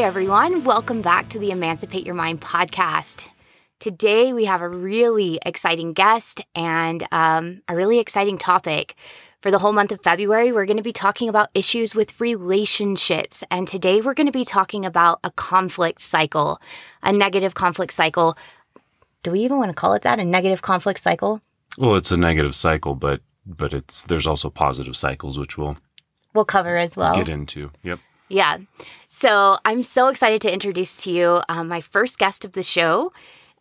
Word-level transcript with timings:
Hey 0.00 0.06
everyone, 0.06 0.64
welcome 0.64 1.02
back 1.02 1.28
to 1.28 1.38
the 1.38 1.50
Emancipate 1.50 2.06
Your 2.06 2.14
Mind 2.14 2.40
podcast. 2.40 3.28
Today 3.80 4.32
we 4.32 4.46
have 4.46 4.62
a 4.62 4.68
really 4.68 5.38
exciting 5.44 5.92
guest 5.92 6.40
and 6.54 7.06
um, 7.12 7.60
a 7.68 7.76
really 7.76 7.98
exciting 7.98 8.38
topic. 8.38 8.94
For 9.42 9.50
the 9.50 9.58
whole 9.58 9.74
month 9.74 9.92
of 9.92 10.00
February, 10.02 10.52
we're 10.52 10.64
going 10.64 10.78
to 10.78 10.82
be 10.82 10.94
talking 10.94 11.28
about 11.28 11.50
issues 11.52 11.94
with 11.94 12.18
relationships. 12.18 13.44
And 13.50 13.68
today 13.68 14.00
we're 14.00 14.14
going 14.14 14.26
to 14.26 14.32
be 14.32 14.46
talking 14.46 14.86
about 14.86 15.20
a 15.22 15.30
conflict 15.32 16.00
cycle, 16.00 16.62
a 17.02 17.12
negative 17.12 17.52
conflict 17.52 17.92
cycle. 17.92 18.38
Do 19.22 19.32
we 19.32 19.40
even 19.40 19.58
want 19.58 19.68
to 19.68 19.74
call 19.74 19.92
it 19.92 20.00
that? 20.04 20.18
A 20.18 20.24
negative 20.24 20.62
conflict 20.62 21.00
cycle? 21.00 21.42
Well, 21.76 21.96
it's 21.96 22.10
a 22.10 22.16
negative 22.16 22.54
cycle, 22.54 22.94
but 22.94 23.20
but 23.44 23.74
it's 23.74 24.04
there's 24.04 24.26
also 24.26 24.48
positive 24.48 24.96
cycles, 24.96 25.38
which 25.38 25.58
we'll 25.58 25.76
We'll 26.32 26.46
cover 26.46 26.78
as 26.78 26.96
well. 26.96 27.14
get 27.14 27.28
into. 27.28 27.70
Yep. 27.82 27.98
Yeah. 28.30 28.58
So 29.08 29.58
I'm 29.64 29.82
so 29.82 30.06
excited 30.08 30.40
to 30.42 30.52
introduce 30.52 31.02
to 31.02 31.10
you 31.10 31.42
um, 31.48 31.68
my 31.68 31.80
first 31.80 32.18
guest 32.18 32.44
of 32.44 32.52
the 32.52 32.62
show. 32.62 33.12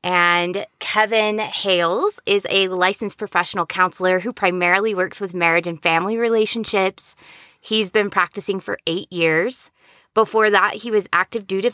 And 0.03 0.65
Kevin 0.77 1.39
Hales 1.39 2.21
is 2.25 2.47
a 2.49 2.69
licensed 2.69 3.17
professional 3.17 3.65
counselor 3.65 4.19
who 4.19 4.31
primarily 4.31 4.95
works 4.95 5.19
with 5.19 5.33
marriage 5.33 5.67
and 5.67 5.81
family 5.81 6.17
relationships. 6.17 7.15
He's 7.59 7.89
been 7.89 8.09
practicing 8.09 8.61
for 8.61 8.79
eight 8.87 9.11
years. 9.11 9.71
Before 10.13 10.49
that, 10.49 10.75
he 10.75 10.91
was 10.91 11.09
active 11.11 11.47
duty, 11.47 11.71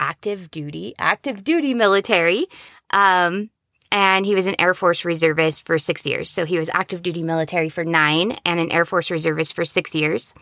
active 0.00 0.50
duty, 0.50 0.94
active 0.98 1.44
duty 1.44 1.74
military. 1.74 2.46
Um, 2.90 3.50
and 3.92 4.26
he 4.26 4.34
was 4.34 4.46
an 4.46 4.56
Air 4.58 4.74
Force 4.74 5.04
reservist 5.04 5.66
for 5.66 5.78
six 5.78 6.04
years. 6.04 6.30
So 6.30 6.44
he 6.44 6.58
was 6.58 6.70
active 6.72 7.02
duty 7.02 7.22
military 7.22 7.68
for 7.68 7.84
nine 7.84 8.38
and 8.44 8.58
an 8.58 8.72
Air 8.72 8.84
Force 8.84 9.10
reservist 9.10 9.54
for 9.54 9.64
six 9.64 9.94
years. 9.94 10.34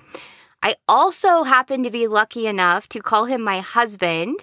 I 0.63 0.77
also 0.89 1.43
happen 1.43 1.83
to 1.83 1.91
be 1.91 2.07
lucky 2.07 2.47
enough 2.47 2.89
to 2.89 3.01
call 3.01 3.27
him 3.27 3.43
my 3.43 3.61
husband, 3.61 4.41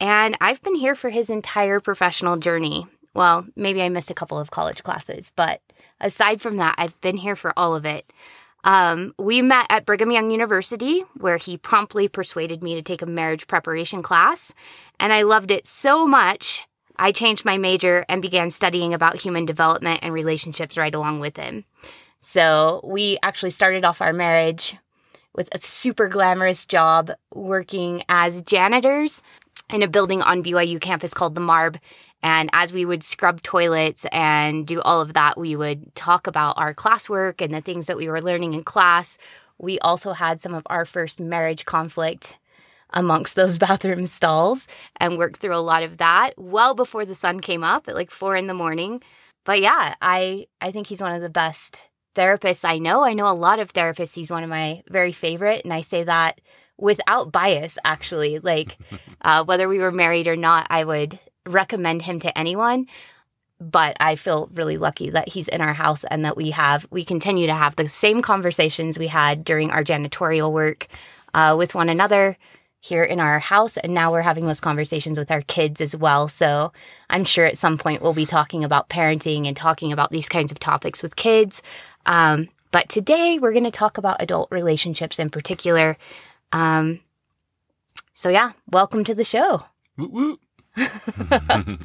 and 0.00 0.36
I've 0.40 0.62
been 0.62 0.74
here 0.74 0.94
for 0.94 1.10
his 1.10 1.30
entire 1.30 1.80
professional 1.80 2.36
journey. 2.36 2.86
Well, 3.14 3.46
maybe 3.56 3.82
I 3.82 3.88
missed 3.88 4.10
a 4.10 4.14
couple 4.14 4.38
of 4.38 4.50
college 4.50 4.82
classes, 4.82 5.32
but 5.34 5.60
aside 6.00 6.40
from 6.40 6.56
that, 6.56 6.76
I've 6.78 6.98
been 7.00 7.16
here 7.16 7.36
for 7.36 7.52
all 7.56 7.74
of 7.74 7.84
it. 7.84 8.12
Um, 8.64 9.14
we 9.18 9.42
met 9.42 9.66
at 9.70 9.86
Brigham 9.86 10.10
Young 10.10 10.30
University, 10.30 11.04
where 11.16 11.36
he 11.36 11.56
promptly 11.56 12.08
persuaded 12.08 12.62
me 12.62 12.74
to 12.74 12.82
take 12.82 13.02
a 13.02 13.06
marriage 13.06 13.46
preparation 13.46 14.02
class, 14.02 14.54
and 15.00 15.12
I 15.12 15.22
loved 15.22 15.50
it 15.50 15.66
so 15.66 16.06
much. 16.06 16.66
I 16.96 17.12
changed 17.12 17.44
my 17.44 17.58
major 17.58 18.04
and 18.08 18.20
began 18.20 18.50
studying 18.50 18.92
about 18.92 19.16
human 19.16 19.46
development 19.46 20.00
and 20.02 20.12
relationships 20.12 20.76
right 20.76 20.94
along 20.94 21.20
with 21.20 21.36
him. 21.36 21.64
So, 22.20 22.80
we 22.82 23.18
actually 23.22 23.50
started 23.50 23.84
off 23.84 24.02
our 24.02 24.12
marriage 24.12 24.76
with 25.38 25.48
a 25.52 25.60
super 25.60 26.08
glamorous 26.08 26.66
job 26.66 27.12
working 27.32 28.02
as 28.08 28.42
janitors 28.42 29.22
in 29.70 29.84
a 29.84 29.88
building 29.88 30.20
on 30.20 30.42
BYU 30.42 30.80
campus 30.80 31.14
called 31.14 31.36
the 31.36 31.40
Marb. 31.40 31.78
And 32.24 32.50
as 32.52 32.72
we 32.72 32.84
would 32.84 33.04
scrub 33.04 33.40
toilets 33.42 34.04
and 34.10 34.66
do 34.66 34.80
all 34.80 35.00
of 35.00 35.12
that, 35.12 35.38
we 35.38 35.54
would 35.54 35.94
talk 35.94 36.26
about 36.26 36.58
our 36.58 36.74
classwork 36.74 37.40
and 37.40 37.54
the 37.54 37.60
things 37.60 37.86
that 37.86 37.96
we 37.96 38.08
were 38.08 38.20
learning 38.20 38.54
in 38.54 38.64
class. 38.64 39.16
We 39.58 39.78
also 39.78 40.12
had 40.12 40.40
some 40.40 40.54
of 40.54 40.66
our 40.66 40.84
first 40.84 41.20
marriage 41.20 41.64
conflict 41.64 42.36
amongst 42.90 43.36
those 43.36 43.58
bathroom 43.66 44.06
stalls 44.06 44.66
and 44.96 45.18
worked 45.18 45.40
through 45.40 45.54
a 45.54 45.58
lot 45.58 45.84
of 45.84 45.98
that 45.98 46.32
well 46.36 46.74
before 46.74 47.04
the 47.04 47.14
sun 47.14 47.38
came 47.38 47.62
up 47.62 47.86
at 47.86 47.94
like 47.94 48.10
four 48.10 48.34
in 48.34 48.48
the 48.48 48.54
morning. 48.54 49.00
But 49.44 49.60
yeah, 49.60 49.94
I 50.02 50.48
I 50.60 50.72
think 50.72 50.88
he's 50.88 51.00
one 51.00 51.14
of 51.14 51.22
the 51.22 51.30
best 51.30 51.87
therapists 52.18 52.68
I 52.68 52.78
know. 52.78 53.04
I 53.04 53.14
know 53.14 53.30
a 53.30 53.32
lot 53.32 53.60
of 53.60 53.72
therapists. 53.72 54.14
He's 54.14 54.30
one 54.30 54.42
of 54.42 54.50
my 54.50 54.82
very 54.88 55.12
favorite, 55.12 55.62
and 55.64 55.72
I 55.72 55.82
say 55.82 56.04
that 56.04 56.40
without 56.76 57.30
bias. 57.30 57.78
Actually, 57.84 58.40
like 58.40 58.76
uh, 59.22 59.44
whether 59.44 59.68
we 59.68 59.78
were 59.78 59.92
married 59.92 60.26
or 60.26 60.36
not, 60.36 60.66
I 60.70 60.84
would 60.84 61.18
recommend 61.46 62.02
him 62.02 62.20
to 62.20 62.36
anyone. 62.36 62.86
But 63.60 63.96
I 63.98 64.14
feel 64.14 64.48
really 64.52 64.76
lucky 64.76 65.10
that 65.10 65.28
he's 65.28 65.48
in 65.48 65.60
our 65.60 65.72
house 65.72 66.04
and 66.04 66.24
that 66.24 66.36
we 66.36 66.50
have 66.50 66.86
we 66.90 67.04
continue 67.04 67.46
to 67.46 67.54
have 67.54 67.74
the 67.74 67.88
same 67.88 68.22
conversations 68.22 68.98
we 68.98 69.08
had 69.08 69.44
during 69.44 69.70
our 69.70 69.82
janitorial 69.82 70.52
work 70.52 70.86
uh, 71.34 71.56
with 71.58 71.74
one 71.74 71.88
another 71.88 72.36
here 72.80 73.02
in 73.02 73.18
our 73.18 73.40
house 73.40 73.76
and 73.76 73.92
now 73.92 74.12
we're 74.12 74.22
having 74.22 74.46
those 74.46 74.60
conversations 74.60 75.18
with 75.18 75.32
our 75.32 75.42
kids 75.42 75.80
as 75.80 75.96
well 75.96 76.28
so 76.28 76.72
i'm 77.10 77.24
sure 77.24 77.44
at 77.44 77.56
some 77.56 77.76
point 77.76 78.00
we'll 78.00 78.14
be 78.14 78.24
talking 78.24 78.62
about 78.62 78.88
parenting 78.88 79.48
and 79.48 79.56
talking 79.56 79.92
about 79.92 80.12
these 80.12 80.28
kinds 80.28 80.52
of 80.52 80.60
topics 80.60 81.02
with 81.02 81.16
kids 81.16 81.60
um, 82.06 82.48
but 82.70 82.88
today 82.88 83.38
we're 83.38 83.52
going 83.52 83.64
to 83.64 83.70
talk 83.70 83.98
about 83.98 84.22
adult 84.22 84.50
relationships 84.50 85.18
in 85.18 85.30
particular 85.30 85.96
um, 86.52 87.00
so 88.14 88.28
yeah 88.28 88.52
welcome 88.70 89.04
to 89.04 89.14
the 89.14 89.24
show 89.24 89.64
Woot 89.96 90.12
woot. 90.12 90.40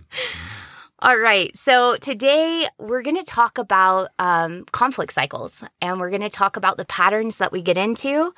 all 0.99 1.17
right 1.17 1.55
so 1.57 1.97
today 1.97 2.67
we're 2.77 3.01
going 3.01 3.17
to 3.17 3.23
talk 3.23 3.57
about 3.57 4.09
um, 4.19 4.65
conflict 4.71 5.13
cycles 5.13 5.63
and 5.81 5.99
we're 5.99 6.09
going 6.09 6.21
to 6.21 6.29
talk 6.29 6.57
about 6.57 6.77
the 6.77 6.85
patterns 6.85 7.39
that 7.39 7.51
we 7.51 7.61
get 7.61 7.77
into 7.77 8.33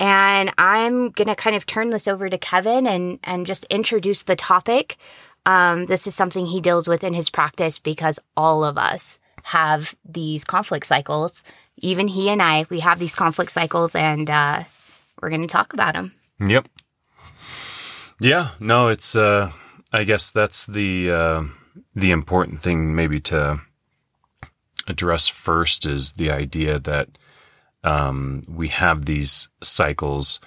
and 0.00 0.52
I'm 0.58 1.10
going 1.10 1.28
to 1.28 1.36
kind 1.36 1.54
of 1.54 1.66
turn 1.66 1.90
this 1.90 2.08
over 2.08 2.28
to 2.28 2.38
Kevin 2.38 2.86
and, 2.86 3.18
and 3.24 3.46
just 3.46 3.64
introduce 3.66 4.24
the 4.24 4.36
topic. 4.36 4.96
Um, 5.46 5.86
this 5.86 6.06
is 6.06 6.14
something 6.14 6.46
he 6.46 6.60
deals 6.60 6.88
with 6.88 7.04
in 7.04 7.14
his 7.14 7.30
practice 7.30 7.78
because 7.78 8.18
all 8.36 8.64
of 8.64 8.78
us 8.78 9.20
have 9.44 9.94
these 10.04 10.44
conflict 10.44 10.86
cycles. 10.86 11.44
Even 11.78 12.08
he 12.08 12.28
and 12.28 12.42
I, 12.42 12.66
we 12.68 12.80
have 12.80 12.98
these 12.98 13.14
conflict 13.14 13.52
cycles, 13.52 13.94
and 13.94 14.28
uh, 14.28 14.64
we're 15.20 15.30
going 15.30 15.46
to 15.46 15.46
talk 15.46 15.72
about 15.72 15.94
them. 15.94 16.12
Yep. 16.40 16.68
Yeah. 18.20 18.50
No, 18.58 18.88
it's. 18.88 19.14
uh 19.14 19.52
I 19.94 20.02
guess 20.02 20.32
that's 20.32 20.66
the 20.66 21.08
uh, 21.08 21.44
the 21.94 22.10
important 22.10 22.58
thing, 22.58 22.96
maybe 22.96 23.20
to 23.20 23.60
address 24.88 25.28
first 25.28 25.86
is 25.86 26.14
the 26.14 26.32
idea 26.32 26.80
that 26.80 27.10
um, 27.84 28.42
we 28.48 28.68
have 28.68 29.04
these 29.04 29.50
cycles 29.62 30.40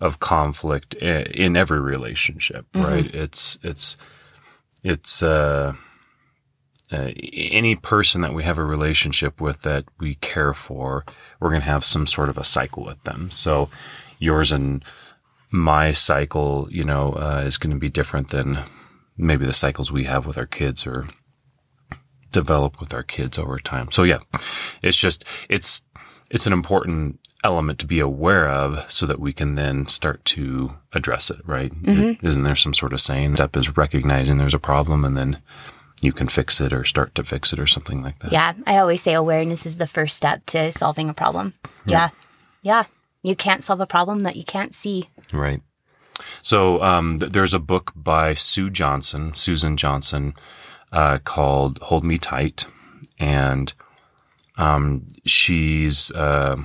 of 0.00 0.20
conflict 0.20 0.94
in 0.94 1.56
every 1.56 1.80
relationship, 1.80 2.64
mm-hmm. 2.72 2.86
right? 2.86 3.12
It's 3.12 3.58
it's 3.64 3.96
it's 4.84 5.20
uh, 5.20 5.72
uh, 6.92 7.10
any 7.32 7.74
person 7.74 8.20
that 8.20 8.34
we 8.34 8.44
have 8.44 8.58
a 8.58 8.64
relationship 8.64 9.40
with 9.40 9.62
that 9.62 9.84
we 9.98 10.14
care 10.16 10.54
for, 10.54 11.04
we're 11.40 11.50
going 11.50 11.62
to 11.62 11.66
have 11.66 11.84
some 11.84 12.06
sort 12.06 12.28
of 12.28 12.38
a 12.38 12.44
cycle 12.44 12.84
with 12.84 13.02
them. 13.04 13.30
So 13.30 13.68
yours 14.18 14.52
and 14.52 14.84
my 15.50 15.92
cycle, 15.92 16.68
you 16.70 16.84
know, 16.84 17.12
uh, 17.12 17.42
is 17.44 17.56
going 17.56 17.72
to 17.72 17.78
be 17.78 17.88
different 17.88 18.28
than 18.28 18.62
maybe 19.16 19.46
the 19.46 19.52
cycles 19.52 19.90
we 19.90 20.04
have 20.04 20.26
with 20.26 20.38
our 20.38 20.46
kids 20.46 20.86
or 20.86 21.06
develop 22.30 22.80
with 22.80 22.92
our 22.94 23.02
kids 23.02 23.38
over 23.38 23.58
time. 23.58 23.90
So 23.90 24.02
yeah, 24.02 24.18
it's 24.82 24.96
just 24.96 25.24
it's 25.48 25.84
it's 26.30 26.46
an 26.46 26.52
important 26.52 27.18
element 27.44 27.78
to 27.78 27.86
be 27.86 28.00
aware 28.00 28.48
of 28.48 28.90
so 28.90 29.06
that 29.06 29.20
we 29.20 29.32
can 29.32 29.54
then 29.54 29.86
start 29.86 30.24
to 30.24 30.74
address 30.92 31.30
it, 31.30 31.40
right? 31.46 31.72
Mm-hmm. 31.72 32.26
Isn't 32.26 32.42
there 32.42 32.56
some 32.56 32.74
sort 32.74 32.92
of 32.92 33.00
saying 33.00 33.36
step 33.36 33.56
is 33.56 33.76
recognizing 33.76 34.38
there's 34.38 34.54
a 34.54 34.58
problem 34.58 35.04
and 35.04 35.16
then 35.16 35.38
you 36.00 36.12
can 36.12 36.28
fix 36.28 36.60
it 36.60 36.72
or 36.72 36.84
start 36.84 37.14
to 37.14 37.24
fix 37.24 37.52
it 37.52 37.58
or 37.58 37.66
something 37.66 38.02
like 38.02 38.18
that? 38.20 38.32
Yeah. 38.32 38.52
I 38.66 38.78
always 38.78 39.02
say 39.02 39.14
awareness 39.14 39.66
is 39.66 39.78
the 39.78 39.86
first 39.86 40.16
step 40.16 40.44
to 40.46 40.72
solving 40.72 41.08
a 41.08 41.14
problem. 41.14 41.54
Yeah. 41.86 41.92
Yeah. 41.92 42.08
yeah. 42.62 42.84
You 43.22 43.36
can't 43.36 43.62
solve 43.62 43.80
a 43.80 43.86
problem 43.86 44.22
that 44.22 44.36
you 44.36 44.44
can't 44.44 44.74
see. 44.74 45.08
Right. 45.32 45.60
So 46.42 46.82
um, 46.82 47.18
th- 47.18 47.32
there's 47.32 47.54
a 47.54 47.58
book 47.58 47.92
by 47.96 48.34
Sue 48.34 48.70
Johnson, 48.70 49.34
Susan 49.34 49.76
Johnson, 49.76 50.34
uh, 50.92 51.18
called 51.24 51.78
Hold 51.82 52.04
Me 52.04 52.18
Tight. 52.18 52.66
And 53.18 53.72
um, 54.56 55.06
she's, 55.24 56.10
uh, 56.12 56.56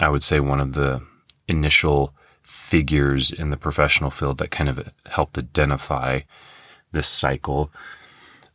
I 0.00 0.08
would 0.08 0.22
say, 0.22 0.40
one 0.40 0.60
of 0.60 0.74
the 0.74 1.02
initial 1.48 2.14
figures 2.42 3.32
in 3.32 3.50
the 3.50 3.56
professional 3.56 4.10
field 4.10 4.38
that 4.38 4.50
kind 4.50 4.68
of 4.68 4.92
helped 5.06 5.36
identify 5.36 6.20
this 6.92 7.08
cycle, 7.08 7.70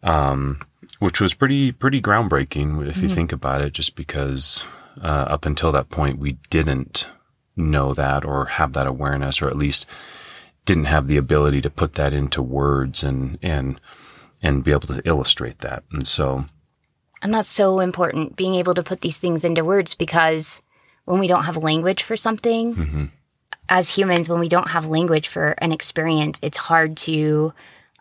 um, 0.04 0.60
which 1.00 1.22
was 1.22 1.34
pretty 1.34 1.72
pretty 1.72 2.02
groundbreaking 2.02 2.88
if 2.88 2.98
you 2.98 3.04
mm-hmm. 3.04 3.16
think 3.16 3.32
about 3.32 3.62
it. 3.62 3.74
Just 3.74 3.96
because 3.96 4.64
uh, 5.02 5.26
up 5.28 5.46
until 5.46 5.72
that 5.72 5.90
point, 5.90 6.20
we 6.20 6.34
didn't 6.50 7.08
know 7.56 7.94
that 7.94 8.24
or 8.26 8.46
have 8.46 8.74
that 8.74 8.88
awareness, 8.88 9.42
or 9.42 9.48
at 9.48 9.58
least 9.58 9.86
didn't 10.66 10.86
have 10.86 11.08
the 11.08 11.18
ability 11.18 11.62
to 11.62 11.70
put 11.70 11.94
that 11.94 12.14
into 12.14 12.42
words 12.42 13.04
and 13.04 13.38
and 13.42 13.80
and 14.42 14.64
be 14.64 14.72
able 14.72 14.88
to 14.88 15.02
illustrate 15.06 15.60
that. 15.60 15.84
And 15.92 16.08
so, 16.08 16.46
and 17.22 17.34
that's 17.34 17.50
so 17.50 17.80
important, 17.80 18.36
being 18.36 18.56
able 18.56 18.74
to 18.74 18.84
put 18.84 19.02
these 19.02 19.20
things 19.20 19.44
into 19.44 19.66
words 19.66 19.96
because 19.96 20.62
when 21.06 21.20
we 21.20 21.28
don't 21.28 21.44
have 21.44 21.58
language 21.58 22.04
for 22.04 22.16
something, 22.16 22.76
mm-hmm. 22.76 23.06
as 23.68 23.90
humans, 23.90 24.30
when 24.30 24.40
we 24.40 24.48
don't 24.48 24.70
have 24.70 24.88
language 24.88 25.28
for 25.28 25.56
an 25.58 25.72
experience, 25.72 26.40
it's 26.42 26.58
hard 26.58 26.96
to 26.98 27.54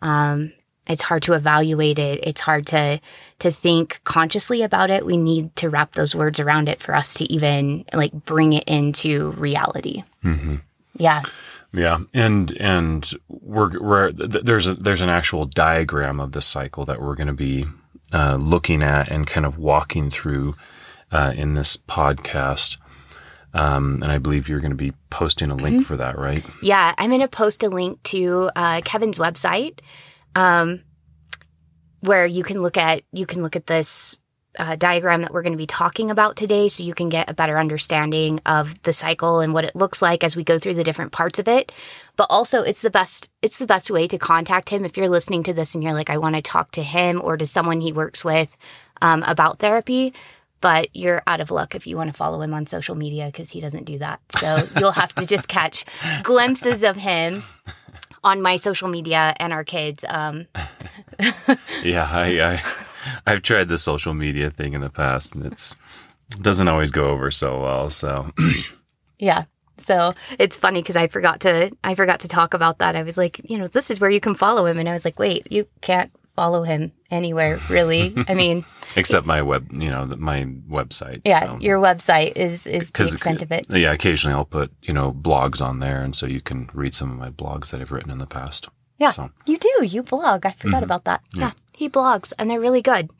um, 0.02 0.52
it's 0.88 1.02
hard 1.02 1.22
to 1.24 1.34
evaluate 1.34 1.98
it. 1.98 2.20
It's 2.22 2.40
hard 2.40 2.66
to 2.68 3.00
to 3.40 3.50
think 3.50 4.00
consciously 4.04 4.62
about 4.62 4.90
it. 4.90 5.06
We 5.06 5.16
need 5.16 5.54
to 5.56 5.70
wrap 5.70 5.94
those 5.94 6.14
words 6.14 6.40
around 6.40 6.68
it 6.68 6.80
for 6.80 6.94
us 6.94 7.14
to 7.14 7.24
even 7.32 7.84
like 7.92 8.12
bring 8.12 8.54
it 8.54 8.64
into 8.66 9.32
reality. 9.32 10.02
Mm-hmm. 10.24 10.56
Yeah. 10.96 11.22
Yeah, 11.70 11.98
and 12.14 12.50
and 12.52 13.10
we're 13.28 13.78
we're 13.78 14.12
there's 14.12 14.68
a 14.68 14.74
there's 14.74 15.02
an 15.02 15.10
actual 15.10 15.44
diagram 15.44 16.18
of 16.18 16.32
this 16.32 16.46
cycle 16.46 16.86
that 16.86 17.00
we're 17.00 17.14
going 17.14 17.26
to 17.26 17.34
be 17.34 17.66
uh, 18.10 18.36
looking 18.40 18.82
at 18.82 19.10
and 19.10 19.26
kind 19.26 19.44
of 19.44 19.58
walking 19.58 20.08
through 20.08 20.54
uh, 21.12 21.34
in 21.36 21.54
this 21.54 21.76
podcast. 21.76 22.78
Um, 23.54 24.00
and 24.02 24.10
I 24.10 24.18
believe 24.18 24.48
you're 24.48 24.60
going 24.60 24.72
to 24.72 24.76
be 24.76 24.92
posting 25.10 25.50
a 25.50 25.54
link 25.54 25.76
mm-hmm. 25.76 25.82
for 25.82 25.96
that, 25.96 26.18
right? 26.18 26.44
Yeah, 26.62 26.94
I'm 26.96 27.10
going 27.10 27.20
to 27.20 27.28
post 27.28 27.62
a 27.62 27.68
link 27.68 28.02
to 28.04 28.50
uh, 28.54 28.80
Kevin's 28.84 29.18
website, 29.18 29.80
um, 30.34 30.82
where 32.00 32.26
you 32.26 32.44
can 32.44 32.62
look 32.62 32.76
at 32.76 33.02
you 33.12 33.26
can 33.26 33.42
look 33.42 33.56
at 33.56 33.66
this 33.66 34.20
uh, 34.58 34.76
diagram 34.76 35.22
that 35.22 35.32
we're 35.32 35.42
going 35.42 35.52
to 35.52 35.58
be 35.58 35.66
talking 35.66 36.10
about 36.10 36.36
today, 36.36 36.68
so 36.68 36.82
you 36.82 36.94
can 36.94 37.08
get 37.08 37.30
a 37.30 37.34
better 37.34 37.58
understanding 37.58 38.40
of 38.44 38.80
the 38.82 38.92
cycle 38.92 39.40
and 39.40 39.54
what 39.54 39.64
it 39.64 39.76
looks 39.76 40.02
like 40.02 40.24
as 40.24 40.34
we 40.34 40.42
go 40.42 40.58
through 40.58 40.74
the 40.74 40.84
different 40.84 41.12
parts 41.12 41.38
of 41.38 41.46
it. 41.46 41.70
But 42.16 42.26
also, 42.30 42.62
it's 42.62 42.82
the 42.82 42.90
best 42.90 43.30
it's 43.42 43.58
the 43.58 43.66
best 43.66 43.90
way 43.90 44.08
to 44.08 44.18
contact 44.18 44.70
him 44.70 44.84
if 44.84 44.96
you're 44.96 45.08
listening 45.08 45.44
to 45.44 45.52
this 45.52 45.74
and 45.74 45.84
you're 45.84 45.94
like, 45.94 46.10
I 46.10 46.18
want 46.18 46.36
to 46.36 46.42
talk 46.42 46.72
to 46.72 46.82
him 46.82 47.20
or 47.22 47.36
to 47.36 47.46
someone 47.46 47.80
he 47.80 47.92
works 47.92 48.24
with 48.24 48.56
um, 49.00 49.22
about 49.22 49.58
therapy 49.58 50.12
but 50.60 50.94
you're 50.94 51.22
out 51.26 51.40
of 51.40 51.50
luck 51.50 51.74
if 51.74 51.86
you 51.86 51.96
want 51.96 52.08
to 52.08 52.16
follow 52.16 52.40
him 52.40 52.54
on 52.54 52.66
social 52.66 52.94
media 52.94 53.26
because 53.26 53.50
he 53.50 53.60
doesn't 53.60 53.84
do 53.84 53.98
that. 53.98 54.20
So 54.30 54.66
you'll 54.78 54.92
have 54.92 55.14
to 55.16 55.26
just 55.26 55.48
catch 55.48 55.84
glimpses 56.22 56.82
of 56.82 56.96
him 56.96 57.44
on 58.24 58.42
my 58.42 58.56
social 58.56 58.88
media 58.88 59.34
and 59.38 59.52
our 59.52 59.64
kids. 59.64 60.04
Um. 60.08 60.46
yeah, 61.82 62.08
I, 62.10 62.40
I 62.40 62.62
I've 63.26 63.42
tried 63.42 63.68
the 63.68 63.78
social 63.78 64.14
media 64.14 64.50
thing 64.50 64.74
in 64.74 64.80
the 64.80 64.90
past, 64.90 65.34
and 65.34 65.46
it's 65.46 65.76
doesn't 66.40 66.68
always 66.68 66.90
go 66.90 67.06
over 67.06 67.30
so 67.30 67.60
well. 67.60 67.88
So 67.88 68.30
yeah. 69.18 69.44
So 69.78 70.14
it's 70.38 70.56
funny 70.56 70.82
because 70.82 70.96
I 70.96 71.06
forgot 71.06 71.40
to 71.40 71.70
I 71.84 71.94
forgot 71.94 72.20
to 72.20 72.28
talk 72.28 72.54
about 72.54 72.78
that. 72.78 72.96
I 72.96 73.02
was 73.02 73.16
like, 73.16 73.40
you 73.48 73.58
know, 73.58 73.68
this 73.68 73.90
is 73.90 74.00
where 74.00 74.10
you 74.10 74.20
can 74.20 74.34
follow 74.34 74.66
him, 74.66 74.78
and 74.78 74.88
I 74.88 74.92
was 74.92 75.04
like, 75.04 75.18
wait, 75.18 75.50
you 75.50 75.66
can't 75.80 76.10
follow 76.38 76.62
him 76.62 76.92
anywhere 77.10 77.58
really. 77.68 78.14
I 78.28 78.34
mean, 78.34 78.64
except 78.96 79.26
my 79.26 79.42
web, 79.42 79.66
you 79.72 79.90
know, 79.90 80.06
my 80.18 80.44
website. 80.70 81.20
Yeah, 81.24 81.40
so. 81.40 81.58
your 81.60 81.80
website 81.80 82.36
is 82.36 82.64
is 82.64 82.92
the 82.92 83.02
extent 83.02 83.42
of 83.42 83.50
it. 83.50 83.66
Yeah, 83.70 83.92
occasionally 83.92 84.36
I'll 84.36 84.44
put 84.44 84.70
you 84.82 84.94
know 84.94 85.12
blogs 85.12 85.60
on 85.60 85.80
there, 85.80 86.00
and 86.00 86.14
so 86.14 86.26
you 86.26 86.40
can 86.40 86.70
read 86.72 86.94
some 86.94 87.10
of 87.10 87.18
my 87.18 87.30
blogs 87.30 87.70
that 87.70 87.80
I've 87.80 87.90
written 87.90 88.12
in 88.12 88.18
the 88.18 88.26
past. 88.26 88.68
Yeah, 88.98 89.10
so. 89.10 89.30
you 89.46 89.58
do. 89.58 89.84
You 89.84 90.04
blog. 90.04 90.46
I 90.46 90.52
forgot 90.52 90.76
mm-hmm. 90.76 90.84
about 90.84 91.04
that. 91.04 91.22
Yeah. 91.34 91.40
yeah, 91.40 91.52
he 91.74 91.88
blogs, 91.88 92.32
and 92.38 92.48
they're 92.48 92.60
really 92.60 92.82
good. 92.82 93.10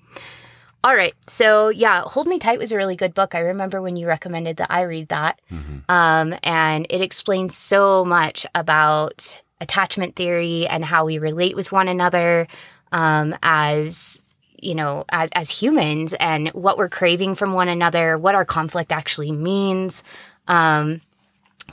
All 0.84 0.94
right. 0.94 1.14
So, 1.26 1.70
yeah, 1.70 2.02
Hold 2.02 2.28
Me 2.28 2.38
Tight 2.38 2.60
was 2.60 2.70
a 2.70 2.76
really 2.76 2.94
good 2.94 3.12
book. 3.12 3.34
I 3.34 3.40
remember 3.40 3.82
when 3.82 3.96
you 3.96 4.06
recommended 4.06 4.58
that 4.58 4.70
I 4.70 4.82
read 4.82 5.08
that. 5.08 5.40
Mm-hmm. 5.50 5.90
Um, 5.90 6.38
and 6.44 6.86
it 6.88 7.00
explains 7.00 7.56
so 7.56 8.04
much 8.04 8.46
about 8.54 9.42
attachment 9.60 10.16
theory 10.16 10.66
and 10.66 10.84
how 10.84 11.04
we 11.04 11.18
relate 11.18 11.56
with 11.56 11.72
one 11.72 11.88
another, 11.88 12.46
um, 12.92 13.36
as 13.42 14.22
you 14.56 14.74
know 14.74 15.04
as 15.10 15.30
as 15.34 15.48
humans 15.48 16.14
and 16.14 16.48
what 16.48 16.78
we're 16.78 16.88
craving 16.88 17.34
from 17.34 17.52
one 17.52 17.68
another 17.68 18.18
what 18.18 18.34
our 18.34 18.44
conflict 18.44 18.90
actually 18.90 19.30
means 19.30 20.02
um, 20.48 21.00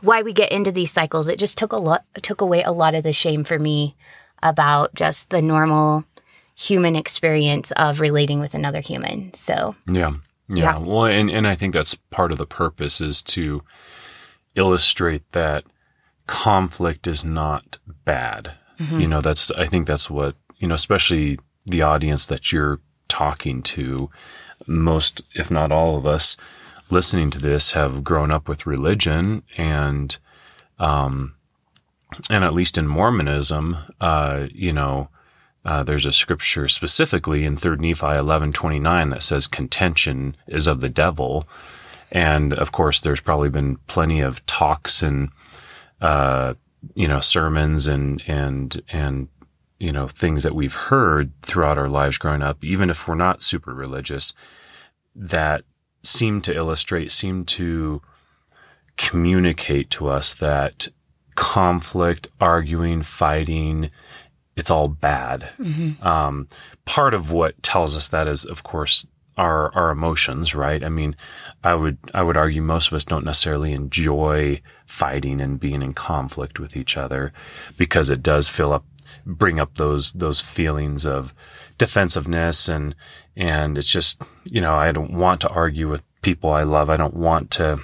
why 0.01 0.21
we 0.21 0.33
get 0.33 0.51
into 0.51 0.71
these 0.71 0.91
cycles. 0.91 1.27
It 1.27 1.39
just 1.39 1.57
took 1.57 1.71
a 1.71 1.77
lot 1.77 2.06
took 2.21 2.41
away 2.41 2.63
a 2.63 2.71
lot 2.71 2.95
of 2.95 3.03
the 3.03 3.13
shame 3.13 3.44
for 3.44 3.57
me 3.57 3.95
about 4.44 4.94
just 4.94 5.29
the 5.29 5.41
normal 5.41 6.06
human 6.56 6.95
experience 6.95 7.71
of 7.71 8.00
relating 8.00 8.39
with 8.39 8.53
another 8.53 8.81
human. 8.81 9.33
So 9.33 9.75
yeah. 9.88 10.12
Yeah, 10.47 10.56
yeah. 10.57 10.77
well 10.77 11.06
and, 11.06 11.31
and 11.31 11.47
i 11.47 11.56
think 11.56 11.73
that's 11.73 11.95
part 11.95 12.31
of 12.31 12.38
the 12.38 12.45
purpose 12.45 13.01
is 13.01 13.23
to 13.23 13.63
illustrate 14.53 15.23
that 15.31 15.63
conflict 16.27 17.07
is 17.07 17.25
not 17.25 17.79
bad. 18.06 18.51
Mm-hmm. 18.79 19.00
you 19.00 19.07
know 19.07 19.21
that's 19.21 19.50
i 19.51 19.65
think 19.65 19.88
that's 19.88 20.07
what 20.07 20.35
you 20.65 20.69
know, 20.69 20.73
especially 20.73 21.38
the 21.67 21.83
audience 21.83 22.25
that 22.25 22.51
you're 22.51 22.79
talking 23.07 23.62
to, 23.62 24.09
most, 24.65 25.21
if 25.35 25.51
not 25.51 25.71
all 25.71 25.95
of 25.95 26.07
us 26.07 26.35
listening 26.89 27.29
to 27.29 27.38
this 27.38 27.73
have 27.73 28.03
grown 28.03 28.31
up 28.31 28.50
with 28.50 28.65
religion 28.65 29.44
and, 29.57 30.17
um, 30.79 31.35
and 32.31 32.44
at 32.44 32.56
least 32.56 32.79
in 32.79 32.88
Mormonism, 32.88 33.77
uh, 34.01 34.47
you 34.51 34.73
know, 34.73 35.09
uh, 35.63 35.83
there's 35.83 36.07
a 36.07 36.12
scripture 36.12 36.67
specifically 36.67 37.45
in 37.45 37.57
3 37.57 37.77
Nephi 37.77 38.07
11 38.07 38.51
29 38.51 39.09
that 39.12 39.21
says 39.21 39.47
contention 39.47 40.35
is 40.47 40.65
of 40.65 40.81
the 40.81 40.89
devil. 40.89 41.47
And 42.12 42.53
of 42.53 42.71
course, 42.71 43.01
there's 43.01 43.21
probably 43.21 43.50
been 43.50 43.75
plenty 43.85 44.19
of 44.19 44.44
talks 44.47 45.03
and, 45.03 45.29
uh, 46.01 46.56
you 46.95 47.07
know, 47.07 47.19
sermons 47.19 47.88
and, 47.88 48.23
and, 48.25 48.81
and 48.91 49.27
you 49.80 49.92
know, 49.92 50.07
things 50.07 50.44
that 50.44 50.56
we've 50.56 50.74
heard 50.74 51.31
throughout 51.42 51.77
our 51.77 51.89
lives 51.89 52.18
growing 52.18 52.42
up, 52.42 52.63
even 52.63 52.89
if 52.89 53.07
we're 53.07 53.16
not 53.16 53.42
super 53.42 53.74
religious, 53.74 54.33
that 55.16 55.63
seem 56.04 56.42
to 56.42 56.56
illustrate, 56.56 57.12
seem 57.12 57.44
to 57.45 58.01
communicate 58.98 59.89
to 59.89 60.08
us 60.08 60.34
that 60.36 60.88
conflict, 61.36 62.29
arguing, 62.39 63.01
fighting, 63.01 63.89
it's 64.55 64.72
all 64.72 64.88
bad. 64.88 65.50
Mm-hmm. 65.60 66.05
Um, 66.05 66.48
part 66.86 67.13
of 67.13 67.32
what 67.32 67.62
tells 67.62 67.96
us 67.96 68.08
that 68.10 68.27
is, 68.27 68.46
of 68.46 68.63
course, 68.63 69.08
our 69.38 69.74
our 69.75 69.91
emotions, 69.91 70.55
right? 70.55 70.82
I 70.82 70.88
mean, 70.88 71.15
I 71.63 71.75
would 71.75 71.98
I 72.13 72.24
would 72.24 72.38
argue 72.38 72.62
most 72.62 72.88
of 72.88 72.94
us 72.94 73.03
don't 73.03 73.25
necessarily 73.25 73.74
enjoy 73.74 74.62
fighting 74.86 75.41
and 75.41 75.60
being 75.60 75.82
in 75.82 75.94
conflict 75.94 76.58
with 76.58 76.77
each 76.77 76.96
other 76.96 77.34
because 77.77 78.10
it 78.10 78.24
does 78.24 78.48
fill 78.48 78.72
up 78.72 78.86
bring 79.25 79.60
up 79.60 79.75
those 79.75 80.13
those 80.13 80.39
feelings 80.41 81.05
of 81.05 81.34
defensiveness 81.77 82.70
and 82.70 82.96
and 83.36 83.77
it's 83.77 83.88
just 83.88 84.24
you 84.46 84.62
know 84.62 84.74
I 84.74 84.91
don't 84.91 85.13
want 85.13 85.41
to 85.41 85.50
argue 85.50 85.89
with 85.89 86.03
people 86.22 86.51
I 86.51 86.63
love. 86.63 86.89
I 86.89 86.98
don't 86.98 87.15
want 87.15 87.51
to 87.51 87.79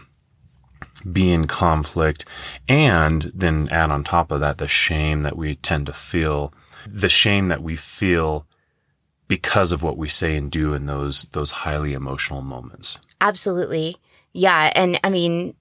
be 1.12 1.31
in 1.31 1.48
conflict 1.48 2.25
and 2.67 3.31
then 3.33 3.67
add 3.69 3.89
on 3.89 4.03
top 4.03 4.31
of 4.31 4.39
that 4.39 4.57
the 4.60 4.67
shame 4.67 5.24
that 5.24 5.36
we 5.36 5.55
tend 5.55 5.88
to 5.88 5.93
feel 5.93 6.53
the 6.88 7.10
shame 7.10 7.48
that 7.48 7.63
we 7.63 7.75
feel 7.75 8.45
because 9.27 9.71
of 9.71 9.81
what 9.81 9.98
we 9.98 10.10
say 10.10 10.36
and 10.36 10.51
do 10.51 10.74
in 10.74 10.86
those 10.86 11.24
those 11.31 11.51
highly 11.51 11.93
emotional 11.93 12.41
moments. 12.41 13.00
Absolutely. 13.21 13.95
Yeah, 14.33 14.71
and 14.75 15.00
I 15.03 15.10
mean 15.10 15.55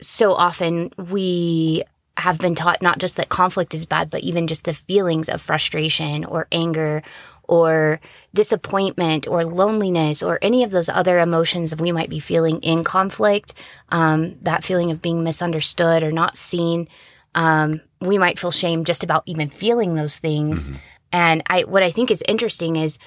so 0.00 0.34
often 0.34 0.92
we 0.96 1.82
have 2.16 2.38
been 2.38 2.54
taught 2.54 2.82
not 2.82 2.98
just 2.98 3.16
that 3.16 3.28
conflict 3.28 3.74
is 3.74 3.86
bad, 3.86 4.10
but 4.10 4.22
even 4.22 4.46
just 4.46 4.64
the 4.64 4.74
feelings 4.74 5.28
of 5.28 5.40
frustration 5.40 6.24
or 6.24 6.48
anger 6.50 7.02
or 7.44 8.00
disappointment 8.34 9.28
or 9.28 9.44
loneliness 9.44 10.22
or 10.22 10.38
any 10.42 10.64
of 10.64 10.70
those 10.70 10.88
other 10.88 11.18
emotions 11.18 11.70
that 11.70 11.80
we 11.80 11.92
might 11.92 12.10
be 12.10 12.18
feeling 12.18 12.60
in 12.60 12.84
conflict, 12.84 13.54
um, 13.90 14.36
that 14.42 14.64
feeling 14.64 14.90
of 14.90 15.02
being 15.02 15.22
misunderstood 15.22 16.02
or 16.02 16.10
not 16.10 16.36
seen, 16.36 16.88
um, 17.34 17.80
we 18.00 18.18
might 18.18 18.38
feel 18.38 18.50
shame 18.50 18.84
just 18.84 19.04
about 19.04 19.22
even 19.26 19.48
feeling 19.48 19.94
those 19.94 20.18
things. 20.18 20.68
Mm-hmm. 20.68 20.78
And 21.12 21.42
I, 21.46 21.62
what 21.62 21.82
I 21.82 21.90
think 21.90 22.10
is 22.10 22.22
interesting 22.26 22.76
is, 22.76 22.98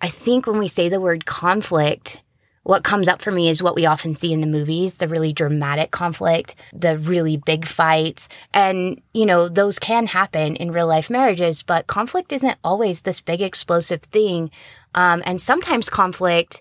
I 0.00 0.08
think 0.08 0.46
when 0.46 0.58
we 0.58 0.68
say 0.68 0.88
the 0.88 1.00
word 1.00 1.26
conflict, 1.26 2.22
what 2.68 2.84
comes 2.84 3.08
up 3.08 3.22
for 3.22 3.30
me 3.30 3.48
is 3.48 3.62
what 3.62 3.74
we 3.74 3.86
often 3.86 4.14
see 4.14 4.30
in 4.30 4.42
the 4.42 4.46
movies 4.46 4.96
the 4.96 5.08
really 5.08 5.32
dramatic 5.32 5.90
conflict, 5.90 6.54
the 6.74 6.98
really 6.98 7.38
big 7.38 7.64
fights. 7.64 8.28
And, 8.52 9.00
you 9.14 9.24
know, 9.24 9.48
those 9.48 9.78
can 9.78 10.06
happen 10.06 10.54
in 10.54 10.70
real 10.70 10.86
life 10.86 11.08
marriages, 11.08 11.62
but 11.62 11.86
conflict 11.86 12.30
isn't 12.30 12.58
always 12.62 13.00
this 13.00 13.22
big 13.22 13.40
explosive 13.40 14.02
thing. 14.02 14.50
Um, 14.94 15.22
and 15.24 15.40
sometimes 15.40 15.88
conflict, 15.88 16.60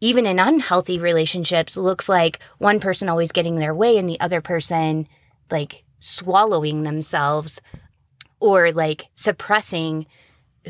even 0.00 0.24
in 0.24 0.38
unhealthy 0.38 0.98
relationships, 0.98 1.76
looks 1.76 2.08
like 2.08 2.38
one 2.56 2.80
person 2.80 3.10
always 3.10 3.30
getting 3.30 3.58
their 3.58 3.74
way 3.74 3.98
and 3.98 4.08
the 4.08 4.20
other 4.20 4.40
person 4.40 5.06
like 5.50 5.84
swallowing 5.98 6.82
themselves 6.82 7.60
or 8.40 8.72
like 8.72 9.04
suppressing 9.14 10.06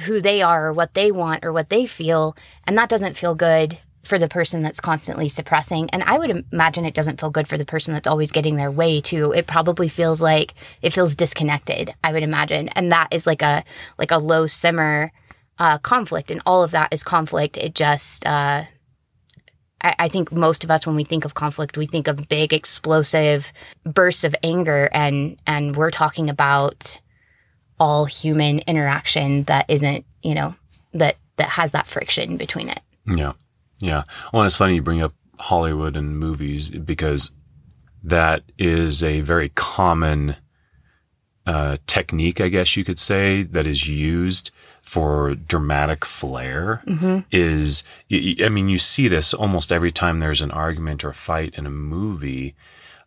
who 0.06 0.20
they 0.20 0.42
are 0.42 0.66
or 0.66 0.72
what 0.72 0.94
they 0.94 1.12
want 1.12 1.44
or 1.44 1.52
what 1.52 1.70
they 1.70 1.86
feel. 1.86 2.36
And 2.64 2.76
that 2.78 2.88
doesn't 2.88 3.16
feel 3.16 3.36
good 3.36 3.78
for 4.02 4.18
the 4.18 4.28
person 4.28 4.62
that's 4.62 4.80
constantly 4.80 5.28
suppressing. 5.28 5.88
And 5.90 6.02
I 6.02 6.18
would 6.18 6.44
imagine 6.52 6.84
it 6.84 6.94
doesn't 6.94 7.20
feel 7.20 7.30
good 7.30 7.46
for 7.46 7.56
the 7.56 7.64
person 7.64 7.94
that's 7.94 8.08
always 8.08 8.32
getting 8.32 8.56
their 8.56 8.70
way 8.70 9.00
too. 9.00 9.32
It 9.32 9.46
probably 9.46 9.88
feels 9.88 10.20
like 10.20 10.54
it 10.82 10.92
feels 10.92 11.14
disconnected, 11.14 11.94
I 12.02 12.12
would 12.12 12.22
imagine. 12.22 12.68
And 12.70 12.90
that 12.90 13.08
is 13.12 13.26
like 13.26 13.42
a 13.42 13.64
like 13.98 14.10
a 14.10 14.18
low 14.18 14.46
simmer 14.46 15.12
uh, 15.58 15.78
conflict. 15.78 16.30
And 16.30 16.42
all 16.46 16.64
of 16.64 16.72
that 16.72 16.92
is 16.92 17.02
conflict. 17.02 17.56
It 17.56 17.74
just 17.74 18.26
uh, 18.26 18.64
I, 19.82 19.94
I 19.98 20.08
think 20.08 20.32
most 20.32 20.64
of 20.64 20.70
us 20.70 20.86
when 20.86 20.96
we 20.96 21.04
think 21.04 21.24
of 21.24 21.34
conflict, 21.34 21.76
we 21.76 21.86
think 21.86 22.08
of 22.08 22.28
big 22.28 22.52
explosive 22.52 23.52
bursts 23.84 24.24
of 24.24 24.34
anger 24.42 24.88
and 24.92 25.38
and 25.46 25.76
we're 25.76 25.90
talking 25.90 26.28
about 26.28 27.00
all 27.78 28.04
human 28.04 28.60
interaction 28.60 29.44
that 29.44 29.66
isn't, 29.68 30.04
you 30.22 30.34
know, 30.34 30.54
that 30.94 31.16
that 31.36 31.48
has 31.48 31.72
that 31.72 31.86
friction 31.86 32.36
between 32.36 32.68
it. 32.68 32.80
Yeah. 33.06 33.32
Yeah. 33.82 34.04
Well, 34.32 34.42
and 34.42 34.46
it's 34.46 34.56
funny 34.56 34.76
you 34.76 34.82
bring 34.82 35.02
up 35.02 35.12
Hollywood 35.38 35.96
and 35.96 36.18
movies 36.18 36.70
because 36.70 37.32
that 38.02 38.44
is 38.56 39.02
a 39.02 39.20
very 39.20 39.50
common 39.50 40.36
uh, 41.46 41.78
technique, 41.86 42.40
I 42.40 42.48
guess 42.48 42.76
you 42.76 42.84
could 42.84 43.00
say, 43.00 43.42
that 43.42 43.66
is 43.66 43.88
used 43.88 44.52
for 44.82 45.34
dramatic 45.34 46.04
flair. 46.04 46.82
Mm-hmm. 46.86 47.20
Is 47.32 47.82
I 48.10 48.48
mean, 48.48 48.68
you 48.68 48.78
see 48.78 49.08
this 49.08 49.34
almost 49.34 49.72
every 49.72 49.90
time 49.90 50.20
there's 50.20 50.42
an 50.42 50.52
argument 50.52 51.02
or 51.04 51.10
a 51.10 51.14
fight 51.14 51.54
in 51.56 51.66
a 51.66 51.70
movie. 51.70 52.54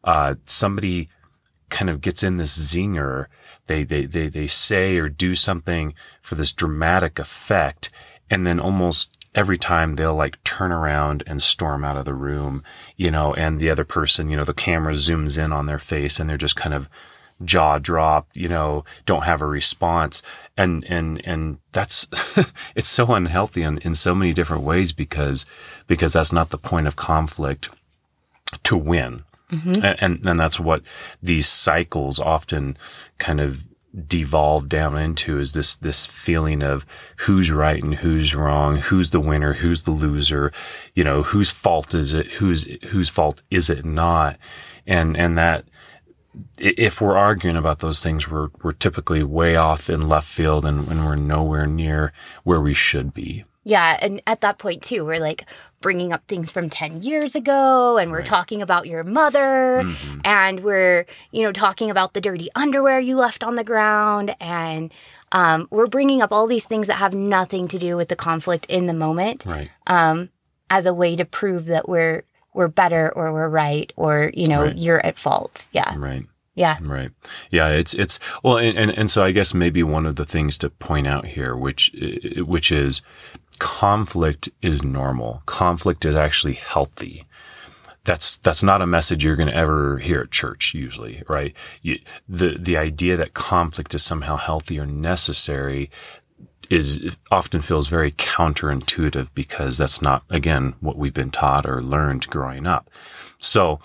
Uh, 0.03 0.36
somebody 0.46 1.10
kind 1.70 1.89
of 1.89 2.01
gets 2.01 2.22
in 2.22 2.38
this 2.38 2.58
zinger. 2.58 3.27
They, 3.67 3.84
they, 3.84 4.05
they, 4.05 4.27
they 4.27 4.48
say 4.48 4.98
or 4.98 5.10
do 5.10 5.36
something 5.36 5.94
for 6.22 6.36
this 6.36 6.53
dramatic 6.53 7.17
effect. 7.17 7.91
And 8.29 8.46
then 8.46 8.60
almost 8.60 9.25
every 9.36 9.58
time 9.58 9.96
they'll 9.96 10.15
like 10.15 10.42
turn 10.44 10.72
around 10.72 11.22
and 11.27 11.42
storm 11.42 11.84
out 11.84 11.98
of 11.98 12.06
the 12.06 12.13
room, 12.13 12.63
you 12.96 13.12
know, 13.12 13.34
and 13.34 13.60
the 13.60 13.70
other 13.70 13.84
person, 13.84 14.30
you 14.30 14.38
know, 14.38 14.46
the 14.46 14.54
camera 14.54 14.94
zooms 14.94 15.38
in 15.38 15.51
on 15.51 15.68
their 15.68 15.77
face 15.77 16.20
and 16.20 16.30
they're 16.30 16.38
just 16.38 16.56
kind 16.56 16.74
of 16.74 16.89
jaw 17.44 17.77
dropped, 17.77 18.36
you 18.36 18.48
know, 18.48 18.86
don't 19.06 19.25
have 19.25 19.42
a 19.42 19.46
response. 19.46 20.24
And, 20.56 20.86
and, 20.89 21.22
and 21.25 21.60
that's, 21.74 22.08
it's 22.75 22.88
so 22.88 23.13
unhealthy 23.13 23.62
in, 23.62 23.77
in 23.80 23.94
so 23.94 24.15
many 24.15 24.34
different 24.34 24.63
ways 24.63 24.94
because, 24.94 25.46
because 25.86 26.13
that's 26.13 26.32
not 26.32 26.50
the 26.50 26.58
point 26.58 26.88
of 26.88 26.96
conflict 26.96 27.70
to 28.63 28.77
win. 28.77 29.25
Mm-hmm. 29.51 29.86
And, 29.86 29.96
and, 30.00 30.25
and 30.25 30.39
that's 30.39 30.62
what 30.62 30.82
these 31.22 31.48
cycles 31.48 32.20
often 32.20 32.77
kind 33.20 33.42
of 33.42 33.63
devolve 33.95 34.67
down 34.67 34.97
into 34.97 35.39
is 35.39 35.53
this 35.53 35.75
this 35.75 36.05
feeling 36.05 36.61
of 36.61 36.85
who's 37.17 37.51
right 37.51 37.81
and 37.81 37.95
who's 37.95 38.35
wrong, 38.35 38.77
who's 38.77 39.11
the 39.11 39.19
winner, 39.19 39.53
who's 39.53 39.83
the 39.83 39.91
loser, 39.91 40.51
you 40.93 41.03
know, 41.03 41.23
whose 41.23 41.51
fault 41.51 41.93
is 41.93 42.13
it, 42.13 42.27
whose 42.33 42.65
whose 42.87 43.09
fault 43.09 43.41
is 43.49 43.69
it 43.69 43.85
not, 43.85 44.37
and 44.85 45.15
and 45.15 45.37
that 45.37 45.65
if 46.57 46.99
we're 46.99 47.15
arguing 47.15 47.55
about 47.55 47.79
those 47.79 48.03
things, 48.03 48.29
we're 48.29 48.49
we're 48.61 48.73
typically 48.73 49.23
way 49.23 49.55
off 49.55 49.89
in 49.89 50.09
left 50.09 50.27
field 50.27 50.65
and, 50.65 50.87
and 50.89 51.05
we're 51.05 51.15
nowhere 51.15 51.65
near 51.65 52.11
where 52.43 52.61
we 52.61 52.73
should 52.73 53.13
be. 53.13 53.45
Yeah, 53.63 53.97
and 54.01 54.21
at 54.27 54.41
that 54.41 54.59
point 54.59 54.83
too, 54.83 55.05
we're 55.05 55.19
like 55.19 55.45
bringing 55.86 56.12
up 56.12 56.25
things 56.27 56.50
from 56.50 56.68
10 56.68 57.04
years 57.04 57.36
ago 57.36 58.00
and 58.00 58.10
we're 58.10 58.18
right. 58.18 58.25
talking 58.25 58.60
about 58.60 58.88
your 58.88 59.04
mother 59.04 59.84
mm-hmm. 59.84 60.20
and 60.25 60.62
we're, 60.62 61.06
you 61.30 61.44
know, 61.44 61.51
talking 61.51 61.92
about 61.92 62.15
the 62.15 62.22
dirty 62.22 62.50
underwear 62.56 63.00
you 63.00 63.15
left 63.15 63.44
on 63.44 63.54
the 63.54 63.63
ground 63.63 64.36
and 64.42 64.92
um, 65.32 65.68
we're 65.70 65.86
bringing 65.86 66.24
up 66.24 66.32
all 66.32 66.48
these 66.48 66.65
things 66.65 66.88
that 66.88 66.96
have 66.96 67.13
nothing 67.13 67.68
to 67.68 67.77
do 67.77 67.96
with 67.96 68.10
the 68.10 68.15
conflict 68.15 68.65
in 68.65 68.88
the 68.88 68.96
moment 68.96 69.46
right. 69.46 69.70
um, 69.86 70.30
as 70.72 70.88
a 70.88 70.94
way 70.94 71.15
to 71.15 71.24
prove 71.24 71.65
that 71.65 71.88
we're 71.88 72.24
we're 72.56 72.68
better 72.68 73.13
or 73.15 73.32
we're 73.32 73.48
right 73.48 73.94
or 73.96 74.32
you 74.34 74.48
know 74.48 74.63
right. 74.63 74.77
you're 74.80 75.06
at 75.06 75.20
fault. 75.20 75.68
Yeah. 75.72 75.94
Right. 75.96 76.25
Yeah. 76.55 76.77
Right. 76.81 77.12
Yeah. 77.51 77.67
It's, 77.69 77.93
it's, 77.93 78.17
well, 78.43 78.57
and, 78.57 78.77
and, 78.77 78.91
and, 78.91 79.12
so 79.12 79.24
I 79.24 79.31
guess 79.31 79.53
maybe 79.53 79.83
one 79.83 80.05
of 80.05 80.15
the 80.15 80.25
things 80.25 80.57
to 80.59 80.69
point 80.69 81.05
out 81.05 81.25
here, 81.25 81.55
which, 81.55 81.91
which 82.38 82.71
is 82.71 83.01
conflict 83.59 84.50
is 84.62 84.83
normal. 84.83 85.43
Conflict 85.45 86.05
is 86.05 86.15
actually 86.15 86.53
healthy. 86.53 87.25
That's, 88.05 88.38
that's 88.38 88.63
not 88.63 88.81
a 88.81 88.88
message 88.88 89.24
you're 89.24 89.35
going 89.35 89.50
to 89.50 89.55
ever 89.55 89.97
hear 89.97 90.21
at 90.21 90.31
church 90.31 90.74
usually, 90.74 91.24
right? 91.27 91.53
You, 91.81 92.00
the, 92.29 92.57
the 92.57 92.77
idea 92.77 93.17
that 93.17 93.33
conflict 93.33 93.93
is 93.93 94.03
somehow 94.03 94.38
healthy 94.38 94.79
or 94.79 94.85
necessary 94.85 95.89
is 96.69 97.15
often 97.31 97.62
feels 97.62 97.88
very 97.88 98.12
counterintuitive 98.12 99.29
because 99.35 99.77
that's 99.77 100.01
not, 100.01 100.24
again, 100.29 100.75
what 100.79 100.97
we've 100.97 101.13
been 101.13 101.31
taught 101.31 101.65
or 101.65 101.81
learned 101.81 102.27
growing 102.27 102.65
up. 102.65 102.89
So, 103.39 103.79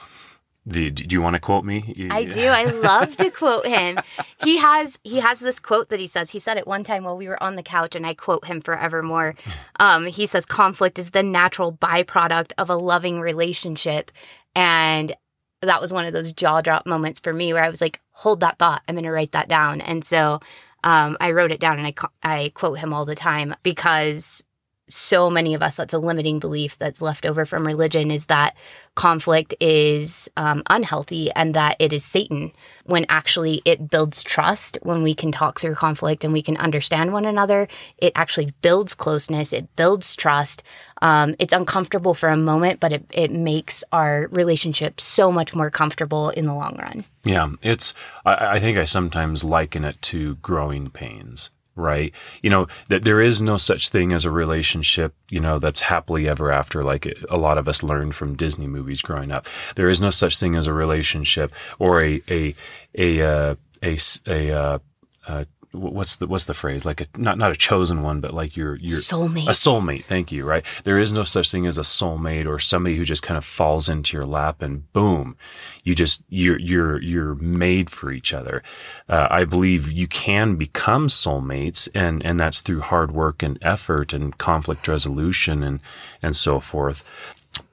the, 0.66 0.90
do 0.90 1.14
you 1.14 1.22
want 1.22 1.34
to 1.34 1.40
quote 1.40 1.64
me? 1.64 1.94
I 2.10 2.24
do. 2.24 2.46
I 2.46 2.64
love 2.64 3.16
to 3.16 3.30
quote 3.42 3.66
him. 3.66 3.98
He 4.44 4.58
has 4.58 4.98
he 5.02 5.20
has 5.20 5.40
this 5.40 5.58
quote 5.58 5.88
that 5.88 5.98
he 5.98 6.06
says. 6.06 6.30
He 6.30 6.38
said 6.38 6.58
it 6.58 6.66
one 6.66 6.84
time 6.84 7.04
while 7.04 7.16
we 7.16 7.28
were 7.28 7.42
on 7.42 7.56
the 7.56 7.62
couch, 7.62 7.96
and 7.96 8.06
I 8.06 8.14
quote 8.14 8.44
him 8.44 8.60
forevermore. 8.60 9.34
Um, 9.80 10.04
he 10.04 10.26
says, 10.26 10.44
"Conflict 10.44 10.98
is 10.98 11.12
the 11.12 11.22
natural 11.22 11.72
byproduct 11.72 12.52
of 12.58 12.68
a 12.68 12.76
loving 12.76 13.18
relationship," 13.18 14.10
and 14.54 15.16
that 15.62 15.80
was 15.80 15.90
one 15.90 16.04
of 16.04 16.12
those 16.12 16.32
jaw 16.32 16.60
drop 16.60 16.84
moments 16.86 17.18
for 17.18 17.32
me 17.32 17.54
where 17.54 17.64
I 17.64 17.70
was 17.70 17.80
like, 17.80 17.98
"Hold 18.10 18.40
that 18.40 18.58
thought. 18.58 18.82
I'm 18.86 18.94
going 18.94 19.04
to 19.04 19.10
write 19.10 19.32
that 19.32 19.48
down." 19.48 19.80
And 19.80 20.04
so 20.04 20.40
um, 20.84 21.16
I 21.18 21.30
wrote 21.30 21.50
it 21.50 21.60
down, 21.60 21.78
and 21.78 21.86
I 21.86 21.94
I 22.22 22.52
quote 22.54 22.78
him 22.78 22.92
all 22.92 23.06
the 23.06 23.14
time 23.14 23.54
because 23.62 24.44
so 24.90 25.30
many 25.30 25.54
of 25.54 25.62
us 25.62 25.76
that's 25.76 25.94
a 25.94 25.98
limiting 25.98 26.38
belief 26.38 26.78
that's 26.78 27.00
left 27.00 27.24
over 27.24 27.44
from 27.44 27.66
religion 27.66 28.10
is 28.10 28.26
that 28.26 28.56
conflict 28.94 29.54
is 29.60 30.28
um, 30.36 30.62
unhealthy 30.68 31.30
and 31.32 31.54
that 31.54 31.76
it 31.78 31.92
is 31.92 32.04
satan 32.04 32.52
when 32.84 33.06
actually 33.08 33.62
it 33.64 33.88
builds 33.88 34.22
trust. 34.22 34.78
When 34.82 35.02
we 35.02 35.14
can 35.14 35.30
talk 35.32 35.60
through 35.60 35.76
conflict 35.76 36.24
and 36.24 36.32
we 36.32 36.42
can 36.42 36.56
understand 36.56 37.12
one 37.12 37.24
another 37.24 37.68
it 37.98 38.12
actually 38.16 38.52
builds 38.62 38.94
closeness 38.94 39.52
it 39.52 39.74
builds 39.76 40.16
trust. 40.16 40.62
Um, 41.02 41.34
it's 41.38 41.54
uncomfortable 41.54 42.14
for 42.14 42.28
a 42.28 42.36
moment 42.36 42.80
but 42.80 42.92
it, 42.92 43.04
it 43.12 43.30
makes 43.30 43.84
our 43.92 44.28
relationship 44.30 45.00
so 45.00 45.32
much 45.32 45.54
more 45.54 45.70
comfortable 45.70 46.30
in 46.30 46.46
the 46.46 46.54
long 46.54 46.76
run. 46.76 47.04
Yeah 47.24 47.50
it's 47.62 47.94
I, 48.26 48.56
I 48.56 48.60
think 48.60 48.76
i 48.76 48.84
sometimes 48.84 49.44
liken 49.44 49.84
it 49.84 50.02
to 50.02 50.34
growing 50.36 50.90
pains 50.90 51.50
right? 51.76 52.12
You 52.42 52.50
know, 52.50 52.66
that 52.88 53.04
there 53.04 53.20
is 53.20 53.40
no 53.40 53.56
such 53.56 53.88
thing 53.88 54.12
as 54.12 54.24
a 54.24 54.30
relationship, 54.30 55.14
you 55.28 55.40
know, 55.40 55.58
that's 55.58 55.80
happily 55.80 56.28
ever 56.28 56.50
after, 56.50 56.82
like 56.82 57.06
a 57.28 57.36
lot 57.36 57.58
of 57.58 57.68
us 57.68 57.82
learned 57.82 58.14
from 58.14 58.36
Disney 58.36 58.66
movies 58.66 59.02
growing 59.02 59.30
up. 59.30 59.46
There 59.76 59.88
is 59.88 60.00
no 60.00 60.10
such 60.10 60.38
thing 60.38 60.54
as 60.56 60.66
a 60.66 60.72
relationship 60.72 61.52
or 61.78 62.02
a, 62.02 62.22
a, 62.28 62.54
a, 62.96 63.22
uh, 63.22 63.54
a, 63.82 63.98
a, 64.26 64.50
uh, 64.50 64.78
uh, 65.26 65.44
what's 65.72 66.16
the 66.16 66.26
what's 66.26 66.46
the 66.46 66.54
phrase? 66.54 66.84
Like 66.84 67.00
a 67.00 67.06
not 67.16 67.38
not 67.38 67.52
a 67.52 67.56
chosen 67.56 68.02
one 68.02 68.20
but 68.20 68.34
like 68.34 68.56
your 68.56 68.76
your 68.76 68.98
soulmate. 68.98 69.46
A 69.46 69.52
soulmate. 69.52 70.04
Thank 70.04 70.32
you 70.32 70.44
right? 70.44 70.64
There 70.84 70.98
is 70.98 71.12
no 71.12 71.24
such 71.24 71.50
thing 71.50 71.66
as 71.66 71.78
a 71.78 71.82
soulmate 71.82 72.46
or 72.46 72.58
somebody 72.58 72.96
who 72.96 73.04
just 73.04 73.22
kind 73.22 73.38
of 73.38 73.44
falls 73.44 73.88
into 73.88 74.16
your 74.16 74.26
lap 74.26 74.62
and 74.62 74.92
boom 74.92 75.36
you 75.84 75.94
just 75.94 76.24
you're 76.28 76.58
you're 76.58 77.00
you're 77.02 77.34
made 77.36 77.90
for 77.90 78.12
each 78.12 78.32
other. 78.34 78.62
Uh, 79.08 79.28
i 79.30 79.44
believe 79.44 79.90
you 79.90 80.06
can 80.06 80.56
become 80.56 81.08
soulmates 81.08 81.88
and 81.94 82.24
and 82.24 82.38
that's 82.38 82.60
through 82.60 82.80
hard 82.80 83.12
work 83.12 83.42
and 83.42 83.58
effort 83.62 84.12
and 84.12 84.38
conflict 84.38 84.86
resolution 84.88 85.62
and 85.62 85.80
and 86.22 86.36
so 86.36 86.60
forth. 86.60 87.04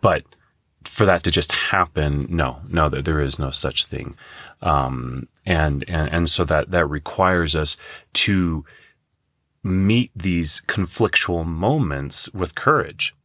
But 0.01 0.23
for 0.83 1.05
that 1.05 1.21
to 1.23 1.31
just 1.31 1.51
happen 1.51 2.27
no 2.29 2.61
no 2.69 2.87
there 2.89 3.19
is 3.19 3.39
no 3.39 3.51
such 3.51 3.85
thing. 3.85 4.15
Um, 4.61 5.27
and, 5.47 5.85
and, 5.87 6.11
and 6.11 6.29
so 6.29 6.43
that, 6.43 6.71
that 6.71 6.85
requires 6.85 7.55
us 7.55 7.77
to 8.13 8.65
meet 9.63 10.11
these 10.13 10.61
conflictual 10.67 11.45
moments 11.45 12.29
with 12.33 12.53
courage 12.53 13.15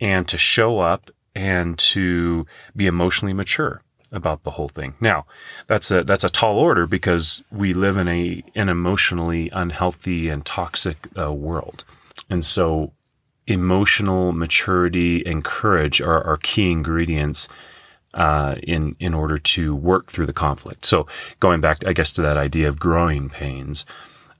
and 0.00 0.26
to 0.28 0.38
show 0.38 0.80
up 0.80 1.10
and 1.34 1.78
to 1.78 2.46
be 2.74 2.86
emotionally 2.86 3.34
mature 3.34 3.82
about 4.10 4.44
the 4.44 4.52
whole 4.52 4.70
thing. 4.70 4.94
Now, 4.98 5.26
that's 5.66 5.90
a 5.90 6.02
that's 6.02 6.24
a 6.24 6.30
tall 6.30 6.58
order 6.58 6.86
because 6.86 7.44
we 7.52 7.74
live 7.74 7.98
in 7.98 8.08
a 8.08 8.42
an 8.54 8.70
emotionally 8.70 9.50
unhealthy 9.52 10.30
and 10.30 10.44
toxic 10.44 11.06
uh, 11.18 11.32
world, 11.32 11.84
and 12.30 12.42
so 12.42 12.92
emotional 13.46 14.32
maturity 14.32 15.24
and 15.26 15.44
courage 15.44 16.00
are, 16.00 16.22
are 16.24 16.38
key 16.38 16.70
ingredients 16.70 17.48
uh, 18.14 18.56
in 18.62 18.96
in 18.98 19.14
order 19.14 19.38
to 19.38 19.74
work 19.74 20.10
through 20.10 20.26
the 20.26 20.32
conflict. 20.32 20.84
So 20.86 21.06
going 21.40 21.60
back, 21.60 21.86
I 21.86 21.92
guess, 21.92 22.12
to 22.12 22.22
that 22.22 22.36
idea 22.36 22.68
of 22.68 22.78
growing 22.78 23.28
pains, 23.28 23.86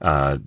uh, 0.01 0.39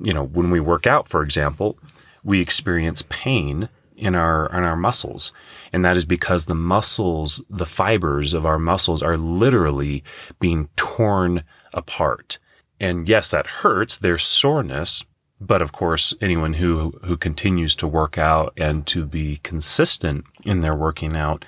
you 0.00 0.12
know, 0.12 0.24
when 0.24 0.50
we 0.50 0.60
work 0.60 0.86
out, 0.86 1.08
for 1.08 1.22
example, 1.22 1.78
we 2.24 2.40
experience 2.40 3.02
pain 3.08 3.68
in 3.96 4.14
our 4.14 4.46
in 4.48 4.64
our 4.64 4.76
muscles, 4.76 5.32
and 5.72 5.84
that 5.84 5.96
is 5.96 6.04
because 6.04 6.46
the 6.46 6.54
muscles, 6.54 7.44
the 7.48 7.66
fibers 7.66 8.34
of 8.34 8.44
our 8.44 8.58
muscles, 8.58 9.02
are 9.02 9.16
literally 9.16 10.04
being 10.38 10.68
torn 10.76 11.42
apart. 11.72 12.38
And 12.78 13.08
yes, 13.08 13.30
that 13.30 13.46
hurts. 13.46 13.96
There's 13.96 14.22
soreness, 14.22 15.02
But 15.40 15.60
of 15.60 15.72
course, 15.72 16.14
anyone 16.20 16.54
who, 16.54 16.98
who 17.04 17.16
continues 17.16 17.76
to 17.76 17.86
work 17.86 18.16
out 18.16 18.52
and 18.56 18.86
to 18.86 19.04
be 19.04 19.36
consistent 19.42 20.24
in 20.44 20.60
their 20.60 20.74
working 20.74 21.14
out 21.14 21.44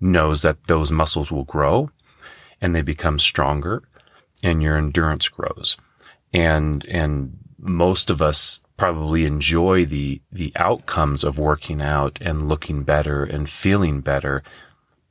knows 0.00 0.42
that 0.42 0.66
those 0.66 0.90
muscles 0.90 1.30
will 1.30 1.44
grow 1.44 1.90
and 2.60 2.74
they 2.74 2.82
become 2.82 3.18
stronger 3.18 3.82
and 4.42 4.62
your 4.62 4.76
endurance 4.76 5.28
grows. 5.28 5.76
And, 6.32 6.84
and 6.86 7.36
most 7.58 8.10
of 8.10 8.22
us 8.22 8.62
probably 8.76 9.24
enjoy 9.24 9.84
the, 9.84 10.22
the 10.32 10.52
outcomes 10.56 11.24
of 11.24 11.38
working 11.38 11.82
out 11.82 12.18
and 12.20 12.48
looking 12.48 12.82
better 12.82 13.24
and 13.24 13.48
feeling 13.48 14.00
better. 14.00 14.42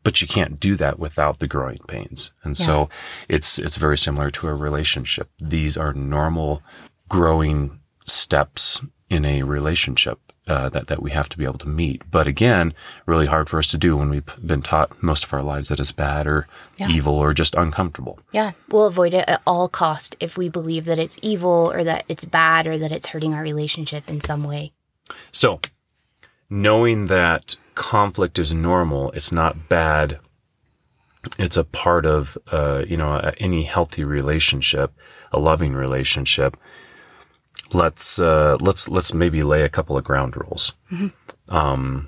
But 0.01 0.22
you 0.22 0.27
can't 0.27 0.60
do 0.60 0.75
that 0.77 0.98
without 0.98 1.39
the 1.39 1.48
growing 1.48 1.79
pains. 1.88 2.34
And 2.43 2.58
yeah. 2.58 2.65
so 2.65 2.89
it's, 3.27 3.60
it's 3.60 3.75
very 3.75 3.98
similar 3.98 4.31
to 4.31 4.48
a 4.48 4.55
relationship. 4.55 5.29
These 5.39 5.77
are 5.77 5.93
normal 5.93 6.63
growing 7.10 7.79
steps 8.03 8.81
in 9.10 9.25
a 9.25 9.43
relationship 9.43 10.28
uh, 10.50 10.68
that 10.70 10.88
that 10.88 11.01
we 11.01 11.12
have 11.12 11.29
to 11.29 11.38
be 11.38 11.44
able 11.44 11.60
to 11.60 11.68
meet. 11.68 12.01
But 12.10 12.27
again, 12.27 12.74
really 13.06 13.27
hard 13.27 13.48
for 13.48 13.60
us 13.60 13.68
to 13.68 13.77
do 13.77 13.96
when 13.96 14.10
we've 14.10 14.25
been 14.46 14.62
taught 14.62 15.01
most 15.01 15.24
of 15.24 15.34
our 15.34 15.44
lives 15.44 15.70
that 15.70 15.79
it's 15.79 15.91
bad 15.91 16.25
or 16.25 16.48
yeah. 16.77 16.89
evil 16.89 17.15
or 17.15 17.34
just 17.34 17.53
uncomfortable. 17.53 18.20
Yeah, 18.32 18.51
we'll 18.70 18.86
avoid 18.86 19.13
it 19.13 19.25
at 19.27 19.41
all 19.46 19.70
cost 19.70 20.15
if 20.20 20.38
we 20.38 20.50
believe 20.50 20.86
that 20.86 20.98
it's 20.98 21.20
evil 21.22 21.72
or 21.72 21.84
that 21.84 22.03
it's 22.10 22.25
bad 22.25 22.65
or 22.65 22.77
that 22.79 22.91
it's 22.91 23.08
hurting 23.08 23.36
our 23.36 23.44
relationship 23.44 24.10
in 24.10 24.22
some 24.22 24.44
way. 24.44 24.74
So, 25.32 25.60
knowing 26.50 27.06
that 27.06 27.56
conflict 27.75 28.39
is 28.39 28.51
normal, 28.51 29.12
it's 29.12 29.32
not 29.32 29.70
bad. 29.70 30.20
It's 31.38 31.58
a 31.58 31.63
part 31.63 32.06
of 32.06 32.38
uh, 32.51 32.86
you 32.88 32.98
know 32.98 33.32
any 33.38 33.63
healthy 33.63 34.03
relationship, 34.03 34.94
a 35.32 35.38
loving 35.38 35.74
relationship 35.74 36.58
let's 37.73 38.19
uh, 38.19 38.57
let's 38.61 38.89
let's 38.89 39.13
maybe 39.13 39.41
lay 39.41 39.63
a 39.63 39.69
couple 39.69 39.97
of 39.97 40.03
ground 40.03 40.35
rules 40.38 40.73
mm-hmm. 40.91 41.07
um, 41.55 42.07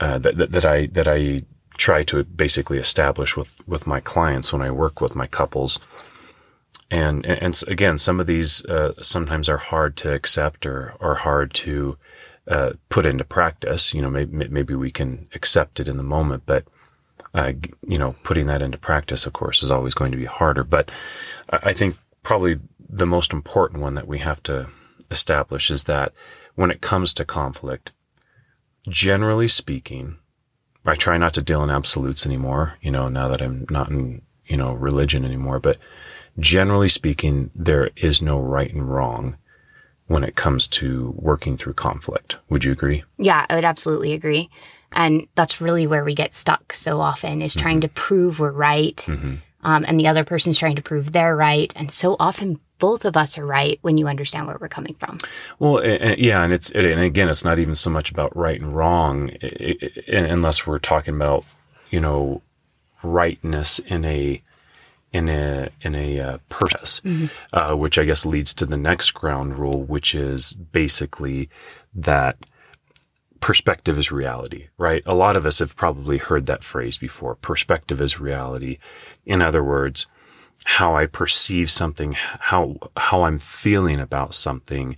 uh, 0.00 0.18
that, 0.18 0.36
that, 0.36 0.52
that 0.52 0.64
I 0.64 0.86
that 0.86 1.08
I 1.08 1.42
try 1.76 2.02
to 2.04 2.24
basically 2.24 2.78
establish 2.78 3.36
with 3.36 3.54
with 3.66 3.86
my 3.86 4.00
clients 4.00 4.52
when 4.52 4.62
I 4.62 4.70
work 4.70 5.00
with 5.00 5.16
my 5.16 5.26
couples. 5.26 5.78
And 6.90 7.26
and, 7.26 7.60
again, 7.66 7.98
some 7.98 8.20
of 8.20 8.26
these 8.26 8.64
uh, 8.66 8.92
sometimes 9.02 9.48
are 9.48 9.56
hard 9.56 9.96
to 9.98 10.12
accept 10.12 10.66
or 10.66 10.94
or 11.00 11.16
hard 11.16 11.54
to 11.54 11.96
uh, 12.46 12.72
put 12.88 13.06
into 13.06 13.24
practice. 13.24 13.94
You 13.94 14.02
know, 14.02 14.10
maybe 14.10 14.48
maybe 14.48 14.74
we 14.74 14.90
can 14.90 15.28
accept 15.34 15.80
it 15.80 15.88
in 15.88 15.96
the 15.96 16.02
moment, 16.02 16.44
but 16.46 16.64
uh, 17.34 17.52
you 17.86 17.98
know, 17.98 18.14
putting 18.22 18.46
that 18.46 18.62
into 18.62 18.78
practice, 18.78 19.26
of 19.26 19.32
course, 19.32 19.62
is 19.62 19.70
always 19.70 19.94
going 19.94 20.12
to 20.12 20.18
be 20.18 20.26
harder. 20.26 20.62
But 20.62 20.90
I 21.48 21.72
think 21.72 21.96
probably 22.24 22.58
the 22.88 23.06
most 23.06 23.32
important 23.32 23.80
one 23.80 23.94
that 23.94 24.08
we 24.08 24.18
have 24.18 24.42
to 24.44 24.68
establish 25.10 25.70
is 25.70 25.84
that 25.84 26.12
when 26.56 26.70
it 26.70 26.80
comes 26.80 27.14
to 27.14 27.24
conflict, 27.24 27.92
generally 28.88 29.48
speaking, 29.48 30.16
I 30.84 30.96
try 30.96 31.16
not 31.16 31.34
to 31.34 31.42
deal 31.42 31.62
in 31.62 31.70
absolutes 31.70 32.26
anymore, 32.26 32.76
you 32.82 32.90
know, 32.90 33.08
now 33.08 33.28
that 33.28 33.40
I'm 33.40 33.66
not 33.70 33.88
in, 33.90 34.22
you 34.46 34.56
know, 34.56 34.72
religion 34.72 35.24
anymore, 35.24 35.60
but 35.60 35.78
generally 36.38 36.88
speaking, 36.88 37.50
there 37.54 37.90
is 37.96 38.20
no 38.20 38.40
right 38.40 38.72
and 38.72 38.88
wrong 38.88 39.36
when 40.06 40.24
it 40.24 40.36
comes 40.36 40.68
to 40.68 41.14
working 41.16 41.56
through 41.56 41.74
conflict. 41.74 42.38
Would 42.50 42.64
you 42.64 42.72
agree? 42.72 43.04
Yeah, 43.16 43.46
I 43.48 43.54
would 43.54 43.64
absolutely 43.64 44.12
agree. 44.12 44.50
And 44.92 45.26
that's 45.34 45.60
really 45.60 45.86
where 45.86 46.04
we 46.04 46.14
get 46.14 46.34
stuck 46.34 46.72
so 46.72 47.00
often 47.00 47.42
is 47.42 47.54
trying 47.54 47.76
mm-hmm. 47.76 47.94
to 47.94 48.00
prove 48.00 48.38
we're 48.38 48.52
right. 48.52 48.96
Mm-hmm. 49.06 49.34
Um, 49.64 49.84
and 49.86 49.98
the 49.98 50.06
other 50.06 50.24
person's 50.24 50.58
trying 50.58 50.76
to 50.76 50.82
prove 50.82 51.12
they're 51.12 51.36
right. 51.36 51.72
And 51.76 51.90
so 51.90 52.16
often 52.20 52.60
both 52.78 53.04
of 53.04 53.16
us 53.16 53.38
are 53.38 53.46
right 53.46 53.78
when 53.82 53.98
you 53.98 54.08
understand 54.08 54.46
where 54.46 54.58
we're 54.60 54.68
coming 54.68 54.94
from. 54.94 55.18
Well, 55.58 55.84
yeah, 55.84 56.42
and 56.42 56.52
it's 56.52 56.70
and 56.72 57.00
again, 57.00 57.28
it's 57.28 57.44
not 57.44 57.58
even 57.58 57.74
so 57.74 57.90
much 57.90 58.10
about 58.10 58.36
right 58.36 58.60
and 58.60 58.76
wrong, 58.76 59.30
unless 60.08 60.66
we're 60.66 60.78
talking 60.78 61.14
about 61.14 61.44
you 61.90 62.00
know 62.00 62.42
rightness 63.02 63.78
in 63.78 64.04
a 64.04 64.42
in 65.12 65.28
a 65.28 65.68
in 65.82 65.94
a 65.94 66.20
uh, 66.20 66.38
purpose, 66.48 67.00
mm-hmm. 67.00 67.26
uh, 67.52 67.74
which 67.76 67.98
I 67.98 68.04
guess 68.04 68.26
leads 68.26 68.52
to 68.54 68.66
the 68.66 68.76
next 68.76 69.12
ground 69.12 69.58
rule, 69.58 69.84
which 69.84 70.14
is 70.14 70.52
basically 70.52 71.48
that 71.94 72.36
perspective 73.44 73.98
is 73.98 74.10
reality, 74.10 74.68
right? 74.78 75.02
A 75.04 75.14
lot 75.14 75.36
of 75.36 75.44
us 75.44 75.58
have 75.58 75.76
probably 75.76 76.16
heard 76.16 76.46
that 76.46 76.64
phrase 76.64 76.96
before. 76.96 77.34
Perspective 77.34 78.00
is 78.00 78.18
reality. 78.18 78.78
In 79.26 79.42
other 79.42 79.62
words, 79.62 80.06
how 80.64 80.96
I 80.96 81.04
perceive 81.04 81.70
something, 81.70 82.12
how, 82.14 82.78
how 82.96 83.24
I'm 83.24 83.38
feeling 83.38 84.00
about 84.00 84.32
something, 84.32 84.96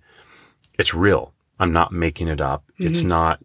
it's 0.79 0.95
real. 0.95 1.35
I'm 1.59 1.73
not 1.73 1.91
making 1.91 2.29
it 2.29 2.41
up. 2.41 2.63
Mm-hmm. 2.75 2.87
It's 2.87 3.03
not, 3.03 3.45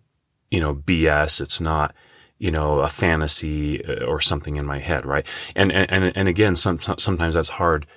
you 0.52 0.60
know, 0.60 0.76
BS. 0.76 1.42
It's 1.42 1.60
not, 1.60 1.96
you 2.38 2.52
know, 2.52 2.82
a 2.82 2.88
fantasy 2.88 3.84
uh, 3.84 4.06
or 4.06 4.22
something 4.22 4.56
in 4.56 4.68
my 4.68 4.78
head, 4.78 5.04
right? 5.04 5.26
And, 5.56 5.72
and, 5.72 6.16
and 6.16 6.28
again, 6.28 6.54
some, 6.54 6.78
sometimes 6.78 7.34
that's 7.34 7.50
hard 7.50 7.88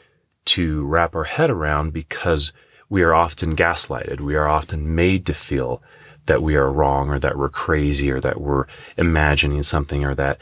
to 0.46 0.86
wrap 0.86 1.14
our 1.14 1.24
head 1.24 1.50
around 1.50 1.92
because 1.92 2.54
we 2.88 3.02
are 3.02 3.12
often 3.12 3.54
gaslighted. 3.54 4.22
We 4.22 4.36
are 4.36 4.48
often 4.48 4.94
made 4.94 5.26
to 5.26 5.34
feel 5.34 5.82
that 6.26 6.42
we 6.42 6.56
are 6.56 6.72
wrong 6.72 7.10
or 7.10 7.18
that 7.18 7.36
we're 7.36 7.48
crazy 7.48 8.10
or 8.10 8.20
that 8.20 8.40
we're 8.40 8.66
imagining 8.96 9.62
something 9.62 10.04
or 10.04 10.14
that 10.14 10.38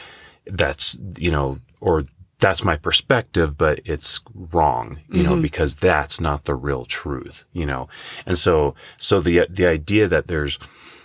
that's, 0.46 0.96
you 1.18 1.30
know, 1.30 1.58
or 1.80 2.04
that's 2.38 2.64
my 2.64 2.76
perspective, 2.76 3.56
but 3.56 3.80
it's 3.84 4.20
wrong, 4.34 4.98
you 5.08 5.22
mm-hmm. 5.22 5.36
know, 5.36 5.40
because 5.40 5.76
that's 5.76 6.20
not 6.20 6.44
the 6.44 6.54
real 6.54 6.84
truth, 6.84 7.44
you 7.52 7.64
know? 7.64 7.88
And 8.26 8.36
so, 8.36 8.74
so 8.96 9.20
the, 9.20 9.46
the 9.48 9.66
idea 9.66 10.08
that 10.08 10.26
there's, 10.26 10.58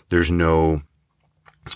there's 0.10 0.32
no 0.32 0.82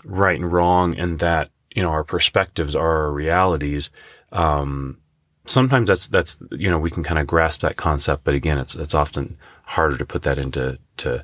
right 0.04 0.40
and 0.40 0.52
wrong 0.52 0.98
and 0.98 1.20
that, 1.20 1.52
you 1.76 1.84
know, 1.84 1.90
our 1.90 2.04
perspectives 2.04 2.76
are 2.76 3.06
our 3.06 3.12
realities, 3.12 3.92
um, 4.32 4.98
sometimes 5.46 5.88
that's, 5.88 6.08
that's, 6.08 6.42
you 6.52 6.70
know, 6.70 6.80
we 6.80 6.90
can 6.90 7.04
kind 7.04 7.20
of 7.20 7.28
grasp 7.28 7.62
that 7.62 7.76
concept, 7.76 8.24
but 8.24 8.34
again, 8.34 8.58
it's, 8.58 8.76
it's 8.76 8.96
often 8.96 9.38
harder 9.66 9.98
to 9.98 10.06
put 10.06 10.24
that 10.24 10.40
into, 10.40 10.80
to 10.98 11.24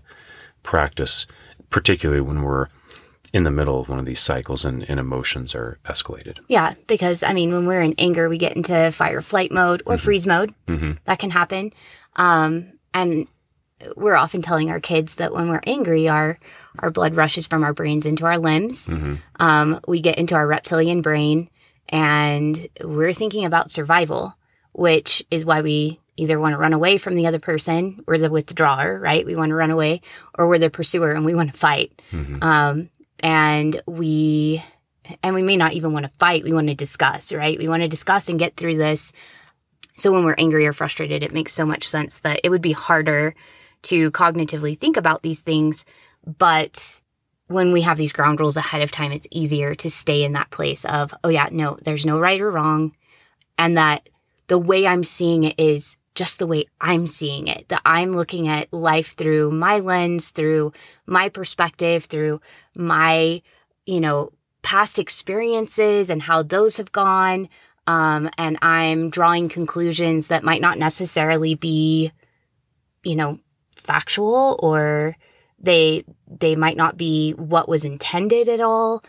practice 0.62 1.26
particularly 1.70 2.22
when 2.22 2.44
we're 2.44 2.68
in 3.34 3.44
the 3.44 3.52
middle 3.52 3.80
of 3.80 3.90
one 3.90 4.00
of 4.00 4.06
these 4.06 4.20
cycles 4.20 4.66
and, 4.66 4.90
and, 4.90 5.00
emotions 5.00 5.54
are 5.54 5.80
escalated. 5.86 6.40
Yeah, 6.48 6.76
because 6.88 7.24
I 7.24 7.34
mean, 7.34 7.52
when 7.52 7.68
we're 7.68 7.82
in 7.82 7.96
anger, 7.98 8.30
we 8.30 8.38
get 8.38 8.56
into 8.56 8.92
fire 8.92 9.22
flight 9.22 9.52
mode 9.52 9.82
or 9.86 9.96
mm-hmm. 9.96 10.04
freeze 10.04 10.26
mode. 10.26 10.54
Mm-hmm. 10.68 10.94
That 11.06 11.20
can 11.20 11.30
happen. 11.30 11.74
Um, 12.16 12.72
and 12.94 13.28
we're 13.96 14.16
often 14.16 14.42
telling 14.42 14.72
our 14.72 14.80
kids 14.80 15.16
that 15.16 15.34
when 15.34 15.50
we're 15.50 15.62
angry, 15.66 16.08
our 16.08 16.40
our 16.80 16.90
blood 16.90 17.16
rushes 17.16 17.48
from 17.48 17.64
our 17.64 17.74
brains 17.74 18.06
into 18.06 18.26
our 18.26 18.38
limbs. 18.38 18.88
Mm-hmm. 18.88 19.16
Um, 19.40 19.80
we 19.88 20.02
get 20.02 20.18
into 20.18 20.36
our 20.36 20.48
reptilian 20.48 21.02
brain, 21.02 21.50
and 21.90 22.68
we're 22.84 23.14
thinking 23.14 23.46
about 23.46 23.72
survival, 23.72 24.36
which 24.74 25.24
is 25.30 25.46
why 25.46 25.62
we 25.62 26.00
either 26.18 26.40
want 26.40 26.54
to 26.54 26.58
run 26.58 26.74
away 26.74 26.98
from 26.98 27.16
the 27.16 27.28
other 27.28 27.40
person, 27.40 28.04
we're 28.06 28.18
the 28.18 28.30
withdrawer, 28.30 29.00
right? 29.00 29.26
We 29.26 29.36
want 29.36 29.50
to 29.50 29.56
run 29.56 29.72
away, 29.72 30.02
or 30.38 30.48
we're 30.48 30.58
the 30.58 30.70
pursuer 30.70 31.12
and 31.12 31.24
we 31.24 31.36
want 31.36 31.52
to 31.54 31.58
fight. 31.58 32.02
Mm-hmm. 32.12 32.44
Um, 32.44 32.90
and 33.20 33.82
we, 33.86 34.64
and 35.24 35.34
we 35.34 35.44
may 35.44 35.56
not 35.56 35.74
even 35.74 35.94
want 35.94 36.06
to 36.06 36.18
fight. 36.18 36.44
We 36.44 36.54
want 36.54 36.68
to 36.68 36.76
discuss, 36.76 37.32
right? 37.32 37.58
We 37.58 37.68
want 37.70 37.84
to 37.84 37.88
discuss 37.88 38.30
and 38.30 38.40
get 38.40 38.58
through 38.58 38.78
this. 38.78 39.14
So 39.96 40.12
when 40.12 40.26
we're 40.26 40.36
angry 40.38 40.68
or 40.68 40.74
frustrated, 40.74 41.24
it 41.24 41.34
makes 41.34 41.54
so 41.54 41.66
much 41.66 41.88
sense 41.88 42.20
that 42.20 42.42
it 42.44 42.50
would 42.50 42.62
be 42.62 42.74
harder 42.74 43.34
to 43.84 44.12
cognitively 44.12 44.78
think 44.78 44.98
about 44.98 45.22
these 45.22 45.42
things. 45.42 45.86
But 46.38 47.02
when 47.48 47.72
we 47.72 47.82
have 47.82 47.98
these 47.98 48.14
ground 48.14 48.40
rules 48.40 48.58
ahead 48.58 48.82
of 48.82 48.92
time, 48.92 49.12
it's 49.12 49.28
easier 49.32 49.74
to 49.76 49.90
stay 49.90 50.24
in 50.24 50.34
that 50.34 50.52
place 50.52 50.84
of, 50.86 51.14
oh, 51.24 51.30
yeah, 51.30 51.48
no, 51.52 51.78
there's 51.82 52.06
no 52.06 52.20
right 52.20 52.42
or 52.42 52.52
wrong. 52.52 52.92
And 53.58 53.78
that 53.78 54.10
the 54.48 54.60
way 54.60 54.86
I'm 54.86 55.04
seeing 55.04 55.46
it 55.46 55.60
is 55.60 55.98
just 56.18 56.40
the 56.40 56.48
way 56.48 56.66
I'm 56.82 57.06
seeing 57.06 57.48
it, 57.48 57.70
that 57.70 57.84
I'm 57.86 58.12
looking 58.12 58.48
at 58.48 58.74
life 58.74 59.16
through 59.16 59.52
my 59.52 59.80
lens, 59.80 60.32
through 60.32 60.74
my 61.06 61.30
perspective, 61.30 62.06
through 62.06 62.42
my, 62.76 63.44
you 63.86 64.02
know, 64.02 64.34
past 64.64 64.98
experiences 64.98 66.10
and 66.10 66.24
how 66.24 66.42
those 66.42 66.78
have 66.78 66.92
gone. 66.92 67.48
Um, 67.86 68.32
and 68.38 68.58
I'm 68.64 69.12
drawing 69.12 69.48
conclusions 69.48 70.30
that 70.30 70.44
might 70.44 70.60
not 70.60 70.80
necessarily 70.80 71.54
be, 71.54 72.12
you 73.04 73.16
know, 73.16 73.40
factual 73.72 74.60
or 74.62 75.16
they 75.60 76.04
they 76.28 76.56
might 76.56 76.78
not 76.78 76.98
be 76.98 77.32
what 77.34 77.70
was 77.70 77.86
intended 77.86 78.50
at 78.50 78.60
all 78.60 79.04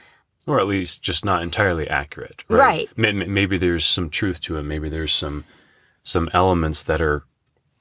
or 0.46 0.58
at 0.58 0.68
least 0.68 1.02
just 1.02 1.24
not 1.24 1.42
entirely 1.42 1.88
accurate 1.90 2.44
right, 2.48 2.88
right. 2.96 3.28
maybe 3.28 3.58
there's 3.58 3.84
some 3.84 4.08
truth 4.08 4.40
to 4.40 4.56
it 4.56 4.62
maybe 4.62 4.88
there's 4.88 5.12
some 5.12 5.44
some 6.08 6.30
elements 6.32 6.82
that 6.84 7.00
are 7.00 7.24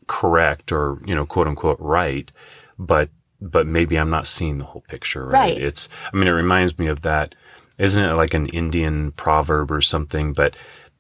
correct 0.08 0.72
or, 0.72 1.00
you 1.06 1.16
know, 1.16 1.26
quote 1.26 1.48
unquote 1.48 1.80
right, 1.80 2.32
but, 2.78 3.10
but 3.40 3.68
maybe 3.68 3.98
I'm 3.98 4.10
not 4.10 4.28
seeing 4.28 4.58
the 4.58 4.66
whole 4.66 4.84
picture, 4.88 5.26
right? 5.26 5.54
right? 5.54 5.58
It's, 5.58 5.90
I 6.12 6.18
mean, 6.18 6.28
it 6.28 6.32
reminds 6.32 6.78
me 6.78 6.88
of 6.88 7.02
that. 7.02 7.36
Isn't 7.78 8.04
it 8.04 8.14
like 8.14 8.34
an 8.34 8.48
Indian 8.48 9.12
proverb 9.12 9.72
or 9.72 9.82
something? 9.82 10.34
But 10.34 10.56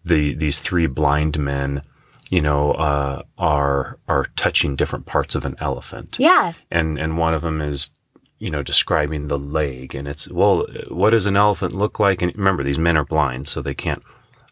the, 0.05 0.35
these 0.35 0.59
three 0.59 0.87
blind 0.87 1.39
men 1.39 1.81
you 2.29 2.41
know, 2.41 2.73
uh, 2.73 3.21
are 3.37 3.97
are 4.07 4.25
touching 4.35 4.75
different 4.75 5.05
parts 5.05 5.35
of 5.35 5.45
an 5.45 5.55
elephant. 5.59 6.17
Yeah. 6.19 6.53
And 6.69 6.99
and 6.99 7.17
one 7.17 7.33
of 7.33 7.41
them 7.41 7.61
is, 7.61 7.93
you 8.39 8.49
know, 8.49 8.61
describing 8.61 9.27
the 9.27 9.37
leg, 9.37 9.95
and 9.95 10.07
it's 10.07 10.29
well, 10.29 10.65
what 10.89 11.11
does 11.11 11.27
an 11.27 11.37
elephant 11.37 11.73
look 11.73 11.99
like? 11.99 12.21
And 12.21 12.35
remember, 12.35 12.63
these 12.63 12.79
men 12.79 12.97
are 12.97 13.05
blind, 13.05 13.47
so 13.47 13.61
they 13.61 13.73
can't 13.73 14.03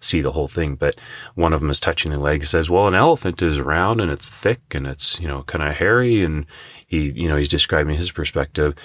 see 0.06 0.22
the 0.22 0.32
whole 0.32 0.48
thing. 0.48 0.76
But 0.76 1.00
one 1.36 1.54
of 1.54 1.60
them 1.60 1.70
is 1.70 1.80
touching 1.80 2.12
the 2.12 2.20
leg. 2.20 2.41
He 2.41 2.46
says, 2.46 2.70
"Well, 2.70 2.88
an 2.88 2.96
elephant 2.96 3.41
is 3.41 3.60
round 3.60 4.02
and 4.02 4.12
it's 4.12 4.30
thick 4.30 4.62
and 4.74 4.88
it's 4.88 5.20
you 5.20 5.28
know 5.28 5.44
kind 5.44 5.63
of 5.63 5.76
hairy," 5.76 6.24
and 6.24 6.46
he 6.88 7.12
you 7.12 7.28
know 7.28 7.38
he's 7.38 7.50
describing 7.50 7.96
his 7.96 8.12
perspective 8.12 8.76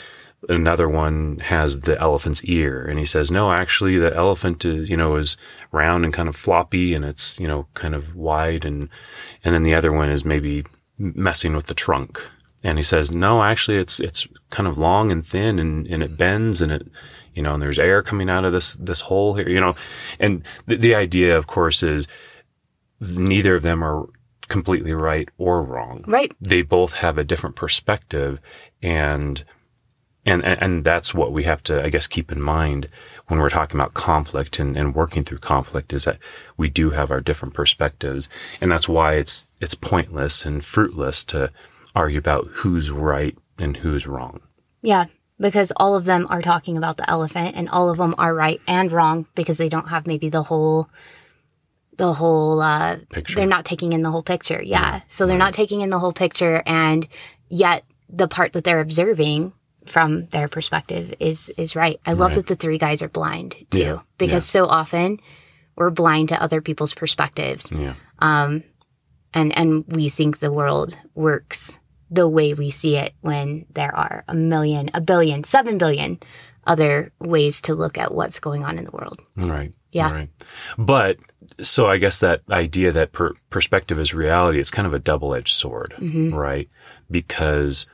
another 0.48 0.88
one 0.88 1.38
has 1.38 1.80
the 1.80 2.00
elephant's 2.00 2.44
ear 2.44 2.84
and 2.86 2.98
he 2.98 3.04
says 3.04 3.30
no 3.30 3.52
actually 3.52 3.98
the 3.98 4.14
elephant 4.16 4.64
is, 4.64 4.88
you 4.88 4.96
know 4.96 5.16
is 5.16 5.36
round 5.70 6.04
and 6.04 6.14
kind 6.14 6.28
of 6.28 6.36
floppy 6.36 6.94
and 6.94 7.04
it's 7.04 7.38
you 7.38 7.46
know 7.46 7.66
kind 7.74 7.94
of 7.94 8.16
wide 8.16 8.64
and 8.64 8.88
and 9.44 9.54
then 9.54 9.62
the 9.62 9.74
other 9.74 9.92
one 9.92 10.08
is 10.08 10.24
maybe 10.24 10.64
messing 10.98 11.54
with 11.54 11.66
the 11.66 11.74
trunk 11.74 12.22
and 12.62 12.78
he 12.78 12.82
says 12.82 13.12
no 13.12 13.42
actually 13.42 13.76
it's 13.76 14.00
it's 14.00 14.26
kind 14.48 14.66
of 14.66 14.78
long 14.78 15.12
and 15.12 15.26
thin 15.26 15.58
and 15.58 15.86
and 15.88 16.02
it 16.02 16.06
mm-hmm. 16.06 16.16
bends 16.16 16.62
and 16.62 16.72
it 16.72 16.88
you 17.34 17.42
know 17.42 17.54
and 17.54 17.62
there's 17.62 17.78
air 17.78 18.02
coming 18.02 18.28
out 18.30 18.44
of 18.44 18.52
this 18.52 18.74
this 18.74 19.00
hole 19.02 19.34
here 19.34 19.48
you 19.48 19.60
know 19.60 19.74
and 20.18 20.42
the, 20.66 20.76
the 20.76 20.94
idea 20.94 21.36
of 21.36 21.46
course 21.46 21.82
is 21.82 22.06
neither 23.00 23.54
of 23.56 23.62
them 23.62 23.82
are 23.82 24.06
completely 24.48 24.92
right 24.92 25.28
or 25.38 25.62
wrong 25.62 26.04
Right. 26.06 26.32
they 26.40 26.62
both 26.62 26.94
have 26.94 27.18
a 27.18 27.24
different 27.24 27.56
perspective 27.56 28.40
and 28.82 29.44
and, 30.26 30.44
and, 30.44 30.62
and 30.62 30.84
that's 30.84 31.14
what 31.14 31.32
we 31.32 31.44
have 31.44 31.62
to, 31.64 31.82
I 31.82 31.88
guess, 31.88 32.06
keep 32.06 32.30
in 32.30 32.42
mind 32.42 32.88
when 33.28 33.40
we're 33.40 33.48
talking 33.48 33.80
about 33.80 33.94
conflict 33.94 34.58
and, 34.58 34.76
and 34.76 34.94
working 34.94 35.24
through 35.24 35.38
conflict 35.38 35.94
is 35.94 36.04
that 36.04 36.18
we 36.58 36.68
do 36.68 36.90
have 36.90 37.10
our 37.10 37.20
different 37.20 37.54
perspectives. 37.54 38.28
And 38.60 38.70
that's 38.70 38.86
why 38.88 39.14
it's, 39.14 39.46
it's 39.62 39.74
pointless 39.74 40.44
and 40.44 40.62
fruitless 40.62 41.24
to 41.26 41.50
argue 41.94 42.18
about 42.18 42.48
who's 42.52 42.90
right 42.90 43.36
and 43.58 43.78
who's 43.78 44.06
wrong. 44.06 44.40
Yeah. 44.82 45.06
Because 45.40 45.72
all 45.76 45.94
of 45.96 46.04
them 46.04 46.26
are 46.28 46.42
talking 46.42 46.76
about 46.76 46.98
the 46.98 47.08
elephant 47.08 47.56
and 47.56 47.68
all 47.70 47.88
of 47.90 47.96
them 47.96 48.14
are 48.18 48.34
right 48.34 48.60
and 48.66 48.92
wrong 48.92 49.26
because 49.34 49.56
they 49.56 49.70
don't 49.70 49.88
have 49.88 50.06
maybe 50.06 50.28
the 50.28 50.42
whole 50.42 50.88
the 51.96 52.12
whole 52.14 52.60
uh 52.60 52.96
Picture. 53.10 53.36
they're 53.36 53.46
not 53.46 53.64
taking 53.64 53.92
in 53.94 54.02
the 54.02 54.10
whole 54.10 54.22
picture. 54.22 54.62
Yeah. 54.62 55.00
So 55.06 55.26
they're 55.26 55.38
not 55.38 55.54
taking 55.54 55.80
in 55.80 55.90
the 55.90 55.98
whole 55.98 56.12
picture 56.12 56.62
and 56.66 57.06
yet 57.48 57.84
the 58.08 58.28
part 58.28 58.52
that 58.52 58.64
they're 58.64 58.80
observing 58.80 59.52
from 59.86 60.26
their 60.26 60.48
perspective 60.48 61.14
is 61.20 61.48
is 61.56 61.74
right. 61.74 61.98
I 62.04 62.12
love 62.12 62.30
Right. 62.32 62.36
that 62.36 62.46
the 62.46 62.56
three 62.56 62.78
guys 62.78 63.02
are 63.02 63.08
blind 63.08 63.56
too 63.70 63.80
Yeah. 63.80 63.98
because 64.18 64.44
so 64.44 64.66
often 64.66 65.20
we're 65.76 65.90
blind 65.90 66.28
to 66.30 66.42
other 66.42 66.60
people's 66.60 66.92
perspectives 66.94 67.72
Yeah. 67.72 67.94
and 68.20 68.62
and 69.34 69.84
we 69.88 70.08
think 70.10 70.38
the 70.38 70.52
world 70.52 70.96
works 71.14 71.80
the 72.10 72.28
way 72.28 72.54
we 72.54 72.70
see 72.70 72.96
it 72.96 73.14
when 73.20 73.66
there 73.72 73.94
are 73.94 74.24
a 74.26 74.34
million, 74.34 74.90
a 74.94 75.00
billion, 75.00 75.44
seven 75.44 75.78
billion 75.78 76.18
other 76.66 77.12
ways 77.20 77.62
to 77.62 77.74
look 77.74 77.98
at 77.98 78.12
what's 78.14 78.40
going 78.40 78.64
on 78.64 78.78
in 78.78 78.84
the 78.84 78.90
world. 78.90 79.20
Right. 79.36 79.72
Yeah. 79.92 80.12
Right. 80.12 80.28
But 80.78 81.18
so 81.62 81.86
I 81.86 81.98
guess 81.98 82.20
that 82.20 82.42
idea 82.50 82.92
that 82.92 83.12
per- 83.12 83.34
perspective 83.48 83.98
is 83.98 84.14
reality, 84.14 84.60
it's 84.60 84.70
kind 84.70 84.86
of 84.86 84.94
a 84.94 84.98
double 84.98 85.34
edged 85.34 85.54
sword, 85.54 85.94
mm-hmm. 85.98 86.34
right? 86.34 86.68
Because 87.10 87.86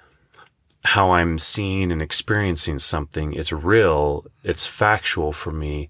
how 0.85 1.12
I'm 1.12 1.38
seeing 1.38 1.90
and 1.90 2.02
experiencing 2.02 2.79
something, 2.79 3.33
it's 3.33 3.52
real, 3.52 4.26
it's 4.44 4.66
factual 4.66 5.33
for 5.33 5.52
me, 5.52 5.88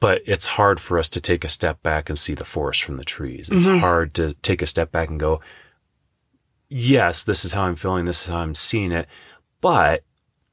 but 0.00 0.22
it's 0.26 0.46
hard 0.46 0.80
for 0.80 0.98
us 0.98 1.08
to 1.10 1.20
take 1.20 1.44
a 1.44 1.48
step 1.48 1.82
back 1.82 2.08
and 2.08 2.18
see 2.18 2.34
the 2.34 2.44
forest 2.44 2.82
from 2.82 2.96
the 2.96 3.04
trees. 3.04 3.50
It's 3.50 3.66
mm-hmm. 3.66 3.78
hard 3.78 4.14
to 4.14 4.34
take 4.34 4.62
a 4.62 4.66
step 4.66 4.92
back 4.92 5.08
and 5.08 5.18
go, 5.18 5.40
yes, 6.68 7.24
this 7.24 7.44
is 7.44 7.52
how 7.52 7.64
I'm 7.64 7.76
feeling, 7.76 8.04
this 8.04 8.22
is 8.22 8.28
how 8.28 8.38
I'm 8.38 8.54
seeing 8.54 8.92
it, 8.92 9.06
but 9.60 10.04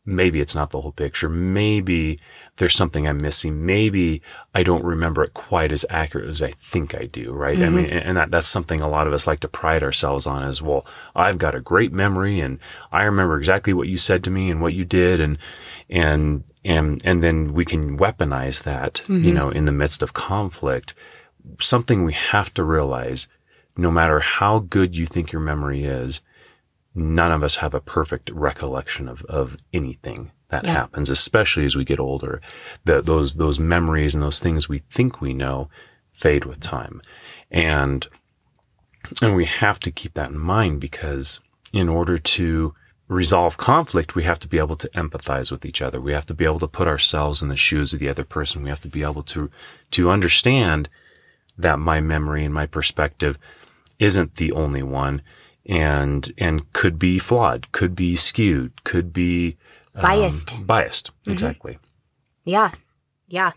maybe 0.05 0.39
it's 0.39 0.55
not 0.55 0.71
the 0.71 0.81
whole 0.81 0.91
picture. 0.91 1.29
Maybe 1.29 2.17
there's 2.57 2.75
something 2.75 3.07
I'm 3.07 3.21
missing. 3.21 3.65
Maybe 3.65 4.21
I 4.53 4.63
don't 4.63 4.83
remember 4.83 5.23
it 5.23 5.33
quite 5.33 5.71
as 5.71 5.85
accurate 5.89 6.27
as 6.27 6.41
I 6.41 6.51
think 6.51 6.95
I 6.95 7.05
do, 7.05 7.31
right? 7.31 7.59
I 7.59 7.69
mean, 7.69 7.85
mm-hmm. 7.85 8.07
and 8.07 8.17
that, 8.17 8.31
that's 8.31 8.47
something 8.47 8.81
a 8.81 8.89
lot 8.89 9.07
of 9.07 9.13
us 9.13 9.27
like 9.27 9.41
to 9.41 9.47
pride 9.47 9.83
ourselves 9.83 10.25
on 10.25 10.43
as 10.43 10.61
well. 10.61 10.85
I've 11.15 11.37
got 11.37 11.55
a 11.55 11.61
great 11.61 11.93
memory 11.93 12.39
and 12.39 12.59
I 12.91 13.03
remember 13.03 13.37
exactly 13.37 13.73
what 13.73 13.87
you 13.87 13.97
said 13.97 14.23
to 14.23 14.31
me 14.31 14.49
and 14.49 14.61
what 14.61 14.73
you 14.73 14.85
did 14.85 15.19
and, 15.19 15.37
and, 15.89 16.43
and, 16.65 17.01
and 17.05 17.21
then 17.21 17.53
we 17.53 17.65
can 17.65 17.97
weaponize 17.97 18.63
that, 18.63 19.03
you 19.07 19.15
mm-hmm. 19.15 19.33
know, 19.33 19.49
in 19.49 19.65
the 19.65 19.71
midst 19.71 20.01
of 20.01 20.13
conflict. 20.13 20.95
Something 21.59 22.05
we 22.05 22.13
have 22.13 22.53
to 22.55 22.63
realize, 22.63 23.27
no 23.77 23.91
matter 23.91 24.19
how 24.19 24.59
good 24.59 24.95
you 24.95 25.05
think 25.05 25.31
your 25.31 25.41
memory 25.41 25.83
is, 25.83 26.21
none 26.93 27.31
of 27.31 27.43
us 27.43 27.55
have 27.57 27.73
a 27.73 27.79
perfect 27.81 28.29
recollection 28.31 29.07
of, 29.07 29.23
of 29.25 29.57
anything 29.73 30.31
that 30.49 30.63
Yeah. 30.65 30.73
happens, 30.73 31.09
especially 31.09 31.65
as 31.65 31.75
we 31.75 31.85
get 31.85 31.99
older. 31.99 32.41
The, 32.83 33.01
those, 33.01 33.35
those 33.35 33.59
memories 33.59 34.13
and 34.13 34.21
those 34.21 34.39
things 34.39 34.67
we 34.67 34.79
think 34.79 35.21
we 35.21 35.33
know 35.33 35.69
fade 36.11 36.45
with 36.45 36.59
time. 36.59 37.01
And, 37.49 38.05
and 39.21 39.35
we 39.35 39.45
have 39.45 39.79
to 39.81 39.91
keep 39.91 40.13
that 40.15 40.29
in 40.31 40.37
mind 40.37 40.81
because 40.81 41.39
in 41.71 41.87
order 41.87 42.17
to 42.17 42.75
resolve 43.07 43.57
conflict, 43.57 44.15
we 44.15 44.23
have 44.23 44.39
to 44.39 44.47
be 44.47 44.57
able 44.57 44.75
to 44.77 44.89
empathize 44.89 45.51
with 45.51 45.65
each 45.65 45.81
other. 45.81 45.99
We 45.99 46.13
have 46.13 46.25
to 46.27 46.33
be 46.33 46.45
able 46.45 46.59
to 46.59 46.67
put 46.67 46.87
ourselves 46.87 47.41
in 47.41 47.47
the 47.47 47.57
shoes 47.57 47.93
of 47.93 47.99
the 47.99 48.09
other 48.09 48.23
person. 48.23 48.63
We 48.63 48.69
have 48.69 48.81
to 48.81 48.87
be 48.89 49.03
able 49.03 49.23
to, 49.23 49.49
to 49.91 50.09
understand 50.09 50.89
that 51.57 51.79
my 51.79 51.99
memory 52.01 52.45
and 52.45 52.53
my 52.53 52.65
perspective 52.65 53.37
isn't 54.01 54.35
the 54.35 54.51
only 54.51 54.83
one 54.83 55.21
and 55.65 56.33
and 56.37 56.73
could 56.73 56.97
be 56.97 57.19
flawed, 57.19 57.71
could 57.71 57.95
be 57.95 58.15
skewed, 58.15 58.83
could 58.83 59.13
be 59.13 59.57
um, 59.95 60.01
Biased. 60.01 60.65
biased, 60.65 61.11
exactly. 61.27 61.77
Yeah. 62.43 62.71
Yeah. 63.27 63.51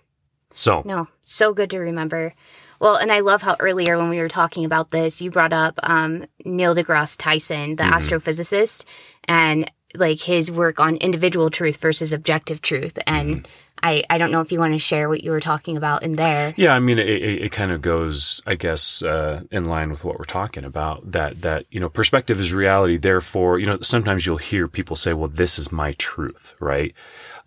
So 0.52 0.82
No, 0.84 1.08
so 1.22 1.54
good 1.54 1.70
to 1.70 1.78
remember. 1.78 2.34
Well, 2.78 2.96
and 2.96 3.10
I 3.10 3.20
love 3.20 3.42
how 3.42 3.56
earlier 3.58 3.96
when 3.96 4.10
we 4.10 4.18
were 4.18 4.28
talking 4.28 4.64
about 4.64 4.90
this, 4.90 5.22
you 5.22 5.30
brought 5.30 5.52
up 5.52 5.80
um, 5.82 6.26
Neil 6.44 6.74
deGrasse 6.74 7.16
Tyson, 7.18 7.76
the 7.76 7.84
astrophysicist, 7.84 8.84
and 9.26 9.70
like 9.94 10.20
his 10.20 10.50
work 10.50 10.80
on 10.80 10.96
individual 10.96 11.50
truth 11.50 11.76
versus 11.78 12.12
objective 12.12 12.60
truth. 12.60 12.98
And 13.06 13.46
I, 13.82 14.02
I 14.08 14.18
don't 14.18 14.30
know 14.30 14.40
if 14.40 14.50
you 14.50 14.58
want 14.58 14.72
to 14.72 14.78
share 14.78 15.08
what 15.08 15.22
you 15.22 15.30
were 15.30 15.40
talking 15.40 15.76
about 15.76 16.02
in 16.02 16.14
there. 16.14 16.54
yeah, 16.56 16.72
I 16.72 16.78
mean, 16.78 16.98
it, 16.98 17.08
it, 17.08 17.42
it 17.42 17.52
kind 17.52 17.70
of 17.70 17.82
goes, 17.82 18.40
I 18.46 18.54
guess, 18.54 19.02
uh, 19.02 19.42
in 19.50 19.66
line 19.66 19.90
with 19.90 20.04
what 20.04 20.18
we're 20.18 20.24
talking 20.24 20.64
about. 20.64 21.12
That 21.12 21.42
that 21.42 21.66
you 21.70 21.80
know, 21.80 21.88
perspective 21.88 22.40
is 22.40 22.54
reality. 22.54 22.96
Therefore, 22.96 23.58
you 23.58 23.66
know, 23.66 23.78
sometimes 23.82 24.24
you'll 24.24 24.38
hear 24.38 24.68
people 24.68 24.96
say, 24.96 25.12
"Well, 25.12 25.28
this 25.28 25.58
is 25.58 25.70
my 25.70 25.92
truth," 25.98 26.54
right? 26.60 26.94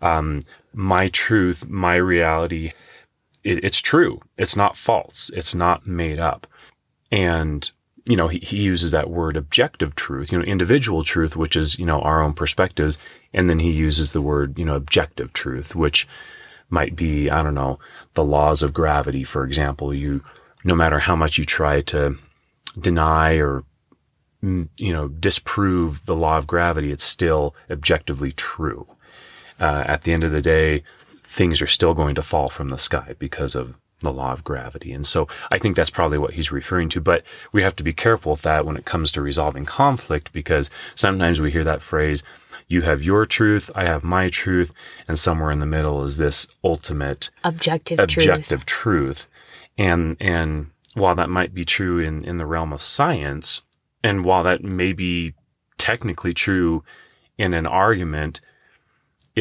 Um, 0.00 0.44
my 0.72 1.08
truth, 1.08 1.68
my 1.68 1.96
reality. 1.96 2.72
It, 3.42 3.64
it's 3.64 3.80
true. 3.80 4.20
It's 4.36 4.56
not 4.56 4.76
false. 4.76 5.30
It's 5.34 5.54
not 5.54 5.86
made 5.86 6.18
up. 6.18 6.46
And 7.10 7.70
you 8.08 8.16
know, 8.16 8.28
he, 8.28 8.38
he 8.38 8.56
uses 8.56 8.90
that 8.90 9.10
word 9.10 9.36
objective 9.36 9.94
truth, 9.94 10.32
you 10.32 10.38
know, 10.38 10.44
individual 10.44 11.04
truth, 11.04 11.36
which 11.36 11.56
is, 11.56 11.78
you 11.78 11.84
know, 11.84 12.00
our 12.00 12.22
own 12.22 12.32
perspectives. 12.32 12.98
And 13.34 13.50
then 13.50 13.58
he 13.58 13.70
uses 13.70 14.12
the 14.12 14.22
word, 14.22 14.58
you 14.58 14.64
know, 14.64 14.74
objective 14.74 15.34
truth, 15.34 15.76
which 15.76 16.08
might 16.70 16.96
be, 16.96 17.28
I 17.28 17.42
don't 17.42 17.54
know, 17.54 17.78
the 18.14 18.24
laws 18.24 18.62
of 18.62 18.72
gravity, 18.72 19.24
for 19.24 19.44
example. 19.44 19.92
You, 19.92 20.24
no 20.64 20.74
matter 20.74 21.00
how 21.00 21.16
much 21.16 21.36
you 21.36 21.44
try 21.44 21.82
to 21.82 22.16
deny 22.80 23.36
or, 23.36 23.64
mm, 24.42 24.70
you 24.78 24.92
know, 24.94 25.08
disprove 25.08 26.06
the 26.06 26.16
law 26.16 26.38
of 26.38 26.46
gravity, 26.46 26.90
it's 26.90 27.04
still 27.04 27.54
objectively 27.70 28.32
true. 28.32 28.86
Uh, 29.60 29.84
at 29.86 30.02
the 30.02 30.14
end 30.14 30.24
of 30.24 30.32
the 30.32 30.40
day, 30.40 30.82
things 31.22 31.60
are 31.60 31.66
still 31.66 31.92
going 31.92 32.14
to 32.14 32.22
fall 32.22 32.48
from 32.48 32.70
the 32.70 32.78
sky 32.78 33.14
because 33.18 33.54
of 33.54 33.74
the 34.00 34.12
law 34.12 34.32
of 34.32 34.44
gravity. 34.44 34.92
And 34.92 35.06
so 35.06 35.26
I 35.50 35.58
think 35.58 35.76
that's 35.76 35.90
probably 35.90 36.18
what 36.18 36.34
he's 36.34 36.52
referring 36.52 36.88
to. 36.90 37.00
But 37.00 37.24
we 37.52 37.62
have 37.62 37.76
to 37.76 37.84
be 37.84 37.92
careful 37.92 38.32
with 38.32 38.42
that 38.42 38.64
when 38.64 38.76
it 38.76 38.84
comes 38.84 39.10
to 39.12 39.22
resolving 39.22 39.64
conflict 39.64 40.32
because 40.32 40.70
sometimes 40.94 41.40
we 41.40 41.50
hear 41.50 41.64
that 41.64 41.82
phrase, 41.82 42.22
you 42.68 42.82
have 42.82 43.02
your 43.02 43.26
truth, 43.26 43.70
I 43.74 43.84
have 43.84 44.04
my 44.04 44.28
truth, 44.28 44.72
and 45.08 45.18
somewhere 45.18 45.50
in 45.50 45.58
the 45.58 45.66
middle 45.66 46.04
is 46.04 46.16
this 46.16 46.48
ultimate 46.62 47.30
Objective, 47.42 47.98
objective 47.98 48.66
truth. 48.66 49.26
And 49.76 50.16
and 50.20 50.70
while 50.94 51.14
that 51.14 51.30
might 51.30 51.54
be 51.54 51.64
true 51.64 51.98
in, 51.98 52.24
in 52.24 52.38
the 52.38 52.46
realm 52.46 52.72
of 52.72 52.82
science, 52.82 53.62
and 54.02 54.24
while 54.24 54.42
that 54.42 54.62
may 54.62 54.92
be 54.92 55.34
technically 55.78 56.34
true 56.34 56.84
in 57.36 57.54
an 57.54 57.66
argument, 57.66 58.40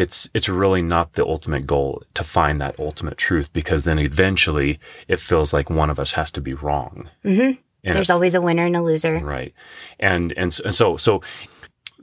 it's 0.02 0.30
it's 0.34 0.50
really 0.50 0.82
not 0.82 1.14
the 1.14 1.26
ultimate 1.26 1.66
goal 1.66 2.04
to 2.14 2.24
find 2.24 2.62
that 2.62 2.80
ultimate 2.80 3.18
truth 3.18 3.48
because 3.54 3.84
then 3.84 4.00
eventually 4.00 4.80
it 5.08 5.20
feels 5.20 5.54
like 5.54 5.70
one 5.82 5.90
of 5.90 6.00
us 6.00 6.12
has 6.14 6.30
to 6.32 6.42
be 6.42 6.54
wrong. 6.54 7.10
hmm 7.24 7.52
And 7.84 7.96
There's 7.96 8.10
it 8.10 8.14
always 8.14 8.36
a 8.36 8.42
winner 8.42 8.66
and 8.66 8.76
a 8.76 8.82
loser. 8.82 9.18
Right. 9.20 9.54
And, 10.00 10.34
and, 10.38 10.48
s- 10.52 10.60
and 10.66 10.76
so, 10.76 10.98
so 10.98 11.22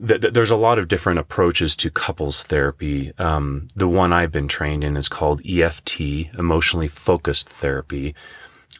th- 0.07 0.21
th- 0.21 0.33
there's 0.33 0.51
a 0.51 0.55
lot 0.67 0.79
of 0.79 0.87
different 0.87 1.19
approaches 1.19 1.75
to 1.77 1.89
couples 1.89 2.43
therapy. 2.43 3.11
Um, 3.17 3.67
the 3.75 3.87
one 3.87 4.11
I've 4.13 4.31
been 4.31 4.47
trained 4.47 4.83
in 4.83 4.97
is 4.97 5.07
called 5.07 5.41
EFT, 5.45 6.01
emotionally 6.37 6.87
focused 6.89 7.49
therapy. 7.49 8.15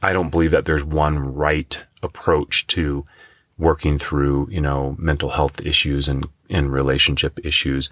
I 0.02 0.14
don't 0.14 0.32
believe 0.32 0.52
that 0.52 0.66
there's 0.66 0.84
one 0.84 1.20
right 1.20 1.74
approach 2.02 2.68
to 2.76 3.04
working 3.58 3.98
through, 4.00 4.48
you 4.52 4.62
know, 4.62 4.96
mental 5.00 5.30
health 5.30 5.62
issues 5.66 6.08
and, 6.08 6.28
and 6.50 6.72
relationship 6.74 7.40
issues. 7.46 7.90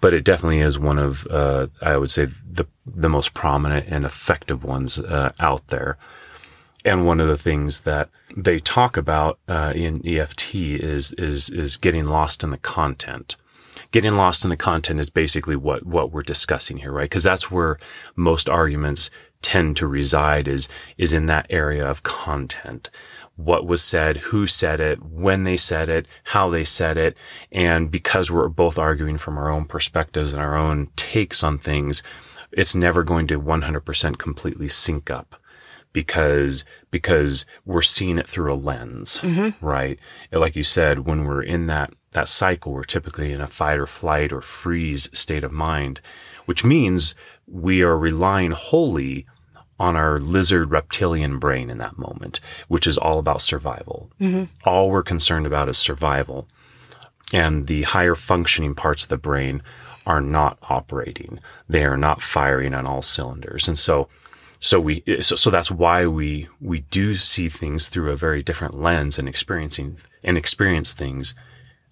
But 0.00 0.14
it 0.14 0.24
definitely 0.24 0.60
is 0.60 0.78
one 0.78 0.98
of, 0.98 1.26
uh, 1.28 1.68
I 1.80 1.96
would 1.96 2.10
say 2.10 2.28
the, 2.48 2.66
the 2.84 3.08
most 3.08 3.34
prominent 3.34 3.86
and 3.88 4.04
effective 4.04 4.62
ones, 4.62 4.98
uh, 4.98 5.32
out 5.40 5.66
there. 5.68 5.96
And 6.84 7.06
one 7.06 7.18
of 7.18 7.28
the 7.28 7.38
things 7.38 7.80
that 7.80 8.10
they 8.36 8.58
talk 8.58 8.96
about, 8.96 9.38
uh, 9.48 9.72
in 9.74 10.06
EFT 10.06 10.54
is, 10.54 11.12
is, 11.14 11.50
is 11.50 11.76
getting 11.76 12.04
lost 12.04 12.44
in 12.44 12.50
the 12.50 12.58
content. 12.58 13.36
Getting 13.90 14.16
lost 14.16 14.44
in 14.44 14.50
the 14.50 14.56
content 14.56 15.00
is 15.00 15.10
basically 15.10 15.56
what, 15.56 15.84
what 15.84 16.12
we're 16.12 16.22
discussing 16.22 16.78
here, 16.78 16.92
right? 16.92 17.10
Cause 17.10 17.24
that's 17.24 17.50
where 17.50 17.78
most 18.14 18.48
arguments 18.48 19.10
tend 19.42 19.76
to 19.78 19.86
reside 19.86 20.46
is, 20.46 20.68
is 20.98 21.14
in 21.14 21.26
that 21.26 21.46
area 21.50 21.86
of 21.86 22.02
content 22.02 22.90
what 23.36 23.66
was 23.66 23.82
said, 23.82 24.16
who 24.16 24.46
said 24.46 24.80
it, 24.80 25.02
when 25.02 25.44
they 25.44 25.56
said 25.56 25.88
it, 25.88 26.06
how 26.24 26.48
they 26.48 26.64
said 26.64 26.96
it. 26.96 27.16
And 27.52 27.90
because 27.90 28.30
we're 28.30 28.48
both 28.48 28.78
arguing 28.78 29.18
from 29.18 29.36
our 29.36 29.50
own 29.50 29.66
perspectives 29.66 30.32
and 30.32 30.42
our 30.42 30.56
own 30.56 30.88
takes 30.96 31.42
on 31.42 31.58
things, 31.58 32.02
it's 32.52 32.74
never 32.74 33.02
going 33.02 33.26
to 33.28 33.40
100% 33.40 34.18
completely 34.18 34.68
sync 34.68 35.10
up 35.10 35.36
because, 35.92 36.64
because 36.90 37.46
we're 37.64 37.82
seeing 37.82 38.18
it 38.18 38.28
through 38.28 38.52
a 38.52 38.54
lens, 38.54 39.20
mm-hmm. 39.20 39.64
right? 39.64 39.98
Like 40.32 40.56
you 40.56 40.62
said, 40.62 41.00
when 41.00 41.24
we're 41.24 41.42
in 41.42 41.66
that, 41.66 41.92
that 42.12 42.28
cycle, 42.28 42.72
we're 42.72 42.84
typically 42.84 43.32
in 43.32 43.40
a 43.40 43.46
fight 43.46 43.78
or 43.78 43.86
flight 43.86 44.32
or 44.32 44.40
freeze 44.40 45.10
state 45.12 45.44
of 45.44 45.52
mind, 45.52 46.00
which 46.46 46.64
means 46.64 47.14
we 47.46 47.82
are 47.82 47.98
relying 47.98 48.52
wholly 48.52 49.26
on 49.78 49.96
our 49.96 50.18
lizard 50.18 50.70
reptilian 50.70 51.38
brain 51.38 51.70
in 51.70 51.78
that 51.78 51.98
moment, 51.98 52.40
which 52.68 52.86
is 52.86 52.96
all 52.96 53.18
about 53.18 53.42
survival. 53.42 54.10
Mm-hmm. 54.20 54.44
All 54.64 54.90
we're 54.90 55.02
concerned 55.02 55.46
about 55.46 55.68
is 55.68 55.76
survival. 55.76 56.48
And 57.32 57.66
the 57.66 57.82
higher 57.82 58.14
functioning 58.14 58.74
parts 58.74 59.02
of 59.02 59.08
the 59.08 59.16
brain 59.18 59.62
are 60.06 60.20
not 60.20 60.58
operating. 60.62 61.40
They 61.68 61.84
are 61.84 61.96
not 61.96 62.22
firing 62.22 62.72
on 62.74 62.86
all 62.86 63.02
cylinders. 63.02 63.68
And 63.68 63.78
so, 63.78 64.08
so 64.60 64.80
we, 64.80 65.02
so, 65.20 65.36
so 65.36 65.50
that's 65.50 65.70
why 65.70 66.06
we, 66.06 66.48
we 66.60 66.80
do 66.80 67.16
see 67.16 67.48
things 67.48 67.88
through 67.88 68.12
a 68.12 68.16
very 68.16 68.42
different 68.42 68.80
lens 68.80 69.18
and 69.18 69.28
experiencing 69.28 69.98
and 70.24 70.38
experience 70.38 70.94
things, 70.94 71.34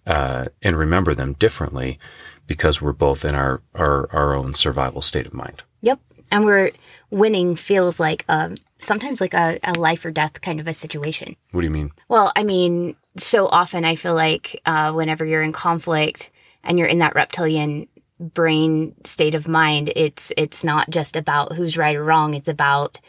uh, 0.06 0.46
and 0.62 0.78
remember 0.78 1.14
them 1.14 1.34
differently 1.34 1.98
because 2.46 2.80
we're 2.80 2.92
both 2.92 3.24
in 3.24 3.34
our, 3.34 3.62
our, 3.74 4.08
our 4.12 4.34
own 4.34 4.54
survival 4.54 5.02
state 5.02 5.26
of 5.26 5.34
mind. 5.34 5.62
Yep. 5.82 6.00
And 6.30 6.44
we're, 6.44 6.72
winning 7.14 7.54
feels 7.54 8.00
like 8.00 8.24
um, 8.28 8.56
sometimes 8.78 9.20
like 9.20 9.34
a, 9.34 9.58
a, 9.62 9.72
life 9.78 10.04
or 10.04 10.10
death 10.10 10.40
kind 10.40 10.60
of 10.60 10.66
a 10.66 10.74
situation. 10.74 11.36
What 11.52 11.60
do 11.60 11.66
you 11.66 11.70
mean? 11.70 11.92
Well, 12.08 12.32
I 12.36 12.42
mean, 12.42 12.96
so 13.16 13.46
often 13.46 13.84
I 13.84 13.94
feel 13.94 14.14
like 14.14 14.60
uh, 14.66 14.92
whenever 14.92 15.24
you're 15.24 15.42
in 15.42 15.52
conflict 15.52 16.30
and 16.64 16.78
you're 16.78 16.88
in 16.88 16.98
that 16.98 17.14
reptilian 17.14 17.86
brain 18.18 18.94
state 19.04 19.34
of 19.34 19.48
mind, 19.48 19.92
it's 19.94 20.32
it's 20.36 20.64
not 20.64 20.90
just 20.90 21.16
about 21.16 21.52
who's 21.52 21.78
right 21.78 21.96
or 21.96 22.04
wrong. 22.04 22.34
It's 22.34 22.48
about 22.48 23.00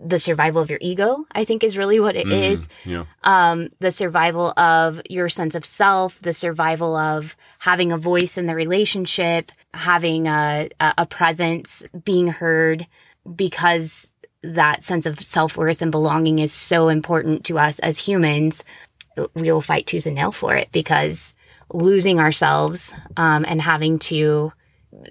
the 0.00 0.18
survival 0.18 0.62
of 0.62 0.70
your 0.70 0.78
ego, 0.80 1.26
I 1.32 1.44
think 1.44 1.62
is 1.62 1.76
really 1.76 2.00
what 2.00 2.16
it 2.16 2.26
mm, 2.26 2.50
is. 2.50 2.68
Yeah. 2.84 3.04
Um, 3.24 3.68
the 3.78 3.90
survival 3.90 4.52
of 4.56 5.02
your 5.08 5.28
sense 5.28 5.54
of 5.54 5.66
self, 5.66 6.18
the 6.20 6.32
survival 6.32 6.96
of 6.96 7.36
having 7.58 7.92
a 7.92 7.98
voice 7.98 8.38
in 8.38 8.46
the 8.46 8.54
relationship, 8.54 9.52
having 9.74 10.26
a, 10.26 10.70
a 10.80 11.06
presence, 11.06 11.86
being 12.04 12.28
heard, 12.28 12.86
because 13.34 14.14
that 14.42 14.82
sense 14.82 15.06
of 15.06 15.20
self 15.20 15.56
worth 15.56 15.82
and 15.82 15.90
belonging 15.90 16.38
is 16.38 16.52
so 16.52 16.88
important 16.88 17.44
to 17.44 17.58
us 17.58 17.78
as 17.80 17.98
humans, 17.98 18.64
we 19.34 19.50
will 19.52 19.60
fight 19.60 19.86
tooth 19.86 20.06
and 20.06 20.14
nail 20.14 20.32
for 20.32 20.54
it 20.54 20.70
because 20.72 21.34
losing 21.72 22.20
ourselves 22.20 22.94
um, 23.16 23.44
and 23.46 23.60
having 23.60 23.98
to 23.98 24.52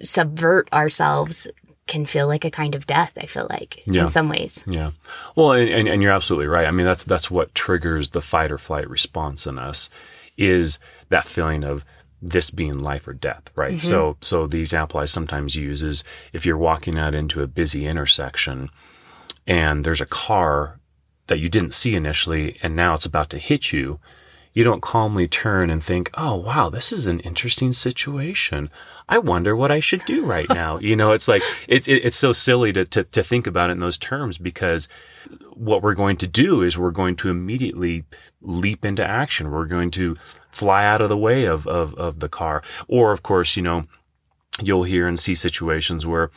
subvert 0.02 0.72
ourselves 0.72 1.46
can 1.86 2.04
feel 2.04 2.26
like 2.26 2.44
a 2.44 2.50
kind 2.50 2.74
of 2.74 2.86
death. 2.86 3.12
I 3.16 3.26
feel 3.26 3.46
like 3.48 3.82
yeah. 3.86 4.02
in 4.02 4.08
some 4.08 4.28
ways. 4.28 4.64
Yeah. 4.66 4.90
Well, 5.34 5.52
and, 5.52 5.88
and 5.88 6.02
you're 6.02 6.12
absolutely 6.12 6.48
right. 6.48 6.66
I 6.66 6.70
mean, 6.70 6.86
that's 6.86 7.04
that's 7.04 7.30
what 7.30 7.54
triggers 7.54 8.10
the 8.10 8.22
fight 8.22 8.50
or 8.50 8.58
flight 8.58 8.88
response 8.88 9.46
in 9.46 9.58
us 9.58 9.90
is 10.36 10.78
that 11.08 11.24
feeling 11.24 11.64
of 11.64 11.84
this 12.20 12.50
being 12.50 12.78
life 12.78 13.06
or 13.06 13.12
death, 13.12 13.50
right? 13.54 13.74
Mm-hmm. 13.74 13.88
So, 13.88 14.16
so 14.20 14.46
the 14.46 14.60
example 14.60 15.00
I 15.00 15.04
sometimes 15.04 15.54
use 15.54 15.82
is 15.82 16.04
if 16.32 16.44
you're 16.44 16.56
walking 16.58 16.98
out 16.98 17.14
into 17.14 17.42
a 17.42 17.46
busy 17.46 17.86
intersection 17.86 18.70
and 19.46 19.84
there's 19.84 20.00
a 20.00 20.06
car 20.06 20.78
that 21.26 21.40
you 21.40 21.48
didn't 21.48 21.74
see 21.74 21.94
initially 21.94 22.58
and 22.62 22.74
now 22.74 22.94
it's 22.94 23.06
about 23.06 23.30
to 23.30 23.38
hit 23.38 23.72
you, 23.72 24.00
you 24.52 24.64
don't 24.64 24.82
calmly 24.82 25.28
turn 25.28 25.68
and 25.68 25.84
think, 25.84 26.10
Oh, 26.14 26.36
wow, 26.36 26.70
this 26.70 26.92
is 26.92 27.06
an 27.06 27.20
interesting 27.20 27.72
situation. 27.72 28.70
I 29.08 29.18
wonder 29.18 29.54
what 29.54 29.70
I 29.70 29.80
should 29.80 30.04
do 30.04 30.24
right 30.24 30.48
now. 30.48 30.78
you 30.78 30.96
know, 30.96 31.12
it's 31.12 31.28
like, 31.28 31.42
it's, 31.68 31.86
it's 31.86 32.16
so 32.16 32.32
silly 32.32 32.72
to, 32.72 32.84
to, 32.86 33.04
to 33.04 33.22
think 33.22 33.46
about 33.46 33.70
it 33.70 33.74
in 33.74 33.78
those 33.78 33.98
terms 33.98 34.38
because 34.38 34.88
what 35.54 35.82
we're 35.82 35.94
going 35.94 36.16
to 36.18 36.26
do 36.26 36.62
is 36.62 36.76
we're 36.76 36.90
going 36.90 37.16
to 37.16 37.30
immediately 37.30 38.04
leap 38.40 38.84
into 38.84 39.04
action. 39.04 39.50
We're 39.50 39.66
going 39.66 39.90
to 39.92 40.16
fly 40.50 40.84
out 40.84 41.00
of 41.00 41.08
the 41.08 41.16
way 41.16 41.44
of, 41.44 41.66
of, 41.66 41.94
of 41.94 42.20
the 42.20 42.28
car. 42.28 42.62
Or, 42.88 43.12
of 43.12 43.22
course, 43.22 43.56
you 43.56 43.62
know, 43.62 43.84
you'll 44.60 44.84
hear 44.84 45.06
and 45.06 45.18
see 45.18 45.34
situations 45.34 46.04
where 46.04 46.30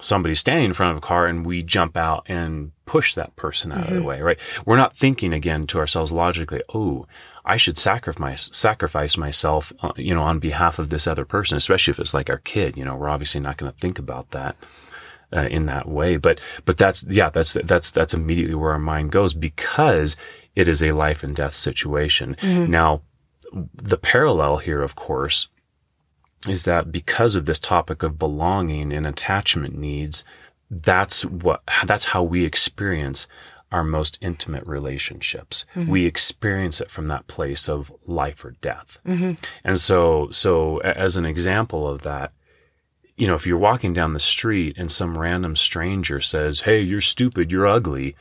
somebody's 0.00 0.40
standing 0.40 0.66
in 0.66 0.72
front 0.72 0.92
of 0.92 0.98
a 0.98 1.06
car 1.06 1.26
and 1.26 1.46
we 1.46 1.62
jump 1.62 1.96
out 1.96 2.24
and 2.26 2.72
push 2.86 3.14
that 3.14 3.34
person 3.36 3.72
out 3.72 3.78
mm-hmm. 3.78 3.86
of 3.86 3.90
the 3.90 3.98
mm-hmm. 4.00 4.08
way, 4.08 4.20
right? 4.22 4.38
We're 4.64 4.76
not 4.76 4.96
thinking 4.96 5.32
again 5.32 5.66
to 5.68 5.78
ourselves 5.78 6.12
logically, 6.12 6.62
oh, 6.74 7.06
I 7.44 7.56
should 7.56 7.76
sacrifice, 7.76 8.48
sacrifice 8.52 9.16
myself, 9.16 9.72
uh, 9.80 9.92
you 9.96 10.14
know, 10.14 10.22
on 10.22 10.38
behalf 10.38 10.78
of 10.78 10.88
this 10.88 11.06
other 11.06 11.24
person, 11.24 11.56
especially 11.56 11.92
if 11.92 12.00
it's 12.00 12.14
like 12.14 12.30
our 12.30 12.38
kid, 12.38 12.76
you 12.76 12.84
know, 12.84 12.96
we're 12.96 13.08
obviously 13.08 13.40
not 13.40 13.56
going 13.56 13.70
to 13.70 13.78
think 13.78 13.98
about 13.98 14.30
that. 14.30 14.56
Uh, 15.32 15.48
in 15.50 15.66
that 15.66 15.88
way, 15.88 16.16
but 16.16 16.38
but 16.64 16.76
that's 16.76 17.04
yeah, 17.08 17.28
that's 17.28 17.54
that's 17.64 17.90
that's 17.90 18.14
immediately 18.14 18.54
where 18.54 18.70
our 18.70 18.78
mind 18.78 19.10
goes 19.10 19.34
because 19.34 20.14
it 20.54 20.68
is 20.68 20.80
a 20.80 20.92
life 20.92 21.24
and 21.24 21.34
death 21.34 21.54
situation. 21.54 22.36
Mm-hmm. 22.36 22.70
Now, 22.70 23.02
the 23.74 23.96
parallel 23.96 24.58
here, 24.58 24.82
of 24.82 24.94
course, 24.94 25.48
is 26.48 26.64
that 26.64 26.92
because 26.92 27.34
of 27.34 27.46
this 27.46 27.58
topic 27.60 28.02
of 28.02 28.18
belonging 28.18 28.92
and 28.92 29.06
attachment 29.06 29.76
needs, 29.76 30.24
that's 30.70 31.24
what, 31.24 31.62
that's 31.84 32.06
how 32.06 32.22
we 32.22 32.44
experience 32.44 33.26
our 33.74 33.82
most 33.82 34.16
intimate 34.20 34.64
relationships. 34.66 35.66
Mm-hmm. 35.74 35.90
We 35.90 36.06
experience 36.06 36.80
it 36.80 36.90
from 36.90 37.08
that 37.08 37.26
place 37.26 37.68
of 37.68 37.92
life 38.06 38.44
or 38.44 38.52
death. 38.60 38.98
Mm-hmm. 39.04 39.32
And 39.64 39.80
so, 39.80 40.28
so 40.30 40.78
as 40.78 41.16
an 41.16 41.26
example 41.26 41.88
of 41.88 42.02
that, 42.02 42.32
you 43.16 43.26
know, 43.26 43.34
if 43.34 43.48
you're 43.48 43.58
walking 43.58 43.92
down 43.92 44.12
the 44.12 44.20
street 44.20 44.78
and 44.78 44.92
some 44.92 45.18
random 45.18 45.56
stranger 45.56 46.20
says, 46.20 46.60
Hey, 46.60 46.80
you're 46.80 47.00
stupid, 47.00 47.50
you're 47.50 47.66
ugly 47.66 48.14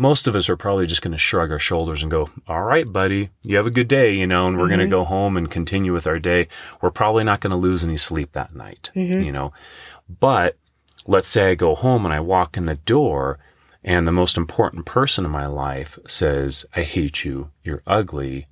most 0.00 0.28
of 0.28 0.36
us 0.36 0.48
are 0.48 0.56
probably 0.56 0.86
just 0.86 1.02
going 1.02 1.12
to 1.12 1.18
shrug 1.18 1.50
our 1.50 1.58
shoulders 1.58 2.02
and 2.02 2.10
go, 2.10 2.30
all 2.46 2.62
right, 2.62 2.90
buddy, 2.90 3.30
you 3.42 3.56
have 3.56 3.66
a 3.66 3.70
good 3.70 3.88
day, 3.88 4.14
you 4.14 4.28
know, 4.28 4.46
and 4.46 4.56
we're 4.56 4.68
mm-hmm. 4.68 4.76
going 4.76 4.86
to 4.88 4.96
go 4.96 5.04
home 5.04 5.36
and 5.36 5.50
continue 5.50 5.92
with 5.92 6.06
our 6.06 6.20
day. 6.20 6.46
We're 6.80 6.92
probably 6.92 7.24
not 7.24 7.40
going 7.40 7.50
to 7.50 7.56
lose 7.56 7.82
any 7.82 7.96
sleep 7.96 8.30
that 8.32 8.54
night, 8.54 8.92
mm-hmm. 8.94 9.22
you 9.22 9.32
know, 9.32 9.52
but 10.08 10.56
let's 11.04 11.26
say 11.26 11.50
I 11.50 11.54
go 11.56 11.74
home 11.74 12.04
and 12.04 12.14
I 12.14 12.20
walk 12.20 12.56
in 12.56 12.66
the 12.66 12.76
door 12.76 13.40
and 13.84 14.06
the 14.06 14.12
most 14.12 14.36
important 14.36 14.86
person 14.86 15.24
in 15.24 15.30
my 15.30 15.46
life 15.46 15.98
says, 16.06 16.66
I 16.74 16.82
hate 16.82 17.24
you. 17.24 17.50
You're 17.62 17.82
ugly 17.86 18.48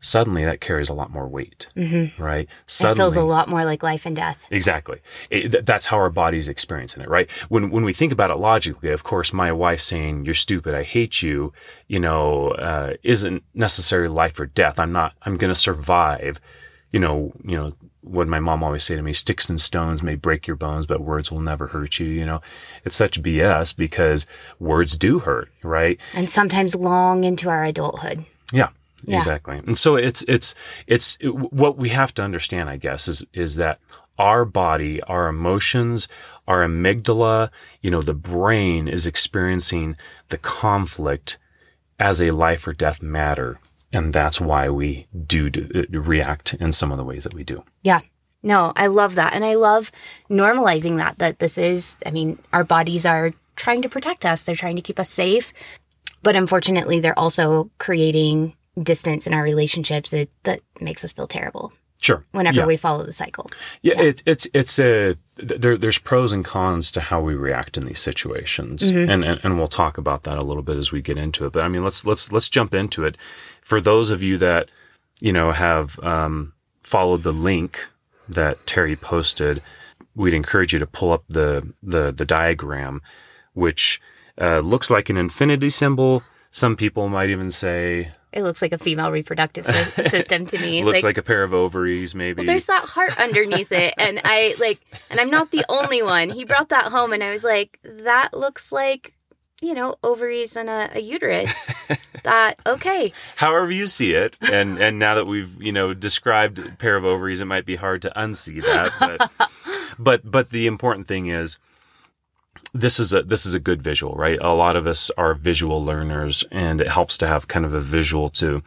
suddenly 0.00 0.44
that 0.44 0.60
carries 0.60 0.88
a 0.88 0.94
lot 0.94 1.10
more 1.10 1.26
weight, 1.26 1.68
mm-hmm. 1.76 2.22
right? 2.22 2.48
Suddenly, 2.66 2.94
it 2.94 3.02
feels 3.02 3.16
a 3.16 3.22
lot 3.22 3.48
more 3.48 3.64
like 3.64 3.82
life 3.82 4.06
and 4.06 4.14
death. 4.14 4.38
Exactly. 4.50 5.00
It, 5.30 5.66
that's 5.66 5.86
how 5.86 5.96
our 5.96 6.10
body's 6.10 6.48
experiencing 6.48 7.02
it, 7.02 7.08
right? 7.08 7.30
When 7.48 7.70
when 7.70 7.84
we 7.84 7.92
think 7.92 8.12
about 8.12 8.30
it 8.30 8.36
logically, 8.36 8.90
of 8.90 9.02
course, 9.02 9.32
my 9.32 9.52
wife 9.52 9.80
saying 9.80 10.24
"you're 10.24 10.34
stupid, 10.34 10.74
I 10.74 10.82
hate 10.84 11.22
you," 11.22 11.52
you 11.88 11.98
know, 11.98 12.50
uh, 12.50 12.94
isn't 13.02 13.42
necessarily 13.54 14.08
life 14.08 14.38
or 14.38 14.46
death. 14.46 14.78
I'm 14.78 14.92
not. 14.92 15.14
I'm 15.22 15.36
going 15.36 15.52
to 15.52 15.58
survive. 15.58 16.40
You 16.90 17.00
know. 17.00 17.32
You 17.44 17.56
know 17.56 17.72
what 18.06 18.28
my 18.28 18.40
mom 18.40 18.62
always 18.62 18.84
say 18.84 18.96
to 18.96 19.02
me: 19.02 19.12
"Sticks 19.12 19.50
and 19.50 19.60
stones 19.60 20.02
may 20.02 20.14
break 20.14 20.46
your 20.46 20.56
bones, 20.56 20.86
but 20.86 21.00
words 21.00 21.30
will 21.30 21.40
never 21.40 21.68
hurt 21.68 21.98
you." 21.98 22.06
You 22.06 22.26
know, 22.26 22.40
it's 22.84 22.96
such 22.96 23.22
BS 23.22 23.76
because 23.76 24.26
words 24.58 24.96
do 24.96 25.20
hurt, 25.20 25.50
right? 25.62 25.98
And 26.14 26.30
sometimes 26.30 26.74
long 26.74 27.24
into 27.24 27.48
our 27.48 27.64
adulthood. 27.64 28.24
Yeah. 28.52 28.68
Yeah. 29.04 29.18
Exactly. 29.18 29.58
And 29.58 29.76
so 29.76 29.96
it's, 29.96 30.24
it's, 30.26 30.54
it's 30.86 31.18
it, 31.20 31.28
what 31.28 31.76
we 31.76 31.90
have 31.90 32.14
to 32.14 32.22
understand, 32.22 32.68
I 32.68 32.76
guess, 32.76 33.06
is, 33.06 33.26
is 33.32 33.56
that 33.56 33.78
our 34.18 34.44
body, 34.44 35.02
our 35.02 35.28
emotions, 35.28 36.08
our 36.48 36.66
amygdala, 36.66 37.50
you 37.82 37.90
know, 37.90 38.02
the 38.02 38.14
brain 38.14 38.88
is 38.88 39.06
experiencing 39.06 39.96
the 40.30 40.38
conflict 40.38 41.38
as 41.98 42.20
a 42.20 42.30
life 42.30 42.66
or 42.66 42.72
death 42.72 43.02
matter. 43.02 43.58
And 43.96 44.12
that's 44.12 44.40
why 44.40 44.68
we 44.68 45.06
do, 45.26 45.50
do 45.50 45.62
uh, 45.74 46.00
react 46.00 46.54
in 46.54 46.72
some 46.72 46.92
of 46.92 46.98
the 46.98 47.04
ways 47.10 47.24
that 47.24 47.34
we 47.34 47.44
do. 47.44 47.64
Yeah. 47.82 48.00
No, 48.42 48.72
I 48.76 48.86
love 48.88 49.14
that. 49.14 49.32
And 49.34 49.44
I 49.44 49.54
love 49.54 49.90
normalizing 50.28 50.98
that, 50.98 51.18
that 51.18 51.38
this 51.38 51.58
is, 51.58 51.96
I 52.04 52.10
mean, 52.10 52.38
our 52.52 52.64
bodies 52.64 53.06
are 53.06 53.32
trying 53.56 53.82
to 53.82 53.88
protect 53.88 54.24
us. 54.24 54.44
They're 54.44 54.54
trying 54.64 54.76
to 54.76 54.82
keep 54.82 55.00
us 55.00 55.10
safe 55.10 55.52
But 56.22 56.36
unfortunately, 56.36 57.00
they're 57.00 57.18
also 57.18 57.70
creating 57.78 58.56
distance 58.82 59.26
in 59.26 59.34
our 59.34 59.42
relationships 59.42 60.10
that, 60.10 60.28
that 60.42 60.60
makes 60.80 61.04
us 61.04 61.12
feel 61.12 61.26
terrible 61.26 61.72
Sure. 62.00 62.24
whenever 62.32 62.60
yeah. 62.60 62.66
we 62.66 62.76
follow 62.76 63.04
the 63.04 63.12
cycle. 63.12 63.50
Yeah, 63.82 64.00
It, 64.00 64.22
it's 64.26 64.46
it's 64.52 64.78
a 64.78 65.16
there, 65.36 65.76
there's 65.76 65.98
pros 65.98 66.32
and 66.32 66.44
cons 66.44 66.92
to 66.92 67.00
how 67.00 67.20
we 67.20 67.34
react 67.34 67.76
in 67.76 67.86
these 67.86 67.98
situations, 67.98 68.82
and, 68.82 69.24
and 69.24 69.40
and 69.42 69.58
we'll 69.58 69.68
talk 69.68 69.98
about 69.98 70.22
that 70.24 70.38
a 70.38 70.44
little 70.44 70.62
bit 70.62 70.76
as 70.76 70.92
we 70.92 71.02
get 71.02 71.16
into 71.16 71.46
it. 71.46 71.52
But 71.52 71.64
I 71.64 71.68
mean, 71.68 71.82
let's 71.82 72.04
let's 72.06 72.30
let's 72.32 72.48
jump 72.48 72.74
into 72.74 73.04
it. 73.04 73.16
For 73.62 73.80
those 73.80 74.10
of 74.10 74.22
you 74.22 74.38
that 74.38 74.68
you 75.20 75.32
know 75.32 75.52
have 75.52 75.98
um, 76.00 76.52
followed 76.82 77.22
the 77.22 77.32
link 77.32 77.88
that 78.28 78.66
Terry 78.66 78.96
posted, 78.96 79.62
we'd 80.14 80.34
encourage 80.34 80.72
you 80.72 80.78
to 80.78 80.86
pull 80.86 81.12
up 81.12 81.24
the 81.28 81.72
the 81.82 82.12
the 82.12 82.24
diagram, 82.24 83.02
which 83.54 84.00
uh, 84.40 84.58
looks 84.58 84.90
like 84.90 85.08
an 85.08 85.16
infinity 85.16 85.70
symbol. 85.70 86.22
Some 86.50 86.76
people 86.76 87.08
might 87.08 87.30
even 87.30 87.50
say 87.50 88.12
It 88.36 88.42
looks 88.42 88.60
like 88.60 88.72
a 88.72 88.78
female 88.78 89.10
reproductive 89.10 89.66
sy- 89.66 90.02
system 90.08 90.44
to 90.46 90.58
me. 90.58 90.80
It 90.80 90.84
looks 90.84 91.02
like, 91.02 91.16
a 91.16 91.22
pair 91.22 91.42
of 91.42 91.54
ovaries, 91.54 92.14
maybe. 92.14 92.40
Well, 92.40 92.46
there's 92.46 92.66
that 92.66 92.84
heart 92.84 93.18
underneath 93.18 93.72
it. 93.72 93.94
And 93.96 94.20
I 94.22 94.54
like, 94.60 94.78
and 95.08 95.18
I'm 95.18 95.30
not 95.30 95.50
the 95.52 95.64
only 95.70 96.02
one. 96.02 96.28
He 96.28 96.44
brought 96.44 96.68
that 96.68 96.92
home 96.92 97.14
and 97.14 97.24
I 97.24 97.32
was 97.32 97.42
like, 97.42 97.78
that 97.82 98.34
looks 98.34 98.72
like, 98.72 99.14
you 99.62 99.72
know, 99.72 99.96
ovaries 100.04 100.54
and 100.54 100.68
a, 100.68 100.90
a 100.98 101.00
uterus. 101.00 101.72
that, 102.24 102.60
okay. 102.66 103.12
however 103.36 103.70
you 103.70 103.86
see 103.86 104.12
it 104.12 104.38
and 104.42 104.78
and 104.78 104.98
now 104.98 105.14
that 105.14 105.26
we've 105.26 105.62
you 105.62 105.70
know 105.70 105.94
described 105.94 106.58
a 106.58 106.70
pair 106.72 106.96
of 106.96 107.04
ovaries 107.04 107.40
it 107.40 107.44
might 107.44 107.64
be 107.64 107.76
hard 107.76 108.02
to 108.02 108.12
unsee 108.16 108.60
that 108.60 108.92
but 108.98 109.30
but 109.98 110.28
but 110.28 110.50
the 110.50 110.66
important 110.66 111.06
thing 111.06 111.28
is 111.28 111.56
this 112.80 112.98
is 112.98 113.14
a 113.14 113.22
this 113.22 113.46
is 113.46 113.54
a 113.54 113.58
good 113.58 113.82
visual 113.82 114.14
right 114.14 114.38
a 114.40 114.52
lot 114.52 114.76
of 114.76 114.86
us 114.86 115.10
are 115.16 115.34
visual 115.34 115.84
learners 115.84 116.44
and 116.50 116.80
it 116.80 116.88
helps 116.88 117.18
to 117.18 117.26
have 117.26 117.48
kind 117.48 117.64
of 117.64 117.74
a 117.74 117.80
visual 117.80 118.28
to 118.30 118.62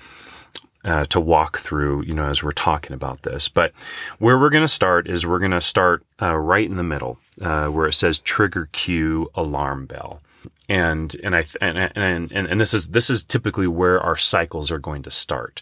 uh, 0.83 1.05
to 1.05 1.19
walk 1.19 1.57
through, 1.57 2.03
you 2.03 2.13
know, 2.13 2.25
as 2.25 2.43
we're 2.43 2.51
talking 2.51 2.93
about 2.93 3.23
this. 3.23 3.49
But 3.49 3.73
where 4.17 4.37
we're 4.37 4.49
going 4.49 4.63
to 4.63 4.67
start 4.67 5.07
is 5.07 5.25
we're 5.25 5.39
going 5.39 5.51
to 5.51 5.61
start 5.61 6.05
uh, 6.21 6.37
right 6.37 6.69
in 6.69 6.77
the 6.77 6.83
middle, 6.83 7.19
uh, 7.41 7.67
where 7.67 7.87
it 7.87 7.93
says 7.93 8.19
trigger 8.19 8.69
cue 8.71 9.29
alarm 9.35 9.85
bell, 9.85 10.21
and 10.67 11.15
and 11.23 11.35
I 11.35 11.45
and 11.61 11.77
and 11.77 12.31
and, 12.31 12.47
and 12.47 12.61
this 12.61 12.73
is 12.73 12.89
this 12.89 13.09
is 13.09 13.23
typically 13.23 13.67
where 13.67 13.99
our 13.99 14.17
cycles 14.17 14.71
are 14.71 14.79
going 14.79 15.03
to 15.03 15.11
start. 15.11 15.61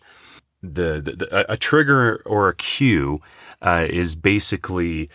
The, 0.64 1.02
the, 1.04 1.12
the 1.12 1.52
a 1.52 1.56
trigger 1.56 2.22
or 2.26 2.50
a 2.50 2.56
cue 2.56 3.22
uh, 3.62 3.88
is 3.90 4.16
basically 4.16 5.10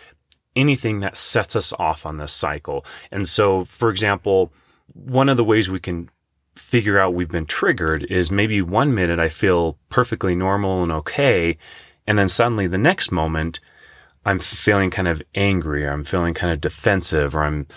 anything 0.55 0.99
that 0.99 1.17
sets 1.17 1.55
us 1.55 1.73
off 1.79 2.05
on 2.05 2.17
this 2.17 2.33
cycle. 2.33 2.85
And 3.11 3.27
so, 3.27 3.65
for 3.65 3.89
example, 3.89 4.51
one 4.93 5.29
of 5.29 5.37
the 5.37 5.43
ways 5.43 5.69
we 5.69 5.79
can 5.79 6.09
figure 6.55 6.99
out 6.99 7.13
we've 7.13 7.31
been 7.31 7.45
triggered 7.45 8.03
is 8.05 8.31
maybe 8.31 8.61
one 8.61 8.93
minute 8.93 9.19
I 9.19 9.29
feel 9.29 9.77
perfectly 9.89 10.35
normal 10.35 10.83
and 10.83 10.91
okay. 10.91 11.57
And 12.05 12.17
then 12.17 12.29
suddenly 12.29 12.67
the 12.67 12.77
next 12.77 13.11
moment 13.11 13.59
I'm 14.25 14.39
feeling 14.39 14.89
kind 14.89 15.07
of 15.07 15.21
angry 15.35 15.85
or 15.85 15.91
I'm 15.91 16.03
feeling 16.03 16.33
kind 16.33 16.53
of 16.53 16.61
defensive 16.61 17.35
or 17.35 17.43
I'm 17.43 17.67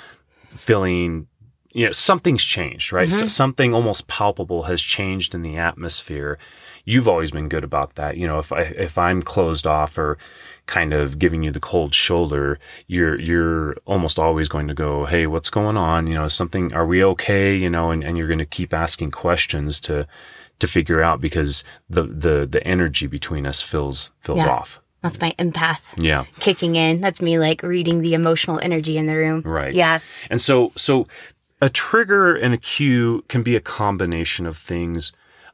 feeling, 0.51 1.27
you 1.73 1.87
know, 1.87 1.93
something's 1.93 2.45
changed, 2.45 2.93
right? 2.93 3.09
Mm-hmm. 3.09 3.19
So 3.19 3.29
something 3.29 3.75
almost 3.75 4.09
palpable 4.09 4.65
has 4.65 4.81
changed 4.81 5.35
in 5.35 5.43
the 5.43 5.57
atmosphere. 5.57 6.39
You've 6.85 7.09
always 7.09 7.33
been 7.33 7.49
good 7.49 7.65
about 7.65 7.97
that. 7.97 8.17
You 8.17 8.27
know, 8.27 8.39
if 8.39 8.53
I, 8.53 8.61
if 8.61 8.97
I'm 8.97 9.23
closed 9.23 9.67
off 9.67 9.99
or 9.99 10.19
kind 10.67 10.93
of 10.93 11.19
giving 11.19 11.43
you 11.43 11.51
the 11.51 11.61
cold 11.61 11.95
shoulder, 11.95 12.59
you're, 12.87 13.19
you're 13.21 13.77
almost 13.85 14.19
always 14.19 14.49
going 14.49 14.69
to 14.69 14.75
go, 14.75 15.05
Hey, 15.07 15.27
what's 15.27 15.51
going 15.51 15.77
on? 15.77 16.07
You 16.07 16.15
know, 16.15 16.29
something, 16.29 16.73
are 16.75 16.87
we 16.87 17.05
okay? 17.05 17.55
You 17.57 17.71
know, 17.71 17.91
and, 17.91 18.03
and 18.03 18.19
you're 18.19 18.27
going 18.27 18.39
to 18.41 18.47
keep 18.47 18.75
asking 18.75 19.13
questions 19.13 19.81
to, 19.83 20.07
to 20.59 20.67
figure 20.67 21.03
out 21.03 21.21
because 21.21 21.63
the, 21.89 22.03
the, 22.03 22.47
the 22.51 22.67
energy 22.67 23.07
between 23.07 23.47
us 23.47 23.63
fills, 23.63 24.13
feels 24.23 24.39
Yeah. 24.39 24.51
off. 24.51 24.81
That's 25.03 25.21
my 25.21 25.33
empath 25.39 25.81
Yeah. 25.99 26.25
kicking 26.41 26.75
in. 26.75 27.01
That's 27.01 27.23
me 27.23 27.39
like 27.39 27.63
reading 27.63 28.01
the 28.01 28.15
emotional 28.15 28.59
energy 28.61 28.99
in 28.99 29.07
the 29.07 29.15
room. 29.15 29.43
Right. 29.43 29.73
Yeah. 29.73 30.01
And 30.31 30.41
so, 30.43 30.73
so 30.75 31.07
a 31.61 31.69
trigger 31.69 32.35
and 32.35 32.53
a 32.55 32.59
cue 32.59 33.25
can 33.29 33.43
be 33.45 33.55
a 33.55 33.61
combination 33.61 34.47
of 34.47 34.59
things, 34.59 35.13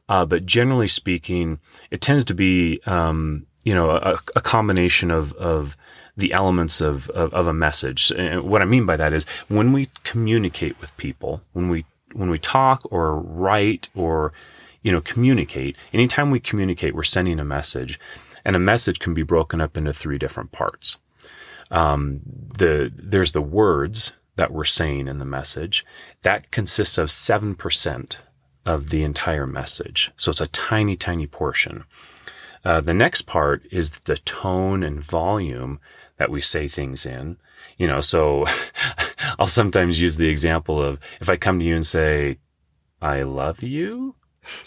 uh, 0.09 0.25
but 0.25 0.45
generally 0.47 0.87
speaking, 0.87 1.59
it 1.91 2.01
tends 2.01 2.23
to 2.25 2.33
be, 2.33 2.81
um, 2.87 3.45
you 3.63 3.73
know, 3.73 3.91
a, 3.91 4.17
a 4.35 4.41
combination 4.41 5.11
of 5.11 5.33
of 5.33 5.77
the 6.15 6.33
elements 6.33 6.81
of, 6.81 7.09
of 7.11 7.33
of 7.33 7.47
a 7.47 7.53
message. 7.53 8.11
And 8.11 8.43
what 8.43 8.61
I 8.61 8.65
mean 8.65 8.85
by 8.85 8.97
that 8.97 9.13
is 9.13 9.25
when 9.47 9.73
we 9.73 9.89
communicate 10.03 10.79
with 10.79 10.95
people, 10.97 11.41
when 11.53 11.69
we 11.69 11.85
when 12.13 12.29
we 12.29 12.39
talk 12.39 12.81
or 12.91 13.19
write 13.19 13.89
or 13.95 14.31
you 14.81 14.91
know 14.91 15.01
communicate, 15.01 15.75
anytime 15.93 16.31
we 16.31 16.39
communicate, 16.39 16.95
we're 16.95 17.03
sending 17.03 17.39
a 17.39 17.45
message, 17.45 17.99
and 18.45 18.55
a 18.55 18.59
message 18.59 18.99
can 18.99 19.13
be 19.13 19.23
broken 19.23 19.61
up 19.61 19.77
into 19.77 19.93
three 19.93 20.17
different 20.17 20.51
parts. 20.51 20.97
Um, 21.71 22.21
the 22.57 22.91
there's 22.95 23.31
the 23.31 23.41
words 23.41 24.13
that 24.35 24.51
we're 24.51 24.63
saying 24.63 25.07
in 25.07 25.19
the 25.19 25.25
message. 25.25 25.85
That 26.23 26.51
consists 26.51 26.97
of 26.97 27.09
7% 27.09 28.17
of 28.65 28.89
the 28.89 29.03
entire 29.03 29.45
message. 29.45 30.11
So 30.17 30.31
it's 30.31 30.41
a 30.41 30.47
tiny 30.47 30.95
tiny 30.95 31.27
portion 31.27 31.83
uh, 32.65 32.81
the 32.81 32.93
next 32.93 33.23
part 33.23 33.63
is 33.71 33.99
the 34.01 34.17
tone 34.17 34.83
and 34.83 35.01
volume 35.01 35.79
that 36.17 36.29
we 36.31 36.41
say 36.41 36.67
things 36.67 37.05
in 37.05 37.37
you 37.77 37.87
know 37.87 38.01
so 38.01 38.45
i'll 39.39 39.47
sometimes 39.47 40.01
use 40.01 40.17
the 40.17 40.29
example 40.29 40.81
of 40.81 40.99
if 41.21 41.29
i 41.29 41.35
come 41.35 41.59
to 41.59 41.65
you 41.65 41.75
and 41.75 41.85
say 41.85 42.37
i 43.01 43.21
love 43.21 43.63
you 43.63 44.15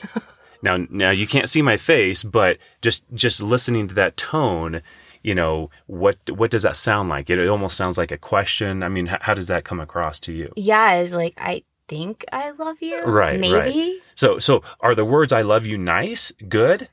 now 0.63 0.79
now 0.91 1.11
you 1.11 1.27
can't 1.27 1.49
see 1.49 1.63
my 1.63 1.77
face 1.77 2.23
but 2.23 2.59
just 2.83 3.05
just 3.15 3.43
listening 3.43 3.87
to 3.89 3.95
that 3.95 4.17
tone 4.17 4.83
you 5.23 5.35
know 5.35 5.71
what 5.87 6.17
what 6.31 6.51
does 6.51 6.63
that 6.63 6.77
sound 6.77 7.09
like 7.09 7.29
it, 7.31 7.49
almost 7.49 7.77
sounds 7.77 7.99
like 7.99 8.11
a 8.13 8.19
question 8.19 8.83
i 8.83 8.89
mean 8.89 9.07
how, 9.07 9.19
how 9.21 9.35
does 9.35 9.47
that 9.49 9.65
come 9.65 9.81
across 9.81 10.21
to 10.21 10.33
you 10.33 10.53
Yeah. 10.57 10.95
Is 10.95 11.13
like, 11.13 11.35
I 11.37 11.63
think 11.89 12.25
I 12.33 12.51
love 12.51 12.83
you. 12.83 13.05
Right, 13.05 13.39
Maybe. 13.39 13.55
right. 13.55 14.01
so 14.15 14.39
so 14.39 14.63
are 14.81 14.95
the 14.95 15.05
words 15.05 15.33
i 15.33 15.43
love 15.43 15.67
you 15.67 15.79
nice 15.79 16.33
good 16.49 16.89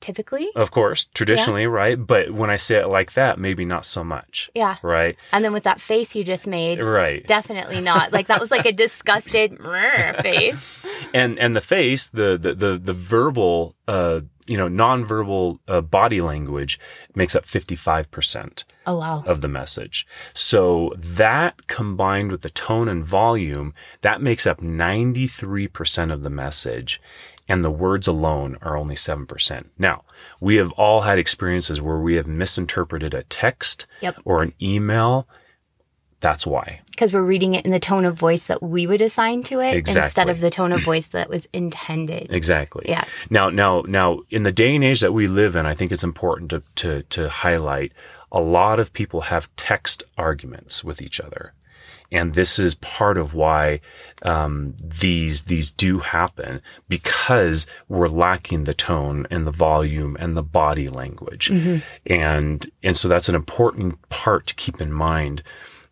Typically. 0.00 0.48
of 0.56 0.70
course 0.70 1.04
traditionally 1.14 1.66
right 1.66 1.96
but 2.06 2.30
when 2.32 2.48
i 2.50 2.56
say 2.56 2.78
it 2.80 2.88
like 2.88 3.12
that 3.12 3.38
maybe 3.38 3.64
not 3.64 3.84
so 3.84 4.02
much 4.02 4.50
Yeah. 4.54 4.76
right 4.82 5.16
And 5.32 5.44
then 5.44 5.52
with 5.52 5.64
that 5.64 5.80
face 5.80 6.14
you 6.16 6.24
just 6.24 6.46
made, 6.46 6.80
right 6.80 7.26
definitely 7.26 7.80
not. 7.80 8.12
Like 8.12 8.26
that 8.28 8.40
was 8.40 8.50
like 8.50 8.64
a 8.66 8.72
disgusted 8.86 9.58
face. 10.22 10.84
and 11.14 11.38
and 11.38 11.54
the 11.54 11.60
face 11.60 12.08
the 12.08 12.38
the 12.40 12.54
the, 12.54 12.78
the 12.78 12.92
verbal 12.94 13.74
uh 13.86 14.20
you 14.46 14.56
know 14.56 14.68
nonverbal 14.68 15.58
uh, 15.68 15.80
body 15.80 16.20
language 16.20 16.80
makes 17.14 17.36
up 17.36 17.44
55% 17.44 18.64
Oh 18.86 18.96
wow. 18.96 19.22
of 19.26 19.42
the 19.42 19.48
message. 19.48 20.06
So 20.34 20.92
that 20.96 21.66
combined 21.68 22.32
with 22.32 22.40
the 22.42 22.50
tone 22.50 22.88
and 22.88 23.04
volume, 23.04 23.74
that 24.00 24.20
makes 24.22 24.46
up 24.46 24.60
93% 24.60 26.12
of 26.12 26.22
the 26.22 26.30
message. 26.30 27.00
And 27.50 27.64
the 27.64 27.70
words 27.70 28.06
alone 28.06 28.56
are 28.62 28.76
only 28.76 28.94
7%. 28.94 29.64
Now, 29.76 30.04
we 30.40 30.56
have 30.56 30.70
all 30.72 31.00
had 31.00 31.18
experiences 31.18 31.80
where 31.80 31.98
we 31.98 32.14
have 32.14 32.28
misinterpreted 32.28 33.12
a 33.12 33.24
text 33.24 33.86
Yep. 34.00 34.20
or 34.24 34.42
an 34.42 34.52
email. 34.62 35.26
That's 36.20 36.46
why. 36.46 36.82
Because 36.90 37.12
we're 37.12 37.22
reading 37.22 37.54
it 37.54 37.64
in 37.64 37.72
the 37.72 37.80
tone 37.80 38.04
of 38.04 38.14
voice 38.14 38.46
that 38.46 38.62
we 38.62 38.86
would 38.86 39.00
assign 39.00 39.42
to 39.44 39.60
it 39.60 39.88
instead 39.88 40.28
of 40.28 40.40
the 40.40 40.50
tone 40.50 40.70
of 40.70 40.82
voice 40.82 41.08
that 41.08 41.28
was 41.28 41.48
intended. 41.52 42.32
Exactly. 42.32 42.84
Yeah. 42.86 43.04
Now, 43.30 43.48
now, 43.48 43.82
now, 43.88 44.20
in 44.30 44.42
the 44.44 44.52
day 44.52 44.74
and 44.74 44.84
age 44.84 45.00
that 45.00 45.14
we 45.14 45.26
live 45.26 45.56
in, 45.56 45.66
I 45.66 45.74
think 45.74 45.90
it's 45.90 46.04
important 46.04 46.50
to, 46.50 46.62
to, 46.76 47.02
to 47.04 47.28
highlight 47.30 47.92
a 48.30 48.40
lot 48.40 48.78
of 48.78 48.92
people 48.92 49.22
have 49.22 49.48
text 49.56 50.04
arguments 50.16 50.84
with 50.84 51.02
each 51.02 51.20
other. 51.20 51.52
And 52.12 52.34
this 52.34 52.58
is 52.58 52.74
part 52.76 53.16
of 53.18 53.34
why 53.34 53.80
um, 54.22 54.74
these 54.82 55.44
these 55.44 55.70
do 55.70 56.00
happen 56.00 56.60
because 56.88 57.66
we're 57.88 58.08
lacking 58.08 58.64
the 58.64 58.74
tone 58.74 59.26
and 59.30 59.46
the 59.46 59.52
volume 59.52 60.16
and 60.18 60.36
the 60.36 60.42
body 60.42 60.88
language, 60.88 61.50
and 62.06 62.68
and 62.82 62.96
so 62.96 63.08
that's 63.08 63.28
an 63.28 63.34
important 63.34 64.08
part 64.08 64.46
to 64.48 64.54
keep 64.54 64.80
in 64.80 64.92
mind 64.92 65.42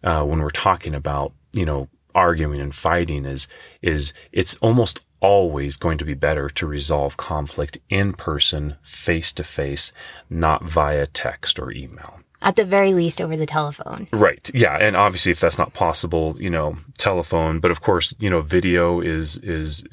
uh, 0.02 0.22
when 0.24 0.40
we're 0.40 0.50
talking 0.50 0.94
about 0.94 1.32
you 1.52 1.64
know 1.64 1.88
arguing 2.14 2.60
and 2.60 2.74
fighting 2.74 3.24
is 3.24 3.48
is 3.82 4.12
it's 4.32 4.56
almost 4.56 5.00
always 5.20 5.76
going 5.76 5.98
to 5.98 6.04
be 6.04 6.14
better 6.14 6.48
to 6.48 6.66
resolve 6.66 7.16
conflict 7.16 7.78
in 7.88 8.12
person 8.12 8.76
face 8.82 9.32
to 9.32 9.44
face 9.44 9.92
not 10.30 10.64
via 10.64 11.06
text 11.06 11.58
or 11.58 11.72
email 11.72 12.20
At 12.40 12.54
the 12.56 12.64
very 12.64 12.94
least 12.94 13.20
over 13.20 13.36
the 13.36 13.46
telephone. 13.46 14.06
right 14.12 14.48
yeah 14.54 14.76
and 14.76 14.94
obviously 14.96 15.32
if 15.32 15.40
that's 15.40 15.58
not 15.58 15.72
possible 15.74 16.36
you 16.38 16.50
know 16.50 16.76
telephone 16.96 17.58
but 17.60 17.70
of 17.70 17.80
course 17.80 18.14
you 18.18 18.30
know 18.30 18.42
video 18.42 19.00
is 19.00 19.36
is 19.38 19.84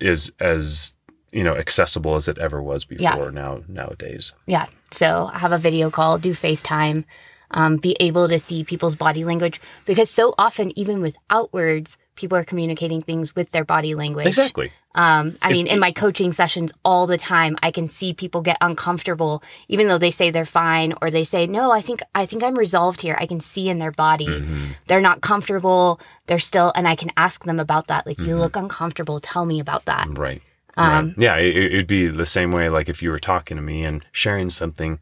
is 0.00 0.32
as 0.40 0.94
you 1.32 1.44
know 1.44 1.54
accessible 1.56 2.14
as 2.16 2.28
it 2.28 2.38
ever 2.38 2.62
was 2.62 2.84
before 2.84 3.30
now 3.30 3.60
nowadays 3.68 4.32
Yeah. 4.46 4.66
So 4.90 5.26
have 5.28 5.52
a 5.52 5.58
video 5.58 5.90
call, 5.90 6.18
do 6.18 6.32
FaceTime. 6.34 7.04
um, 7.52 7.76
be 7.76 7.96
able 8.00 8.28
to 8.28 8.38
see 8.38 8.64
people's 8.64 8.96
body 8.96 9.24
language 9.24 9.60
because 9.84 10.08
so 10.10 10.34
often, 10.38 10.72
even 10.78 11.00
without 11.02 11.52
words, 11.52 11.96
people 12.14 12.36
are 12.36 12.44
communicating 12.44 13.02
things 13.02 13.34
with 13.34 13.50
their 13.52 13.64
body 13.64 13.94
language. 13.94 14.26
Exactly. 14.26 14.70
Um, 14.94 15.38
I 15.40 15.50
mean, 15.52 15.66
in 15.66 15.80
my 15.80 15.90
coaching 15.90 16.34
sessions 16.34 16.70
all 16.84 17.06
the 17.06 17.16
time, 17.16 17.56
I 17.62 17.70
can 17.70 17.88
see 17.88 18.12
people 18.12 18.42
get 18.42 18.58
uncomfortable, 18.60 19.42
even 19.68 19.88
though 19.88 19.96
they 19.96 20.10
say 20.10 20.30
they're 20.30 20.44
fine, 20.44 20.92
or 21.00 21.10
they 21.10 21.24
say, 21.24 21.46
"No, 21.46 21.70
I 21.70 21.80
think 21.80 22.02
I 22.14 22.26
think 22.26 22.42
I'm 22.42 22.54
resolved 22.58 23.00
here." 23.00 23.16
I 23.18 23.24
can 23.26 23.40
see 23.40 23.70
in 23.70 23.78
their 23.78 23.92
body 23.92 24.26
Mm-hmm. 24.26 24.64
they're 24.88 25.00
not 25.00 25.22
comfortable. 25.22 25.98
They're 26.26 26.38
still, 26.38 26.72
and 26.76 26.86
I 26.86 26.94
can 26.94 27.10
ask 27.16 27.44
them 27.44 27.58
about 27.58 27.86
that. 27.86 28.06
Like, 28.06 28.18
Mm-hmm. 28.18 28.28
you 28.28 28.36
look 28.36 28.54
uncomfortable. 28.56 29.18
Tell 29.18 29.46
me 29.46 29.60
about 29.60 29.86
that. 29.86 30.06
Right. 30.10 30.42
Um, 30.76 31.06
right. 31.08 31.14
Yeah, 31.18 31.36
it, 31.36 31.56
it'd 31.56 31.86
be 31.86 32.06
the 32.08 32.26
same 32.26 32.50
way 32.50 32.68
like 32.68 32.90
if 32.90 33.02
you 33.02 33.10
were 33.10 33.18
talking 33.18 33.56
to 33.56 33.62
me 33.62 33.84
and 33.84 34.04
sharing 34.12 34.50
something 34.50 34.98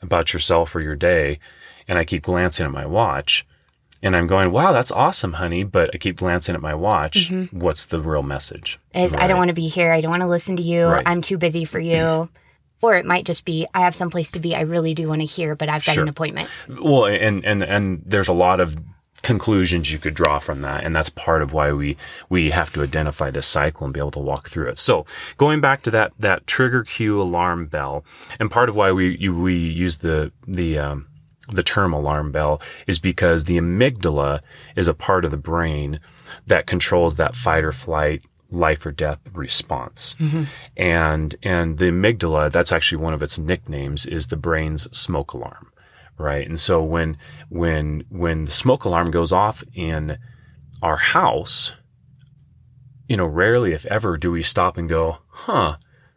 about 0.00 0.32
yourself 0.32 0.74
or 0.74 0.80
your 0.80 0.96
day, 0.96 1.38
and 1.86 1.98
I 1.98 2.04
keep 2.06 2.22
glancing 2.22 2.64
at 2.64 2.72
my 2.72 2.86
watch, 2.86 3.46
and 4.02 4.16
I'm 4.16 4.26
going, 4.26 4.52
"Wow, 4.52 4.72
that's 4.72 4.90
awesome, 4.90 5.34
honey," 5.34 5.64
but 5.64 5.90
I 5.94 5.98
keep 5.98 6.16
glancing 6.16 6.54
at 6.54 6.60
my 6.60 6.74
watch. 6.74 7.32
What's 7.50 7.86
the 7.86 8.00
real 8.00 8.22
message? 8.22 8.78
Is 8.94 9.14
I 9.14 9.26
don't 9.26 9.38
want 9.38 9.48
to 9.48 9.54
be 9.54 9.68
here. 9.68 9.92
I 9.92 10.00
don't 10.00 10.10
want 10.10 10.22
to 10.22 10.28
listen 10.28 10.56
to 10.56 10.62
you. 10.62 10.86
Right. 10.86 11.02
I'm 11.06 11.22
too 11.22 11.38
busy 11.38 11.64
for 11.64 11.80
you. 11.80 12.28
or 12.82 12.94
it 12.94 13.06
might 13.06 13.24
just 13.24 13.44
be 13.44 13.66
I 13.74 13.80
have 13.80 13.94
someplace 13.94 14.30
to 14.32 14.40
be. 14.40 14.54
I 14.54 14.60
really 14.62 14.94
do 14.94 15.08
want 15.08 15.22
to 15.22 15.26
hear, 15.26 15.54
but 15.54 15.70
I've 15.70 15.84
got 15.84 15.94
Sure. 15.94 16.02
an 16.02 16.08
appointment. 16.08 16.48
Well, 16.68 17.06
and 17.06 17.44
and 17.44 17.62
and 17.62 18.02
there's 18.04 18.28
a 18.28 18.32
lot 18.34 18.60
of 18.60 18.76
conclusions 19.22 19.90
you 19.90 19.98
could 19.98 20.14
draw 20.14 20.38
from 20.38 20.60
that 20.60 20.84
and 20.84 20.94
that's 20.94 21.08
part 21.08 21.42
of 21.42 21.52
why 21.52 21.72
we 21.72 21.96
we 22.28 22.50
have 22.50 22.72
to 22.72 22.80
identify 22.80 23.28
this 23.28 23.46
cycle 23.46 23.84
and 23.84 23.92
be 23.92 23.98
able 23.98 24.10
to 24.12 24.20
walk 24.20 24.48
through 24.48 24.68
it 24.68 24.78
so 24.78 25.04
going 25.36 25.60
back 25.60 25.82
to 25.82 25.90
that 25.90 26.12
that 26.16 26.46
trigger 26.46 26.84
cue 26.84 27.20
alarm 27.20 27.66
bell 27.66 28.04
and 28.38 28.52
part 28.52 28.68
of 28.68 28.76
why 28.76 28.92
we 28.92 29.16
you, 29.16 29.34
we 29.36 29.56
use 29.56 29.98
the 29.98 30.30
the 30.46 30.78
um, 30.78 31.08
the 31.48 31.62
term 31.62 31.92
alarm 31.92 32.32
bell 32.32 32.60
is 32.86 32.98
because 32.98 33.44
the 33.44 33.58
amygdala 33.58 34.40
is 34.74 34.88
a 34.88 34.94
part 34.94 35.24
of 35.24 35.30
the 35.30 35.36
brain 35.36 36.00
that 36.46 36.66
controls 36.66 37.16
that 37.16 37.36
fight 37.36 37.64
or 37.64 37.72
flight 37.72 38.22
life 38.50 38.86
or 38.86 38.92
death 38.92 39.20
response. 39.32 40.14
Mm-hmm. 40.18 40.44
And 40.76 41.36
and 41.42 41.78
the 41.78 41.86
amygdala 41.86 42.50
that's 42.50 42.72
actually 42.72 43.02
one 43.02 43.14
of 43.14 43.22
its 43.22 43.38
nicknames 43.38 44.06
is 44.06 44.28
the 44.28 44.36
brain's 44.36 44.84
smoke 44.96 45.32
alarm 45.32 45.72
right? 46.18 46.48
And 46.48 46.58
so 46.58 46.82
when 46.82 47.18
when 47.48 48.04
when 48.08 48.46
the 48.46 48.50
smoke 48.50 48.84
alarm 48.84 49.10
goes 49.10 49.32
off 49.32 49.62
in 49.74 50.18
our 50.82 50.96
house 50.96 51.72
you 53.08 53.16
know 53.16 53.26
rarely 53.26 53.72
if 53.72 53.86
ever 53.86 54.16
do 54.16 54.30
we 54.30 54.42
stop 54.42 54.76
and 54.76 54.88
go 54.88 55.18
huh 55.28 55.76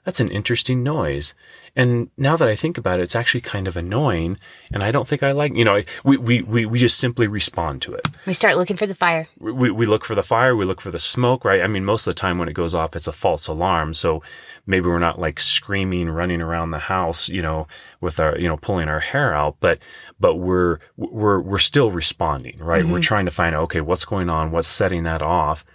that's 0.09 0.19
an 0.19 0.31
interesting 0.31 0.81
noise 0.83 1.35
and 1.75 2.09
now 2.17 2.35
that 2.35 2.49
i 2.49 2.55
think 2.55 2.77
about 2.77 2.99
it 2.99 3.03
it's 3.03 3.15
actually 3.15 3.41
kind 3.41 3.67
of 3.67 3.77
annoying 3.77 4.37
and 4.73 4.83
i 4.83 4.91
don't 4.91 5.07
think 5.07 5.21
i 5.21 5.31
like 5.31 5.53
you 5.53 5.63
know 5.63 5.81
we 6.03 6.17
we 6.17 6.41
we, 6.41 6.65
we 6.65 6.79
just 6.79 6.97
simply 6.97 7.27
respond 7.27 7.81
to 7.81 7.93
it 7.93 8.07
We 8.25 8.33
start 8.33 8.57
looking 8.57 8.77
for 8.77 8.87
the 8.87 8.95
fire. 8.95 9.27
we, 9.39 9.71
we 9.71 9.85
look 9.85 10.05
for 10.05 10.15
the 10.15 10.23
fire, 10.23 10.55
we 10.55 10.65
look 10.65 10.81
for 10.81 10.91
the 10.91 10.99
smoke, 10.99 11.45
right? 11.45 11.61
I 11.61 11.67
mean, 11.67 11.85
most 11.85 12.07
of 12.07 12.13
the 12.13 12.19
time 12.19 12.37
when 12.37 12.47
it 12.47 12.53
goes 12.53 12.75
off, 12.75 12.95
it's 12.95 13.07
a 13.07 13.11
false 13.11 13.47
alarm. 13.47 13.93
So 13.93 14.21
maybe 14.65 14.87
we're 14.87 14.99
not 14.99 15.19
like 15.19 15.39
screaming, 15.39 16.09
running 16.09 16.41
around 16.41 16.71
the 16.71 16.79
house, 16.79 17.29
you 17.29 17.41
know, 17.41 17.67
with 18.01 18.19
our, 18.19 18.37
you 18.37 18.47
know, 18.47 18.57
pulling 18.57 18.87
our 18.87 18.99
hair 18.99 19.33
out, 19.33 19.57
but, 19.59 19.79
but 20.19 20.35
we're, 20.35 20.77
we're, 20.97 21.39
we're 21.39 21.57
still 21.59 21.91
responding, 21.91 22.57
right? 22.59 22.83
We're 22.83 22.93
mm-hmm. 22.93 23.01
trying 23.01 23.25
to 23.25 23.31
find 23.31 23.55
out, 23.55 23.63
okay, 23.63 23.81
what's 23.81 24.05
going 24.05 24.29
on? 24.29 24.51
What's 24.51 24.67
setting 24.67 25.03
that 25.03 25.21
off? 25.21 25.65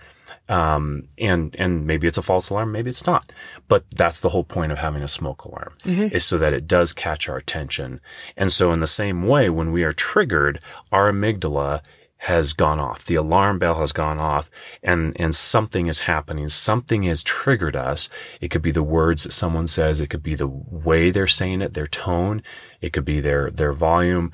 Um, 0.49 1.05
and, 1.19 1.57
and 1.59 1.87
maybe 1.87 2.07
it's 2.07 2.19
a 2.19 2.23
false 2.23 2.51
alarm, 2.51 2.71
maybe 2.71 2.91
it's 2.91 3.07
not, 3.07 3.33
but 3.67 3.85
that's 3.91 4.21
the 4.21 4.29
whole 4.29 4.45
point 4.45 4.73
of 4.73 4.79
having 4.79 5.03
a 5.03 5.09
smoke 5.09 5.45
alarm 5.45 5.73
is 6.13 6.25
so 6.27 6.37
that 6.37 6.53
it 6.53 6.67
does 6.67 6.93
catch 6.93 7.31
our 7.31 7.39
attention. 7.39 7.99
And 8.37 8.53
so 8.53 8.71
in 8.71 8.81
the 8.81 8.87
same 8.87 9.27
way, 9.27 9.49
when 9.49 9.73
we 9.73 9.85
are 9.85 9.93
triggered, 9.93 10.63
our 10.93 11.11
amygdala 11.11 11.83
has 12.19 12.55
gone 12.55 12.81
off. 12.81 13.05
The 13.05 13.17
alarm 13.17 13.59
bell 13.59 13.75
has 13.81 13.93
gone 13.93 14.19
off 14.19 14.51
and, 14.83 15.15
and 15.21 15.35
something 15.35 15.89
is 15.89 16.01
happening. 16.01 16.49
Something 16.49 17.03
has 17.05 17.23
triggered 17.23 17.77
us. 17.77 18.09
It 18.41 18.49
could 18.49 18.63
be 18.63 18.71
the 18.71 18.83
words 18.83 19.25
that 19.25 19.33
someone 19.33 19.67
says. 19.67 20.01
It 20.01 20.09
could 20.09 20.23
be 20.23 20.35
the 20.35 20.47
way 20.49 21.11
they're 21.11 21.27
saying 21.27 21.61
it, 21.63 21.75
their 21.75 21.87
tone. 21.87 22.43
It 22.81 22.93
could 22.95 23.05
be 23.05 23.21
their, 23.21 23.51
their 23.51 23.73
volume, 23.75 24.33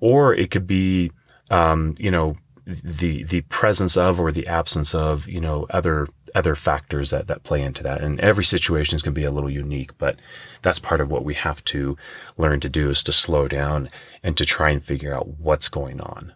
or 0.00 0.34
it 0.34 0.50
could 0.52 0.66
be, 0.66 1.10
um, 1.50 1.96
you 1.98 2.10
know, 2.10 2.36
the, 2.66 3.24
the 3.24 3.42
presence 3.42 3.96
of 3.96 4.20
or 4.20 4.32
the 4.32 4.46
absence 4.46 4.94
of, 4.94 5.28
you 5.28 5.40
know, 5.40 5.66
other, 5.70 6.08
other 6.34 6.54
factors 6.54 7.10
that, 7.10 7.26
that 7.26 7.42
play 7.42 7.62
into 7.62 7.82
that. 7.82 8.00
And 8.00 8.20
every 8.20 8.44
situation 8.44 8.96
is 8.96 9.02
going 9.02 9.14
to 9.14 9.20
be 9.20 9.24
a 9.24 9.30
little 9.32 9.50
unique, 9.50 9.96
but 9.98 10.18
that's 10.62 10.78
part 10.78 11.00
of 11.00 11.10
what 11.10 11.24
we 11.24 11.34
have 11.34 11.64
to 11.66 11.96
learn 12.36 12.60
to 12.60 12.68
do 12.68 12.88
is 12.88 13.02
to 13.04 13.12
slow 13.12 13.48
down 13.48 13.88
and 14.22 14.36
to 14.36 14.44
try 14.44 14.70
and 14.70 14.84
figure 14.84 15.14
out 15.14 15.26
what's 15.38 15.68
going 15.68 16.00
on. 16.00 16.32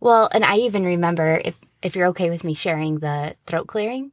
Well, 0.00 0.28
and 0.32 0.44
I 0.44 0.56
even 0.56 0.84
remember 0.84 1.40
if 1.44 1.58
if 1.82 1.94
you're 1.94 2.08
okay 2.08 2.28
with 2.28 2.44
me 2.44 2.54
sharing 2.54 2.98
the 2.98 3.36
throat 3.46 3.68
clearing. 3.68 4.12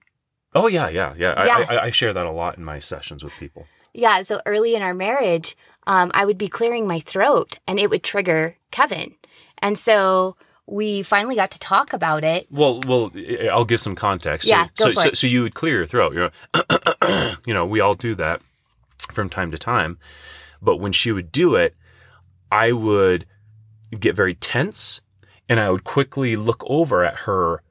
Oh 0.54 0.68
yeah, 0.68 0.90
yeah, 0.90 1.14
yeah. 1.18 1.34
I, 1.36 1.46
Yeah. 1.46 1.66
I, 1.70 1.84
I 1.86 1.90
share 1.90 2.14
that 2.14 2.26
a 2.26 2.32
lot 2.32 2.58
in 2.58 2.64
my 2.64 2.80
sessions 2.80 3.24
with 3.24 3.34
people. 3.34 3.66
Yeah, 3.94 4.22
so 4.24 4.42
early 4.46 4.76
in 4.76 4.82
our 4.82 4.94
marriage, 4.94 5.58
um, 5.88 6.12
I 6.14 6.26
would 6.26 6.38
be 6.38 6.48
clearing 6.48 6.88
my 6.88 7.00
throat 7.00 7.60
and 7.68 7.80
it 7.80 7.90
would 7.90 8.04
trigger 8.04 8.58
Kevin. 8.72 9.16
And 9.60 9.78
so 9.78 10.36
we 10.68 11.04
finally 11.04 11.36
got 11.36 11.52
to 11.52 11.60
talk 11.60 11.94
about 11.94 12.24
it. 12.24 12.48
Well, 12.50 12.80
well, 12.88 13.12
I'll 13.52 13.66
give 13.66 13.80
some 13.80 13.96
context. 13.96 14.48
Yeah, 14.50 14.68
so, 14.76 14.86
go 14.86 14.86
so, 14.86 14.94
for 14.94 15.02
so, 15.02 15.10
it. 15.10 15.18
so 15.18 15.28
you 15.28 15.44
would 15.44 15.54
clear 15.54 15.78
your 15.78 15.86
throat. 15.86 16.14
You're, 16.14 16.32
you 17.46 17.54
know, 17.54 17.66
we 17.66 17.80
all 17.80 17.96
do 17.96 18.16
that 18.16 18.42
from 19.12 19.30
time 19.30 19.52
to 19.52 19.58
time. 19.58 19.98
But 20.62 20.78
when 20.78 20.92
she 20.92 21.12
would 21.12 21.32
do 21.32 21.56
it, 21.56 21.76
I 22.52 22.72
would 22.72 23.26
get 24.00 24.16
very 24.16 24.34
tense, 24.34 25.02
and 25.48 25.60
I 25.60 25.70
would 25.70 25.84
quickly 25.84 26.36
look 26.36 26.64
over 26.66 27.04
at 27.04 27.16
her 27.22 27.62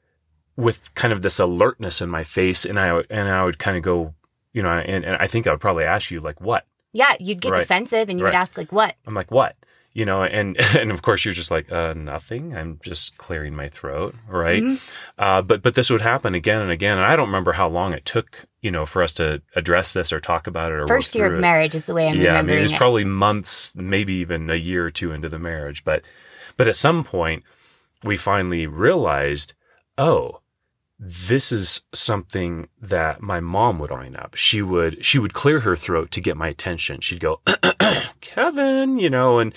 with 0.56 0.94
kind 0.94 1.12
of 1.12 1.22
this 1.22 1.40
alertness 1.40 2.00
in 2.00 2.08
my 2.08 2.22
face, 2.22 2.64
and 2.64 2.78
I 2.78 2.92
would, 2.92 3.06
and 3.10 3.28
I 3.28 3.44
would 3.44 3.58
kind 3.58 3.76
of 3.76 3.82
go, 3.82 4.14
you 4.52 4.62
know, 4.62 4.70
and, 4.70 5.04
and 5.04 5.16
I 5.16 5.26
think 5.26 5.46
I 5.48 5.50
would 5.50 5.60
probably 5.60 5.84
ask 5.84 6.12
you 6.12 6.20
like, 6.20 6.40
what? 6.40 6.64
Yeah, 6.92 7.16
you'd 7.18 7.40
get 7.40 7.50
Right. 7.50 7.58
defensive 7.60 8.08
and 8.08 8.20
you 8.20 8.24
would 8.24 8.36
ask 8.36 8.56
like 8.56 8.70
what? 8.70 8.94
I'm 9.04 9.14
like, 9.14 9.32
what? 9.32 9.56
You 9.94 10.04
know, 10.04 10.22
and 10.24 10.56
and 10.76 10.90
of 10.90 11.02
course 11.02 11.24
you're 11.24 11.32
just 11.32 11.50
like, 11.50 11.70
uh, 11.72 11.94
nothing. 11.94 12.54
I'm 12.54 12.80
just 12.82 13.16
clearing 13.16 13.54
my 13.54 13.68
throat, 13.68 14.14
right? 14.28 14.62
Mm-hmm. 14.62 15.20
Uh, 15.20 15.40
but 15.42 15.62
but 15.62 15.74
this 15.74 15.88
would 15.88 16.02
happen 16.02 16.34
again 16.34 16.60
and 16.60 16.70
again, 16.70 16.98
and 16.98 17.06
I 17.06 17.16
don't 17.16 17.28
remember 17.28 17.52
how 17.52 17.68
long 17.68 17.92
it 17.92 18.04
took, 18.04 18.44
you 18.60 18.70
know, 18.70 18.86
for 18.86 19.02
us 19.02 19.12
to 19.14 19.40
address 19.54 19.92
this 19.92 20.12
or 20.12 20.20
talk 20.20 20.46
about 20.46 20.72
it 20.72 20.80
or 20.80 20.86
First 20.86 21.14
year 21.14 21.26
of 21.26 21.38
it. 21.38 21.40
marriage 21.40 21.74
is 21.74 21.86
the 21.86 21.94
way 21.94 22.08
I'm 22.08 22.16
yeah, 22.16 22.32
I 22.32 22.42
mean, 22.42 22.46
remembering 22.46 22.64
it's 22.64 22.72
it. 22.72 22.76
probably 22.76 23.04
months, 23.04 23.76
maybe 23.76 24.14
even 24.14 24.50
a 24.50 24.56
year 24.56 24.84
or 24.84 24.90
two 24.90 25.12
into 25.12 25.28
the 25.28 25.38
marriage, 25.38 25.84
but 25.84 26.02
but 26.56 26.68
at 26.68 26.76
some 26.76 27.04
point 27.04 27.44
we 28.02 28.16
finally 28.16 28.66
realized, 28.66 29.54
oh, 29.96 30.40
this 30.98 31.50
is 31.52 31.82
something 31.92 32.68
that 32.80 33.20
my 33.20 33.40
mom 33.40 33.78
would 33.78 33.90
line 33.90 34.16
up. 34.16 34.34
She 34.34 34.62
would 34.62 35.04
she 35.04 35.18
would 35.18 35.34
clear 35.34 35.60
her 35.60 35.76
throat 35.76 36.10
to 36.12 36.20
get 36.20 36.36
my 36.36 36.48
attention. 36.48 37.00
She'd 37.00 37.20
go, 37.20 37.40
Kevin, 38.20 38.98
you 38.98 39.10
know, 39.10 39.38
and 39.38 39.54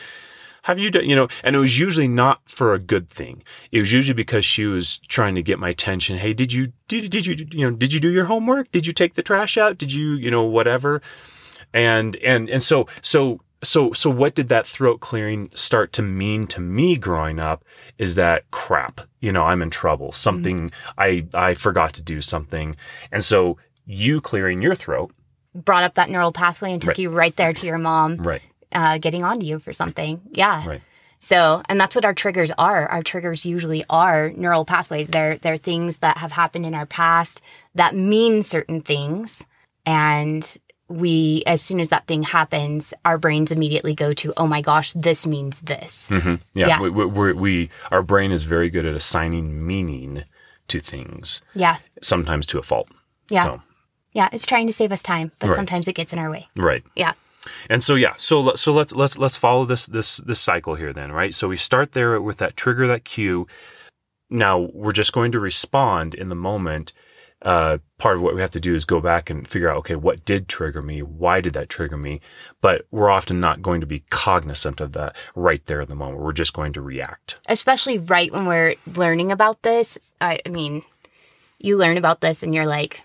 have 0.67 0.77
you 0.77 0.91
done, 0.91 1.07
you 1.07 1.15
know, 1.15 1.29
and 1.45 1.55
it 1.55 1.59
was 1.59 1.79
usually 1.79 2.09
not 2.09 2.41
for 2.45 2.73
a 2.73 2.79
good 2.79 3.09
thing. 3.09 3.41
It 3.71 3.79
was 3.79 3.93
usually 3.93 4.13
because 4.13 4.43
she 4.43 4.65
was 4.65 4.97
trying 5.07 5.33
to 5.35 5.41
get 5.41 5.59
my 5.59 5.69
attention. 5.69 6.17
Hey, 6.17 6.33
did 6.33 6.51
you, 6.51 6.73
did, 6.89 7.09
did 7.09 7.25
you, 7.25 7.37
you 7.51 7.69
know, 7.69 7.73
did 7.73 7.93
you 7.93 8.01
do 8.01 8.09
your 8.09 8.25
homework? 8.25 8.69
Did 8.73 8.85
you 8.85 8.91
take 8.91 9.13
the 9.13 9.23
trash 9.23 9.57
out? 9.57 9.77
Did 9.77 9.93
you, 9.93 10.15
you 10.15 10.29
know, 10.29 10.43
whatever? 10.43 11.01
And, 11.73 12.17
and, 12.17 12.49
and 12.49 12.61
so, 12.61 12.85
so, 13.01 13.39
so, 13.63 13.93
so 13.93 14.09
what 14.09 14.35
did 14.35 14.49
that 14.49 14.67
throat 14.67 14.99
clearing 14.99 15.49
start 15.55 15.93
to 15.93 16.01
mean 16.01 16.47
to 16.47 16.59
me 16.59 16.97
growing 16.97 17.39
up 17.39 17.63
is 17.97 18.15
that 18.15 18.51
crap, 18.51 18.99
you 19.21 19.31
know, 19.31 19.43
I'm 19.43 19.61
in 19.61 19.69
trouble. 19.69 20.07
Mm-hmm. 20.07 20.15
Something 20.15 20.71
I, 20.97 21.27
I 21.33 21.53
forgot 21.53 21.93
to 21.93 22.01
do 22.01 22.19
something. 22.21 22.75
And 23.09 23.23
so 23.23 23.57
you 23.85 24.19
clearing 24.19 24.61
your 24.61 24.75
throat, 24.75 25.13
Brought 25.55 25.85
up 25.85 25.95
that 25.95 26.09
neural 26.09 26.33
pathway 26.33 26.73
and 26.73 26.81
took 26.81 26.89
Right. 26.89 26.99
you 26.99 27.09
right 27.09 27.35
there 27.35 27.51
to 27.53 27.65
your 27.65 27.79
mom 27.79 28.17
right, 28.17 28.41
uh, 28.71 28.97
getting 28.97 29.23
onto 29.23 29.45
you 29.45 29.59
for 29.59 29.73
something. 29.73 30.21
Yeah. 30.31 30.67
right. 30.67 30.81
So, 31.19 31.63
and 31.67 31.81
that's 31.81 31.95
what 31.95 32.05
our 32.05 32.13
triggers 32.13 32.51
are. 32.59 32.87
Our 32.89 33.01
triggers 33.01 33.43
usually 33.45 33.83
are 33.89 34.29
neural 34.35 34.65
pathways. 34.65 35.09
They're 35.09 35.37
they're 35.37 35.57
things 35.57 35.99
that 35.99 36.17
have 36.19 36.31
happened 36.31 36.65
in 36.65 36.75
our 36.75 36.85
past 36.85 37.41
that 37.73 37.95
mean 37.95 38.43
certain 38.43 38.81
things, 38.81 39.43
and 39.85 40.47
we, 40.89 41.43
as 41.47 41.61
soon 41.61 41.79
as 41.79 41.89
that 41.89 42.05
thing 42.07 42.23
happens, 42.23 42.93
our 43.03 43.17
brains 43.17 43.51
immediately 43.51 43.95
go 43.95 44.13
to, 44.13 44.31
"Oh 44.37 44.45
my 44.45 44.61
gosh, 44.61 44.93
this 44.93 45.25
means 45.25 45.61
this." 45.61 46.07
hmm 46.09 46.35
Yeah, 46.53 46.67
Yeah. 46.67 46.81
We, 46.81 46.89
we, 46.91 47.05
we, 47.05 47.33
we 47.33 47.69
our 47.91 48.03
brain 48.03 48.31
is 48.31 48.43
very 48.43 48.69
good 48.69 48.85
at 48.85 48.93
assigning 48.93 49.65
meaning 49.65 50.23
to 50.67 50.79
things, 50.79 51.41
Yeah, 51.55 51.77
sometimes 52.01 52.45
to 52.47 52.59
a 52.59 52.63
fault. 52.63 52.89
Yeah. 53.29 53.43
So, 53.43 53.61
yeah. 54.11 54.29
It's 54.31 54.45
trying 54.45 54.67
to 54.67 54.73
save 54.73 54.91
us 54.91 55.01
time, 55.01 55.31
but 55.39 55.49
Right. 55.49 55.55
sometimes 55.55 55.87
it 55.87 55.93
gets 55.95 56.13
in 56.13 56.19
our 56.19 56.29
way. 56.29 56.47
right. 56.55 56.83
Yeah. 56.95 57.13
And 57.69 57.83
so 57.83 57.95
yeah, 57.95 58.13
so 58.17 58.53
so 58.55 58.73
let's 58.73 58.93
let's 58.93 59.17
let's 59.17 59.37
follow 59.37 59.65
this 59.65 59.85
this 59.85 60.17
this 60.17 60.39
cycle 60.39 60.75
here 60.75 60.93
then, 60.93 61.11
right? 61.11 61.33
So 61.33 61.47
we 61.47 61.57
start 61.57 61.93
there 61.93 62.21
with 62.21 62.37
that 62.37 62.57
trigger, 62.57 62.87
that 62.87 63.03
cue. 63.05 63.47
Now 64.29 64.69
we're 64.73 64.91
just 64.91 65.13
going 65.13 65.31
to 65.31 65.39
respond 65.39 66.13
in 66.13 66.29
the 66.29 66.35
moment 66.35 66.93
uh, 67.41 67.77
part 67.97 68.15
of 68.15 68.21
what 68.21 68.33
we 68.33 68.41
have 68.41 68.51
to 68.51 68.59
do 68.59 68.73
is 68.73 68.85
go 68.85 68.99
back 68.99 69.29
and 69.29 69.47
figure 69.47 69.69
out, 69.69 69.77
okay, 69.77 69.95
what 69.95 70.25
did 70.25 70.47
trigger 70.47 70.81
me? 70.81 71.01
Why 71.01 71.39
did 71.39 71.53
that 71.53 71.69
trigger 71.69 71.97
me? 71.97 72.19
But 72.61 72.85
we're 72.91 73.09
often 73.09 73.39
not 73.39 73.61
going 73.61 73.81
to 73.81 73.87
be 73.87 74.03
cognizant 74.09 74.81
of 74.81 74.93
that 74.93 75.15
right 75.35 75.63
there 75.67 75.81
in 75.81 75.87
the 75.87 75.95
moment. 75.95 76.21
We're 76.21 76.33
just 76.33 76.53
going 76.53 76.73
to 76.73 76.81
react. 76.81 77.39
Especially 77.47 77.99
right 77.99 78.31
when 78.31 78.45
we're 78.45 78.75
learning 78.95 79.31
about 79.31 79.61
this. 79.61 79.99
I, 80.19 80.39
I 80.45 80.49
mean, 80.49 80.81
you 81.59 81.77
learn 81.77 81.97
about 81.97 82.21
this 82.21 82.41
and 82.41 82.55
you're 82.55 82.65
like, 82.65 83.01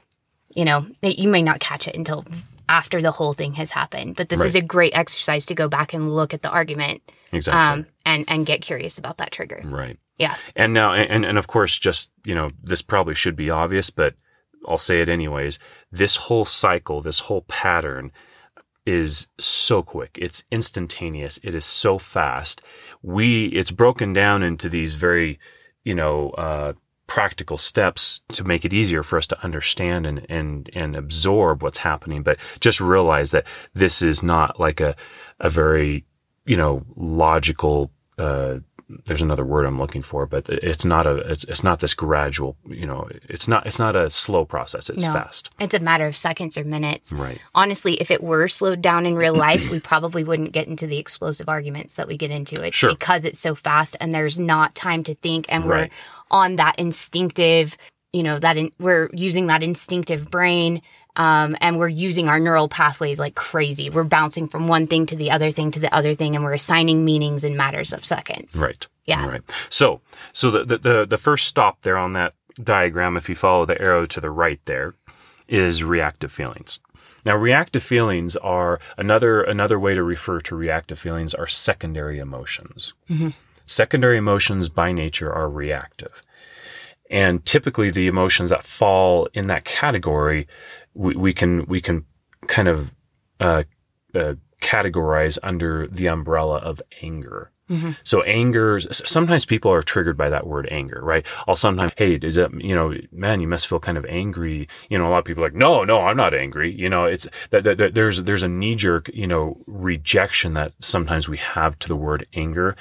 you 0.55 0.64
know, 0.64 0.86
you 1.03 1.28
may 1.28 1.43
not 1.43 1.61
catch 1.61 1.86
it 1.86 1.97
until 1.97 2.24
after 2.72 3.02
the 3.02 3.12
whole 3.12 3.34
thing 3.34 3.52
has 3.54 3.70
happened. 3.70 4.16
But 4.16 4.28
this 4.30 4.40
Right. 4.40 4.46
is 4.48 4.54
a 4.56 4.62
great 4.62 4.94
exercise 4.96 5.44
to 5.46 5.54
go 5.54 5.68
back 5.68 5.92
and 5.94 6.12
look 6.14 6.32
at 6.34 6.42
the 6.42 6.48
argument 6.50 7.02
Exactly. 7.32 7.60
um, 7.60 7.86
and, 8.06 8.24
and 8.28 8.46
get 8.46 8.62
curious 8.62 8.98
about 8.98 9.16
that 9.18 9.30
trigger. 9.30 9.60
right. 9.64 9.98
Yeah. 10.18 10.36
And 10.54 10.72
now, 10.72 10.92
and, 10.92 11.24
and 11.24 11.36
of 11.38 11.46
course, 11.48 11.78
just, 11.78 12.12
you 12.24 12.34
know, 12.34 12.50
this 12.62 12.82
probably 12.82 13.14
should 13.14 13.34
be 13.36 13.50
obvious, 13.50 13.90
but 13.90 14.14
I'll 14.68 14.78
say 14.78 15.00
it 15.00 15.08
anyways. 15.08 15.58
This 15.90 16.16
whole 16.16 16.44
cycle, 16.44 17.00
this 17.02 17.20
whole 17.26 17.42
pattern 17.42 18.12
is 18.86 19.28
so 19.38 19.82
quick. 19.82 20.18
It's 20.20 20.44
instantaneous. 20.50 21.38
It 21.42 21.54
is 21.54 21.64
so 21.64 21.98
fast. 21.98 22.60
We, 23.02 23.46
it's 23.46 23.70
broken 23.72 24.12
down 24.12 24.42
into 24.42 24.68
these 24.68 24.94
very, 24.94 25.38
you 25.84 25.94
know, 25.94 26.30
uh, 26.30 26.72
practical 27.12 27.58
steps 27.58 28.22
to 28.28 28.42
make 28.42 28.64
it 28.64 28.72
easier 28.72 29.02
for 29.02 29.18
us 29.18 29.26
to 29.26 29.44
understand 29.44 30.06
and, 30.06 30.24
and, 30.30 30.70
and 30.74 30.96
absorb 30.96 31.62
what's 31.62 31.78
happening. 31.78 32.22
But 32.22 32.38
just 32.60 32.80
realize 32.80 33.32
that 33.32 33.46
this 33.74 34.00
is 34.00 34.22
not 34.22 34.58
like 34.58 34.80
a, 34.80 34.96
a 35.38 35.50
very, 35.50 36.06
you 36.46 36.56
know, 36.56 36.80
logical, 36.96 37.90
uh, 38.18 38.60
there's 39.06 39.22
another 39.22 39.44
word 39.44 39.64
I'm 39.66 39.78
looking 39.78 40.00
for, 40.02 40.24
but 40.26 40.48
it's 40.48 40.84
not 40.86 41.06
a, 41.06 41.16
it's, 41.30 41.44
it's 41.44 41.62
not 41.64 41.80
this 41.80 41.92
gradual, 41.94 42.56
you 42.68 42.86
know, 42.86 43.08
it's 43.28 43.46
not, 43.48 43.66
it's 43.66 43.78
not 43.78 43.94
a 43.94 44.08
slow 44.08 44.44
process. 44.46 44.88
It's 44.90 45.04
No. 45.04 45.12
fast. 45.12 45.50
It's 45.60 45.74
a 45.74 45.80
matter 45.80 46.06
of 46.06 46.16
seconds 46.16 46.56
or 46.58 46.64
minutes. 46.64 47.12
Right. 47.12 47.38
Honestly, 47.54 47.94
if 48.00 48.10
it 48.10 48.22
were 48.22 48.48
slowed 48.48 48.80
down 48.82 49.04
in 49.06 49.14
real 49.16 49.34
life, 49.34 49.70
we 49.74 49.80
probably 49.80 50.24
wouldn't 50.24 50.52
get 50.52 50.66
into 50.66 50.86
the 50.86 50.98
explosive 50.98 51.48
arguments 51.48 51.96
that 51.96 52.06
we 52.08 52.16
get 52.16 52.30
into. 52.30 52.62
It's 52.64 52.76
Sure. 52.76 52.90
because 52.90 53.24
it's 53.26 53.38
so 53.38 53.54
fast 53.54 53.96
and 54.00 54.12
there's 54.12 54.38
not 54.38 54.74
time 54.74 55.04
to 55.04 55.14
think 55.16 55.44
and 55.50 55.64
Right. 55.66 55.90
we're 55.90 55.96
on 56.33 56.57
that 56.57 56.78
instinctive, 56.78 57.76
you 58.12 58.22
know, 58.22 58.39
that 58.39 58.57
in, 58.57 58.72
we're 58.78 59.11
using 59.12 59.47
that 59.47 59.62
instinctive 59.62 60.30
brain 60.30 60.83
um, 61.16 61.57
and 61.61 61.78
we're 61.78 61.89
using 61.89 62.28
our 62.28 62.41
neural 62.41 62.68
pathways 62.68 63.20
like 63.20 63.35
crazy. 63.35 63.91
We're 63.91 64.05
bouncing 64.05 64.49
from 64.49 64.66
one 64.66 64.87
thing 64.87 65.07
to 65.07 65.16
the 65.16 65.30
other 65.30 65.51
thing 65.51 65.70
to 65.72 65.80
the 65.80 65.95
other 65.95 66.14
thing 66.14 66.35
and 66.35 66.45
we're 66.45 66.55
assigning 66.55 67.05
meanings 67.05 67.45
in 67.45 67.57
matters 67.57 67.93
of 67.93 68.05
seconds. 68.05 68.59
Right. 68.59 68.87
Yeah. 69.05 69.26
Right. 69.26 69.43
So, 69.68 70.01
so 70.33 70.51
the, 70.51 70.64
the, 70.64 70.78
the, 70.78 71.07
the 71.07 71.18
first 71.18 71.47
stop 71.47 71.83
there 71.83 71.99
on 71.99 72.14
that 72.14 72.35
diagram, 72.62 73.16
if 73.16 73.28
you 73.28 73.35
follow 73.35 73.66
the 73.66 73.80
arrow 73.80 74.07
to 74.07 74.20
the 74.20 74.30
right 74.30 74.61
there, 74.64 74.95
is 75.49 75.85
reactive 75.85 76.33
feelings. 76.33 76.80
Now, 77.24 77.37
reactive 77.37 77.83
feelings 77.83 78.37
are 78.37 78.80
another, 78.97 79.43
another 79.43 79.78
way 79.78 79.95
to 79.95 80.03
refer 80.03 80.41
to 80.41 80.57
reactive 80.57 80.99
feelings 80.99 81.35
are 81.35 81.47
secondary 81.47 82.18
emotions. 82.18 82.95
Secondary 83.66 84.16
emotions 84.16 84.68
by 84.68 84.92
nature 84.92 85.32
are 85.32 85.48
reactive. 85.48 86.22
And 87.10 87.44
typically 87.44 87.90
the 87.90 88.06
emotions 88.06 88.50
that 88.50 88.64
fall 88.64 89.28
in 89.34 89.46
that 89.48 89.64
category, 89.64 90.48
we, 90.94 91.14
we 91.14 91.34
can, 91.34 91.66
we 91.66 91.80
can 91.80 92.06
kind 92.46 92.68
of, 92.68 92.92
uh, 93.40 93.64
uh, 94.14 94.34
categorize 94.60 95.38
under 95.42 95.86
the 95.88 96.06
umbrella 96.06 96.58
of 96.58 96.80
anger. 97.02 97.50
So 98.04 98.22
anger, 98.24 98.80
sometimes 98.80 99.46
people 99.46 99.72
are 99.72 99.82
triggered 99.82 100.16
by 100.16 100.28
that 100.28 100.46
word 100.46 100.68
anger, 100.70 101.00
right? 101.02 101.26
I'll 101.48 101.56
sometimes, 101.56 101.92
hey, 101.96 102.16
is 102.16 102.34
that, 102.34 102.52
you 102.62 102.74
know, 102.74 102.94
man, 103.10 103.40
you 103.40 103.48
must 103.48 103.66
feel 103.66 103.80
kind 103.80 103.96
of 103.96 104.04
angry. 104.06 104.68
You 104.90 104.98
know, 104.98 105.06
a 105.06 105.10
lot 105.10 105.20
of 105.20 105.24
people 105.24 105.42
are 105.42 105.46
like, 105.46 105.54
no, 105.54 105.82
no, 105.82 106.02
I'm 106.02 106.16
not 106.16 106.34
angry. 106.34 106.70
You 106.70 106.90
know, 106.90 107.06
it's 107.06 107.28
that, 107.48 107.64
that, 107.64 107.78
that 107.78 107.94
there's, 107.94 108.24
there's 108.24 108.42
a 108.42 108.48
knee 108.48 108.74
jerk, 108.74 109.08
you 109.14 109.26
know, 109.26 109.56
rejection 109.66 110.52
that 110.52 110.74
sometimes 110.80 111.30
we 111.30 111.38
have 111.38 111.78
to 111.78 111.88
the 111.88 111.96
word 111.96 112.26
anger. 112.34 112.76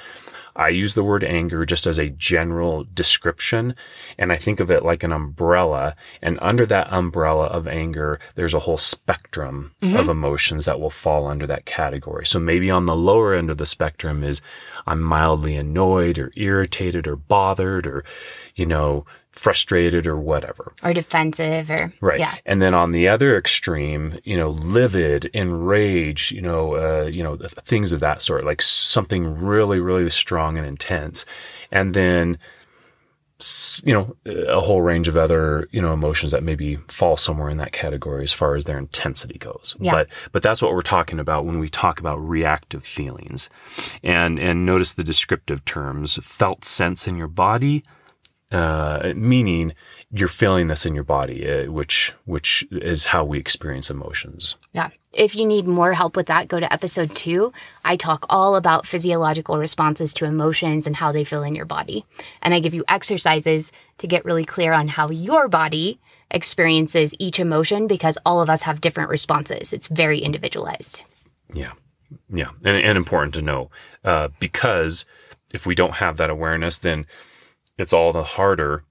I 0.54 0.68
use 0.68 0.94
the 0.94 1.04
word 1.04 1.24
anger 1.24 1.64
just 1.64 1.86
as 1.86 1.98
a 1.98 2.10
general 2.10 2.84
description. 2.92 3.74
And 4.18 4.32
I 4.32 4.36
think 4.36 4.60
of 4.60 4.70
it 4.70 4.84
like 4.84 5.02
an 5.02 5.12
umbrella. 5.12 5.96
And 6.20 6.38
under 6.42 6.66
that 6.66 6.92
umbrella 6.92 7.46
of 7.46 7.66
anger, 7.66 8.20
there's 8.34 8.54
a 8.54 8.60
whole 8.60 8.78
spectrum 8.78 9.74
mm-hmm. 9.82 9.96
of 9.96 10.08
emotions 10.08 10.64
that 10.64 10.80
will 10.80 10.90
fall 10.90 11.26
under 11.26 11.46
that 11.46 11.64
category. 11.64 12.26
So 12.26 12.38
maybe 12.38 12.70
on 12.70 12.86
the 12.86 12.96
lower 12.96 13.34
end 13.34 13.50
of 13.50 13.58
the 13.58 13.66
spectrum 13.66 14.22
is 14.22 14.42
I'm 14.86 15.00
mildly 15.00 15.56
annoyed 15.56 16.18
or 16.18 16.32
irritated 16.36 17.06
or 17.06 17.16
bothered 17.16 17.86
or, 17.86 18.04
you 18.54 18.66
know, 18.66 19.06
frustrated 19.32 20.06
or 20.06 20.16
whatever. 20.16 20.72
Or 20.82 20.92
defensive 20.92 21.70
or, 21.70 21.92
Right. 22.00 22.20
yeah. 22.20 22.34
And 22.44 22.60
then 22.60 22.74
on 22.74 22.92
the 22.92 23.08
other 23.08 23.36
extreme, 23.36 24.18
you 24.24 24.36
know, 24.36 24.50
livid, 24.50 25.24
enraged, 25.26 26.32
you 26.32 26.42
know, 26.42 26.74
uh, 26.74 27.10
you 27.12 27.22
know, 27.22 27.36
things 27.64 27.92
of 27.92 28.00
that 28.00 28.22
sort, 28.22 28.44
like 28.44 28.62
something 28.62 29.34
really, 29.38 29.80
really 29.80 30.08
strong 30.10 30.58
and 30.58 30.66
intense. 30.66 31.24
And 31.70 31.94
then, 31.94 32.38
you 33.82 33.92
know, 33.92 34.14
a 34.26 34.60
whole 34.60 34.82
range 34.82 35.08
of 35.08 35.16
other, 35.16 35.66
you 35.72 35.82
know, 35.82 35.92
emotions 35.92 36.30
that 36.30 36.44
maybe 36.44 36.76
fall 36.86 37.16
somewhere 37.16 37.48
in 37.48 37.56
that 37.56 37.72
category 37.72 38.22
as 38.22 38.32
far 38.32 38.54
as 38.54 38.66
their 38.66 38.78
intensity 38.78 39.38
goes. 39.38 39.76
Yeah. 39.80 39.92
But, 39.92 40.08
but 40.30 40.42
that's 40.42 40.62
what 40.62 40.72
we're 40.72 40.82
talking 40.82 41.18
about 41.18 41.44
when 41.44 41.58
we 41.58 41.68
talk 41.68 41.98
about 41.98 42.18
reactive 42.18 42.84
feelings. 42.84 43.50
And, 44.04 44.38
and 44.38 44.64
notice 44.64 44.92
the 44.92 45.02
descriptive 45.02 45.64
terms, 45.64 46.18
felt 46.22 46.64
sense 46.64 47.08
in 47.08 47.16
your 47.16 47.28
body, 47.28 47.82
uh, 48.52 49.12
meaning 49.16 49.72
you're 50.10 50.28
feeling 50.28 50.66
this 50.66 50.84
in 50.84 50.94
your 50.94 51.04
body, 51.04 51.48
uh, 51.48 51.70
which 51.70 52.12
which 52.26 52.66
is 52.70 53.06
how 53.06 53.24
we 53.24 53.38
experience 53.38 53.90
emotions. 53.90 54.56
Yeah. 54.72 54.90
If 55.12 55.34
you 55.34 55.46
need 55.46 55.66
more 55.66 55.94
help 55.94 56.16
with 56.16 56.26
that, 56.26 56.48
go 56.48 56.60
to 56.60 56.72
episode 56.72 57.14
two. 57.14 57.52
I 57.84 57.96
talk 57.96 58.26
all 58.28 58.56
about 58.56 58.86
physiological 58.86 59.58
responses 59.58 60.12
to 60.14 60.26
emotions 60.26 60.86
and 60.86 60.96
how 60.96 61.12
they 61.12 61.24
feel 61.24 61.42
in 61.42 61.54
your 61.54 61.64
body. 61.64 62.04
And 62.42 62.54
I 62.54 62.60
give 62.60 62.74
you 62.74 62.84
exercises 62.88 63.72
to 63.98 64.06
get 64.06 64.24
really 64.24 64.44
clear 64.44 64.72
on 64.72 64.88
how 64.88 65.10
your 65.10 65.48
body 65.48 65.98
experiences 66.30 67.14
each 67.18 67.38
emotion 67.38 67.86
because 67.86 68.18
all 68.24 68.40
of 68.40 68.50
us 68.50 68.62
have 68.62 68.80
different 68.80 69.10
responses. 69.10 69.72
It's 69.72 69.88
very 69.88 70.18
individualized. 70.18 71.02
Yeah, 71.54 71.72
yeah, 72.32 72.50
and, 72.64 72.76
and 72.76 72.96
important 72.96 73.34
to 73.34 73.42
know 73.42 73.70
uh, 74.04 74.28
because 74.40 75.06
if 75.52 75.66
we 75.66 75.74
don't 75.74 75.94
have 75.94 76.16
that 76.16 76.30
awareness, 76.30 76.78
then 76.78 77.06
it's 77.82 77.92
all 77.92 78.12
the 78.12 78.22
harder 78.24 78.84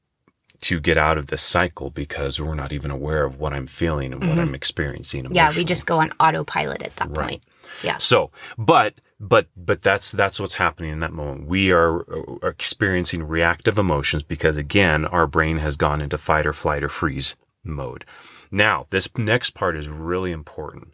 to 0.61 0.79
get 0.79 0.97
out 0.97 1.17
of 1.17 1.27
this 1.27 1.41
cycle 1.41 1.89
because 1.89 2.39
we're 2.39 2.53
not 2.53 2.71
even 2.71 2.91
aware 2.91 3.23
of 3.25 3.39
what 3.39 3.51
I'm 3.51 3.65
feeling 3.65 4.13
and 4.13 4.23
what 4.27 4.37
I'm 4.37 4.53
experiencing. 4.53 5.23
Mm-hmm. 5.23 5.33
Yeah, 5.33 5.51
we 5.55 5.65
just 5.65 5.87
go 5.87 5.99
on 5.99 6.13
autopilot 6.19 6.83
at 6.83 6.95
that 6.97 7.09
Right. 7.09 7.29
point. 7.29 7.43
Yeah. 7.83 7.97
So, 7.97 8.29
but 8.59 8.93
but 9.19 9.47
but 9.57 9.81
that's 9.81 10.11
that's 10.11 10.39
what's 10.39 10.55
happening 10.55 10.91
in 10.91 10.99
that 10.99 11.13
moment. 11.13 11.47
We 11.47 11.71
are, 11.71 12.01
are 12.43 12.49
experiencing 12.49 13.23
reactive 13.23 13.79
emotions 13.79 14.21
because 14.21 14.55
again, 14.55 15.05
our 15.05 15.25
brain 15.25 15.57
has 15.59 15.75
gone 15.77 15.99
into 15.99 16.17
fight 16.19 16.45
or 16.45 16.53
flight 16.53 16.83
or 16.83 16.89
freeze 16.89 17.35
mode. 17.63 18.05
Now, 18.51 18.85
this 18.91 19.09
next 19.17 19.51
part 19.51 19.75
is 19.75 19.87
really 19.87 20.31
important. 20.31 20.93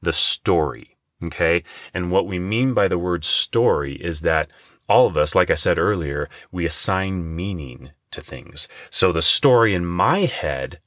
The 0.00 0.12
story, 0.12 0.96
okay? 1.24 1.64
And 1.94 2.10
what 2.12 2.26
we 2.26 2.38
mean 2.38 2.74
by 2.74 2.86
the 2.86 2.98
word 2.98 3.24
story 3.24 3.94
is 3.94 4.20
that 4.20 4.48
all 4.88 5.06
of 5.06 5.16
us, 5.16 5.34
like 5.34 5.50
I 5.50 5.54
said 5.54 5.78
earlier, 5.78 6.28
we 6.50 6.66
assign 6.66 7.34
meaning 7.34 7.90
to 8.10 8.20
things. 8.20 8.68
So 8.90 9.12
the 9.12 9.22
story 9.22 9.74
in 9.74 9.86
my 9.86 10.20
head 10.20 10.80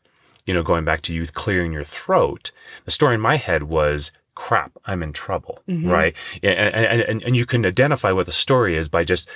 you 0.46 0.54
know, 0.54 0.64
going 0.64 0.86
back 0.86 1.02
to 1.02 1.14
you 1.14 1.26
clearing 1.28 1.74
your 1.74 1.84
throat, 1.84 2.52
the 2.86 2.92
story 2.92 3.16
in 3.16 3.22
my 3.22 3.38
head 3.38 3.64
was, 3.64 4.12
crap, 4.36 4.72
I'm 4.86 5.02
in 5.02 5.14
trouble, 5.14 5.60
mm-hmm. 5.68 5.90
right? 5.90 6.16
And, 6.44 6.54
and, 6.54 7.02
and, 7.02 7.24
and 7.24 7.36
you 7.36 7.46
can 7.46 7.66
identify 7.66 8.12
what 8.12 8.26
the 8.26 8.32
story 8.32 8.76
is 8.76 8.88
by 8.88 9.04
just 9.04 9.30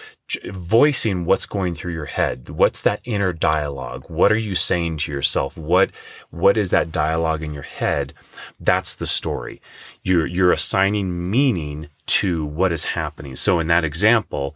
voicing 0.45 1.26
what's 1.26 1.45
going 1.45 1.74
through 1.74 1.93
your 1.93 2.06
head. 2.06 2.50
What's 2.50 2.82
that 2.84 3.02
inner 3.06 3.34
dialogue? 3.34 4.06
What 4.10 4.32
are 4.32 4.38
you 4.38 4.56
saying 4.56 4.97
to 4.97 5.12
yourself? 5.12 5.58
What, 5.58 5.91
what 6.30 6.58
is 6.58 6.70
that 6.70 6.91
dialogue 6.91 7.41
in 7.41 7.54
your 7.54 7.64
head? 7.64 8.14
That's 8.60 8.93
the 8.93 9.08
story. 9.08 9.62
You're, 10.04 10.28
you're 10.28 10.52
assigning 10.52 11.32
meaning 11.32 11.89
to 12.10 12.43
what 12.43 12.72
is 12.72 12.86
happening. 12.86 13.36
So 13.36 13.60
in 13.60 13.68
that 13.68 13.84
example, 13.84 14.56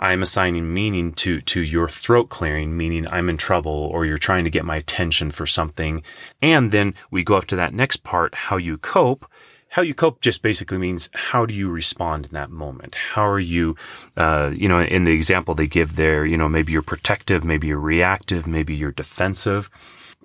I'm 0.00 0.22
assigning 0.22 0.72
meaning 0.72 1.12
to, 1.14 1.42
to 1.42 1.60
your 1.60 1.88
throat 1.88 2.30
clearing, 2.30 2.78
meaning 2.78 3.06
I'm 3.08 3.28
in 3.28 3.36
trouble 3.36 3.90
or 3.92 4.06
you're 4.06 4.16
trying 4.16 4.44
to 4.44 4.50
get 4.50 4.64
my 4.64 4.76
attention 4.76 5.30
for 5.30 5.46
something. 5.46 6.02
And 6.40 6.72
then 6.72 6.94
we 7.10 7.22
go 7.22 7.36
up 7.36 7.44
to 7.46 7.56
that 7.56 7.74
next 7.74 8.04
part, 8.04 8.34
how 8.34 8.56
you 8.56 8.78
cope. 8.78 9.26
How 9.74 9.82
you 9.82 9.92
cope 9.92 10.20
just 10.20 10.40
basically 10.40 10.78
means 10.78 11.10
how 11.14 11.46
do 11.46 11.52
you 11.52 11.68
respond 11.68 12.26
in 12.26 12.32
that 12.34 12.50
moment? 12.50 12.94
How 12.94 13.26
are 13.26 13.40
you, 13.40 13.74
uh, 14.16 14.52
you 14.54 14.68
know, 14.68 14.80
in 14.80 15.02
the 15.02 15.12
example 15.12 15.52
they 15.56 15.66
give 15.66 15.96
there, 15.96 16.24
you 16.24 16.38
know, 16.38 16.48
maybe 16.48 16.70
you're 16.70 16.80
protective, 16.80 17.42
maybe 17.42 17.66
you're 17.66 17.80
reactive, 17.80 18.46
maybe 18.46 18.72
you're 18.72 18.92
defensive. 18.92 19.68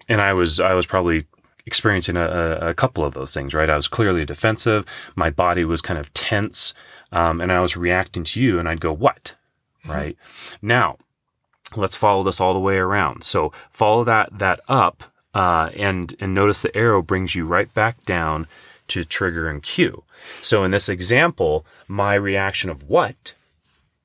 And 0.07 0.21
I 0.21 0.33
was, 0.33 0.59
I 0.59 0.75
was 0.75 0.85
probably 0.85 1.25
experiencing 1.65 2.15
a, 2.15 2.27
a, 2.27 2.69
a 2.69 2.73
couple 2.75 3.03
of 3.03 3.15
those 3.15 3.33
things, 3.33 3.55
right? 3.55 3.71
I 3.71 3.75
was 3.75 3.87
clearly 3.87 4.23
defensive. 4.23 4.85
My 5.15 5.31
body 5.31 5.65
was 5.65 5.81
kind 5.81 5.99
of 5.99 6.13
tense. 6.13 6.75
Um, 7.11 7.41
and 7.41 7.51
I 7.51 7.59
was 7.59 7.75
reacting 7.75 8.25
to 8.25 8.39
you 8.39 8.59
and 8.59 8.69
I'd 8.69 8.79
go, 8.79 8.93
what? 8.93 9.33
Right 9.83 10.15
now, 10.61 10.97
let's 11.75 11.95
follow 11.95 12.21
this 12.21 12.39
all 12.39 12.53
the 12.53 12.59
way 12.59 12.77
around. 12.77 13.23
So 13.23 13.51
follow 13.71 14.03
that, 14.03 14.37
that 14.37 14.59
up. 14.67 15.05
uh, 15.33 15.69
and 15.75 16.15
and 16.19 16.33
notice 16.33 16.61
the 16.61 16.75
arrow 16.75 17.01
brings 17.01 17.35
you 17.35 17.45
right 17.45 17.73
back 17.73 18.03
down 18.05 18.47
to 18.89 19.03
trigger 19.03 19.49
and 19.49 19.63
cue. 19.63 20.03
So 20.41 20.63
in 20.63 20.71
this 20.71 20.89
example, 20.89 21.65
my 21.87 22.13
reaction 22.15 22.69
of 22.69 22.89
what 22.89 23.35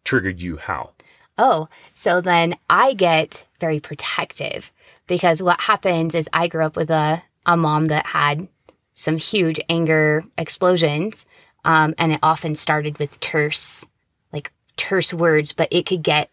triggered 0.05 0.41
you 0.41 0.57
how? 0.57 0.91
Oh, 1.37 1.68
so 1.95 2.20
then 2.20 2.55
I 2.70 2.95
get 2.95 3.45
very 3.61 3.80
protective 3.80 4.70
because 5.07 5.43
what 5.43 5.61
happens 5.61 6.14
is 6.14 6.28
I 6.32 6.49
grew 6.49 6.64
up 6.64 6.76
with 6.76 6.91
a, 6.91 7.22
a 7.45 7.57
mom 7.57 7.87
that 7.87 8.07
had 8.07 8.47
some 8.95 9.16
huge 9.16 9.61
anger 9.68 10.24
explosions. 10.39 11.26
Um, 11.64 11.95
and 11.99 12.12
it 12.12 12.20
often 12.22 12.55
started 12.55 12.99
with 12.99 13.18
terse, 13.20 13.85
like 14.32 14.53
terse 14.76 15.12
words, 15.14 15.53
but 15.53 15.68
it 15.72 15.87
could 15.87 16.03
get, 16.03 16.30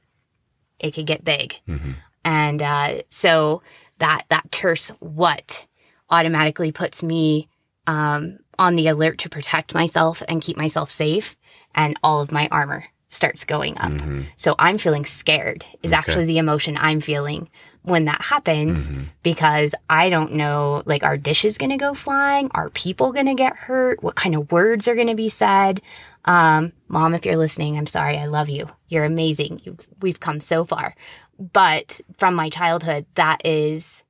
it 0.78 0.92
could 0.94 1.08
get 1.08 1.24
big. 1.24 1.56
And, 2.24 2.62
uh, 2.62 3.02
so 3.10 3.64
that, 4.00 4.26
that 4.30 4.52
terse 4.52 4.90
what 5.00 5.66
automatically 6.10 6.72
puts 6.72 7.02
me, 7.02 7.48
um, 7.92 8.40
on 8.58 8.76
the 8.76 8.88
alert 8.88 9.18
to 9.20 9.30
protect 9.30 9.74
myself 9.74 10.24
and 10.30 10.42
keep 10.42 10.56
myself 10.58 10.90
safe. 10.90 11.36
And 11.76 11.98
all 12.04 12.22
of 12.22 12.32
my 12.32 12.48
armor 12.52 12.86
starts 13.10 13.44
going 13.44 13.78
up. 13.78 13.92
So 14.38 14.56
I'm 14.58 14.78
feeling 14.78 15.06
scared 15.06 15.66
is 15.84 15.92
actually 15.92 16.26
the 16.26 16.38
emotion 16.38 16.78
I'm 16.78 17.02
feeling 17.02 17.50
when 17.84 18.06
that 18.06 18.22
happens 18.22 18.88
because 19.24 19.76
I 19.90 20.10
don't 20.10 20.34
know 20.34 20.84
like 20.86 21.04
are 21.04 21.18
dishes 21.18 21.58
going 21.58 21.72
to 21.72 21.78
go 21.78 21.94
flying? 21.94 22.50
Are 22.54 22.70
people 22.70 23.12
going 23.12 23.26
to 23.26 23.34
get 23.34 23.56
hurt? 23.56 24.02
What 24.02 24.16
kind 24.16 24.36
of 24.36 24.52
words 24.52 24.88
are 24.88 24.96
going 24.96 25.08
to 25.08 25.16
be 25.16 25.30
said? 25.30 25.82
Um, 26.24 26.72
mom, 26.88 27.14
if 27.14 27.26
you're 27.26 27.36
listening, 27.36 27.78
I'm 27.78 27.88
sorry. 27.88 28.18
I 28.18 28.28
love 28.28 28.48
you. 28.48 28.68
You're 28.88 29.06
amazing. 29.06 29.62
You've, 29.64 29.86
we've 30.02 30.20
come 30.20 30.40
so 30.40 30.64
far. 30.64 30.96
But 31.38 32.00
from 32.18 32.36
my 32.36 32.50
childhood, 32.50 33.06
that 33.16 33.40
is, 33.44 34.04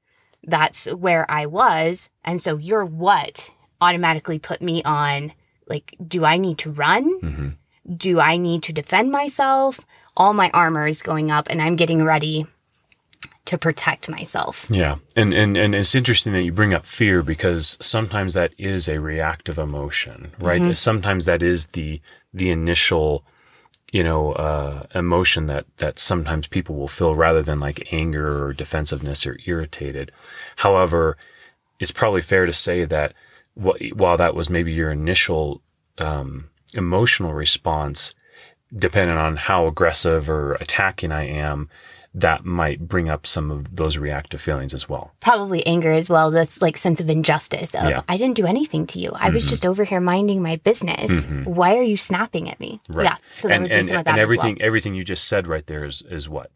that's 0.44 0.92
where 0.92 1.26
I 1.32 1.46
was. 1.46 2.10
And 2.24 2.42
so 2.42 2.58
your 2.58 2.86
what 2.86 3.54
automatically 3.82 4.40
put 4.40 4.62
me 4.62 4.84
on 4.84 5.34
like, 5.68 5.96
do 6.06 6.24
I 6.24 6.38
need 6.38 6.60
to 6.60 6.72
run? 6.72 7.58
Do 7.98 8.20
I 8.20 8.38
need 8.38 8.64
to 8.64 8.74
defend 8.74 9.12
myself? 9.12 9.80
All 10.16 10.34
my 10.34 10.50
armor 10.54 10.88
is 10.88 11.02
going 11.02 11.32
up 11.32 11.48
and 11.50 11.62
I'm 11.62 11.76
getting 11.76 12.04
ready 12.04 12.46
to 13.46 13.58
protect 13.58 14.08
myself. 14.08 14.68
Yeah. 14.70 14.98
And, 15.16 15.34
and, 15.34 15.58
and 15.58 15.74
it's 15.74 15.96
interesting 15.96 16.32
that 16.34 16.44
you 16.44 16.52
bring 16.52 16.74
up 16.74 16.86
fear 16.86 17.24
because 17.24 17.78
sometimes 17.82 18.34
that 18.36 18.54
is 18.58 18.88
a 18.88 19.00
reactive 19.00 19.58
emotion, 19.58 20.32
right? 20.40 20.78
Sometimes 20.78 21.26
that 21.26 21.42
is 21.42 21.68
the, 21.68 22.02
the 22.34 22.52
initial, 22.52 23.26
you 23.92 24.04
know, 24.04 24.34
uh, 24.34 24.84
emotion 24.94 25.48
that, 25.48 25.66
that 25.78 25.98
sometimes 25.98 26.48
people 26.48 26.76
will 26.76 26.88
feel 26.88 27.16
rather 27.16 27.42
than 27.42 27.60
like 27.60 27.92
anger 27.92 28.46
or 28.46 28.54
defensiveness 28.54 29.26
or 29.26 29.38
irritated. 29.46 30.12
However, 30.58 31.18
it's 31.80 31.92
probably 31.92 32.22
fair 32.22 32.46
to 32.46 32.54
say 32.54 32.86
that 32.86 33.14
while 33.56 34.18
that 34.18 34.36
was 34.36 34.50
maybe 34.50 34.72
your 34.72 34.92
initial, 34.92 35.62
um, 35.98 36.50
emotional 36.74 37.34
response, 37.34 38.16
depending 38.74 39.18
on 39.18 39.36
how 39.36 39.68
aggressive 39.68 40.30
or 40.30 40.54
attacking 40.54 41.12
I 41.12 41.28
am, 41.28 41.70
that 42.14 42.44
might 42.44 42.88
bring 42.90 43.10
up 43.10 43.26
some 43.26 43.50
of 43.50 43.74
those 43.76 43.98
reactive 43.98 44.42
feelings 44.42 44.74
as 44.74 44.90
well. 44.90 45.14
Probably 45.22 45.66
anger 45.66 45.94
as 45.94 46.10
well, 46.10 46.30
this 46.30 46.62
like 46.62 46.76
sense 46.76 47.00
of 47.00 47.10
injustice 47.10 47.74
of 47.74 47.84
Yeah. 47.84 48.00
Mm-hmm. 48.00 48.12
I 48.12 48.18
didn't 48.18 48.36
do 48.36 48.46
anything 48.46 48.86
to 48.88 49.00
you. 49.00 49.12
I 49.14 49.30
was 49.30 49.46
just 49.46 49.66
over 49.66 49.86
here 49.86 50.02
minding 50.02 50.42
my 50.42 50.58
business. 50.58 51.24
Why 51.46 51.78
are 51.78 51.84
you 51.84 51.96
snapping 51.96 52.50
at 52.50 52.60
me? 52.60 52.82
Yeah. 52.90 53.16
So 53.34 53.48
there 53.48 53.56
and 53.56 53.64
would 53.64 53.70
be 53.70 53.76
and, 53.76 53.88
some 53.88 53.98
of 53.98 54.06
that 54.06 54.12
and 54.12 54.20
as 54.20 54.24
everything 54.24 54.58
well. 54.60 54.68
everything 54.68 54.94
you 54.94 55.06
just 55.06 55.26
said 55.26 55.48
right 55.48 55.66
there 55.66 55.86
is 55.86 56.02
is 56.02 56.28
what 56.28 56.52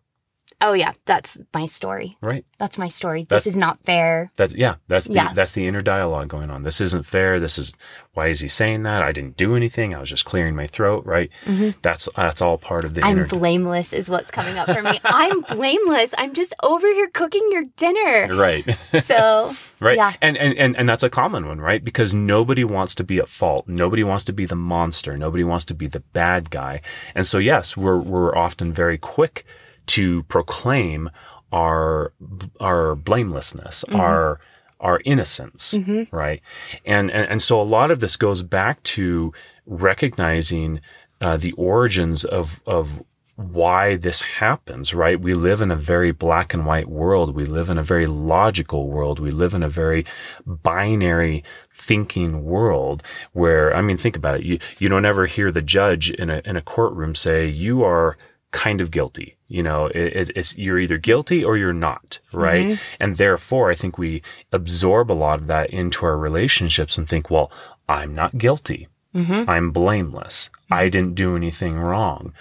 Oh 0.62 0.74
yeah, 0.74 0.94
that's 1.06 1.38
my 1.54 1.66
story. 1.66 2.18
right. 2.22 2.46
That's 2.58 2.78
my 2.78 2.88
story. 2.88 3.22
This 3.24 3.28
That's- 3.28 3.48
is 3.48 3.58
not 3.58 3.82
fair. 3.82 4.32
That's 4.38 4.56
yeah. 4.56 4.76
That's 4.88 5.08
the 5.08 5.16
Yeah. 5.16 5.34
that's 5.34 5.52
the 5.52 5.68
inner 5.68 5.82
dialogue 5.82 6.30
going 6.30 6.50
on. 6.50 6.64
This 6.64 6.80
isn't 6.80 7.06
fair. 7.06 7.40
This 7.40 7.58
is 7.58 7.76
why 8.14 8.28
is 8.28 8.40
he 8.40 8.48
saying 8.48 8.84
that? 8.84 9.04
I 9.04 9.12
didn't 9.12 9.36
do 9.36 9.56
anything. 9.58 9.94
I 9.94 10.00
was 10.00 10.10
just 10.10 10.24
clearing 10.24 10.56
my 10.56 10.66
throat. 10.68 11.04
Right. 11.06 11.30
Mm-hmm. 11.44 11.72
That's 11.82 12.08
that's 12.16 12.42
all 12.42 12.58
part 12.58 12.86
of 12.86 12.94
the 12.94 13.04
I'm 13.04 13.18
inner. 13.18 13.28
blameless 13.28 13.92
is 13.92 14.10
what's 14.10 14.32
coming 14.32 14.58
up 14.58 14.70
for 14.72 14.82
me. 14.82 14.98
I'm 15.04 15.42
blameless. 15.42 16.14
I'm 16.18 16.34
just 16.34 16.54
over 16.64 16.88
here 16.94 17.10
cooking 17.10 17.46
your 17.52 17.66
dinner. 17.76 18.34
right. 18.36 18.66
So 19.02 19.54
right. 19.82 19.98
Yeah. 19.98 20.14
And, 20.22 20.38
and 20.38 20.58
and 20.58 20.78
and 20.78 20.88
that's 20.88 21.04
a 21.04 21.10
common 21.10 21.46
one, 21.48 21.60
right? 21.60 21.84
Because 21.84 22.14
nobody 22.14 22.64
wants 22.64 22.96
to 22.96 23.04
be 23.04 23.18
at 23.20 23.28
fault. 23.28 23.68
Nobody 23.68 24.04
wants 24.06 24.24
to 24.26 24.34
be 24.34 24.46
the 24.46 24.56
monster. 24.56 25.18
Nobody 25.18 25.44
wants 25.44 25.66
to 25.66 25.74
be 25.74 25.88
the 25.88 26.00
bad 26.00 26.50
guy. 26.50 26.80
And 27.14 27.28
so 27.28 27.38
yes, 27.38 27.76
we're 27.76 27.98
we're 28.00 28.34
often 28.36 28.72
very 28.72 28.98
quick 28.98 29.46
to 29.88 30.24
proclaim 30.24 31.10
our 31.52 32.12
our 32.60 32.96
blamelessness, 32.96 33.84
our 33.94 34.40
our 34.80 35.00
innocence, 35.06 35.74
right? 36.12 36.42
And, 36.86 37.10
and 37.12 37.30
and 37.30 37.42
so 37.42 37.60
a 37.60 37.64
lot 37.64 37.92
of 37.92 38.00
this 38.00 38.18
goes 38.18 38.44
back 38.44 38.84
to 38.84 39.34
recognizing 39.66 40.82
uh, 41.22 41.38
the 41.38 41.54
origins 41.54 42.26
of 42.26 42.62
of 42.66 43.02
why 43.38 43.98
this 43.98 44.22
happens, 44.22 44.94
right? 44.94 45.20
We 45.20 45.34
live 45.34 45.62
in 45.62 45.70
a 45.70 45.76
very 45.76 46.12
black 46.12 46.54
and 46.54 46.66
white 46.66 46.88
world. 46.88 47.36
We 47.36 47.44
live 47.46 47.70
in 47.70 47.78
a 47.78 47.84
very 47.84 48.06
logical 48.06 48.88
world. 48.88 49.20
We 49.20 49.30
live 49.30 49.54
in 49.54 49.62
a 49.62 49.68
very 49.68 50.06
binary 50.46 51.44
thinking 51.74 52.46
world 52.46 53.04
where, 53.34 53.76
I 53.76 53.82
mean, 53.82 53.98
think 53.98 54.16
about 54.16 54.40
it. 54.40 54.46
You, 54.46 54.60
you 54.80 54.88
don't 54.88 55.04
ever 55.04 55.26
hear 55.26 55.52
the 55.52 55.62
judge 55.62 56.12
in 56.12 56.30
a, 56.30 56.42
in 56.46 56.56
a 56.56 56.62
courtroom 56.62 57.14
say, 57.14 57.46
you 57.46 57.84
are 57.84 58.16
kind 58.56 58.80
of 58.80 58.90
guilty. 58.90 59.36
You 59.48 59.62
know, 59.62 59.88
it, 59.88 60.16
it's, 60.16 60.32
it's, 60.36 60.58
you're 60.58 60.80
either 60.80 60.98
guilty 60.98 61.44
or 61.44 61.58
you're 61.58 61.74
not, 61.74 62.20
right? 62.32 62.66
Mm-hmm. 62.66 62.96
And 63.00 63.18
therefore, 63.18 63.70
I 63.70 63.76
think 63.76 63.98
we 63.98 64.22
absorb 64.52 65.12
a 65.12 65.14
lot 65.14 65.42
of 65.42 65.48
that 65.48 65.70
into 65.70 66.06
our 66.06 66.18
relationships 66.18 66.98
and 66.98 67.08
think, 67.08 67.30
well, 67.30 67.52
I'm 67.88 68.16
not 68.16 68.38
guilty. 68.38 68.88
Mm-hmm. 69.14 69.50
I'm 69.50 69.72
blameless. 69.72 70.50
I 70.72 70.90
didn't 70.90 71.16
do 71.16 71.36
anything 71.36 71.78
wrong. 71.78 72.34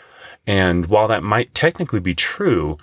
And 0.46 0.86
while 0.86 1.08
that 1.08 1.22
might 1.22 1.54
technically 1.54 2.00
be 2.00 2.14
true, 2.14 2.78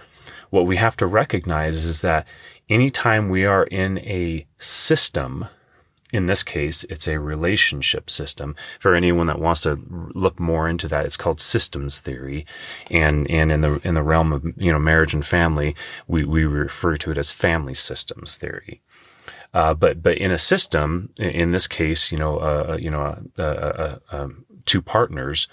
what 0.50 0.66
we 0.66 0.76
have 0.76 0.98
to 0.98 1.08
recognize 1.08 1.86
is 1.86 2.02
that 2.02 2.28
anytime 2.70 3.30
we 3.30 3.46
are 3.46 3.64
in 3.64 3.98
a 4.00 4.46
system, 4.60 5.46
in 6.12 6.26
this 6.26 6.44
case, 6.44 6.84
it's 6.86 7.08
a 7.08 7.20
relationship 7.20 8.10
system. 8.10 8.56
For 8.80 8.96
anyone 8.96 9.28
that 9.28 9.40
wants 9.40 9.62
to 9.62 9.80
look 10.14 10.40
more 10.40 10.68
into 10.68 10.88
that, 10.88 11.06
it's 11.06 11.18
called 11.18 11.40
systems 11.40 12.00
theory. 12.00 12.46
And, 12.90 13.30
and 13.30 13.52
in 13.52 13.62
the, 13.62 13.82
in 13.84 13.94
the 13.94 14.04
realm 14.04 14.34
of, 14.34 14.46
you 14.58 14.72
know, 14.72 14.80
marriage 14.80 15.14
and 15.14 15.26
family, 15.26 15.76
we, 16.08 16.24
we 16.26 16.46
refer 16.46 16.98
to 16.98 17.12
it 17.12 17.18
as 17.18 17.32
family 17.32 17.74
systems 17.74 18.36
theory. 18.36 18.82
Uh, 19.54 19.74
but 19.74 20.02
but 20.02 20.18
in 20.18 20.32
a 20.32 20.38
system, 20.38 21.10
in 21.18 21.52
this 21.52 21.68
case, 21.68 22.12
you 22.12 22.18
know, 22.18 22.38
uh, 22.38 22.78
you 22.80 22.90
know, 22.90 23.02
uh, 23.38 23.42
uh, 23.42 24.00
uh, 24.12 24.16
um, 24.16 24.46
two 24.66 24.82
partners, 24.82 25.50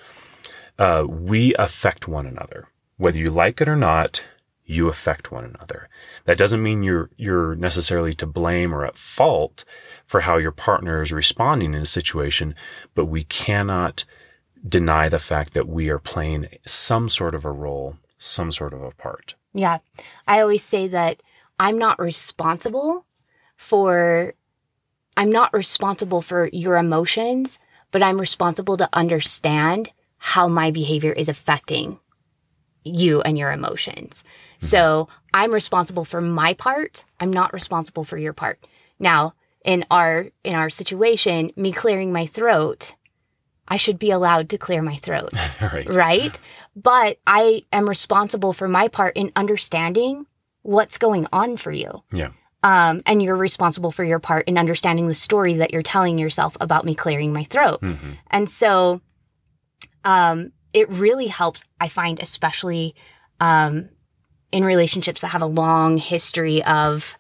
uh, 0.79 1.05
we 1.09 1.53
affect 1.57 2.07
one 2.07 2.27
another, 2.27 2.69
whether 2.97 3.19
you 3.19 3.31
like 3.31 3.61
it 3.61 3.69
or 3.69 3.77
not. 3.77 4.23
You 4.65 4.89
affect 4.89 5.33
one 5.33 5.45
another. 5.45 5.89
That 6.27 6.39
doesn't 6.39 6.63
mean 6.63 6.83
you're 6.83 7.11
you're 7.17 7.57
necessarily 7.57 8.15
to 8.15 8.27
blame 8.27 8.73
or 8.73 8.85
at 8.85 8.99
fault 8.99 9.65
for 10.09 10.23
how 10.23 10.39
your 10.39 10.51
partner 10.51 11.03
is 11.03 11.13
responding 11.13 11.75
in 11.75 11.83
a 11.83 11.87
situation, 11.87 12.55
but 12.95 13.05
we 13.05 13.25
cannot 13.25 14.05
deny 14.67 15.09
the 15.09 15.19
fact 15.19 15.53
that 15.53 15.69
we 15.69 15.91
are 15.91 15.99
playing 15.99 16.49
some 16.67 17.11
sort 17.11 17.35
of 17.35 17.45
a 17.45 17.53
role, 17.53 17.97
some 18.17 18.51
sort 18.51 18.73
of 18.73 18.83
a 18.83 18.91
part. 18.93 19.37
Yeah. 19.53 19.79
I 20.27 20.41
always 20.41 20.65
say 20.65 20.89
that 20.89 21.23
I'm 21.61 21.79
not 21.79 22.01
responsible 22.01 23.05
for 23.57 24.35
I'm 25.17 25.31
not 25.31 25.53
responsible 25.53 26.23
for 26.23 26.49
your 26.53 26.77
emotions, 26.77 27.59
but 27.91 28.03
I'm 28.03 28.21
responsible 28.21 28.77
to 28.77 28.89
understand 28.93 29.91
how 30.17 30.49
my 30.49 30.71
behavior 30.71 31.13
is 31.13 31.29
affecting 31.29 31.99
you 32.85 33.21
and 33.23 33.37
your 33.37 33.51
emotions. 33.51 34.23
Mm-hmm. 34.23 34.67
So, 34.67 35.09
I'm 35.35 35.53
responsible 35.53 36.05
for 36.05 36.21
my 36.21 36.55
part. 36.55 37.05
I'm 37.19 37.33
not 37.33 37.53
responsible 37.53 38.05
for 38.05 38.17
your 38.17 38.33
part. 38.33 38.65
Now, 39.01 39.35
in 39.65 39.85
our 39.91 40.29
in 40.45 40.55
our 40.55 40.71
situation, 40.71 41.53
me 41.57 41.73
clearing 41.73 42.13
my 42.13 42.27
throat, 42.27 42.95
I 43.67 43.77
should 43.77 43.99
be 43.99 44.11
allowed 44.11 44.49
to 44.51 44.59
clear 44.59 44.83
my 44.83 44.97
throat 44.97 45.33
right. 45.61 45.95
right? 45.95 46.41
But 46.75 47.19
I 47.27 47.65
am 47.73 47.89
responsible 47.89 48.53
for 48.53 48.69
my 48.69 48.89
part 48.89 49.17
in 49.17 49.33
understanding 49.37 50.27
what's 50.63 50.99
going 50.99 51.27
on 51.33 51.57
for 51.57 51.73
you. 51.73 52.03
Yeah. 52.13 52.31
Um, 52.63 53.03
and 53.07 53.23
you're 53.23 53.37
responsible 53.37 53.93
for 53.93 54.05
your 54.05 54.19
part 54.19 54.49
in 54.49 54.59
understanding 54.59 55.07
the 55.07 55.15
story 55.15 55.55
that 55.55 55.73
you're 55.73 55.83
telling 55.83 56.19
yourself 56.19 56.57
about 56.61 56.85
me 56.85 56.95
clearing 56.95 57.33
my 57.33 57.45
throat. 57.45 57.81
hmm 57.81 58.13
And 58.31 58.49
so 58.49 59.01
um, 60.05 60.53
it 60.73 60.89
really 60.89 61.29
helps, 61.29 61.65
I 61.81 61.89
find, 61.89 62.21
especially 62.21 62.95
um, 63.41 63.89
in 64.51 64.65
relationships 64.65 65.21
that 65.21 65.29
have 65.29 65.43
a 65.43 65.47
long 65.47 65.99
history 65.99 66.63
of, 66.65 67.17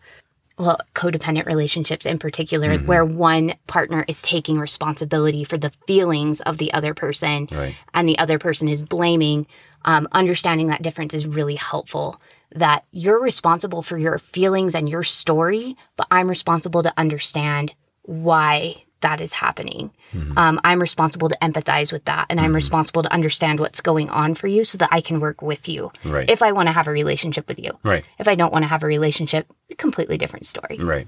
well, 0.58 0.78
codependent 0.94 1.46
relationships 1.46 2.04
in 2.04 2.18
particular, 2.18 2.78
Mhm. 2.78 2.86
where 2.86 3.04
one 3.04 3.54
partner 3.66 4.04
is 4.08 4.20
taking 4.22 4.58
responsibility 4.58 5.44
for 5.44 5.56
the 5.56 5.70
feelings 5.86 6.40
of 6.42 6.58
the 6.58 6.72
other 6.72 6.94
person 6.94 7.46
Right. 7.52 7.74
and 7.94 8.08
the 8.08 8.18
other 8.18 8.38
person 8.38 8.68
is 8.68 8.82
blaming, 8.82 9.46
um, 9.84 10.08
understanding 10.12 10.66
that 10.68 10.82
difference 10.82 11.14
is 11.14 11.26
really 11.26 11.54
helpful 11.54 12.20
that 12.54 12.84
you're 12.92 13.20
responsible 13.20 13.82
for 13.82 13.98
your 13.98 14.18
feelings 14.18 14.74
and 14.74 14.88
your 14.88 15.04
story, 15.04 15.76
but 15.96 16.06
I'm 16.10 16.28
responsible 16.28 16.82
to 16.82 16.92
understand 16.96 17.74
why 18.02 18.84
that 19.00 19.20
is 19.20 19.32
happening. 19.32 19.90
Mm-hmm. 20.12 20.36
Um, 20.36 20.60
I'm 20.64 20.80
responsible 20.80 21.28
to 21.28 21.38
empathize 21.40 21.92
with 21.92 22.04
that, 22.06 22.26
and 22.28 22.40
I'm 22.40 22.46
mm-hmm. 22.46 22.54
responsible 22.54 23.02
to 23.02 23.12
understand 23.12 23.60
what's 23.60 23.80
going 23.80 24.10
on 24.10 24.34
for 24.34 24.46
you, 24.46 24.64
so 24.64 24.78
that 24.78 24.88
I 24.92 25.00
can 25.00 25.20
work 25.20 25.42
with 25.42 25.68
you. 25.68 25.92
Right. 26.04 26.28
If 26.28 26.42
I 26.42 26.52
want 26.52 26.68
to 26.68 26.72
have 26.72 26.88
a 26.88 26.90
relationship 26.92 27.48
with 27.48 27.58
you. 27.58 27.78
Right. 27.82 28.04
If 28.18 28.28
I 28.28 28.34
don't 28.34 28.52
want 28.52 28.64
to 28.64 28.68
have 28.68 28.82
a 28.82 28.86
relationship, 28.86 29.46
completely 29.76 30.18
different 30.18 30.46
story. 30.46 30.78
Right. 30.78 31.06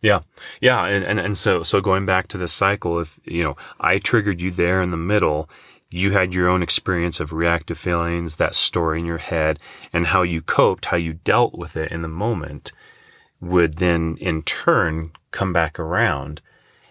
Yeah. 0.00 0.20
Yeah. 0.60 0.84
And, 0.84 1.04
and, 1.04 1.20
and 1.20 1.38
so, 1.38 1.62
so 1.62 1.80
going 1.80 2.06
back 2.06 2.26
to 2.28 2.38
this 2.38 2.52
cycle, 2.52 2.98
if, 2.98 3.20
you 3.24 3.44
know, 3.44 3.56
I 3.78 3.98
triggered 3.98 4.40
you 4.40 4.50
there 4.50 4.82
in 4.82 4.90
the 4.90 4.96
middle, 4.96 5.48
you 5.90 6.10
had 6.10 6.34
your 6.34 6.48
own 6.48 6.62
experience 6.62 7.20
of 7.20 7.32
reactive 7.32 7.78
feelings, 7.78 8.36
that 8.36 8.54
story 8.54 8.98
in 8.98 9.04
your 9.04 9.18
head, 9.18 9.60
and 9.92 10.06
how 10.06 10.22
you 10.22 10.42
coped, 10.42 10.86
how 10.86 10.96
you 10.96 11.12
dealt 11.12 11.56
with 11.56 11.76
it 11.76 11.92
in 11.92 12.02
the 12.02 12.08
moment 12.08 12.72
would 13.40 13.76
then 13.76 14.16
in 14.20 14.42
turn 14.42 15.12
come 15.30 15.52
back 15.52 15.78
around 15.78 16.40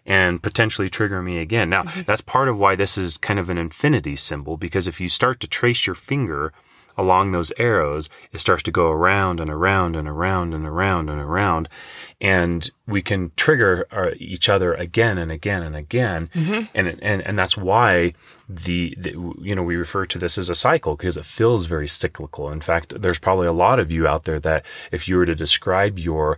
and 0.05 0.41
potentially 0.41 0.89
trigger 0.89 1.21
me 1.21 1.37
again. 1.37 1.69
Now, 1.69 1.83
mm-hmm. 1.83 2.01
that's 2.01 2.21
part 2.21 2.49
of 2.49 2.57
why 2.57 2.75
this 2.75 2.97
is 2.97 3.17
kind 3.17 3.39
of 3.39 3.49
an 3.49 3.57
infinity 3.57 4.15
symbol, 4.15 4.57
because 4.57 4.87
if 4.87 4.99
you 4.99 5.09
start 5.09 5.39
to 5.41 5.47
trace 5.47 5.85
your 5.85 5.95
finger 5.95 6.53
along 6.97 7.31
those 7.31 7.53
arrows, 7.57 8.09
it 8.33 8.39
starts 8.39 8.61
to 8.63 8.71
go 8.71 8.89
around 8.91 9.39
and 9.39 9.49
around 9.49 9.95
and 9.95 10.09
around 10.09 10.53
and 10.53 10.65
around 10.65 11.09
and 11.09 11.21
around. 11.21 11.69
And 12.19 12.69
we 12.85 13.01
can 13.01 13.31
trigger 13.37 13.87
our, 13.91 14.11
each 14.17 14.49
other 14.49 14.73
again 14.73 15.17
and 15.17 15.31
again 15.31 15.63
and 15.63 15.75
again. 15.75 16.29
Mm-hmm. 16.33 16.65
And, 16.75 16.99
and, 17.01 17.21
and 17.21 17.39
that's 17.39 17.55
why 17.55 18.13
the, 18.49 18.93
the, 18.97 19.11
you 19.41 19.55
know, 19.55 19.63
we 19.63 19.77
refer 19.77 20.05
to 20.07 20.17
this 20.17 20.37
as 20.37 20.49
a 20.49 20.55
cycle 20.55 20.97
because 20.97 21.15
it 21.15 21.25
feels 21.25 21.65
very 21.65 21.87
cyclical. 21.87 22.51
In 22.51 22.59
fact, 22.59 23.01
there's 23.01 23.19
probably 23.19 23.47
a 23.47 23.53
lot 23.53 23.79
of 23.79 23.89
you 23.89 24.05
out 24.05 24.25
there 24.25 24.39
that 24.41 24.65
if 24.91 25.07
you 25.07 25.15
were 25.15 25.25
to 25.25 25.35
describe 25.35 25.97
your 25.97 26.37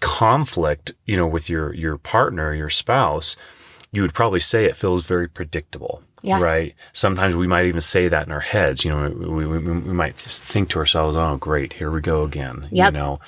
conflict, 0.00 0.92
you 1.06 1.16
know, 1.16 1.26
with 1.26 1.48
your, 1.48 1.74
your 1.74 1.98
partner, 1.98 2.54
your 2.54 2.70
spouse, 2.70 3.36
you 3.92 4.02
would 4.02 4.14
probably 4.14 4.40
say 4.40 4.64
it 4.64 4.76
feels 4.76 5.06
very 5.06 5.28
predictable. 5.28 6.02
Yeah. 6.22 6.40
Right. 6.40 6.74
Sometimes 6.94 7.36
we 7.36 7.46
might 7.46 7.66
even 7.66 7.82
say 7.82 8.08
that 8.08 8.26
in 8.26 8.32
our 8.32 8.40
heads. 8.40 8.82
You 8.82 8.90
know, 8.90 9.10
we, 9.10 9.46
we, 9.46 9.58
we 9.58 9.92
might 9.92 10.16
think 10.16 10.70
to 10.70 10.78
ourselves, 10.78 11.16
"Oh, 11.16 11.36
great, 11.36 11.74
here 11.74 11.90
we 11.90 12.00
go 12.00 12.22
again." 12.22 12.66
Yep. 12.70 12.94
You 12.94 12.98
know, 12.98 13.20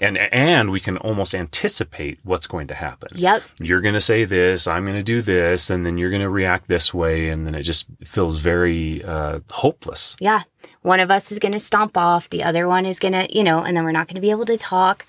and 0.00 0.18
and 0.18 0.70
we 0.70 0.80
can 0.80 0.96
almost 0.96 1.34
anticipate 1.34 2.18
what's 2.24 2.46
going 2.46 2.66
to 2.68 2.74
happen. 2.74 3.10
Yep. 3.14 3.42
You're 3.60 3.80
going 3.80 3.94
to 3.94 4.00
say 4.00 4.24
this, 4.24 4.66
I'm 4.66 4.84
going 4.84 4.98
to 4.98 5.04
do 5.04 5.22
this, 5.22 5.70
and 5.70 5.86
then 5.86 5.98
you're 5.98 6.10
going 6.10 6.22
to 6.22 6.30
react 6.30 6.66
this 6.66 6.92
way, 6.92 7.28
and 7.28 7.46
then 7.46 7.54
it 7.54 7.62
just 7.62 7.86
feels 8.04 8.38
very 8.38 9.04
uh, 9.04 9.40
hopeless. 9.50 10.16
Yeah. 10.18 10.42
One 10.82 11.00
of 11.00 11.10
us 11.10 11.30
is 11.30 11.38
going 11.38 11.52
to 11.52 11.60
stomp 11.60 11.96
off, 11.98 12.30
the 12.30 12.42
other 12.42 12.66
one 12.66 12.86
is 12.86 12.98
going 12.98 13.12
to, 13.12 13.28
you 13.36 13.44
know, 13.44 13.62
and 13.62 13.76
then 13.76 13.84
we're 13.84 13.92
not 13.92 14.08
going 14.08 14.14
to 14.14 14.20
be 14.22 14.30
able 14.30 14.46
to 14.46 14.56
talk 14.56 15.04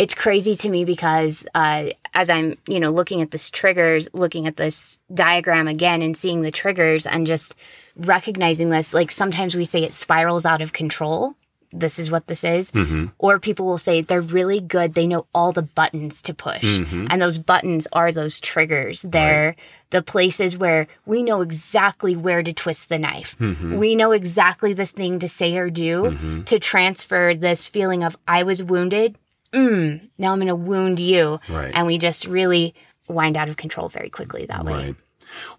it's 0.00 0.14
crazy 0.14 0.56
to 0.56 0.70
me 0.70 0.86
because 0.86 1.46
uh, 1.54 1.90
as 2.14 2.30
I'm, 2.30 2.54
you 2.66 2.80
know, 2.80 2.90
looking 2.90 3.20
at 3.20 3.32
this 3.32 3.50
triggers, 3.50 4.08
looking 4.14 4.46
at 4.46 4.56
this 4.56 4.98
diagram 5.12 5.68
again 5.68 6.00
and 6.00 6.16
seeing 6.16 6.40
the 6.40 6.50
triggers 6.50 7.06
and 7.06 7.26
just 7.26 7.54
recognizing 7.96 8.70
this, 8.70 8.94
like 8.94 9.10
sometimes 9.10 9.54
we 9.54 9.66
say 9.66 9.82
it 9.82 9.92
spirals 9.92 10.46
out 10.46 10.62
of 10.62 10.72
control. 10.72 11.36
This 11.70 11.98
is 11.98 12.10
what 12.10 12.28
this 12.28 12.44
is. 12.44 12.70
Mm-hmm. 12.70 13.08
Or 13.18 13.38
people 13.38 13.66
will 13.66 13.76
say 13.76 14.00
they're 14.00 14.22
really 14.22 14.62
good. 14.62 14.94
They 14.94 15.06
know 15.06 15.26
all 15.34 15.52
the 15.52 15.60
buttons 15.60 16.22
to 16.22 16.32
push. 16.32 16.64
Mm-hmm. 16.64 17.08
And 17.10 17.20
those 17.20 17.36
buttons 17.36 17.86
are 17.92 18.10
those 18.10 18.40
triggers. 18.40 19.02
They're 19.02 19.48
right. 19.48 19.58
the 19.90 20.02
places 20.02 20.56
where 20.56 20.86
we 21.04 21.22
know 21.22 21.42
exactly 21.42 22.16
where 22.16 22.42
to 22.42 22.54
twist 22.54 22.88
the 22.88 22.98
knife. 22.98 23.36
Mm-hmm. 23.38 23.76
We 23.76 23.94
know 23.96 24.12
exactly 24.12 24.72
this 24.72 24.92
thing 24.92 25.18
to 25.18 25.28
say 25.28 25.58
or 25.58 25.68
do 25.68 26.04
mm-hmm. 26.04 26.42
to 26.44 26.58
transfer 26.58 27.34
this 27.34 27.68
feeling 27.68 28.02
of 28.02 28.16
I 28.26 28.44
was 28.44 28.64
wounded 28.64 29.16
mm, 29.52 30.08
now 30.18 30.32
I'm 30.32 30.38
going 30.38 30.48
to 30.48 30.54
wound 30.54 31.00
you. 31.00 31.40
Right. 31.48 31.72
And 31.74 31.86
we 31.86 31.98
just 31.98 32.26
really 32.26 32.74
wind 33.08 33.36
out 33.36 33.48
of 33.48 33.56
control 33.56 33.88
very 33.88 34.10
quickly 34.10 34.46
that 34.46 34.64
way. 34.64 34.72
Right. 34.72 34.96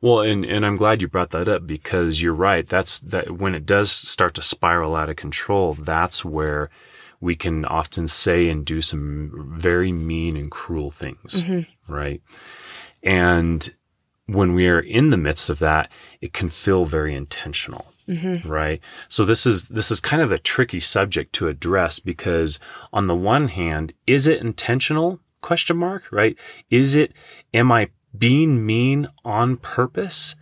Well, 0.02 0.22
and, 0.22 0.44
and 0.46 0.66
I'm 0.66 0.76
glad 0.76 1.02
you 1.02 1.08
brought 1.08 1.30
that 1.32 1.48
up 1.48 1.66
because 1.66 2.22
you're 2.22 2.34
right. 2.34 2.68
That's 2.68 3.00
that 3.00 3.32
when 3.32 3.56
it 3.56 3.66
does 3.66 3.92
start 3.92 4.34
to 4.36 4.42
spiral 4.42 4.96
out 4.96 5.10
of 5.10 5.16
control, 5.16 5.74
that's 5.76 6.26
where 6.26 6.70
we 7.22 7.36
can 7.36 7.64
often 7.66 8.08
say 8.08 8.50
and 8.50 8.66
do 8.66 8.82
some 8.82 9.56
very 9.58 9.92
mean 9.92 10.36
and 10.36 10.52
cruel 10.52 10.92
things. 10.92 11.44
Mm-hmm. 11.44 11.94
Right. 11.94 12.22
And 13.04 13.72
when 14.26 14.54
we 14.54 14.68
are 14.68 14.80
in 14.80 15.10
the 15.10 15.18
midst 15.18 15.50
of 15.50 15.60
that, 15.60 15.90
it 16.20 16.34
can 16.34 16.50
feel 16.50 16.86
very 16.86 17.14
intentional. 17.16 17.91
Mm-hmm. 18.12 18.50
Right. 18.50 18.82
So 19.08 19.24
this 19.24 19.46
is, 19.46 19.66
this 19.68 19.90
is 19.90 20.00
kind 20.00 20.22
of 20.22 20.32
a 20.32 20.38
tricky 20.38 20.80
subject 20.80 21.34
to 21.34 21.48
address 21.48 22.00
because 22.00 22.60
on 22.92 23.08
the 23.08 23.16
one 23.16 23.48
hand, 23.48 23.94
is 24.06 24.28
it 24.28 24.42
intentional? 24.42 25.20
Question 25.42 25.78
mark, 25.78 26.04
right? 26.12 26.38
Is 26.70 26.96
it, 26.96 27.14
am 27.54 27.72
I 27.72 27.90
being 28.18 28.66
mean 28.66 29.08
on 29.24 29.58
purpose? 29.58 30.36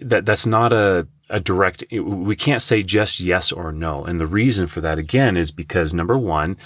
That, 0.00 0.24
that's 0.24 0.46
not 0.46 0.72
a, 0.72 1.08
a 1.28 1.40
direct, 1.40 1.84
we 1.90 2.36
can't 2.36 2.62
say 2.62 2.82
just 2.82 3.20
yes 3.20 3.52
or 3.52 3.72
no. 3.72 4.04
And 4.04 4.20
the 4.20 4.26
reason 4.26 4.66
for 4.68 4.80
that 4.80 4.98
again 4.98 5.36
is 5.36 5.50
because 5.50 5.92
number 5.92 6.16
one, 6.16 6.56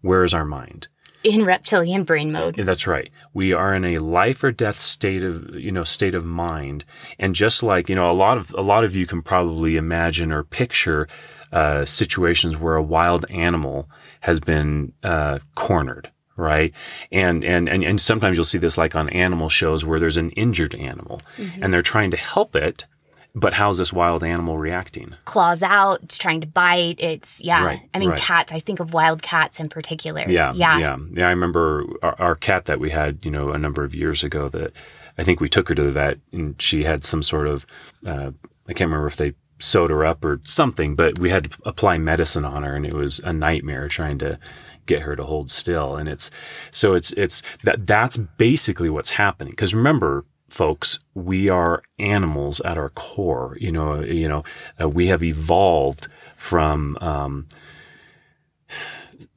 where 0.00 0.24
is 0.24 0.32
our 0.32 0.44
mind? 0.46 0.88
In 1.22 1.44
reptilian 1.44 2.04
brain 2.04 2.32
mode. 2.32 2.56
That's 2.56 2.86
right. 2.86 3.10
We 3.34 3.52
are 3.52 3.74
in 3.74 3.84
a 3.84 3.98
life 3.98 4.42
or 4.42 4.52
death 4.52 4.80
state 4.80 5.22
of, 5.22 5.54
you 5.54 5.72
know, 5.72 5.84
state 5.84 6.14
of 6.14 6.24
mind. 6.24 6.84
And 7.18 7.34
just 7.34 7.62
like, 7.62 7.88
you 7.88 7.94
know, 7.94 8.10
a 8.10 8.12
lot 8.12 8.38
of, 8.38 8.54
a 8.56 8.62
lot 8.62 8.84
of 8.84 8.96
you 8.96 9.06
can 9.06 9.22
probably 9.22 9.76
imagine 9.76 10.32
or 10.32 10.42
picture, 10.42 11.08
uh, 11.52 11.84
situations 11.84 12.56
where 12.56 12.76
a 12.76 12.82
wild 12.82 13.26
animal 13.30 13.88
has 14.20 14.40
been, 14.40 14.92
uh, 15.02 15.40
cornered. 15.54 16.10
Right. 16.36 16.72
And, 17.12 17.44
and, 17.44 17.68
and, 17.68 17.84
and 17.84 18.00
sometimes 18.00 18.38
you'll 18.38 18.44
see 18.44 18.56
this 18.56 18.78
like 18.78 18.96
on 18.96 19.10
animal 19.10 19.50
shows 19.50 19.84
where 19.84 20.00
there's 20.00 20.16
an 20.16 20.30
injured 20.30 20.74
animal 20.74 21.20
mm-hmm. 21.36 21.62
and 21.62 21.72
they're 21.72 21.82
trying 21.82 22.10
to 22.12 22.16
help 22.16 22.56
it 22.56 22.86
but 23.34 23.52
how's 23.52 23.78
this 23.78 23.92
wild 23.92 24.24
animal 24.24 24.58
reacting? 24.58 25.14
Claws 25.24 25.62
out, 25.62 26.02
it's 26.02 26.18
trying 26.18 26.40
to 26.40 26.46
bite. 26.46 26.96
It's, 26.98 27.42
yeah. 27.42 27.64
Right, 27.64 27.88
I 27.94 27.98
mean, 27.98 28.10
right. 28.10 28.18
cats, 28.18 28.52
I 28.52 28.58
think 28.58 28.80
of 28.80 28.92
wild 28.92 29.22
cats 29.22 29.60
in 29.60 29.68
particular. 29.68 30.24
Yeah. 30.28 30.52
Yeah. 30.54 30.78
Yeah. 30.78 30.96
Yeah. 31.12 31.26
I 31.26 31.30
remember 31.30 31.84
our, 32.02 32.20
our, 32.20 32.34
cat 32.34 32.64
that 32.64 32.80
we 32.80 32.90
had, 32.90 33.24
you 33.24 33.30
know, 33.30 33.50
a 33.50 33.58
number 33.58 33.84
of 33.84 33.94
years 33.94 34.24
ago 34.24 34.48
that 34.48 34.72
I 35.18 35.24
think 35.24 35.40
we 35.40 35.48
took 35.48 35.68
her 35.68 35.74
to 35.74 35.82
the 35.82 35.92
vet 35.92 36.18
and 36.32 36.60
she 36.60 36.84
had 36.84 37.04
some 37.04 37.22
sort 37.22 37.46
of, 37.46 37.66
uh, 38.06 38.32
I 38.68 38.72
can't 38.72 38.88
remember 38.88 39.06
if 39.06 39.16
they 39.16 39.34
sewed 39.58 39.90
her 39.90 40.04
up 40.04 40.24
or 40.24 40.40
something, 40.44 40.96
but 40.96 41.18
we 41.18 41.30
had 41.30 41.50
to 41.50 41.58
apply 41.64 41.98
medicine 41.98 42.44
on 42.44 42.62
her 42.62 42.74
and 42.74 42.86
it 42.86 42.94
was 42.94 43.20
a 43.20 43.32
nightmare 43.32 43.88
trying 43.88 44.18
to 44.18 44.38
get 44.86 45.02
her 45.02 45.14
to 45.14 45.24
hold 45.24 45.50
still. 45.50 45.96
And 45.96 46.08
it's, 46.08 46.30
so 46.70 46.94
it's, 46.94 47.12
it's 47.12 47.42
that, 47.62 47.86
that's 47.86 48.16
basically 48.16 48.90
what's 48.90 49.10
happening. 49.10 49.54
Cause 49.54 49.74
remember, 49.74 50.24
folks, 50.50 51.00
we 51.14 51.48
are 51.48 51.82
animals 51.98 52.60
at 52.60 52.76
our 52.76 52.90
core. 52.90 53.56
You 53.58 53.72
know, 53.72 54.00
you 54.00 54.28
know, 54.28 54.44
uh, 54.80 54.88
we 54.88 55.06
have 55.06 55.22
evolved 55.22 56.08
from 56.36 56.98
um, 57.00 57.48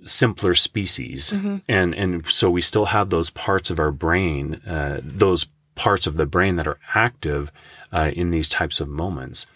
simpler 0.05 0.55
species, 0.55 1.31
mm-hmm. 1.31 1.57
and 1.69 1.93
and 1.95 2.25
so 2.27 2.49
we 2.49 2.61
still 2.61 2.85
have 2.85 3.09
those 3.09 3.29
parts 3.29 3.69
of 3.69 3.79
our 3.79 3.91
brain, 3.91 4.55
uh, 4.67 4.99
those 5.01 5.47
parts 5.75 6.07
of 6.07 6.17
the 6.17 6.25
brain 6.25 6.55
that 6.57 6.67
are 6.67 6.79
active 6.93 7.51
uh, 7.91 8.11
in 8.13 8.31
these 8.31 8.49
types 8.49 8.81
of 8.81 8.87
moments. 8.87 9.47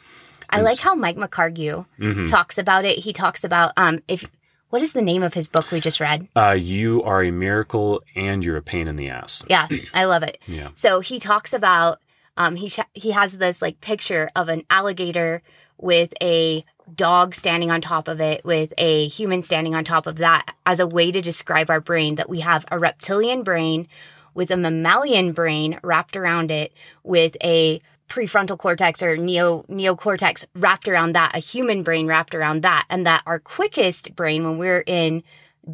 I 0.49 0.61
like 0.61 0.79
how 0.79 0.95
Mike 0.95 1.17
McHargue 1.17 1.85
mm-hmm. 1.99 2.25
talks 2.25 2.57
about 2.57 2.85
it. 2.85 2.99
He 2.99 3.11
talks 3.11 3.43
about 3.43 3.73
um, 3.75 3.99
if 4.07 4.25
what 4.69 4.81
is 4.81 4.93
the 4.93 5.01
name 5.01 5.23
of 5.23 5.33
his 5.33 5.47
book 5.47 5.71
we 5.71 5.79
just 5.79 5.99
read? 5.99 6.27
Uh, 6.35 6.57
you 6.59 7.03
are 7.03 7.23
a 7.23 7.31
miracle 7.31 8.03
and 8.15 8.43
you're 8.43 8.57
a 8.57 8.61
pain 8.61 8.87
in 8.87 8.95
the 8.95 9.09
ass. 9.09 9.43
Yeah, 9.49 9.67
I 9.93 10.05
love 10.05 10.23
it. 10.23 10.39
yeah. 10.47 10.69
So 10.73 10.99
he 10.99 11.19
talks 11.19 11.53
about 11.53 11.99
um, 12.35 12.55
he 12.55 12.69
sh- 12.69 12.79
he 12.93 13.11
has 13.11 13.37
this 13.37 13.61
like 13.61 13.81
picture 13.81 14.29
of 14.35 14.49
an 14.49 14.63
alligator 14.69 15.41
with 15.77 16.13
a 16.21 16.63
dog 16.95 17.35
standing 17.35 17.69
on 17.71 17.81
top 17.81 18.07
of 18.07 18.21
it 18.21 18.43
with 18.45 18.73
a 18.77 19.07
human 19.07 19.41
standing 19.41 19.75
on 19.75 19.83
top 19.83 20.07
of 20.07 20.17
that 20.17 20.53
as 20.65 20.79
a 20.79 20.87
way 20.87 21.11
to 21.11 21.21
describe 21.21 21.69
our 21.69 21.81
brain 21.81 22.15
that 22.15 22.29
we 22.29 22.39
have 22.39 22.65
a 22.71 22.79
reptilian 22.79 23.43
brain 23.43 23.87
with 24.33 24.51
a 24.51 24.57
mammalian 24.57 25.33
brain 25.33 25.79
wrapped 25.83 26.15
around 26.15 26.51
it 26.51 26.71
with 27.03 27.35
a 27.43 27.81
prefrontal 28.07 28.57
cortex 28.57 29.03
or 29.03 29.17
neo 29.17 29.63
neocortex 29.63 30.45
wrapped 30.55 30.87
around 30.87 31.13
that, 31.13 31.35
a 31.35 31.39
human 31.39 31.83
brain 31.83 32.07
wrapped 32.07 32.33
around 32.33 32.61
that, 32.63 32.85
and 32.89 33.05
that 33.05 33.23
our 33.25 33.39
quickest 33.39 34.15
brain 34.15 34.43
when 34.43 34.57
we're 34.57 34.83
in 34.85 35.23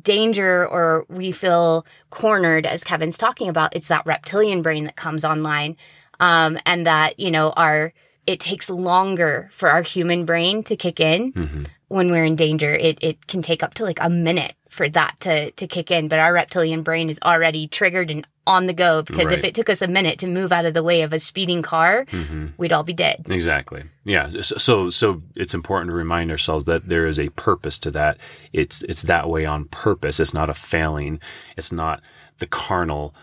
danger 0.02 0.68
or 0.68 1.06
we 1.10 1.32
feel 1.32 1.86
cornered, 2.10 2.66
as 2.66 2.84
Kevin's 2.84 3.18
talking 3.18 3.50
about, 3.50 3.76
it's 3.76 3.90
that 3.90 4.06
reptilian 4.06 4.62
brain 4.62 4.86
that 4.86 4.96
comes 4.96 5.24
online, 5.24 5.78
um, 6.20 6.58
and 6.66 6.88
that 6.88 7.20
you 7.20 7.32
know 7.32 7.52
our 7.52 7.94
it 8.26 8.40
takes 8.40 8.70
longer 8.70 9.50
for 9.52 9.70
our 9.70 9.82
human 9.82 10.26
brain 10.26 10.64
to 10.64 10.76
kick 10.76 11.00
in. 11.00 11.34
Mm-hmm. 11.34 11.64
When 11.94 12.12
we're 12.12 12.26
in 12.26 12.36
danger, 12.36 12.74
it, 12.74 12.98
it 13.02 13.28
can 13.28 13.42
take 13.42 13.62
up 13.64 13.74
to 13.76 13.84
like 13.84 14.00
a 14.02 14.10
minute 14.10 14.54
for 14.70 14.90
that 14.90 15.16
to, 15.20 15.52
to 15.52 15.68
kick 15.68 15.92
in. 15.92 16.08
But 16.08 16.20
our 16.20 16.34
reptilian 16.34 16.82
brain 16.82 17.10
is 17.10 17.20
already 17.24 17.68
triggered 17.68 18.10
and 18.10 18.26
on 18.46 18.66
the 18.66 18.74
go 18.74 19.04
because 19.04 19.28
Right. 19.28 19.38
if 19.38 19.44
it 19.46 19.56
took 19.56 19.70
us 19.70 19.82
a 19.82 19.88
minute 19.88 20.20
to 20.20 20.28
move 20.28 20.52
out 20.52 20.66
of 20.66 20.74
the 20.74 20.84
way 20.84 21.04
of 21.04 21.14
a 21.14 21.20
speeding 21.20 21.62
car, 21.62 22.06
Mm-hmm. 22.06 22.48
we'd 22.58 22.74
all 22.74 22.84
be 22.84 22.94
dead. 22.94 23.26
Exactly. 23.30 23.84
Yeah. 24.06 24.28
So, 24.30 24.42
so 24.42 24.90
so 24.90 25.22
it's 25.36 25.54
important 25.54 25.92
to 25.92 25.96
remind 25.96 26.32
ourselves 26.32 26.66
that 26.66 26.90
there 26.90 27.06
is 27.06 27.20
a 27.20 27.30
purpose 27.30 27.78
to 27.80 27.92
that. 27.92 28.18
It's 28.52 28.82
it's 28.84 29.04
that 29.04 29.30
way 29.30 29.46
on 29.46 29.66
purpose. 29.66 30.20
It's 30.20 30.34
not 30.34 30.50
a 30.50 30.54
failing. 30.56 31.20
It's 31.56 31.72
not 31.72 32.02
the 32.40 32.48
carnal, 32.48 33.14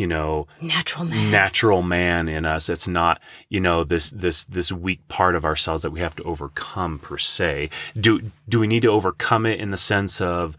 you 0.00 0.06
know, 0.06 0.46
Natural 0.62 1.04
man. 1.04 1.30
natural 1.30 1.82
man 1.82 2.28
in 2.28 2.46
us. 2.46 2.70
It's 2.70 2.88
not, 2.88 3.20
you 3.50 3.60
know, 3.60 3.84
this 3.84 4.10
this 4.10 4.44
this 4.44 4.72
weak 4.72 5.00
part 5.08 5.34
of 5.34 5.44
ourselves 5.44 5.82
that 5.82 5.90
we 5.90 6.00
have 6.00 6.16
to 6.16 6.22
overcome 6.22 6.98
per 6.98 7.18
se. 7.18 7.68
Do 7.94 8.22
do 8.48 8.60
we 8.60 8.66
need 8.66 8.82
to 8.82 8.88
overcome 8.88 9.44
it 9.44 9.60
in 9.60 9.70
the 9.72 9.76
sense 9.76 10.22
of 10.22 10.56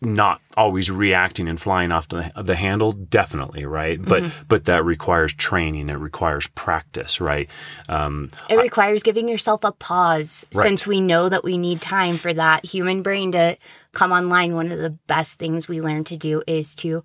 not 0.00 0.40
always 0.56 0.90
reacting 0.90 1.48
and 1.48 1.60
flying 1.60 1.90
off 1.92 2.06
the, 2.08 2.30
the 2.40 2.54
handle 2.54 2.92
definitely 2.92 3.66
right 3.66 3.98
but 4.00 4.22
but 4.46 4.64
that 4.66 4.84
requires 4.84 5.34
training 5.34 5.88
it 5.88 5.94
requires 5.98 6.46
practice 6.54 7.20
right 7.20 7.48
um 7.88 8.30
It 8.48 8.58
requires 8.58 9.02
giving 9.02 9.28
yourself 9.28 9.64
a 9.64 9.72
pause 9.72 10.46
Right. 10.54 10.68
since 10.68 10.86
we 10.86 11.00
know 11.00 11.28
that 11.28 11.42
we 11.42 11.58
need 11.58 11.80
time 11.80 12.16
for 12.16 12.32
that 12.32 12.64
human 12.64 13.02
brain 13.02 13.32
to 13.32 13.56
come 13.92 14.12
online. 14.12 14.54
One 14.54 14.70
of 14.70 14.78
the 14.78 14.94
best 15.08 15.40
things 15.40 15.66
we 15.68 15.80
learn 15.82 16.04
to 16.04 16.16
do 16.16 16.44
is 16.46 16.76
to 16.76 17.02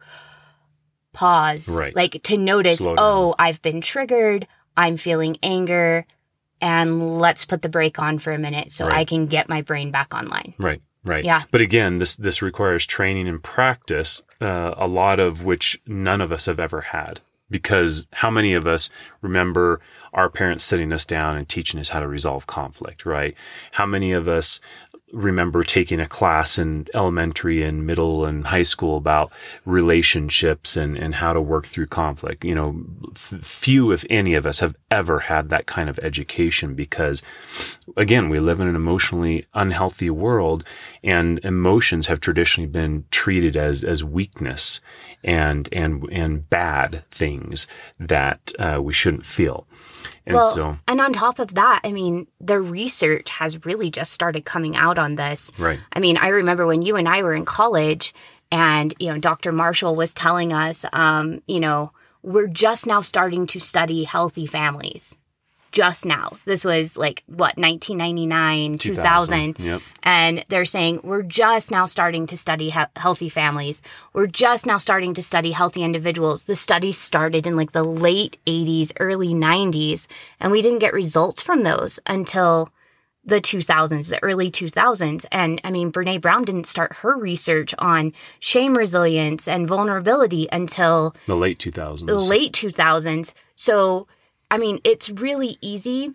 pause, 1.14 1.70
Right. 1.70 1.96
like 1.96 2.22
to 2.24 2.38
notice, 2.38 2.82
oh, 2.86 3.36
I've 3.40 3.62
been 3.62 3.82
triggered, 3.82 4.48
I'm 4.76 4.98
feeling 4.98 5.38
anger, 5.44 6.06
and 6.62 7.20
let's 7.20 7.46
put 7.46 7.62
the 7.62 7.70
brake 7.70 8.00
on 8.00 8.20
for 8.20 8.32
a 8.34 8.38
minute 8.40 8.72
so 8.72 8.88
Right. 8.88 8.98
I 9.00 9.06
can 9.06 9.28
get 9.28 9.50
my 9.50 9.62
brain 9.62 9.92
back 9.92 10.14
online. 10.14 10.54
Right. 10.58 10.82
Right. 11.06 11.26
Yeah. 11.26 11.44
But 11.52 11.60
again, 11.60 11.98
this 11.98 12.16
this 12.16 12.42
requires 12.42 12.86
training 12.86 13.28
and 13.28 13.44
practice, 13.44 14.24
uh, 14.40 14.74
a 14.78 14.88
lot 14.88 15.20
of 15.20 15.44
which 15.44 15.82
none 15.86 16.22
of 16.22 16.32
us 16.32 16.46
have 16.46 16.60
ever 16.62 16.80
had. 16.80 17.20
Because 17.50 18.08
how 18.14 18.32
many 18.32 18.54
of 18.54 18.66
us 18.66 18.90
remember 19.22 19.82
our 20.14 20.30
parents 20.30 20.64
sitting 20.64 20.94
us 20.94 21.06
down 21.06 21.36
and 21.38 21.48
teaching 21.48 21.80
us 21.80 21.90
how 21.90 22.00
to 22.00 22.08
resolve 22.08 22.48
conflict, 22.48 23.06
right? 23.06 23.36
How 23.74 23.86
many 23.86 24.14
of 24.14 24.28
us 24.30 24.62
remember 25.14 25.64
taking 25.64 26.00
a 26.00 26.08
class 26.08 26.58
in 26.58 26.88
elementary 26.94 27.62
and 27.62 27.86
middle 27.86 28.26
and 28.26 28.48
high 28.48 28.64
school 28.64 28.98
about 28.98 29.32
relationships 29.64 30.76
and, 30.76 30.98
and 30.98 31.16
how 31.16 31.32
to 31.32 31.40
work 31.40 31.68
through 31.68 31.86
conflict? 31.86 32.44
You 32.44 32.56
know, 32.56 32.84
f- 33.12 33.40
few, 33.42 33.92
if 33.92 34.06
any 34.10 34.34
of 34.34 34.46
us 34.46 34.60
have 34.60 34.76
ever 34.90 35.20
had 35.20 35.50
that 35.50 35.68
kind 35.68 35.90
of 35.90 36.00
education 36.00 36.74
because 36.74 37.22
again, 37.96 38.28
we 38.28 38.40
live 38.40 38.60
in 38.60 38.68
an 38.68 38.76
emotionally 38.76 39.46
unhealthy 39.54 40.10
world 40.10 40.66
and 41.04 41.40
emotions 41.46 42.08
have 42.08 42.20
traditionally 42.20 42.68
been 42.68 43.06
treated 43.12 43.56
as, 43.56 43.84
as 43.84 44.04
weakness 44.04 44.82
and, 45.24 45.70
and, 45.72 46.10
and 46.12 46.50
bad 46.50 47.04
things 47.12 47.68
that 48.00 48.52
uh, 48.58 48.80
we 48.82 48.94
shouldn't 48.94 49.26
feel. 49.26 49.68
And 50.26 50.36
well, 50.36 50.52
so, 50.52 50.78
and 50.88 51.02
on 51.02 51.12
top 51.12 51.40
of 51.40 51.56
that, 51.56 51.82
I 51.84 51.92
mean, 51.92 52.28
the 52.40 52.60
research 52.60 53.30
has 53.32 53.66
really 53.66 53.92
just 53.92 54.14
started 54.14 54.46
coming 54.46 54.76
out 54.76 54.98
on 54.98 55.16
this. 55.16 55.52
right. 55.58 55.80
I 55.92 56.00
mean, 56.00 56.18
I 56.18 56.30
remember 56.30 56.66
when 56.66 56.82
you 56.82 56.96
and 56.96 57.10
I 57.10 57.24
were 57.24 57.34
in 57.34 57.46
college, 57.46 58.14
and 58.52 58.94
you 59.00 59.10
know, 59.12 59.20
Dr. 59.20 59.52
Marshall 59.52 59.96
was 59.96 60.14
telling 60.14 60.54
us, 60.54 60.86
um, 60.94 61.42
you 61.48 61.60
know, 61.60 61.92
we're 62.22 62.48
just 62.48 62.88
now 62.88 63.02
starting 63.02 63.48
to 63.48 63.60
study 63.60 64.04
healthy 64.04 64.46
families. 64.46 65.18
Just 65.74 66.06
now. 66.06 66.32
This 66.46 66.64
was 66.64 66.96
like 66.98 67.24
what 67.28 67.58
1999, 67.58 68.78
2000. 68.78 69.60
Yep. 69.60 69.82
And 70.04 70.46
they're 70.48 70.66
saying 70.66 71.02
we're 71.04 71.24
just 71.24 71.72
now 71.72 71.86
starting 71.88 72.28
to 72.28 72.38
study 72.38 72.70
he- 72.70 72.80
healthy 72.96 73.28
families. 73.28 73.82
We're 74.14 74.28
just 74.28 74.66
now 74.66 74.78
starting 74.78 75.14
to 75.16 75.24
study 75.24 75.52
healthy 75.52 75.84
individuals. 75.84 76.46
The 76.46 76.56
study 76.56 76.92
started 76.92 77.46
in 77.48 77.56
like 77.58 77.72
the 77.72 77.84
late 77.84 78.38
80s, 78.46 78.94
early 79.00 79.34
90s, 79.34 80.08
and 80.40 80.52
we 80.52 80.62
didn't 80.62 80.80
get 80.80 80.94
results 80.94 81.42
from 81.42 81.64
those 81.64 82.00
until 82.08 82.70
the 83.26 83.40
2000s, 83.42 84.10
the 84.10 84.22
early 84.22 84.52
2000s. 84.52 85.26
And 85.32 85.60
I 85.64 85.72
mean, 85.72 85.92
Brene 85.92 86.20
Brown 86.22 86.44
didn't 86.44 86.68
start 86.68 86.94
her 86.98 87.18
research 87.18 87.74
on 87.80 88.14
shame 88.40 88.78
resilience 88.78 89.48
and 89.48 89.68
vulnerability 89.68 90.48
until 90.52 91.16
The 91.26 91.36
late 91.36 91.58
2000s. 91.58 92.06
the 92.06 92.20
late 92.20 92.52
2000s. 92.54 93.34
So, 93.56 94.08
I 94.54 94.60
mean, 94.60 94.82
it's 94.84 95.10
really 95.10 95.58
easy 95.62 96.14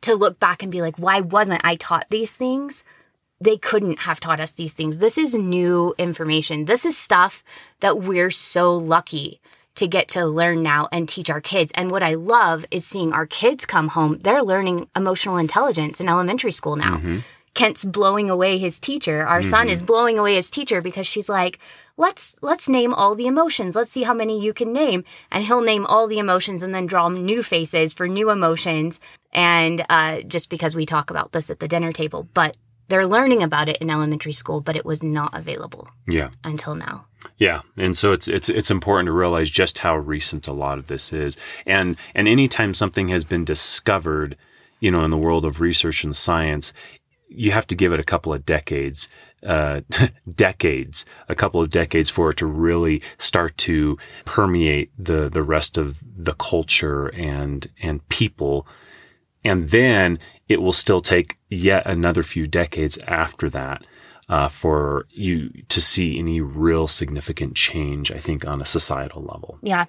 to 0.00 0.14
look 0.14 0.40
back 0.40 0.62
and 0.62 0.72
be 0.72 0.80
like, 0.80 0.96
why 0.96 1.20
wasn't 1.20 1.60
I 1.62 1.76
taught 1.76 2.08
these 2.08 2.34
things? 2.34 2.82
They 3.42 3.58
couldn't 3.58 3.98
have 3.98 4.20
taught 4.20 4.40
us 4.40 4.52
these 4.52 4.72
things. 4.72 5.00
This 5.00 5.18
is 5.18 5.34
new 5.34 5.94
information. 5.98 6.64
This 6.64 6.86
is 6.86 6.96
stuff 6.96 7.44
that 7.80 7.98
we're 7.98 8.30
so 8.30 8.74
lucky 8.74 9.42
to 9.74 9.86
get 9.86 10.08
to 10.08 10.24
learn 10.24 10.62
now 10.62 10.88
and 10.92 11.06
teach 11.06 11.28
our 11.28 11.42
kids. 11.42 11.72
And 11.74 11.90
what 11.90 12.02
I 12.02 12.14
love 12.14 12.64
is 12.70 12.86
seeing 12.86 13.12
our 13.12 13.26
kids 13.26 13.66
come 13.66 13.88
home. 13.88 14.18
They're 14.20 14.42
learning 14.42 14.88
emotional 14.96 15.36
intelligence 15.36 16.00
in 16.00 16.08
elementary 16.08 16.52
school 16.52 16.76
now. 16.76 16.96
Mm-hmm. 16.96 17.18
Kent's 17.54 17.84
blowing 17.84 18.30
away 18.30 18.58
his 18.58 18.80
teacher. 18.80 19.26
Our 19.26 19.42
son 19.42 19.68
is 19.68 19.82
blowing 19.82 20.18
away 20.18 20.36
his 20.36 20.50
teacher 20.50 20.80
because 20.80 21.06
she's 21.06 21.28
like, 21.28 21.58
"Let's 21.96 22.34
let's 22.40 22.68
name 22.68 22.94
all 22.94 23.14
the 23.14 23.26
emotions. 23.26 23.76
Let's 23.76 23.90
see 23.90 24.04
how 24.04 24.14
many 24.14 24.40
you 24.40 24.54
can 24.54 24.72
name." 24.72 25.04
And 25.30 25.44
he'll 25.44 25.60
name 25.60 25.84
all 25.86 26.06
the 26.06 26.18
emotions 26.18 26.62
and 26.62 26.74
then 26.74 26.86
draw 26.86 27.08
new 27.08 27.42
faces 27.42 27.92
for 27.92 28.08
new 28.08 28.30
emotions. 28.30 29.00
And 29.32 29.84
uh, 29.90 30.22
just 30.22 30.48
because 30.48 30.74
we 30.74 30.86
talk 30.86 31.10
about 31.10 31.32
this 31.32 31.50
at 31.50 31.60
the 31.60 31.68
dinner 31.68 31.92
table, 31.92 32.26
but 32.32 32.56
they're 32.88 33.06
learning 33.06 33.42
about 33.42 33.68
it 33.70 33.78
in 33.78 33.88
elementary 33.90 34.32
school, 34.34 34.60
but 34.60 34.76
it 34.76 34.84
was 34.84 35.02
not 35.02 35.32
available 35.32 35.88
yeah. 36.06 36.28
until 36.44 36.74
now. 36.74 37.06
Yeah, 37.38 37.62
and 37.76 37.96
so 37.96 38.12
it's 38.12 38.28
it's 38.28 38.48
it's 38.48 38.70
important 38.70 39.06
to 39.06 39.12
realize 39.12 39.48
just 39.48 39.78
how 39.78 39.96
recent 39.96 40.46
a 40.48 40.52
lot 40.52 40.78
of 40.78 40.88
this 40.88 41.12
is, 41.12 41.38
and 41.66 41.96
and 42.14 42.28
anytime 42.28 42.74
something 42.74 43.08
has 43.08 43.24
been 43.24 43.44
discovered, 43.44 44.36
you 44.80 44.90
know, 44.90 45.04
in 45.04 45.10
the 45.10 45.16
world 45.16 45.44
of 45.44 45.60
research 45.60 46.04
and 46.04 46.14
science, 46.14 46.72
you 47.34 47.52
have 47.52 47.66
to 47.68 47.74
give 47.74 47.92
it 47.92 48.00
a 48.00 48.04
couple 48.04 48.32
of 48.32 48.44
decades, 48.46 49.08
uh, 49.46 49.80
decades, 50.28 51.04
a 51.28 51.34
couple 51.34 51.60
of 51.60 51.70
decades 51.70 52.10
for 52.10 52.30
it 52.30 52.36
to 52.38 52.46
really 52.46 53.02
start 53.18 53.56
to 53.58 53.98
permeate 54.24 54.90
the 54.98 55.28
the 55.28 55.42
rest 55.42 55.78
of 55.78 55.96
the 56.16 56.34
culture 56.34 57.08
and 57.08 57.68
and 57.82 58.06
people, 58.08 58.66
and 59.44 59.70
then 59.70 60.18
it 60.48 60.60
will 60.60 60.72
still 60.72 61.00
take 61.00 61.38
yet 61.48 61.86
another 61.86 62.22
few 62.22 62.46
decades 62.46 62.98
after 63.06 63.48
that 63.50 63.86
uh, 64.28 64.48
for 64.48 65.06
you 65.10 65.50
to 65.68 65.80
see 65.80 66.18
any 66.18 66.40
real 66.40 66.86
significant 66.86 67.54
change, 67.54 68.12
I 68.12 68.18
think, 68.18 68.46
on 68.46 68.60
a 68.60 68.64
societal 68.66 69.22
level, 69.22 69.58
Yeah, 69.62 69.86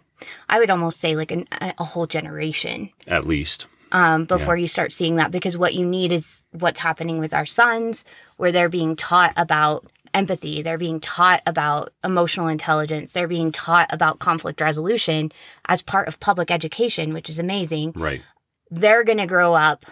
I 0.49 0.59
would 0.59 0.69
almost 0.69 0.99
say 0.99 1.15
like 1.15 1.31
an, 1.31 1.47
a 1.61 1.73
a 1.79 1.83
whole 1.83 2.07
generation. 2.07 2.89
at 3.07 3.25
least. 3.27 3.67
Um, 3.93 4.25
before 4.25 4.57
you 4.57 4.67
start 4.67 4.91
seeing 4.91 5.15
that 5.17 5.31
because 5.31 5.57
what 5.57 5.73
you 5.73 5.85
need 5.85 6.11
is 6.11 6.43
what's 6.51 6.79
happening 6.79 7.19
with 7.19 7.33
our 7.33 7.45
sons 7.45 8.03
where 8.37 8.51
they're 8.51 8.67
being 8.69 8.95
taught 8.95 9.31
about 9.37 9.85
empathy 10.13 10.61
they're 10.61 10.77
being 10.77 10.99
taught 10.99 11.41
about 11.47 11.91
emotional 12.03 12.47
intelligence 12.47 13.13
they're 13.13 13.27
being 13.27 13.51
taught 13.51 13.87
about 13.91 14.19
conflict 14.19 14.61
resolution 14.61 15.31
as 15.67 15.81
part 15.81 16.07
of 16.07 16.19
public 16.19 16.51
education 16.51 17.13
which 17.13 17.29
is 17.29 17.39
amazing 17.39 17.91
Right. 17.95 18.21
they're 18.69 19.03
going 19.03 19.17
to 19.17 19.25
grow 19.25 19.53
up 19.55 19.85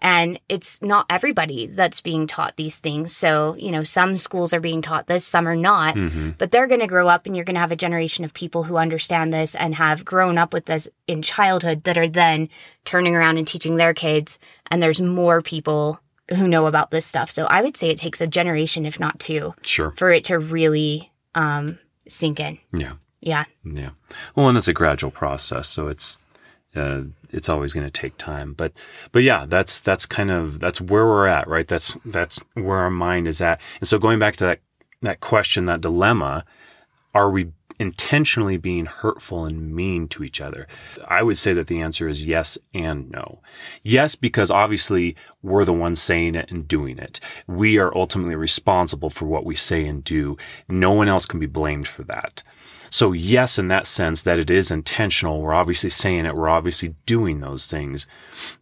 and 0.00 0.38
it's 0.48 0.80
not 0.82 1.06
everybody 1.10 1.66
that's 1.66 2.00
being 2.00 2.26
taught 2.26 2.56
these 2.56 2.78
things. 2.78 3.16
So 3.16 3.54
you 3.58 3.70
know 3.70 3.82
some 3.82 4.16
schools 4.16 4.52
are 4.54 4.60
being 4.60 4.82
taught 4.82 5.06
this 5.06 5.24
some 5.24 5.48
are 5.48 5.56
not. 5.56 5.94
Hmm 5.94 6.30
but 6.38 6.52
they're 6.52 6.66
going 6.68 6.80
to 6.80 6.86
grow 6.86 7.08
up 7.08 7.26
and 7.26 7.34
you're 7.34 7.44
going 7.44 7.54
to 7.54 7.60
have 7.60 7.72
a 7.72 7.76
generation 7.76 8.24
of 8.24 8.32
people 8.34 8.62
who 8.62 8.76
understand 8.76 9.32
this 9.32 9.54
and 9.54 9.74
have 9.74 10.04
grown 10.04 10.38
up 10.38 10.52
with 10.52 10.66
this 10.66 10.88
in 11.06 11.22
childhood 11.22 11.84
that 11.84 11.98
are 11.98 12.08
then 12.08 12.48
turning 12.84 13.16
around 13.16 13.38
and 13.38 13.46
teaching 13.48 13.76
their 13.76 13.94
kids. 13.94 14.38
And 14.70 14.80
there's 14.82 15.00
more 15.00 15.42
people 15.42 16.00
who 16.36 16.46
know 16.46 16.66
about 16.66 16.90
this 16.90 17.06
stuff. 17.06 17.30
So 17.30 17.46
i 17.46 17.62
would 17.62 17.76
say 17.76 17.88
it 17.90 17.98
takes 17.98 18.20
a 18.20 18.26
generation 18.26 18.84
if 18.86 19.00
not 19.00 19.18
two 19.18 19.54
Sure. 19.62 19.92
for 19.96 20.10
it 20.12 20.24
to 20.24 20.38
really 20.38 21.10
um, 21.34 21.78
sink 22.06 22.38
in. 22.40 22.58
Yeah. 22.72 22.92
yeah. 23.20 23.44
Yeah. 23.64 23.90
Well, 24.34 24.48
and 24.48 24.56
it's 24.58 24.68
a 24.68 24.72
gradual 24.74 25.10
process, 25.10 25.68
so 25.68 25.88
it's 25.88 26.18
uh, 26.78 27.02
it's 27.30 27.48
always 27.48 27.74
going 27.74 27.86
to 27.86 27.90
take 27.90 28.16
time. 28.16 28.52
But 28.54 28.72
but 29.12 29.22
yeah, 29.22 29.46
that's 29.46 29.80
that's 29.80 30.06
kind 30.06 30.30
of 30.30 30.60
that's 30.60 30.80
where 30.80 31.06
we're 31.06 31.26
at, 31.26 31.48
right? 31.48 31.66
That's 31.66 31.94
that's 32.04 32.38
where 32.54 32.78
our 32.78 32.90
mind 32.90 33.28
is 33.28 33.40
at. 33.40 33.60
And 33.80 33.88
so 33.88 33.98
going 33.98 34.18
back 34.18 34.36
to 34.36 34.44
that 34.44 34.60
that 35.02 35.20
question, 35.20 35.66
that 35.66 35.80
dilemma, 35.80 36.44
are 37.14 37.30
we 37.30 37.48
intentionally 37.78 38.56
being 38.56 38.86
hurtful 38.86 39.44
and 39.44 39.74
mean 39.74 40.08
to 40.08 40.24
each 40.24 40.40
other? 40.40 40.66
I 41.06 41.22
would 41.22 41.38
say 41.38 41.52
that 41.52 41.68
the 41.68 41.80
answer 41.80 42.08
is 42.08 42.26
yes 42.26 42.58
and 42.74 43.10
no. 43.10 43.40
Yes, 43.82 44.14
because 44.14 44.50
obviously 44.50 45.16
we're 45.42 45.64
the 45.64 45.72
ones 45.72 46.02
saying 46.02 46.34
it 46.34 46.50
and 46.50 46.66
doing 46.66 46.98
it. 46.98 47.20
We 47.46 47.78
are 47.78 47.96
ultimately 47.96 48.34
responsible 48.34 49.10
for 49.10 49.26
what 49.26 49.44
we 49.44 49.54
say 49.54 49.86
and 49.86 50.02
do. 50.02 50.36
No 50.68 50.92
one 50.92 51.08
else 51.08 51.26
can 51.26 51.38
be 51.38 51.46
blamed 51.46 51.86
for 51.86 52.02
that. 52.04 52.42
So 52.90 53.12
yes, 53.12 53.58
in 53.58 53.68
that 53.68 53.86
sense 53.86 54.22
that 54.22 54.38
it 54.38 54.50
is 54.50 54.70
intentional. 54.70 55.40
We're 55.40 55.54
obviously 55.54 55.90
saying 55.90 56.26
it. 56.26 56.34
We're 56.34 56.48
obviously 56.48 56.94
doing 57.06 57.40
those 57.40 57.66
things. 57.66 58.06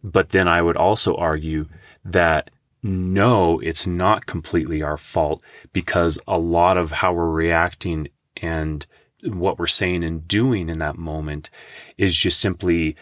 But 0.03 0.29
then 0.29 0.47
I 0.47 0.61
would 0.61 0.77
also 0.77 1.15
argue 1.15 1.67
that 2.03 2.51
no, 2.83 3.59
it's 3.59 3.87
not 3.87 4.25
completely 4.25 4.81
our 4.81 4.97
fault 4.97 5.43
because 5.73 6.19
a 6.27 6.37
lot 6.37 6.77
of 6.77 6.91
how 6.91 7.13
we're 7.13 7.29
reacting 7.29 8.07
and 8.37 8.85
what 9.23 9.57
we're 9.57 9.67
saying 9.67 10.03
and 10.03 10.27
doing 10.27 10.69
in 10.69 10.79
that 10.79 10.97
moment 10.97 11.49
is 11.97 12.15
just 12.15 12.39
simply 12.39 12.95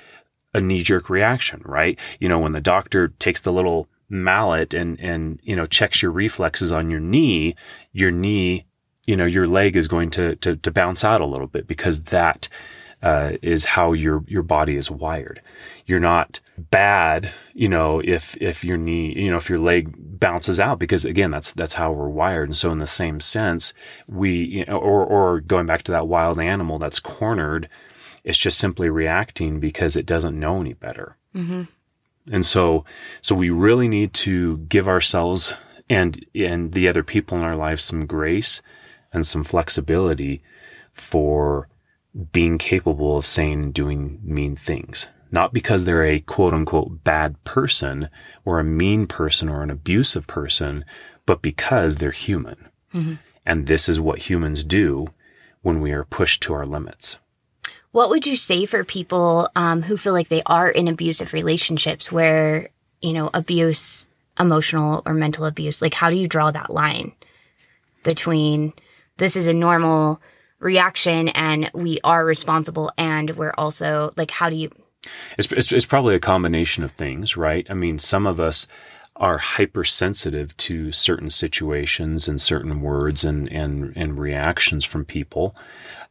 a 0.53 0.61
knee 0.61 0.81
jerk 0.81 1.09
reaction, 1.09 1.61
right? 1.65 1.99
You 2.19 2.29
know, 2.29 2.39
when 2.39 2.53
the 2.53 2.61
doctor 2.61 3.09
takes 3.09 3.41
the 3.41 3.51
little 3.51 3.89
mallet 4.09 4.73
and, 4.73 4.99
and, 4.99 5.39
you 5.43 5.55
know, 5.55 5.65
checks 5.65 6.01
your 6.01 6.11
reflexes 6.11 6.71
on 6.71 6.89
your 6.89 7.01
knee, 7.01 7.55
your 7.91 8.11
knee, 8.11 8.65
you 9.05 9.15
know, 9.15 9.25
your 9.25 9.47
leg 9.47 9.75
is 9.75 9.87
going 9.87 10.11
to, 10.11 10.35
to, 10.37 10.55
to 10.55 10.71
bounce 10.71 11.03
out 11.03 11.21
a 11.21 11.25
little 11.25 11.47
bit 11.47 11.67
because 11.67 12.03
that, 12.03 12.49
uh, 13.05 13.37
is 13.43 13.65
how 13.65 13.93
your, 13.93 14.23
your 14.27 14.41
body 14.41 14.75
is 14.75 14.89
wired. 14.89 15.39
You're 15.85 15.99
not 15.99 16.39
bad, 16.57 17.31
you 17.53 17.69
know, 17.69 18.01
if, 18.03 18.35
if 18.41 18.63
your 18.63 18.77
knee, 18.77 19.13
you 19.15 19.29
know, 19.29 19.37
if 19.37 19.47
your 19.47 19.59
leg 19.59 19.93
bounces 20.19 20.59
out 20.59 20.79
because 20.79 21.05
again, 21.05 21.29
that's, 21.29 21.51
that's 21.51 21.75
how 21.75 21.91
we're 21.91 22.09
wired. 22.09 22.49
And 22.49 22.57
so 22.57 22.71
in 22.71 22.79
the 22.79 22.87
same 22.87 23.19
sense, 23.19 23.73
we, 24.07 24.33
you 24.33 24.65
know, 24.65 24.77
or, 24.77 25.05
or 25.05 25.41
going 25.41 25.67
back 25.67 25.83
to 25.83 25.91
that 25.91 26.07
wild 26.07 26.39
animal 26.39 26.79
that's 26.79 26.99
cornered, 26.99 27.69
it's 28.23 28.39
just 28.39 28.57
simply 28.57 28.89
reacting 28.89 29.59
because 29.59 29.95
it 29.95 30.07
doesn't 30.07 30.39
know 30.39 30.59
any 30.59 30.73
better. 30.73 31.15
Mm-hmm. 31.35 31.63
And 32.31 32.43
so, 32.43 32.85
so 33.21 33.35
we 33.35 33.51
really 33.51 33.87
need 33.87 34.15
to 34.15 34.57
give 34.57 34.87
ourselves 34.87 35.53
and, 35.87 36.25
and 36.33 36.71
the 36.71 36.87
other 36.87 37.03
people 37.03 37.37
in 37.37 37.43
our 37.43 37.55
lives 37.55 37.83
some 37.83 38.07
grace 38.07 38.63
and 39.15 39.25
some 39.25 39.43
flexibility 39.43 40.41
for 40.91 41.67
being 42.31 42.57
capable 42.57 43.17
of 43.17 43.25
saying 43.25 43.63
and 43.63 43.73
doing 43.73 44.19
mean 44.23 44.55
things. 44.55 45.07
Not 45.31 45.53
because 45.53 45.83
they're 45.83 46.05
a 46.05 46.19
quote 46.19 46.53
unquote 46.53 47.03
bad 47.03 47.43
person 47.43 48.09
or 48.45 48.59
a 48.59 48.63
mean 48.63 49.07
person 49.07 49.49
or 49.49 49.63
an 49.63 49.69
abusive 49.69 50.27
person, 50.27 50.85
but 51.25 51.41
because 51.41 51.97
they're 51.97 52.11
human. 52.11 52.69
Mm-hmm. 52.93 53.15
And 53.45 53.67
this 53.67 53.89
is 53.89 53.99
what 53.99 54.29
humans 54.29 54.63
do 54.63 55.07
when 55.61 55.81
we 55.81 55.91
are 55.91 56.05
pushed 56.05 56.41
to 56.43 56.53
our 56.53 56.65
limits. 56.65 57.17
What 57.91 58.09
would 58.09 58.27
you 58.27 58.35
say 58.35 58.65
for 58.65 58.83
people 58.83 59.49
um, 59.55 59.81
who 59.81 59.97
feel 59.97 60.13
like 60.13 60.27
they 60.27 60.43
are 60.45 60.69
in 60.69 60.87
abusive 60.87 61.33
relationships 61.33 62.11
where, 62.11 62.69
you 63.01 63.13
know, 63.13 63.29
abuse, 63.33 64.09
emotional 64.39 65.01
or 65.05 65.13
mental 65.13 65.45
abuse, 65.45 65.81
like 65.81 65.93
how 65.93 66.09
do 66.09 66.15
you 66.15 66.27
draw 66.27 66.51
that 66.51 66.69
line 66.69 67.13
between 68.03 68.73
this 69.17 69.35
is 69.35 69.47
a 69.47 69.53
normal 69.53 70.21
reaction 70.59 71.29
and 71.29 71.69
we 71.73 71.99
are 72.03 72.25
responsible 72.25 72.91
and 72.97 73.31
we're 73.31 73.53
also 73.57 74.11
like 74.17 74.31
how 74.31 74.49
do 74.49 74.55
you 74.55 74.69
it's, 75.37 75.51
it's, 75.51 75.71
it's 75.71 75.85
probably 75.85 76.15
a 76.15 76.19
combination 76.19 76.83
of 76.83 76.91
things 76.91 77.37
right 77.37 77.67
i 77.69 77.73
mean 77.73 77.99
some 77.99 78.25
of 78.25 78.39
us 78.39 78.67
are 79.17 79.37
hypersensitive 79.37 80.55
to 80.57 80.91
certain 80.91 81.29
situations 81.29 82.27
and 82.27 82.41
certain 82.41 82.81
words 82.81 83.23
and, 83.23 83.49
and, 83.51 83.93
and 83.95 84.19
reactions 84.19 84.83
from 84.83 85.05
people. 85.05 85.55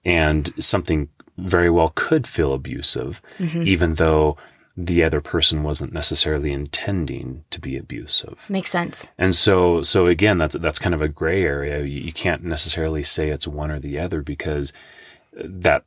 And 0.05 0.52
something 0.62 1.09
very 1.36 1.68
well 1.68 1.92
could 1.94 2.26
feel 2.26 2.55
abusive, 2.55 3.20
mm-hmm. 3.38 3.62
even 3.62 3.94
though 3.94 4.36
the 4.76 5.04
other 5.04 5.20
person 5.20 5.62
wasn't 5.62 5.92
necessarily 5.92 6.52
intending 6.52 7.44
to 7.50 7.60
be 7.60 7.76
abusive. 7.76 8.44
Makes 8.48 8.70
sense. 8.70 9.06
And 9.16 9.34
so, 9.34 9.82
so 9.82 10.06
again, 10.06 10.38
that's, 10.38 10.56
that's 10.56 10.80
kind 10.80 10.94
of 10.94 11.02
a 11.02 11.08
gray 11.08 11.44
area. 11.44 11.80
You, 11.80 12.00
you 12.00 12.12
can't 12.12 12.42
necessarily 12.42 13.02
say 13.02 13.28
it's 13.28 13.46
one 13.46 13.70
or 13.70 13.78
the 13.78 13.98
other 13.98 14.20
because 14.20 14.72
that 15.32 15.84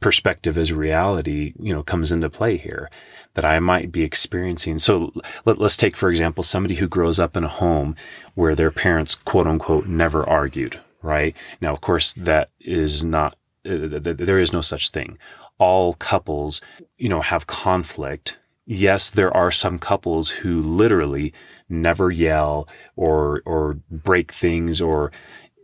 perspective 0.00 0.58
as 0.58 0.72
reality, 0.72 1.54
you 1.58 1.72
know, 1.72 1.82
comes 1.82 2.10
into 2.10 2.28
play 2.28 2.56
here 2.56 2.90
that 3.34 3.44
I 3.44 3.60
might 3.60 3.92
be 3.92 4.02
experiencing. 4.02 4.78
So 4.78 5.12
let, 5.44 5.60
us 5.60 5.76
take, 5.76 5.96
for 5.96 6.10
example, 6.10 6.42
somebody 6.42 6.76
who 6.76 6.88
grows 6.88 7.20
up 7.20 7.36
in 7.36 7.44
a 7.44 7.48
home 7.48 7.94
where 8.34 8.54
their 8.54 8.70
parents, 8.70 9.14
quote 9.14 9.46
unquote, 9.46 9.86
never 9.86 10.28
argued, 10.28 10.80
right? 11.02 11.36
Now, 11.60 11.72
of 11.72 11.80
course, 11.80 12.12
that 12.14 12.50
is 12.60 13.04
not, 13.04 13.36
uh, 13.64 13.98
there 14.00 14.38
is 14.38 14.52
no 14.52 14.60
such 14.60 14.90
thing 14.90 15.18
all 15.58 15.94
couples, 15.94 16.60
you 16.98 17.08
know, 17.08 17.20
have 17.20 17.46
conflict. 17.46 18.38
Yes, 18.66 19.10
there 19.10 19.34
are 19.36 19.50
some 19.50 19.78
couples 19.78 20.30
who 20.30 20.60
literally 20.60 21.32
never 21.68 22.10
yell 22.10 22.68
or, 22.96 23.42
or 23.44 23.74
break 23.90 24.32
things 24.32 24.80
or 24.80 25.12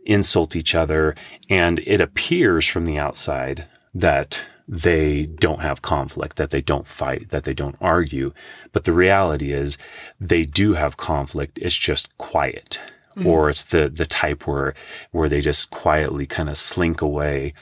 insult 0.05 0.55
each 0.55 0.75
other. 0.75 1.15
And 1.49 1.79
it 1.79 2.01
appears 2.01 2.67
from 2.67 2.85
the 2.85 2.97
outside 2.97 3.67
that 3.93 4.41
they 4.67 5.25
don't 5.25 5.61
have 5.61 5.81
conflict, 5.81 6.37
that 6.37 6.51
they 6.51 6.61
don't 6.61 6.87
fight, 6.87 7.29
that 7.29 7.43
they 7.43 7.53
don't 7.53 7.75
argue. 7.81 8.33
But 8.71 8.85
the 8.85 8.93
reality 8.93 9.51
is 9.51 9.77
they 10.19 10.43
do 10.43 10.73
have 10.73 10.97
conflict. 10.97 11.59
It's 11.61 11.75
just 11.75 12.15
quiet. 12.17 12.79
Mm-hmm. 13.17 13.27
Or 13.27 13.49
it's 13.49 13.65
the, 13.65 13.89
the 13.89 14.05
type 14.05 14.47
where, 14.47 14.73
where 15.11 15.27
they 15.27 15.41
just 15.41 15.71
quietly 15.71 16.25
kind 16.25 16.49
of 16.49 16.57
slink 16.57 17.01
away 17.01 17.53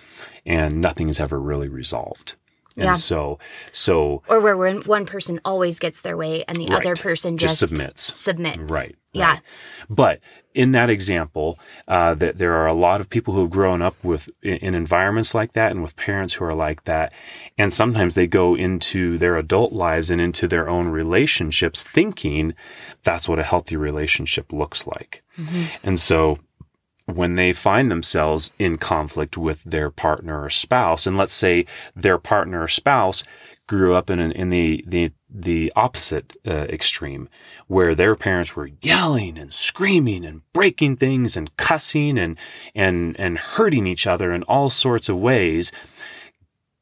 and 0.50 0.82
nothing 0.82 1.08
is 1.08 1.20
ever 1.20 1.40
really 1.40 1.70
resolved. 1.70 2.36
And 2.76 2.86
yeah. 2.86 2.94
so, 2.94 3.40
so, 3.72 4.24
or 4.28 4.40
where 4.40 4.56
one 4.56 5.06
person 5.06 5.42
always 5.44 5.80
gets 5.80 6.02
their 6.02 6.16
way 6.16 6.44
and 6.48 6.58
the 6.58 6.68
right. 6.68 6.78
other 6.80 6.96
person 6.96 7.38
just, 7.38 7.60
just, 7.60 7.72
submits. 7.72 8.18
Submits. 8.18 8.72
Right. 8.72 8.96
Yeah. 9.12 9.34
Right. 9.34 9.42
But 9.90 10.20
in 10.54 10.72
that 10.72 10.90
example, 10.90 11.60
uh, 11.88 12.14
that 12.16 12.38
there 12.38 12.54
are 12.54 12.68
a 12.68 12.74
lot 12.74 13.02
of 13.02 13.10
people 13.10 13.34
who 13.34 13.42
have 13.42 13.50
grown 13.50 13.82
up 13.82 13.96
with 14.04 14.30
in, 14.42 14.76
environments 14.76 15.36
like 15.36 15.54
that 15.54 15.72
and 15.72 15.82
with 15.82 15.96
parents 15.96 16.36
who 16.36 16.46
are 16.46 16.54
like 16.54 16.86
that, 16.86 17.14
and 17.58 17.74
sometimes 17.74 18.16
they 18.16 18.28
go 18.28 18.56
into 18.56 19.18
their 19.18 19.36
adult 19.36 19.74
lives 19.74 20.10
and 20.10 20.22
into 20.22 20.48
their 20.48 20.70
own 20.70 20.88
relationships 20.90 21.84
thinking 21.84 22.54
that's 23.04 23.28
what 23.28 23.40
a 23.40 23.44
healthy 23.44 23.76
relationship 23.76 24.54
looks 24.54 24.88
like. 24.88 25.24
Mm-hmm. 25.38 25.64
And 25.84 26.00
so 26.00 26.40
when 27.16 27.36
they 27.36 27.54
find 27.54 27.90
themselves 27.90 28.54
in 28.60 28.78
conflict 28.78 29.38
with 29.38 29.64
their 29.64 29.90
partner 29.90 30.44
or 30.44 30.50
spouse, 30.50 31.08
and 31.08 31.18
let's 31.18 31.34
say 31.34 31.66
their 31.96 32.18
partner 32.18 32.64
or 32.64 32.68
spouse 32.68 33.24
grew 33.68 33.94
up 33.94 34.10
in 34.10 34.20
an, 34.20 34.32
in 34.32 34.50
the 34.50 34.84
the 34.88 35.12
the 35.30 35.72
opposite 35.76 36.36
uh, 36.48 36.66
extreme, 36.70 37.30
where 37.68 37.94
their 37.94 38.16
parents 38.16 38.56
were 38.56 38.72
yelling 38.82 39.38
and 39.38 39.54
screaming 39.54 40.26
and 40.26 40.42
breaking 40.54 40.96
things 40.96 41.38
and 41.38 41.56
cussing 41.56 42.18
and 42.18 42.38
and 42.74 43.20
and 43.20 43.38
hurting 43.38 43.86
each 43.86 44.08
other 44.08 44.32
in 44.32 44.42
all 44.44 44.70
sorts 44.70 45.08
of 45.08 45.18
ways. 45.18 45.72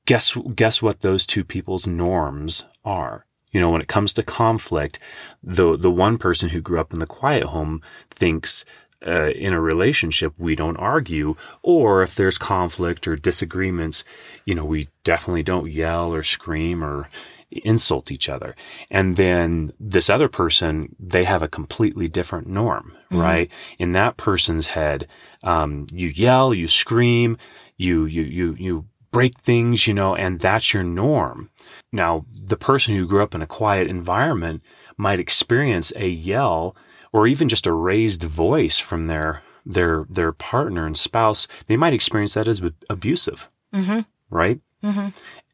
Guess 0.05 0.38
guess 0.55 0.82
what 0.82 1.01
those 1.01 1.25
two 1.25 1.43
people's 1.43 1.86
norms 1.86 2.65
are. 2.86 3.25
You 3.51 3.59
know, 3.59 3.69
when 3.69 3.82
it 3.82 3.88
comes 3.88 4.13
to 4.13 4.23
conflict, 4.23 4.97
the 5.43 5.78
the 5.78 5.91
one 5.91 6.17
person 6.17 6.49
who 6.49 6.61
grew 6.61 6.80
up 6.80 6.93
in 6.93 6.99
the 6.99 7.05
quiet 7.05 7.43
home 7.43 7.82
thinks 8.09 8.63
uh, 9.06 9.30
in 9.30 9.54
a 9.54 9.62
relationship, 9.62 10.34
we 10.38 10.56
don't 10.56 10.78
argue. 10.78 11.36
Or 11.62 12.02
if 12.02 12.16
there's 12.16 12.38
conflict 12.38 13.08
or 13.08 13.16
disagreements, 13.16 14.04
you 14.45 14.56
know, 14.56 14.66
we 14.66 14.89
definitely 15.04 15.43
don't 15.43 15.72
yell 15.72 16.14
or 16.14 16.24
scream 16.24 16.84
or 16.84 17.10
insult 17.52 18.12
each 18.12 18.28
other. 18.28 18.56
And 18.89 19.16
then 19.16 19.72
this 19.80 20.10
other 20.10 20.28
person, 20.28 20.95
they 21.00 21.24
have 21.24 21.41
a 21.41 21.48
completely 21.48 22.08
different 22.08 22.48
norm, 22.48 22.93
mm-hmm. 23.12 23.22
right? 23.22 23.52
In 23.80 23.93
that 23.93 24.18
person's 24.18 24.68
head, 24.68 25.08
um, 25.43 25.88
you 25.91 26.08
yell, 26.08 26.54
you 26.54 26.68
scream, 26.68 27.38
you, 27.78 28.06
you, 28.06 28.24
you, 28.24 28.56
you 28.60 28.86
break 29.12 29.39
things, 29.39 29.88
you 29.88 29.93
know, 29.93 30.16
and 30.16 30.39
that's 30.39 30.74
your 30.74 30.84
norm. 30.84 31.50
Now, 31.91 32.26
the 32.34 32.58
person 32.58 32.95
who 32.95 33.08
grew 33.08 33.24
up 33.24 33.34
in 33.34 33.41
a 33.41 33.48
quiet 33.48 33.88
environment 33.88 34.62
might 34.98 35.20
experience 35.20 35.93
a 35.95 36.08
yell 36.08 36.76
or 37.18 37.26
even 37.26 37.49
just 37.49 37.65
a 37.65 37.74
raised 37.74 38.22
voice 38.24 38.78
from 38.78 39.07
their 39.07 39.41
their 39.65 40.05
their 40.07 40.32
partner 40.32 40.86
and 40.86 40.95
spouse, 40.95 41.47
they 41.65 41.76
might 41.76 41.93
experience 41.93 42.36
that 42.36 42.47
as 42.47 42.61
abusive, 42.91 43.49
mm-hmm. 43.74 44.01
right? 44.30 44.59
Mm-hmm. 44.84 45.07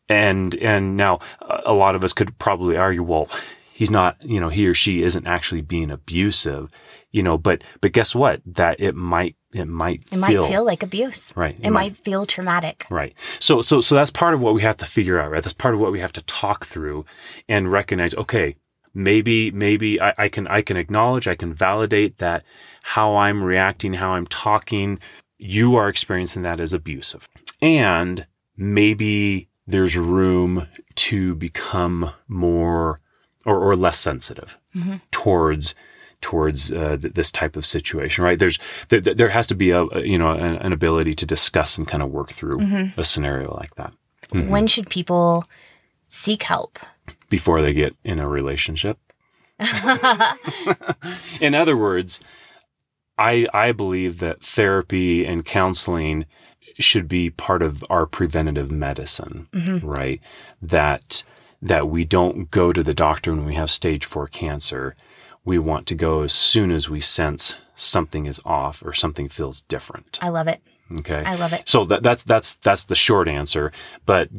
And 0.10 0.56
and 0.56 0.98
now 0.98 1.20
a 1.66 1.74
lot 1.74 1.96
of 1.96 2.04
us 2.04 2.12
could 2.12 2.38
probably 2.38 2.76
argue, 2.76 3.02
well, 3.02 3.30
he's 3.72 3.90
not, 3.90 4.18
you 4.26 4.42
know, 4.42 4.50
he 4.50 4.68
or 4.68 4.74
she 4.74 5.04
isn't 5.04 5.26
actually 5.26 5.62
being 5.62 5.90
abusive, 5.90 6.70
you 7.12 7.24
know, 7.24 7.38
but 7.38 7.64
but 7.80 7.94
guess 7.94 8.14
what? 8.14 8.42
That 8.46 8.82
it 8.82 8.94
might 8.94 9.38
it 9.54 9.66
might 9.66 10.02
it 10.02 10.10
feel, 10.10 10.20
might 10.42 10.50
feel 10.50 10.66
like 10.66 10.84
abuse, 10.84 11.32
right? 11.38 11.56
It, 11.56 11.68
it 11.68 11.72
might, 11.72 11.94
might 11.94 11.98
feel 11.98 12.26
traumatic, 12.26 12.86
right? 12.92 13.14
So 13.40 13.62
so 13.62 13.80
so 13.80 13.96
that's 13.96 14.12
part 14.12 14.34
of 14.34 14.42
what 14.42 14.54
we 14.54 14.64
have 14.64 14.78
to 14.78 14.86
figure 14.86 15.18
out, 15.18 15.32
right? 15.32 15.42
That's 15.42 15.54
part 15.54 15.74
of 15.74 15.80
what 15.80 15.94
we 15.94 16.02
have 16.02 16.14
to 16.14 16.22
talk 16.24 16.66
through 16.66 17.06
and 17.48 17.72
recognize. 17.72 18.14
Okay, 18.16 18.58
maybe 18.94 19.52
maybe 19.52 20.00
I, 20.02 20.14
I, 20.18 20.30
can 20.30 20.48
I 20.48 20.62
can 20.62 20.78
acknowledge, 20.78 21.28
I 21.28 21.36
can 21.36 21.54
validate 21.54 22.18
that 22.20 22.44
how 22.84 23.16
I'm 23.16 23.44
reacting, 23.44 23.94
how 23.94 24.12
I'm 24.12 24.28
talking, 24.28 25.00
you 25.38 25.76
are 25.76 25.90
experiencing 25.90 26.44
that 26.44 26.60
as 26.60 26.74
abusive. 26.74 27.28
And 27.62 28.26
maybe 28.56 29.50
there's 29.66 29.96
room 29.98 30.68
to 30.96 31.36
become 31.36 32.12
more 32.28 33.00
or, 33.46 33.60
or 33.60 33.76
less 33.76 33.98
sensitive 33.98 34.58
mm-hmm. 34.76 34.96
towards 35.12 35.76
towards 36.22 36.72
uh, 36.72 36.98
th- 37.00 37.14
this 37.14 37.32
type 37.32 37.56
of 37.58 37.66
situation, 37.66 38.24
right? 38.24 38.40
There's 38.40 38.58
there, 38.90 39.02
there 39.02 39.30
has 39.30 39.48
to 39.48 39.56
be 39.56 39.72
a, 39.72 39.84
a 39.84 40.02
you 40.02 40.18
know 40.18 40.32
an, 40.32 40.56
an, 40.56 40.74
ability 40.74 41.14
to 41.16 41.26
discuss 41.26 41.78
and 41.78 41.88
kind 41.88 42.02
of 42.02 42.10
work 42.10 42.32
through 42.32 42.58
mm-hmm. 42.58 43.00
a 43.00 43.04
scenario 43.04 43.54
like 43.56 43.76
that. 43.76 43.94
Mm-hmm. 44.30 44.50
When 44.50 44.68
should 44.68 44.90
people 44.90 45.46
seek 46.10 46.44
help? 46.44 46.80
Before 47.34 47.64
they 47.64 47.74
get 47.74 47.96
in 48.04 48.20
a 48.20 48.28
relationship. 48.28 49.00
In 51.42 51.56
other 51.56 51.76
words, 51.76 52.20
I 53.18 53.48
I 53.52 53.72
believe 53.72 54.20
that 54.20 54.46
therapy 54.46 55.26
and 55.26 55.44
counseling 55.44 56.28
should 56.78 57.08
be 57.08 57.32
part 57.32 57.64
of 57.64 57.84
our 57.90 58.06
preventative 58.06 58.72
medicine, 58.72 59.48
mm-hmm. 59.52 59.84
right? 59.84 60.22
That 60.62 61.24
that 61.60 61.90
we 61.90 62.06
don't 62.06 62.52
go 62.52 62.72
to 62.72 62.84
the 62.84 62.94
doctor 62.94 63.32
when 63.32 63.46
we 63.46 63.56
have 63.56 63.72
stage 63.72 64.06
4 64.06 64.28
cancer. 64.28 64.96
We 65.44 65.58
want 65.58 65.88
to 65.88 65.96
go 65.96 66.22
as 66.22 66.34
soon 66.34 66.70
as 66.70 66.88
we 66.88 67.02
sense 67.02 67.56
something 67.74 68.28
is 68.28 68.40
off 68.46 68.84
or 68.86 68.94
something 68.94 69.28
feels 69.28 69.62
different. 69.62 70.20
I 70.22 70.30
love 70.30 70.48
it. 70.48 70.62
Okay. 71.00 71.24
I 71.26 71.34
love 71.34 71.54
it. 71.54 71.68
So 71.68 71.84
that, 71.86 72.04
that's 72.04 72.24
that's 72.24 72.54
that's 72.58 72.86
the 72.86 72.96
short 72.96 73.28
answer, 73.28 73.72
but 74.06 74.30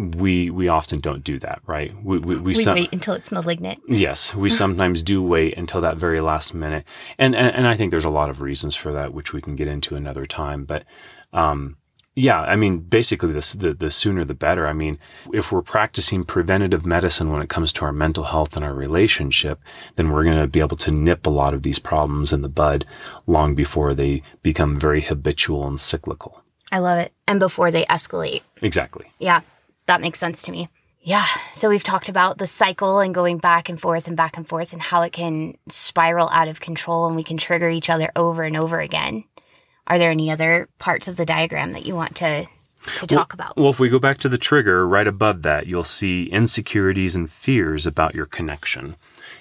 we 0.00 0.50
we 0.50 0.68
often 0.68 1.00
don't 1.00 1.22
do 1.22 1.38
that, 1.40 1.60
right? 1.66 1.94
We 2.02 2.18
we, 2.18 2.36
we, 2.36 2.40
We 2.40 2.54
some- 2.54 2.74
wait 2.74 2.92
until 2.92 3.14
it's 3.14 3.30
malignant. 3.30 3.80
Yes, 3.86 4.34
we 4.34 4.50
sometimes 4.62 5.02
do 5.02 5.22
wait 5.22 5.56
until 5.56 5.80
that 5.82 5.96
very 5.96 6.20
last 6.20 6.54
minute, 6.54 6.84
and, 7.18 7.34
and 7.34 7.54
and 7.54 7.66
I 7.66 7.76
think 7.76 7.90
there's 7.90 8.04
a 8.04 8.10
lot 8.10 8.30
of 8.30 8.40
reasons 8.40 8.74
for 8.76 8.92
that, 8.92 9.12
which 9.12 9.32
we 9.32 9.40
can 9.40 9.56
get 9.56 9.68
into 9.68 9.96
another 9.96 10.26
time. 10.26 10.64
But 10.64 10.84
um, 11.32 11.76
yeah, 12.14 12.40
I 12.40 12.56
mean, 12.56 12.78
basically, 12.78 13.32
the, 13.32 13.56
the 13.58 13.74
the 13.74 13.90
sooner 13.90 14.24
the 14.24 14.34
better. 14.34 14.66
I 14.66 14.72
mean, 14.72 14.94
if 15.32 15.52
we're 15.52 15.62
practicing 15.62 16.24
preventative 16.24 16.84
medicine 16.86 17.30
when 17.30 17.42
it 17.42 17.48
comes 17.48 17.72
to 17.74 17.84
our 17.84 17.92
mental 17.92 18.24
health 18.24 18.56
and 18.56 18.64
our 18.64 18.74
relationship, 18.74 19.60
then 19.96 20.10
we're 20.10 20.24
going 20.24 20.40
to 20.40 20.46
be 20.48 20.60
able 20.60 20.76
to 20.78 20.90
nip 20.90 21.26
a 21.26 21.30
lot 21.30 21.54
of 21.54 21.62
these 21.62 21.78
problems 21.78 22.32
in 22.32 22.42
the 22.42 22.48
bud 22.48 22.84
long 23.26 23.54
before 23.54 23.94
they 23.94 24.22
become 24.42 24.78
very 24.78 25.02
habitual 25.02 25.66
and 25.66 25.78
cyclical. 25.78 26.42
I 26.72 26.78
love 26.78 26.98
it. 26.98 27.12
And 27.26 27.40
before 27.40 27.70
they 27.70 27.84
escalate. 27.86 28.42
Exactly. 28.62 29.12
Yeah, 29.18 29.40
that 29.90 30.00
makes 30.00 30.20
sense 30.20 30.42
to 30.42 30.52
me. 30.52 30.68
Yeah. 31.02 31.26
So 31.52 31.68
we've 31.68 31.82
talked 31.82 32.08
about 32.08 32.38
the 32.38 32.46
cycle 32.46 33.00
and 33.00 33.12
going 33.12 33.38
back 33.38 33.68
and 33.68 33.80
forth 33.80 34.06
and 34.06 34.16
back 34.16 34.36
and 34.36 34.46
forth 34.46 34.72
and 34.72 34.80
how 34.80 35.02
it 35.02 35.12
can 35.12 35.56
spiral 35.68 36.28
out 36.28 36.46
of 36.46 36.60
control 36.60 37.06
and 37.06 37.16
we 37.16 37.24
can 37.24 37.36
trigger 37.36 37.68
each 37.68 37.90
other 37.90 38.12
over 38.14 38.44
and 38.44 38.56
over 38.56 38.80
again. 38.80 39.24
Are 39.88 39.98
there 39.98 40.12
any 40.12 40.30
other 40.30 40.68
parts 40.78 41.08
of 41.08 41.16
the 41.16 41.26
diagram 41.26 41.72
that 41.72 41.86
you 41.86 41.96
want 41.96 42.14
to 42.16 42.46
to 42.98 43.06
talk 43.06 43.34
about? 43.34 43.56
Well, 43.56 43.70
if 43.70 43.80
we 43.80 43.88
go 43.88 43.98
back 43.98 44.18
to 44.18 44.28
the 44.28 44.38
trigger, 44.38 44.86
right 44.86 45.08
above 45.08 45.42
that, 45.42 45.66
you'll 45.66 45.84
see 45.84 46.26
insecurities 46.26 47.16
and 47.16 47.30
fears 47.30 47.86
about 47.86 48.14
your 48.14 48.26
connection. 48.26 48.94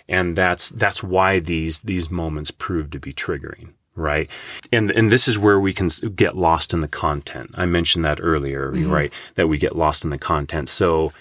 And 0.07 0.35
that's 0.35 0.69
that's 0.69 1.03
why 1.03 1.39
these 1.39 1.81
these 1.81 2.09
moments 2.09 2.49
prove 2.49 2.89
to 2.91 2.99
be 2.99 3.13
triggering, 3.13 3.73
right? 3.99 4.29
And 4.71 4.91
and 4.91 5.11
this 5.11 5.27
is 5.27 5.37
where 5.37 5.59
we 5.59 5.73
can 5.73 5.89
get 6.15 6.37
lost 6.37 6.73
in 6.73 6.81
the 6.81 6.87
content. 6.87 7.51
I 7.53 7.65
mentioned 7.65 8.05
that 8.05 8.19
earlier, 8.21 8.71
mm-hmm. 8.71 8.91
right? 8.91 9.13
That 9.35 9.47
we 9.47 9.57
get 9.57 9.75
lost 9.75 10.03
in 10.03 10.09
the 10.09 10.17
content. 10.17 10.69
So 10.69 11.11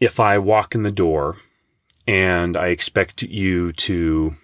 if 0.00 0.20
I 0.20 0.38
walk 0.38 0.74
in 0.74 0.82
the 0.82 0.92
door 0.92 1.36
and 2.06 2.56
I 2.56 2.68
expect 2.68 3.22
you 3.22 3.72
to 3.72 4.36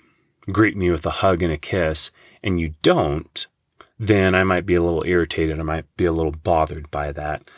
greet 0.50 0.76
me 0.76 0.90
with 0.90 1.06
a 1.06 1.10
hug 1.10 1.42
and 1.42 1.52
a 1.52 1.56
kiss 1.56 2.10
and 2.42 2.60
you 2.60 2.74
don't, 2.82 3.46
then 3.98 4.34
I 4.34 4.44
might 4.44 4.66
be 4.66 4.74
a 4.74 4.82
little 4.82 5.04
irritated. 5.04 5.58
I 5.58 5.62
might 5.62 5.86
be 5.96 6.04
a 6.04 6.12
little 6.12 6.32
bothered 6.32 6.90
by 6.90 7.12
that. 7.12 7.48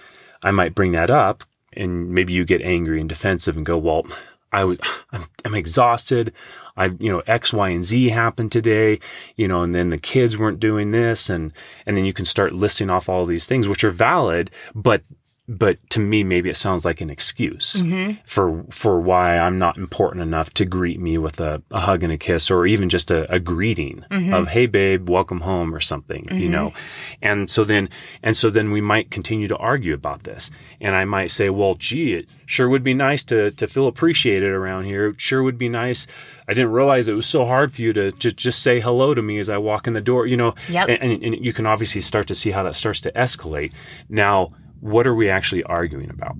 I 0.43 0.51
might 0.51 0.75
bring 0.75 0.93
that 0.93 1.11
up 1.11 1.45
and 1.73 2.11
maybe 2.11 2.33
you 2.33 2.45
get 2.45 2.63
angry 2.63 3.01
and 3.01 3.09
defensive 3.09 3.57
and 3.57 3.67
go, 3.67 3.77
well, 3.77 4.07
I 4.53 4.65
was, 4.65 4.79
I'm, 5.13 5.25
I'm 5.45 5.55
exhausted. 5.55 6.33
I, 6.77 6.87
you 6.99 7.11
know, 7.11 7.23
X, 7.27 7.53
Y, 7.53 7.69
and 7.69 7.85
Z 7.85 8.09
happened 8.11 8.53
today, 8.53 9.01
you 9.37 9.49
know, 9.49 9.63
and 9.63 9.75
then 9.75 9.91
the 9.91 9.99
kids 9.99 10.37
weren't 10.37 10.61
doing 10.61 10.91
this. 10.91 11.31
And, 11.31 11.53
and 11.87 11.97
then 11.97 12.05
you 12.05 12.13
can 12.13 12.25
start 12.25 12.53
listing 12.53 12.91
off 12.91 13.09
all 13.09 13.27
these 13.27 13.47
things, 13.47 13.69
which 13.69 13.85
are 13.85 13.91
valid, 13.91 14.51
but 14.75 15.03
but 15.49 15.79
to 15.91 16.01
me 16.01 16.25
maybe 16.25 16.51
it 16.51 16.57
sounds 16.57 16.85
like 16.85 17.01
an 17.01 17.09
excuse 17.09 17.81
mm-hmm. 17.81 18.15
for 18.25 18.65
for 18.71 19.01
why 19.01 19.39
I'm 19.39 19.59
not 19.59 19.77
important 19.77 20.23
enough 20.23 20.53
to 20.55 20.65
greet 20.65 20.99
me 20.99 21.19
with 21.19 21.39
a, 21.41 21.63
a 21.71 21.81
hug 21.81 22.03
and 22.03 22.13
a 22.13 22.19
kiss 22.19 22.51
or 22.51 22.67
even 22.67 22.89
just 22.89 23.11
a, 23.13 23.33
a 23.33 23.39
greeting 23.39 24.05
mm-hmm. 24.11 24.35
of 24.35 24.49
hey 24.49 24.67
babe 24.67 25.09
welcome 25.09 25.43
home 25.43 25.75
or 25.75 25.81
something 25.81 26.27
you 26.33 26.49
know? 26.49 26.71
Mm-hmm. 26.71 27.15
And 27.23 27.51
so 27.51 27.63
then 27.65 27.89
and 28.23 28.37
so 28.37 28.51
then 28.51 28.73
we 28.73 28.81
might 28.81 29.11
continue 29.11 29.47
to 29.49 29.57
argue 29.57 29.95
about 29.95 30.25
this. 30.25 30.51
And 30.81 30.97
I 30.97 31.05
might 31.05 31.31
say 31.31 31.49
well 31.49 31.77
gee 31.77 32.15
it 32.15 32.27
sure 32.45 32.69
would 32.69 32.83
be 32.83 32.95
nice 32.95 33.23
to 33.25 33.53
to 33.53 33.69
feel 33.69 33.87
appreciated 33.87 34.51
around 34.51 34.85
here. 34.85 35.09
It 35.09 35.21
sure 35.21 35.45
would 35.45 35.59
be 35.59 35.69
nice. 35.69 36.09
I 36.49 36.55
didn't 36.55 36.73
realize 36.73 37.07
it 37.07 37.15
was 37.15 37.27
so 37.27 37.45
hard 37.45 37.73
for 37.73 37.83
you 37.83 37.93
to, 37.93 38.13
to 38.13 38.33
just 38.33 38.63
say 38.63 38.81
hello 38.81 39.15
to 39.15 39.23
me 39.23 39.39
as 39.39 39.49
I 39.49 39.59
walk 39.59 39.87
in 39.87 39.93
the 39.93 40.01
door 40.01 40.27
you 40.27 40.37
know? 40.37 40.55
Yep. 40.69 40.89
and, 40.89 41.03
and, 41.03 41.23
and 41.23 41.45
you 41.45 41.53
can 41.53 41.67
obviously 41.67 42.01
start 42.01 42.27
to 42.29 42.35
see 42.35 42.51
how 42.51 42.65
that 42.65 42.75
starts 42.75 43.01
to 43.03 43.13
escalate. 43.13 43.73
Now 44.09 44.49
what 44.81 45.07
are 45.07 45.15
we 45.15 45.29
actually 45.29 45.63
arguing 45.65 46.11
about? 46.11 46.37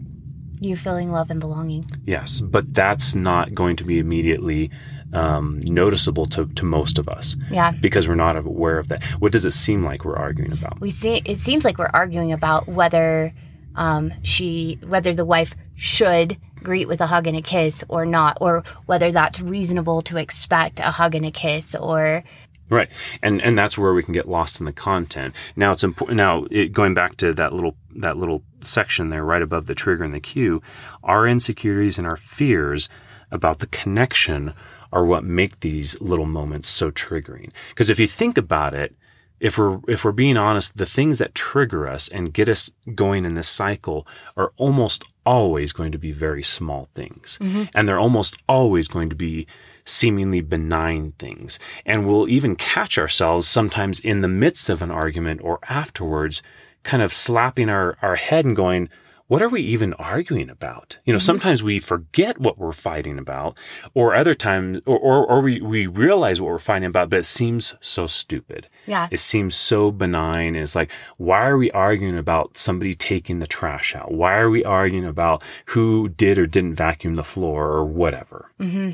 You 0.61 0.77
feeling 0.77 1.11
love 1.13 1.31
and 1.31 1.39
belonging. 1.41 1.85
Yes, 2.07 2.41
but 2.41 2.73
that's 2.73 3.15
not 3.15 3.55
going 3.55 3.77
to 3.77 3.85
be 3.85 3.99
immediately 3.99 4.71
um, 5.13 5.61
noticeable 5.65 6.27
to, 6.27 6.47
to 6.47 6.65
most 6.65 6.99
of 6.99 7.09
us 7.09 7.37
Yeah. 7.51 7.73
because 7.81 8.09
we're 8.09 8.15
not 8.15 8.37
aware 8.37 8.79
of 8.79 8.89
that. 8.89 9.05
What 9.21 9.33
does 9.33 9.45
it 9.45 9.53
seem 9.53 9.85
like 9.85 10.05
we're 10.05 10.17
arguing 10.17 10.53
about? 10.53 10.81
We 10.81 10.91
see 10.91 11.23
it 11.25 11.37
seems 11.37 11.65
like 11.65 11.79
we're 11.79 11.91
arguing 11.93 12.33
about 12.33 12.67
whether 12.69 13.33
um, 13.75 14.13
she 14.23 14.79
whether 14.87 15.15
the 15.15 15.25
wife 15.27 15.55
should 15.75 16.39
greet 16.63 16.89
with 16.89 17.01
a 17.01 17.07
hug 17.07 17.27
and 17.27 17.37
a 17.37 17.43
kiss 17.43 17.85
or 17.89 18.05
not, 18.07 18.39
or 18.41 18.65
whether 18.87 19.13
that's 19.13 19.41
reasonable 19.41 20.03
to 20.03 20.17
expect 20.17 20.81
a 20.81 20.91
hug 20.91 21.15
and 21.15 21.25
a 21.27 21.31
kiss 21.31 21.75
or 21.75 22.25
Right, 22.69 22.89
and 23.23 23.41
and 23.43 23.57
that's 23.57 23.79
where 23.79 23.95
we 23.95 24.03
can 24.03 24.13
get 24.13 24.29
lost 24.29 24.59
in 24.59 24.67
the 24.67 24.73
content. 24.73 25.35
Now 25.55 25.71
it's 25.71 25.85
important. 25.85 26.17
Now 26.17 26.47
it, 26.51 26.73
going 26.73 26.95
back 26.95 27.17
to 27.19 27.33
that 27.33 27.53
little 27.53 27.77
that 27.95 28.17
little 28.17 28.43
section 28.61 29.11
there, 29.11 29.25
right 29.25 29.43
above 29.43 29.67
the 29.67 29.75
trigger 29.75 30.03
and 30.03 30.15
the 30.15 30.21
cue, 30.21 30.61
our 31.05 31.27
insecurities 31.27 31.97
and 31.97 32.07
our 32.07 32.17
fears 32.17 32.89
about 33.31 33.59
the 33.59 33.67
connection 33.69 34.53
are 34.93 35.05
what 35.05 35.25
make 35.25 35.61
these 35.61 36.01
little 36.01 36.27
moments 36.27 36.69
so 36.69 36.91
triggering. 36.91 37.51
Because 37.71 37.91
if 37.91 38.01
you 38.01 38.07
think 38.07 38.39
about 38.39 38.75
it, 38.75 38.97
if 39.39 39.59
we're 39.59 39.79
if 39.89 40.05
we're 40.05 40.13
being 40.13 40.37
honest, 40.37 40.77
the 40.77 40.87
things 40.87 41.19
that 41.19 41.35
trigger 41.35 41.87
us 41.87 42.09
and 42.09 42.33
get 42.33 42.49
us 42.49 42.71
going 42.95 43.25
in 43.25 43.35
this 43.35 43.49
cycle 43.49 44.07
are 44.37 44.53
almost 44.57 45.05
always 45.25 45.73
going 45.73 45.93
to 45.93 45.99
be 45.99 46.13
very 46.13 46.43
small 46.43 46.89
things, 46.95 47.39
mm-hmm. 47.41 47.65
and 47.75 47.89
they're 47.89 47.99
almost 47.99 48.39
always 48.49 48.89
going 48.89 49.11
to 49.11 49.17
be 49.17 49.47
seemingly 49.87 50.43
benign 50.43 51.13
things. 51.13 51.59
And 51.87 52.07
we'll 52.07 52.29
even 52.29 52.57
catch 52.57 52.99
ourselves 52.99 53.49
sometimes 53.49 54.01
in 54.01 54.21
the 54.21 54.29
midst 54.29 54.69
of 54.69 54.83
an 54.83 54.91
argument 54.91 55.41
or 55.43 55.59
afterwards, 55.69 56.43
kind 56.83 57.03
of 57.03 57.15
slapping 57.15 57.71
our, 57.71 57.97
our 58.03 58.17
head 58.17 58.45
and 58.45 58.55
going, 58.55 58.91
what 59.29 59.43
are 59.43 59.49
we 59.49 59.61
even 59.61 59.93
arguing 59.95 60.49
about? 60.49 60.99
You 61.05 61.13
know, 61.13 61.17
mm-hmm. 61.19 61.25
sometimes 61.25 61.61
we 61.61 61.81
forget 61.81 62.39
what 62.39 62.59
we're 62.59 62.73
fighting 62.73 63.19
about, 63.19 63.59
or 63.93 64.15
other 64.15 64.35
times, 64.35 64.79
or, 64.87 64.97
or, 64.97 65.27
or 65.27 65.41
we, 65.41 65.61
we 65.61 65.89
realize 65.89 66.41
what 66.41 66.51
we're 66.51 66.61
fighting 66.61 66.87
about, 66.87 67.11
but 67.11 67.19
it 67.19 67.25
seems 67.25 67.75
so 67.81 68.07
stupid. 68.07 68.69
Yeah. 68.87 69.09
It 69.11 69.19
seems 69.19 69.57
so 69.57 69.91
benign. 69.91 70.55
It's 70.55 70.77
like, 70.77 70.93
why 71.17 71.45
are 71.49 71.59
we 71.59 71.73
arguing 71.73 72.17
about 72.17 72.57
somebody 72.57 72.95
taking 72.95 73.41
the 73.41 73.49
trash 73.49 73.97
out? 73.97 74.13
Why 74.13 74.39
are 74.39 74.49
we 74.49 74.65
arguing 74.65 75.07
about 75.07 75.43
who 75.67 76.09
did 76.09 76.39
or 76.39 76.47
didn't 76.47 76.77
vacuum 76.77 77.17
the 77.17 77.25
floor 77.25 77.67
or 77.67 77.85
whatever? 77.85 78.53
Mm-hmm. 78.61 78.93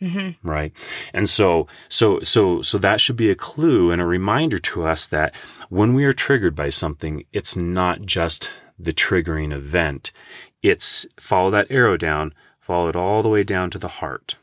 Mm-hmm. 0.00 0.46
right? 0.46 0.76
And 1.14 1.28
so 1.28 1.66
so 1.88 2.20
so 2.20 2.60
so 2.62 2.76
that 2.78 3.00
should 3.00 3.16
be 3.16 3.30
a 3.30 3.34
clue 3.34 3.90
and 3.90 4.00
a 4.00 4.06
reminder 4.06 4.58
to 4.58 4.84
us 4.84 5.06
that 5.06 5.34
when 5.70 5.94
we 5.94 6.04
are 6.04 6.12
triggered 6.12 6.54
by 6.54 6.68
something 6.68 7.24
it's 7.32 7.56
not 7.56 8.02
just 8.02 8.50
the 8.78 8.92
triggering 8.92 9.54
event. 9.54 10.12
It's 10.62 11.06
follow 11.18 11.50
that 11.50 11.70
arrow 11.70 11.96
down 11.96 12.34
follow 12.60 12.88
it 12.88 12.96
all 12.96 13.22
the 13.22 13.28
way 13.28 13.42
down 13.42 13.70
to 13.70 13.78
the 13.78 13.88
heart 13.88 14.36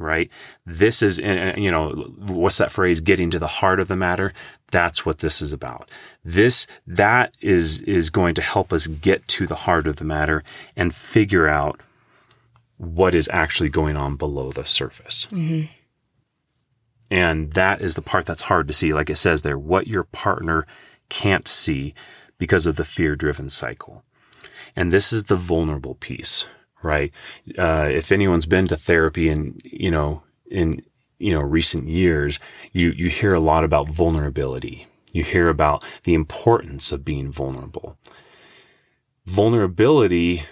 right? 0.00 0.30
This 0.66 1.02
is 1.02 1.18
you 1.18 1.70
know 1.70 1.90
what's 2.26 2.58
that 2.58 2.72
phrase? 2.72 3.00
Getting 3.00 3.30
to 3.30 3.38
the 3.38 3.46
heart 3.46 3.78
of 3.78 3.88
the 3.88 3.96
matter? 3.96 4.32
That's 4.70 5.04
what 5.04 5.18
this 5.18 5.42
is 5.42 5.52
about. 5.52 5.88
This 6.24 6.66
that 6.86 7.36
is 7.40 7.82
is 7.82 8.10
going 8.10 8.34
to 8.36 8.42
help 8.42 8.72
us 8.72 8.86
get 8.86 9.28
to 9.28 9.46
the 9.46 9.54
heart 9.54 9.86
of 9.86 9.96
the 9.96 10.04
matter 10.04 10.42
and 10.74 10.94
figure 10.94 11.46
out 11.46 11.80
what 12.80 13.14
is 13.14 13.28
actually 13.30 13.68
going 13.68 13.94
on 13.94 14.16
below 14.16 14.52
the 14.52 14.64
surface. 14.64 15.28
And 17.10 17.52
that 17.52 17.82
is 17.82 17.94
the 17.94 18.00
part 18.00 18.24
that's 18.24 18.42
hard 18.42 18.68
to 18.68 18.74
see. 18.74 18.94
Like 18.94 19.10
it 19.10 19.16
says 19.16 19.42
there, 19.42 19.58
what 19.58 19.86
your 19.86 20.04
partner 20.04 20.66
can't 21.10 21.46
see 21.46 21.92
because 22.38 22.64
of 22.64 22.76
the 22.76 22.84
fear 22.84 23.16
driven 23.16 23.50
cycle. 23.50 24.02
And 24.74 24.90
this 24.90 25.12
is 25.12 25.24
the 25.24 25.36
vulnerable 25.36 25.94
piece, 25.96 26.46
right? 26.82 27.12
Uh, 27.58 27.88
if 27.90 28.10
anyone's 28.10 28.46
been 28.46 28.66
to 28.68 28.76
therapy 28.76 29.28
and, 29.28 29.60
you 29.62 29.90
know, 29.90 30.22
in, 30.50 30.82
you 31.18 31.34
know, 31.34 31.42
recent 31.42 31.86
years, 31.86 32.40
you, 32.72 32.92
you 32.92 33.10
hear 33.10 33.34
a 33.34 33.40
lot 33.40 33.62
about 33.62 33.90
vulnerability. 33.90 34.86
You 35.12 35.22
hear 35.22 35.50
about 35.50 35.84
the 36.04 36.14
importance 36.14 36.92
of 36.92 37.04
being 37.04 37.30
vulnerable. 37.30 37.98
Vulnerability 39.26 40.44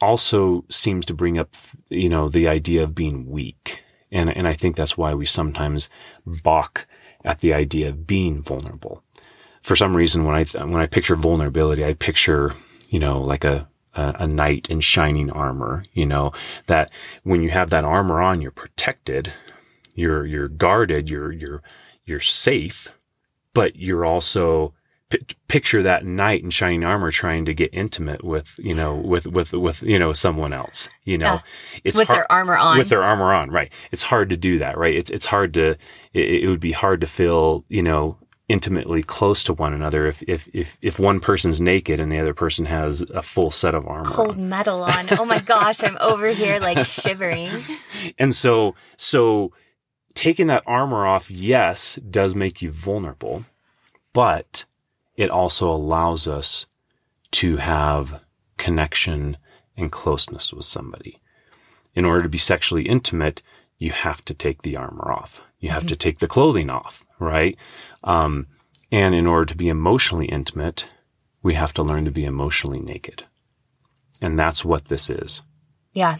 also 0.00 0.64
seems 0.68 1.04
to 1.06 1.14
bring 1.14 1.38
up, 1.38 1.54
you 1.88 2.08
know, 2.08 2.28
the 2.28 2.48
idea 2.48 2.82
of 2.82 2.94
being 2.94 3.28
weak. 3.28 3.82
And, 4.10 4.34
and 4.34 4.46
I 4.46 4.52
think 4.52 4.76
that's 4.76 4.96
why 4.96 5.14
we 5.14 5.26
sometimes 5.26 5.90
balk 6.24 6.86
at 7.24 7.40
the 7.40 7.52
idea 7.52 7.88
of 7.88 8.06
being 8.06 8.42
vulnerable. 8.42 9.02
For 9.62 9.76
some 9.76 9.96
reason, 9.96 10.24
when 10.24 10.36
I, 10.36 10.44
when 10.64 10.80
I 10.80 10.86
picture 10.86 11.16
vulnerability, 11.16 11.84
I 11.84 11.94
picture, 11.94 12.54
you 12.88 12.98
know, 12.98 13.20
like 13.20 13.44
a, 13.44 13.68
a, 13.94 14.14
a 14.20 14.26
knight 14.26 14.70
in 14.70 14.80
shining 14.80 15.30
armor, 15.30 15.82
you 15.92 16.06
know, 16.06 16.32
that 16.66 16.90
when 17.24 17.42
you 17.42 17.50
have 17.50 17.70
that 17.70 17.84
armor 17.84 18.20
on, 18.20 18.40
you're 18.40 18.50
protected, 18.50 19.32
you're, 19.94 20.24
you're 20.24 20.48
guarded, 20.48 21.10
you're, 21.10 21.32
you're, 21.32 21.62
you're 22.04 22.20
safe, 22.20 22.88
but 23.52 23.76
you're 23.76 24.06
also, 24.06 24.72
p- 25.10 25.18
picture 25.48 25.82
that 25.82 26.04
knight 26.04 26.42
in 26.42 26.50
shining 26.50 26.84
armor 26.84 27.10
trying 27.10 27.44
to 27.46 27.54
get 27.54 27.70
intimate 27.72 28.22
with, 28.24 28.52
you 28.58 28.74
know, 28.74 28.94
with, 28.94 29.26
with, 29.26 29.52
with, 29.52 29.82
you 29.82 29.98
know, 29.98 30.12
someone 30.12 30.52
else, 30.52 30.88
you 31.04 31.16
know, 31.18 31.34
Yeah. 31.34 31.40
it's 31.84 31.98
with 31.98 32.08
hard- 32.08 32.18
their 32.18 32.32
armor 32.32 32.56
on. 32.56 32.78
with 32.78 32.88
their 32.88 33.02
armor 33.02 33.32
on, 33.32 33.50
right? 33.50 33.72
It's 33.92 34.02
hard 34.04 34.28
to 34.30 34.36
do 34.36 34.58
that, 34.58 34.76
right? 34.76 34.94
It's 34.94 35.10
it's 35.10 35.26
hard 35.26 35.54
to 35.54 35.70
it, 36.12 36.42
it 36.44 36.48
would 36.48 36.60
be 36.60 36.72
hard 36.72 37.00
to 37.00 37.06
feel, 37.06 37.64
you 37.68 37.82
know, 37.82 38.18
intimately 38.48 39.02
close 39.02 39.44
to 39.44 39.52
one 39.52 39.74
another 39.74 40.06
if 40.06 40.22
if 40.22 40.48
if 40.54 40.78
if 40.82 40.98
one 40.98 41.20
person's 41.20 41.60
naked 41.60 42.00
and 42.00 42.10
the 42.10 42.18
other 42.18 42.32
person 42.32 42.64
has 42.64 43.02
a 43.14 43.20
full 43.20 43.50
set 43.50 43.74
of 43.74 43.86
armor 43.86 44.08
cold 44.10 44.38
on. 44.38 44.48
metal 44.48 44.82
on. 44.84 45.06
Oh 45.18 45.24
my 45.26 45.38
gosh, 45.38 45.82
I'm 45.84 45.98
over 46.00 46.28
here 46.28 46.58
like 46.58 46.84
shivering. 46.86 47.50
And 48.18 48.34
so 48.34 48.74
so 48.96 49.52
taking 50.14 50.46
that 50.48 50.62
armor 50.66 51.06
off, 51.06 51.30
yes, 51.30 51.96
does 52.10 52.34
make 52.34 52.60
you 52.62 52.70
vulnerable, 52.72 53.44
but 54.12 54.64
it 55.18 55.30
also 55.30 55.68
allows 55.68 56.28
us 56.28 56.66
to 57.32 57.56
have 57.56 58.20
connection 58.56 59.36
and 59.76 59.90
closeness 59.90 60.52
with 60.52 60.64
somebody. 60.64 61.20
In 61.94 62.04
order 62.04 62.22
to 62.22 62.28
be 62.28 62.38
sexually 62.38 62.88
intimate, 62.88 63.42
you 63.78 63.90
have 63.90 64.24
to 64.26 64.32
take 64.32 64.62
the 64.62 64.76
armor 64.76 65.10
off. 65.10 65.42
You 65.58 65.70
have 65.70 65.86
to 65.88 65.96
take 65.96 66.20
the 66.20 66.28
clothing 66.28 66.70
off, 66.70 67.04
right? 67.18 67.58
Um, 68.04 68.46
and 68.92 69.12
in 69.12 69.26
order 69.26 69.46
to 69.46 69.56
be 69.56 69.68
emotionally 69.68 70.26
intimate, 70.26 70.86
we 71.42 71.54
have 71.54 71.74
to 71.74 71.82
learn 71.82 72.04
to 72.04 72.12
be 72.12 72.24
emotionally 72.24 72.80
naked. 72.80 73.24
And 74.22 74.38
that's 74.38 74.64
what 74.64 74.84
this 74.84 75.10
is. 75.10 75.42
Yeah. 75.92 76.18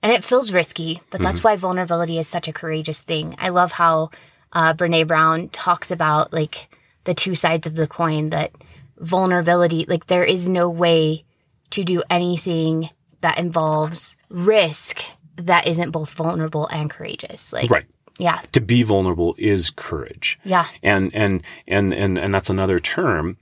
And 0.00 0.12
it 0.12 0.22
feels 0.22 0.52
risky, 0.52 1.00
but 1.10 1.20
that's 1.20 1.42
why 1.42 1.56
vulnerability 1.56 2.18
is 2.18 2.28
such 2.28 2.46
a 2.46 2.52
courageous 2.52 3.00
thing. 3.00 3.34
I 3.38 3.48
love 3.48 3.72
how 3.72 4.10
uh, 4.52 4.74
Brene 4.74 5.08
Brown 5.08 5.48
talks 5.48 5.90
about 5.90 6.32
like 6.32 6.68
the 7.08 7.14
two 7.14 7.34
sides 7.34 7.66
of 7.66 7.74
the 7.74 7.86
coin 7.86 8.28
that 8.30 8.52
vulnerability, 8.98 9.86
like 9.88 10.06
there 10.06 10.24
is 10.24 10.46
no 10.48 10.68
way 10.68 11.24
to 11.70 11.82
do 11.82 12.02
anything 12.10 12.90
that 13.22 13.38
involves 13.38 14.16
risk 14.28 15.02
that 15.36 15.66
isn't 15.66 15.90
both 15.90 16.10
vulnerable 16.12 16.66
and 16.66 16.90
courageous. 16.90 17.50
Like, 17.52 17.70
Right. 17.70 17.86
yeah, 18.18 18.40
To 18.52 18.60
be 18.60 18.82
vulnerable 18.82 19.34
is 19.38 19.70
courage. 19.70 20.38
yeah, 20.44 20.66
and 20.82 21.14
and 21.14 21.42
and 21.66 21.94
and 21.94 22.18
and 22.18 22.34
that's 22.34 22.50
another 22.50 22.78
term 22.78 23.38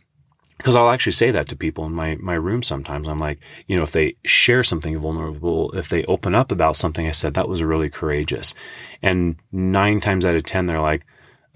because 0.59 0.77
I'll 0.77 0.91
actually 0.91 1.13
say 1.13 1.31
that 1.33 1.49
to 1.49 1.57
people 1.57 1.85
in 1.87 1.93
my 1.93 2.17
my 2.21 2.35
room 2.35 2.63
sometimes. 2.63 3.09
I'm 3.09 3.19
like, 3.21 3.41
you 3.67 3.77
know, 3.77 3.83
if 3.83 3.93
they 3.93 4.15
share 4.25 4.63
something 4.63 4.97
vulnerable, 4.99 5.73
if 5.73 5.89
they 5.89 6.05
open 6.05 6.35
up 6.35 6.53
about 6.53 6.77
something 6.77 7.07
I 7.07 7.13
said, 7.13 7.35
that 7.35 7.49
was 7.49 7.63
really 7.65 7.91
courageous, 7.91 8.55
and 9.03 9.37
nine 9.51 10.01
times 10.01 10.25
out 10.25 10.37
of 10.37 10.45
ten 10.45 10.67
they're 10.67 10.81
like. 10.93 11.05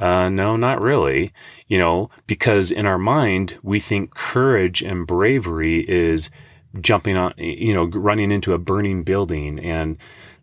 Uh, 0.00 0.28
no, 0.28 0.56
not 0.56 0.80
really. 0.80 1.32
You 1.68 1.78
know, 1.78 2.10
because 2.26 2.72
in 2.72 2.86
our 2.86 2.98
mind, 2.98 3.58
we 3.62 3.78
think 3.78 4.14
courage 4.14 4.82
and 4.82 5.06
bravery 5.06 5.88
is 5.88 6.30
jumping 6.80 7.16
on, 7.16 7.34
you 7.36 7.74
know, 7.74 7.84
running 7.84 8.32
into 8.32 8.54
a 8.54 8.58
burning 8.58 9.02
building 9.02 9.58
and, 9.58 9.96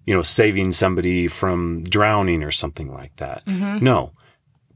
you 0.06 0.14
know, 0.14 0.22
saving 0.22 0.72
somebody 0.72 1.28
from 1.28 1.84
drowning 1.84 2.44
or 2.44 2.52
something 2.52 2.94
like 2.94 3.16
that. 3.18 3.46
Mm-hmm. 3.46 3.84
No, 3.84 4.12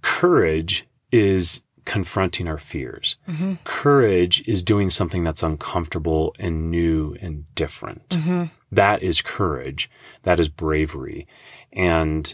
courage 0.01 0.87
is 1.11 1.63
confronting 1.85 2.47
our 2.47 2.57
fears. 2.57 3.17
Mm-hmm. 3.27 3.55
Courage 3.63 4.47
is 4.47 4.63
doing 4.63 4.89
something 4.89 5.23
that's 5.23 5.43
uncomfortable 5.43 6.35
and 6.39 6.69
new 6.69 7.15
and 7.21 7.53
different. 7.55 8.07
Mm-hmm. 8.09 8.45
That 8.71 9.03
is 9.03 9.21
courage. 9.21 9.89
That 10.23 10.39
is 10.39 10.47
bravery. 10.47 11.27
And 11.73 12.33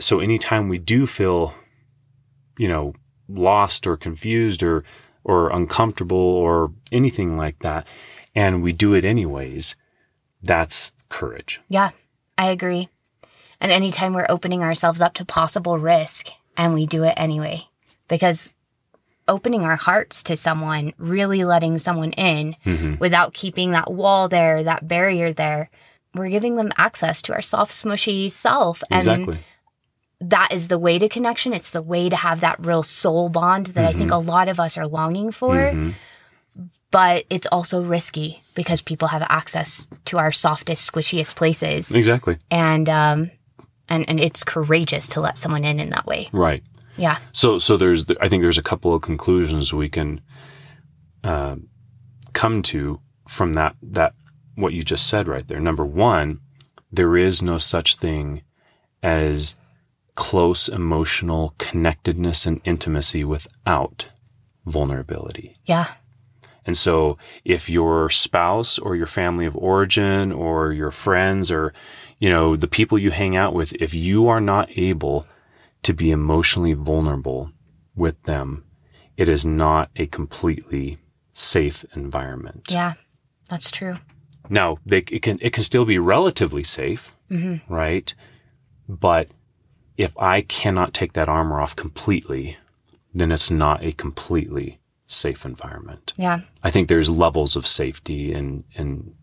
so 0.00 0.20
anytime 0.20 0.68
we 0.68 0.78
do 0.78 1.06
feel, 1.06 1.54
you 2.58 2.68
know, 2.68 2.94
lost 3.28 3.86
or 3.86 3.96
confused 3.96 4.62
or, 4.62 4.84
or 5.24 5.50
uncomfortable 5.50 6.16
or 6.16 6.72
anything 6.92 7.36
like 7.36 7.60
that, 7.60 7.86
and 8.34 8.62
we 8.62 8.72
do 8.72 8.94
it 8.94 9.04
anyways, 9.04 9.76
that's 10.42 10.92
courage. 11.08 11.60
yeah, 11.68 11.90
I 12.36 12.50
agree. 12.50 12.88
And 13.60 13.72
anytime 13.72 14.14
we're 14.14 14.26
opening 14.28 14.62
ourselves 14.62 15.00
up 15.00 15.14
to 15.14 15.24
possible 15.24 15.78
risk 15.78 16.28
and 16.56 16.74
we 16.74 16.86
do 16.86 17.02
it 17.04 17.14
anyway, 17.16 17.66
because 18.06 18.54
opening 19.26 19.62
our 19.62 19.76
hearts 19.76 20.22
to 20.24 20.36
someone, 20.36 20.92
really 20.96 21.44
letting 21.44 21.78
someone 21.78 22.12
in 22.12 22.56
mm-hmm. 22.64 22.96
without 22.98 23.34
keeping 23.34 23.72
that 23.72 23.92
wall 23.92 24.28
there, 24.28 24.62
that 24.62 24.88
barrier 24.88 25.32
there, 25.32 25.70
we're 26.14 26.30
giving 26.30 26.56
them 26.56 26.72
access 26.78 27.20
to 27.22 27.32
our 27.34 27.42
soft, 27.42 27.72
smushy 27.72 28.30
self. 28.30 28.82
And 28.90 29.00
Exactly. 29.00 29.38
That 30.20 30.48
is 30.52 30.68
the 30.68 30.78
way 30.78 30.98
to 30.98 31.08
connection. 31.08 31.52
It's 31.52 31.70
the 31.70 31.82
way 31.82 32.08
to 32.08 32.16
have 32.16 32.40
that 32.40 32.64
real 32.64 32.82
soul 32.82 33.28
bond 33.28 33.68
that 33.68 33.84
I 33.84 33.92
think 33.92 34.10
a 34.10 34.16
lot 34.16 34.48
of 34.48 34.58
us 34.58 34.76
are 34.76 34.86
longing 34.86 35.30
for. 35.30 35.54
Mhm. 35.54 35.94
But 36.90 37.24
it's 37.28 37.46
also 37.52 37.82
risky 37.82 38.42
because 38.54 38.80
people 38.80 39.08
have 39.08 39.22
access 39.28 39.86
to 40.06 40.18
our 40.18 40.32
softest, 40.32 40.90
squishiest 40.90 41.36
places. 41.36 41.92
Exactly. 41.92 42.38
And, 42.50 42.88
um, 42.88 43.30
and, 43.88 44.08
and 44.08 44.18
it's 44.18 44.42
courageous 44.42 45.06
to 45.08 45.20
let 45.20 45.38
someone 45.38 45.64
in 45.64 45.78
in 45.78 45.90
that 45.90 46.06
way. 46.06 46.28
Right. 46.32 46.62
Yeah. 46.96 47.18
So, 47.32 47.58
so 47.58 47.76
there's, 47.76 48.06
I 48.20 48.28
think 48.28 48.42
there's 48.42 48.58
a 48.58 48.62
couple 48.62 48.94
of 48.94 49.02
conclusions 49.02 49.72
we 49.72 49.88
can 49.88 50.20
uh, 51.22 51.56
come 52.32 52.62
to 52.62 53.00
from 53.28 53.52
that, 53.52 53.76
that 53.82 54.14
what 54.56 54.72
you 54.72 54.82
just 54.82 55.06
said 55.06 55.28
right 55.28 55.46
there. 55.46 55.60
Number 55.60 55.84
one, 55.84 56.40
there 56.90 57.16
is 57.16 57.42
no 57.42 57.58
such 57.58 57.96
thing 57.96 58.42
as 59.02 59.54
close 60.18 60.68
emotional 60.68 61.54
connectedness 61.58 62.44
and 62.44 62.60
intimacy 62.64 63.22
without 63.22 64.08
vulnerability. 64.66 65.54
Yeah. 65.64 65.92
And 66.66 66.76
so 66.76 67.16
if 67.44 67.70
your 67.70 68.10
spouse 68.10 68.80
or 68.80 68.96
your 68.96 69.06
family 69.06 69.46
of 69.46 69.56
origin 69.56 70.32
or 70.32 70.72
your 70.72 70.90
friends 70.90 71.52
or, 71.52 71.72
you 72.18 72.28
know, 72.28 72.56
the 72.56 72.66
people 72.66 72.98
you 72.98 73.12
hang 73.12 73.36
out 73.36 73.54
with, 73.54 73.72
if 73.74 73.94
you 73.94 74.26
are 74.26 74.40
not 74.40 74.68
able 74.76 75.24
to 75.84 75.94
be 75.94 76.10
emotionally 76.10 76.72
vulnerable 76.72 77.52
with 77.94 78.20
them, 78.24 78.64
it 79.16 79.28
is 79.28 79.46
not 79.46 79.88
a 79.94 80.06
completely 80.08 80.98
safe 81.32 81.84
environment. 81.94 82.66
Yeah. 82.70 82.94
That's 83.48 83.70
true. 83.70 83.98
Now, 84.50 84.78
they, 84.84 84.98
it 84.98 85.22
can 85.22 85.38
it 85.40 85.52
can 85.52 85.62
still 85.62 85.84
be 85.84 85.98
relatively 85.98 86.64
safe, 86.64 87.14
mm-hmm. 87.30 87.72
right? 87.72 88.12
But 88.88 89.28
if 89.98 90.16
I 90.16 90.42
cannot 90.42 90.94
take 90.94 91.12
that 91.12 91.28
armor 91.28 91.60
off 91.60 91.76
completely, 91.76 92.56
then 93.12 93.32
it's 93.32 93.50
not 93.50 93.84
a 93.84 93.92
completely 93.92 94.78
safe 95.06 95.44
environment. 95.44 96.12
Yeah. 96.16 96.40
I 96.62 96.70
think 96.70 96.88
there's 96.88 97.10
levels 97.10 97.56
of 97.56 97.66
safety 97.66 98.32
and 98.32 98.64
and 98.76 99.14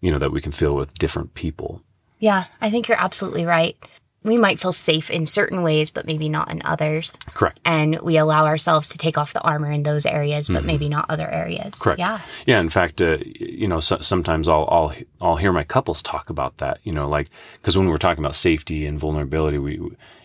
you 0.00 0.10
know 0.10 0.18
that 0.18 0.32
we 0.32 0.40
can 0.40 0.52
feel 0.52 0.74
with 0.74 0.94
different 0.94 1.34
people. 1.34 1.82
Yeah. 2.18 2.44
I 2.60 2.70
think 2.70 2.88
you're 2.88 3.00
absolutely 3.00 3.44
right. 3.44 3.76
We 4.24 4.38
might 4.38 4.58
feel 4.58 4.72
safe 4.72 5.10
in 5.10 5.26
certain 5.26 5.62
ways, 5.62 5.90
but 5.90 6.06
maybe 6.06 6.28
not 6.28 6.50
in 6.50 6.62
others. 6.64 7.18
Correct. 7.26 7.60
And 7.64 8.00
we 8.00 8.16
allow 8.16 8.46
ourselves 8.46 8.88
to 8.90 8.98
take 8.98 9.18
off 9.18 9.32
the 9.34 9.42
armor 9.42 9.70
in 9.70 9.82
those 9.82 10.06
areas, 10.06 10.48
but 10.48 10.64
maybe 10.64 10.88
not 10.88 11.06
other 11.08 11.30
areas. 11.30 11.78
Correct. 11.78 11.98
Yeah. 11.98 12.20
Yeah. 12.46 12.60
In 12.60 12.70
fact, 12.70 13.02
uh, 13.02 13.18
you 13.22 13.68
know, 13.68 13.80
so, 13.80 13.98
sometimes 14.00 14.48
I'll 14.48 14.66
I'll 14.70 14.94
I'll 15.20 15.36
hear 15.36 15.52
my 15.52 15.64
couples 15.64 16.02
talk 16.02 16.30
about 16.30 16.56
that. 16.58 16.78
You 16.84 16.92
know, 16.92 17.08
like 17.08 17.30
because 17.54 17.76
when 17.76 17.88
we're 17.88 17.98
talking 17.98 18.24
about 18.24 18.34
safety 18.34 18.86
and 18.86 18.98
vulnerability, 18.98 19.58
we 19.58 19.78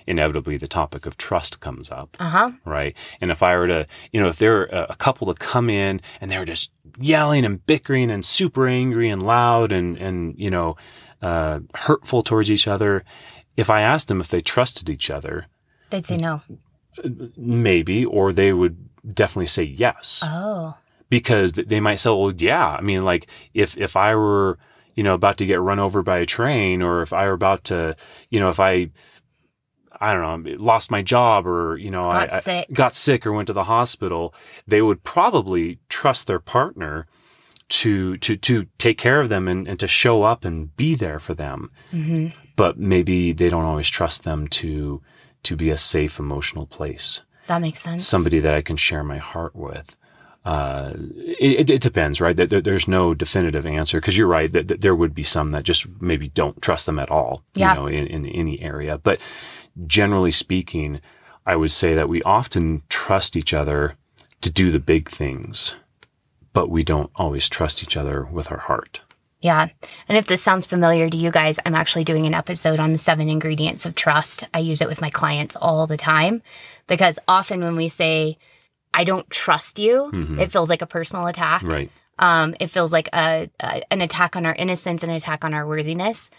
inevitably 0.07 0.57
the 0.57 0.67
topic 0.67 1.05
of 1.05 1.17
trust 1.17 1.59
comes 1.59 1.91
up. 1.91 2.17
Uh 2.19 2.29
huh. 2.29 2.51
right? 2.65 2.95
And 3.21 3.29
if 3.31 3.43
I 3.43 3.55
were 3.57 3.67
to, 3.67 3.85
you 4.11 4.19
know, 4.19 4.29
if 4.29 4.37
there 4.37 4.51
were 4.51 4.65
a 4.65 4.87
a 4.89 4.95
couple 4.95 5.27
to 5.27 5.33
come 5.39 5.69
in 5.69 6.01
and 6.19 6.31
they 6.31 6.37
were 6.37 6.45
just 6.45 6.71
yelling 6.99 7.45
and 7.45 7.63
bickering 7.65 8.09
and 8.09 8.25
super 8.25 8.67
angry 8.67 9.09
and 9.09 9.21
loud 9.21 9.71
and, 9.71 9.97
and, 9.97 10.35
you 10.37 10.49
know, 10.49 10.75
uh, 11.21 11.59
hurtful 11.75 12.23
towards 12.23 12.49
each 12.49 12.67
other, 12.67 13.03
if 13.59 13.69
I 13.69 13.81
asked 13.81 14.07
them 14.07 14.21
if 14.21 14.29
they 14.29 14.41
trusted 14.41 14.89
each 14.89 15.09
other, 15.17 15.47
They'd 15.91 16.05
say 16.05 16.17
no. 16.17 16.41
maybe, 17.37 18.05
or 18.05 18.31
they 18.31 18.53
would 18.53 18.77
definitely 19.13 19.47
say 19.47 19.63
yes, 19.63 20.23
Oh. 20.25 20.75
because 21.09 21.53
they 21.53 21.79
might 21.79 21.95
say, 21.99 22.09
well, 22.09 22.33
yeah, 22.35 22.67
I 22.79 22.81
mean, 22.81 23.03
like 23.03 23.29
if, 23.53 23.77
if 23.77 23.95
I 23.95 24.15
were, 24.15 24.57
you 24.95 25.03
know, 25.03 25.13
about 25.13 25.37
to 25.37 25.45
get 25.45 25.61
run 25.61 25.79
over 25.79 26.01
by 26.03 26.19
a 26.19 26.25
train 26.25 26.81
or 26.81 27.01
if 27.01 27.13
I 27.13 27.25
were 27.25 27.33
about 27.33 27.63
to, 27.65 27.95
you 28.29 28.39
know, 28.39 28.49
if 28.49 28.59
I, 28.59 28.89
I 30.01 30.13
don't 30.13 30.43
know, 30.43 30.51
lost 30.57 30.91
my 30.91 31.01
job 31.01 31.45
or, 31.47 31.77
you 31.77 31.91
know, 31.91 32.03
Got 32.03 32.31
I, 32.31 32.35
I 32.35 32.39
sick. 32.39 32.67
got 32.73 32.95
sick 32.95 33.25
or 33.25 33.33
went 33.33 33.47
to 33.47 33.53
the 33.53 33.65
hospital, 33.65 34.33
they 34.67 34.81
would 34.81 35.03
probably 35.03 35.79
trust 35.89 36.27
their 36.27 36.39
partner 36.39 37.05
to, 37.69 38.17
to, 38.17 38.35
to 38.35 38.65
take 38.77 38.97
care 38.97 39.21
of 39.21 39.29
them 39.29 39.47
and, 39.47 39.67
and 39.67 39.79
to 39.79 39.87
show 39.87 40.23
up 40.23 40.43
and 40.45 40.75
be 40.75 40.95
there 40.95 41.19
for 41.19 41.33
them. 41.33 41.71
hmm 41.91 42.27
But 42.59 42.77
maybe 42.77 43.31
they 43.39 43.49
don't 43.49 43.63
always 43.71 43.89
trust 43.89 44.23
them 44.23 44.47
to, 44.59 45.01
to 45.43 45.55
be 45.55 45.69
a 45.71 45.77
safe 45.77 46.19
emotional 46.19 46.65
place 46.77 47.21
That 47.47 47.61
makes 47.61 47.79
sense. 47.81 48.05
somebody 48.05 48.39
that 48.41 48.53
I 48.53 48.61
can 48.61 48.75
share 48.77 49.03
my 49.03 49.17
heart 49.31 49.55
with. 49.55 49.95
uh, 50.45 50.91
it, 51.47 51.69
it 51.69 51.81
depends, 51.81 52.19
right? 52.21 52.35
There, 52.35 52.61
there's 52.61 52.87
no 52.87 53.13
definitive 53.13 53.65
answer 53.65 53.99
because 54.01 54.17
you're 54.17 54.35
right 54.39 54.51
that, 54.53 54.67
that, 54.69 54.81
there 54.81 54.95
would 54.95 55.13
be 55.13 55.23
some 55.23 55.51
that 55.51 55.63
just 55.63 55.87
maybe 56.01 56.27
don't 56.29 56.61
trust 56.61 56.85
them 56.85 56.99
at 56.99 57.09
all, 57.11 57.43
Yeah. 57.53 57.73
you 57.73 57.79
know, 57.79 57.87
in, 57.87 58.07
in 58.07 58.25
any 58.25 58.59
area. 58.61 58.97
But 58.97 59.19
generally 59.87 60.31
speaking, 60.31 60.99
I 61.45 61.55
would 61.55 61.71
say 61.71 61.93
that 61.95 62.09
we 62.09 62.21
often 62.23 62.81
trust 62.89 63.35
each 63.37 63.53
other 63.53 63.95
to 64.41 64.49
do 64.51 64.71
the 64.71 64.79
big 64.93 65.09
things, 65.09 65.75
but 66.53 66.69
we 66.69 66.83
don't 66.83 67.11
always 67.15 67.47
trust 67.49 67.83
each 67.83 67.95
other 67.97 68.23
with 68.25 68.51
our 68.51 68.63
heart. 68.69 69.01
Yeah. 69.41 69.67
And 70.07 70.17
if 70.17 70.27
this 70.27 70.41
sounds 70.41 70.67
familiar 70.67 71.09
to 71.09 71.17
you 71.17 71.31
guys, 71.31 71.59
I'm 71.65 71.75
actually 71.75 72.03
doing 72.03 72.25
an 72.27 72.33
episode 72.33 72.79
on 72.79 72.91
the 72.91 72.97
seven 72.97 73.29
ingredients 73.29 73.85
of 73.85 73.95
trust. 73.95 74.43
I 74.53 74.59
use 74.59 74.81
it 74.81 74.87
with 74.87 75.01
my 75.01 75.09
clients 75.09 75.55
all 75.55 75.87
the 75.87 75.97
time 75.97 76.41
because 76.87 77.19
often 77.27 77.61
when 77.61 77.77
we 77.77 77.87
say, 77.87 78.37
I 78.93 79.03
don't 79.03 79.29
trust 79.29 79.79
you, 79.79 80.09
mm-hmm. 80.13 80.39
it 80.39 80.51
feels 80.51 80.69
like 80.69 80.81
a 80.81 80.87
personal 80.87 81.27
attack. 81.27 81.63
Right. 81.63 81.89
Um, 82.17 82.55
it 82.59 82.67
feels 82.67 82.91
like 82.91 83.07
a, 83.13 83.49
a 83.61 83.93
an 83.93 84.01
attack 84.01 84.35
on 84.35 84.45
our 84.45 84.53
innocence, 84.53 85.03
an 85.03 85.09
attack 85.09 85.45
on 85.45 85.53
our 85.53 85.65
worthiness. 85.65 86.29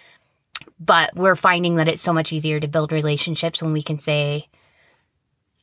But 0.78 1.16
we're 1.16 1.36
finding 1.36 1.76
that 1.76 1.88
it's 1.88 2.02
so 2.02 2.12
much 2.12 2.32
easier 2.32 2.60
to 2.60 2.68
build 2.68 2.92
relationships 2.92 3.62
when 3.62 3.72
we 3.72 3.82
can 3.82 3.98
say, 3.98 4.48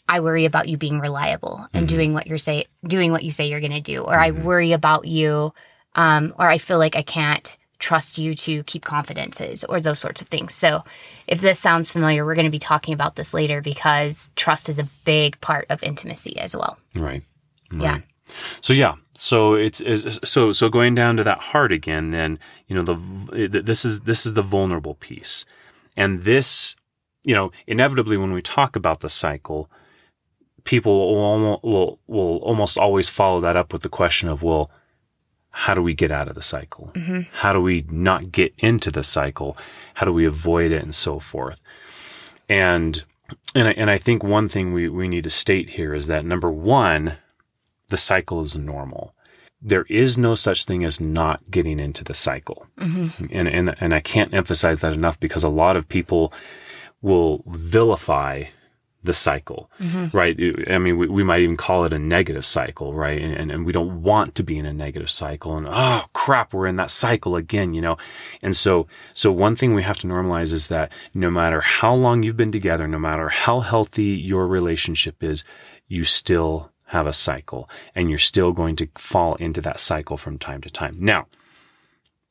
"I 0.09 0.21
worry 0.21 0.45
about 0.45 0.67
you 0.67 0.77
being 0.77 0.99
reliable 0.99 1.67
and 1.71 1.87
mm-hmm. 1.87 1.95
doing 1.95 2.13
what 2.13 2.25
you're 2.25 2.39
say 2.39 2.65
doing 2.83 3.11
what 3.11 3.23
you 3.23 3.29
say 3.29 3.47
you're 3.47 3.59
going 3.59 3.71
to 3.73 3.81
do," 3.81 4.01
or 4.01 4.17
"I 4.17 4.31
mm-hmm. 4.31 4.43
worry 4.43 4.71
about 4.71 5.05
you," 5.05 5.53
um, 5.95 6.33
or 6.37 6.49
"I 6.49 6.57
feel 6.57 6.77
like 6.77 6.95
I 6.95 7.01
can't 7.01 7.57
trust 7.79 8.17
you 8.17 8.33
to 8.35 8.63
keep 8.63 8.83
confidences," 8.83 9.63
or 9.65 9.79
those 9.79 9.99
sorts 9.99 10.21
of 10.21 10.27
things. 10.27 10.53
So, 10.53 10.83
if 11.27 11.41
this 11.41 11.59
sounds 11.59 11.91
familiar, 11.91 12.25
we're 12.25 12.35
going 12.35 12.45
to 12.45 12.51
be 12.51 12.59
talking 12.59 12.93
about 12.93 13.15
this 13.15 13.33
later 13.33 13.61
because 13.61 14.31
trust 14.35 14.69
is 14.69 14.79
a 14.79 14.87
big 15.05 15.39
part 15.41 15.65
of 15.69 15.83
intimacy 15.83 16.37
as 16.39 16.55
well. 16.55 16.77
Right. 16.95 17.23
Yeah. 17.71 17.99
So 18.61 18.73
yeah, 18.73 18.95
so 19.13 19.53
it's, 19.53 19.81
is 19.81 20.19
so 20.23 20.51
so 20.51 20.69
going 20.69 20.95
down 20.95 21.17
to 21.17 21.23
that 21.23 21.39
heart 21.39 21.71
again. 21.71 22.11
Then 22.11 22.39
you 22.67 22.75
know 22.75 22.83
the 22.83 23.47
this 23.47 23.85
is 23.85 24.01
this 24.01 24.25
is 24.25 24.33
the 24.33 24.41
vulnerable 24.41 24.95
piece, 24.95 25.45
and 25.95 26.23
this 26.23 26.75
you 27.23 27.33
know 27.33 27.51
inevitably 27.65 28.17
when 28.17 28.33
we 28.33 28.41
talk 28.41 28.75
about 28.75 28.99
the 28.99 29.09
cycle, 29.09 29.69
people 30.63 30.97
will 30.97 31.23
almost, 31.23 31.63
will 31.63 31.99
will 32.07 32.37
almost 32.37 32.77
always 32.77 33.09
follow 33.09 33.39
that 33.41 33.55
up 33.55 33.71
with 33.71 33.83
the 33.83 33.89
question 33.89 34.29
of 34.29 34.43
well, 34.43 34.71
how 35.57 35.73
do 35.73 35.81
we 35.81 35.95
get 35.95 36.11
out 36.11 36.27
of 36.27 36.35
the 36.35 36.41
cycle? 36.43 36.91
Mm-hmm. 36.93 37.21
How 37.33 37.51
do 37.51 37.59
we 37.59 37.83
not 37.89 38.31
get 38.31 38.53
into 38.59 38.91
the 38.91 39.03
cycle? 39.03 39.57
How 39.95 40.05
do 40.05 40.13
we 40.13 40.23
avoid 40.23 40.71
it 40.71 40.83
and 40.83 40.93
so 40.93 41.19
forth? 41.19 41.59
And 42.47 43.03
and 43.55 43.67
I, 43.67 43.71
and 43.71 43.89
I 43.89 43.97
think 43.97 44.23
one 44.23 44.49
thing 44.49 44.71
we, 44.71 44.87
we 44.87 45.07
need 45.07 45.23
to 45.23 45.31
state 45.31 45.71
here 45.71 45.95
is 45.95 46.05
that 46.07 46.25
number 46.25 46.51
one, 46.51 47.17
the 47.89 47.97
cycle 47.97 48.41
is 48.41 48.55
normal. 48.55 49.15
There 49.59 49.87
is 49.89 50.15
no 50.15 50.35
such 50.35 50.65
thing 50.65 50.85
as 50.85 51.01
not 51.01 51.49
getting 51.49 51.79
into 51.79 52.03
the 52.03 52.13
cycle. 52.13 52.67
Mm-hmm. 52.77 53.25
And, 53.31 53.47
and, 53.47 53.75
and 53.79 53.95
I 53.95 53.99
can't 53.99 54.35
emphasize 54.35 54.81
that 54.81 54.93
enough 54.93 55.19
because 55.19 55.43
a 55.43 55.49
lot 55.49 55.75
of 55.75 55.89
people 55.89 56.31
will 57.01 57.43
vilify 57.47 58.43
the 59.07 59.13
cycle, 59.13 59.71
mm-hmm. 59.79 60.15
right? 60.15 60.37
I 60.69 60.77
mean, 60.77 60.99
we, 60.99 61.07
we 61.07 61.23
might 61.23 61.41
even 61.41 61.57
call 61.57 61.85
it 61.85 61.93
a 61.93 61.97
negative 61.97 62.45
cycle, 62.45 62.93
right? 62.93 63.19
And, 63.19 63.33
and, 63.33 63.51
and 63.51 63.65
we 63.65 63.71
don't 63.71 64.03
want 64.03 64.35
to 64.35 64.43
be 64.43 64.59
in 64.59 64.67
a 64.67 64.73
negative 64.73 65.09
cycle 65.09 65.57
and, 65.57 65.65
oh 65.67 66.05
crap, 66.13 66.53
we're 66.53 66.67
in 66.67 66.75
that 66.75 66.91
cycle 66.91 67.35
again, 67.35 67.73
you 67.73 67.81
know? 67.81 67.97
And 68.43 68.55
so, 68.55 68.85
so 69.13 69.31
one 69.31 69.55
thing 69.55 69.73
we 69.73 69.81
have 69.81 69.97
to 69.99 70.07
normalize 70.07 70.53
is 70.53 70.67
that 70.67 70.91
no 71.15 71.31
matter 71.31 71.61
how 71.61 71.95
long 71.95 72.21
you've 72.21 72.37
been 72.37 72.51
together, 72.51 72.87
no 72.87 72.99
matter 72.99 73.29
how 73.29 73.61
healthy 73.61 74.03
your 74.03 74.45
relationship 74.45 75.23
is, 75.23 75.43
you 75.87 76.03
still 76.03 76.71
have 76.87 77.07
a 77.07 77.13
cycle 77.13 77.69
and 77.95 78.09
you're 78.09 78.19
still 78.19 78.51
going 78.51 78.75
to 78.75 78.87
fall 78.95 79.35
into 79.35 79.61
that 79.61 79.79
cycle 79.79 80.17
from 80.17 80.37
time 80.37 80.61
to 80.61 80.69
time. 80.69 80.97
Now, 80.99 81.25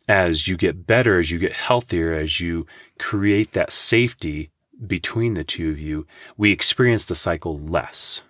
as 0.08 0.46
you 0.46 0.56
get 0.56 0.86
better, 0.86 1.18
as 1.18 1.30
you 1.30 1.38
get 1.38 1.52
healthier, 1.52 2.14
as 2.14 2.40
you 2.40 2.66
create 2.98 3.52
that 3.52 3.72
safety 3.72 4.50
between 4.84 5.34
the 5.34 5.44
two 5.44 5.70
of 5.70 5.78
you, 5.78 6.06
we 6.36 6.50
experience 6.52 7.04
the 7.06 7.14
cycle 7.14 7.58
less. 7.58 8.22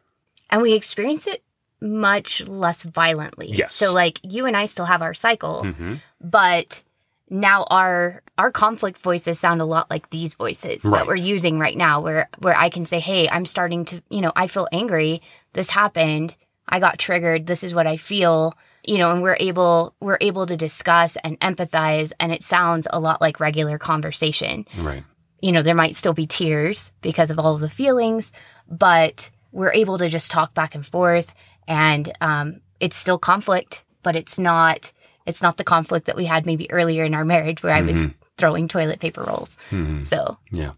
and 0.48 0.62
we 0.62 0.74
experience 0.74 1.26
it 1.26 1.42
much 1.80 2.46
less 2.46 2.82
violently. 2.84 3.48
Yes. 3.50 3.74
So 3.74 3.92
like 3.92 4.20
you 4.22 4.46
and 4.46 4.56
I 4.56 4.66
still 4.66 4.84
have 4.84 5.02
our 5.02 5.12
cycle, 5.12 5.62
Mhm. 5.64 6.00
but 6.20 6.82
now 7.28 7.64
our 7.64 8.22
our 8.38 8.50
conflict 8.52 8.98
voices 8.98 9.40
sound 9.40 9.60
a 9.60 9.64
lot 9.64 9.90
like 9.90 10.10
these 10.10 10.34
voices 10.36 10.84
Right. 10.84 10.98
that 10.98 11.06
we're 11.08 11.16
using 11.16 11.58
right 11.58 11.76
now 11.76 12.00
where 12.00 12.28
where 12.38 12.56
I 12.56 12.68
can 12.68 12.86
say, 12.86 13.00
"Hey, 13.00 13.28
I'm 13.28 13.44
starting 13.44 13.84
to, 13.86 14.02
you 14.08 14.20
know, 14.20 14.32
I 14.36 14.46
feel 14.46 14.68
angry. 14.72 15.20
This 15.54 15.70
happened. 15.70 16.36
I 16.68 16.78
got 16.78 16.98
triggered. 17.00 17.46
This 17.46 17.64
is 17.64 17.74
what 17.74 17.86
I 17.88 17.96
feel." 17.96 18.54
You 18.84 18.98
know, 18.98 19.10
and 19.10 19.20
we're 19.22 19.36
able 19.40 19.94
we're 20.00 20.18
able 20.20 20.46
to 20.46 20.56
discuss 20.56 21.16
and 21.24 21.40
empathize 21.40 22.12
and 22.20 22.30
it 22.30 22.42
sounds 22.42 22.86
a 22.90 23.00
lot 23.00 23.20
like 23.20 23.40
regular 23.40 23.78
conversation 23.78 24.64
Right. 24.78 25.02
You 25.40 25.52
know, 25.52 25.62
there 25.62 25.74
might 25.74 25.96
still 25.96 26.14
be 26.14 26.26
tears 26.26 26.92
because 27.02 27.30
of 27.30 27.38
all 27.38 27.54
of 27.54 27.60
the 27.60 27.70
feelings, 27.70 28.32
but 28.68 29.30
we're 29.52 29.72
able 29.72 29.98
to 29.98 30.08
just 30.08 30.30
talk 30.30 30.54
back 30.54 30.74
and 30.74 30.84
forth 30.84 31.34
and 31.68 32.12
um, 32.20 32.60
it's 32.80 32.96
still 32.96 33.18
conflict, 33.18 33.84
but 34.02 34.16
it's 34.16 34.38
not 34.38 34.92
it's 35.26 35.42
not 35.42 35.56
the 35.56 35.64
conflict 35.64 36.06
that 36.06 36.16
we 36.16 36.24
had 36.24 36.46
maybe 36.46 36.70
earlier 36.70 37.04
in 37.04 37.14
our 37.14 37.24
marriage 37.24 37.62
where 37.62 37.74
I 37.74 37.82
was 37.82 38.06
throwing 38.36 38.68
toilet 38.68 39.00
paper 39.00 39.24
rolls. 39.24 39.58
So 40.04 40.38
Yeah. 40.52 40.72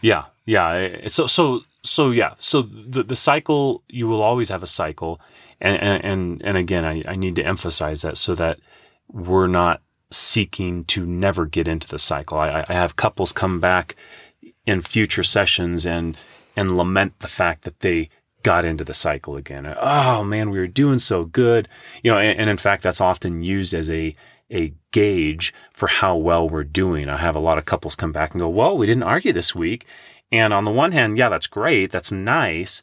Yeah. 0.00 0.24
Yeah. 0.46 1.08
So, 1.08 1.26
so, 1.26 1.62
so 1.82 2.10
yeah. 2.10 2.34
So 2.38 2.62
the, 2.62 3.02
the 3.02 3.16
cycle, 3.16 3.82
you 3.88 4.06
will 4.06 4.22
always 4.22 4.50
have 4.50 4.62
a 4.62 4.68
cycle. 4.68 5.20
And, 5.60 5.80
and, 5.80 6.04
and, 6.04 6.42
and 6.42 6.56
again, 6.56 6.84
I, 6.84 7.02
I 7.08 7.16
need 7.16 7.36
to 7.36 7.42
emphasize 7.44 8.02
that 8.02 8.16
so 8.18 8.34
that 8.36 8.58
we're 9.08 9.48
not 9.48 9.80
seeking 10.12 10.84
to 10.84 11.06
never 11.06 11.46
get 11.46 11.68
into 11.68 11.88
the 11.88 11.98
cycle. 11.98 12.38
I, 12.38 12.64
I 12.68 12.72
have 12.72 12.96
couples 12.96 13.32
come 13.32 13.60
back 13.60 13.96
in 14.66 14.80
future 14.80 15.24
sessions 15.24 15.86
and, 15.86 16.16
and 16.56 16.76
lament 16.76 17.18
the 17.18 17.28
fact 17.28 17.62
that 17.62 17.80
they 17.80 18.08
got 18.42 18.64
into 18.64 18.84
the 18.84 18.94
cycle 18.94 19.36
again. 19.36 19.72
Oh 19.80 20.24
man, 20.24 20.50
we 20.50 20.58
were 20.58 20.66
doing 20.66 20.98
so 20.98 21.24
good. 21.24 21.68
You 22.02 22.12
know, 22.12 22.18
and, 22.18 22.40
and 22.40 22.50
in 22.50 22.56
fact, 22.56 22.82
that's 22.82 23.00
often 23.00 23.42
used 23.42 23.74
as 23.74 23.90
a, 23.90 24.14
a 24.50 24.72
gauge 24.90 25.54
for 25.72 25.88
how 25.88 26.16
well 26.16 26.48
we're 26.48 26.64
doing. 26.64 27.08
I 27.08 27.16
have 27.16 27.36
a 27.36 27.40
lot 27.40 27.58
of 27.58 27.64
couples 27.64 27.94
come 27.94 28.12
back 28.12 28.32
and 28.32 28.40
go, 28.40 28.48
well, 28.48 28.76
we 28.76 28.86
didn't 28.86 29.02
argue 29.04 29.32
this 29.32 29.54
week. 29.54 29.86
And 30.30 30.52
on 30.52 30.64
the 30.64 30.70
one 30.70 30.92
hand, 30.92 31.18
yeah, 31.18 31.28
that's 31.28 31.46
great. 31.46 31.90
That's 31.90 32.12
nice. 32.12 32.82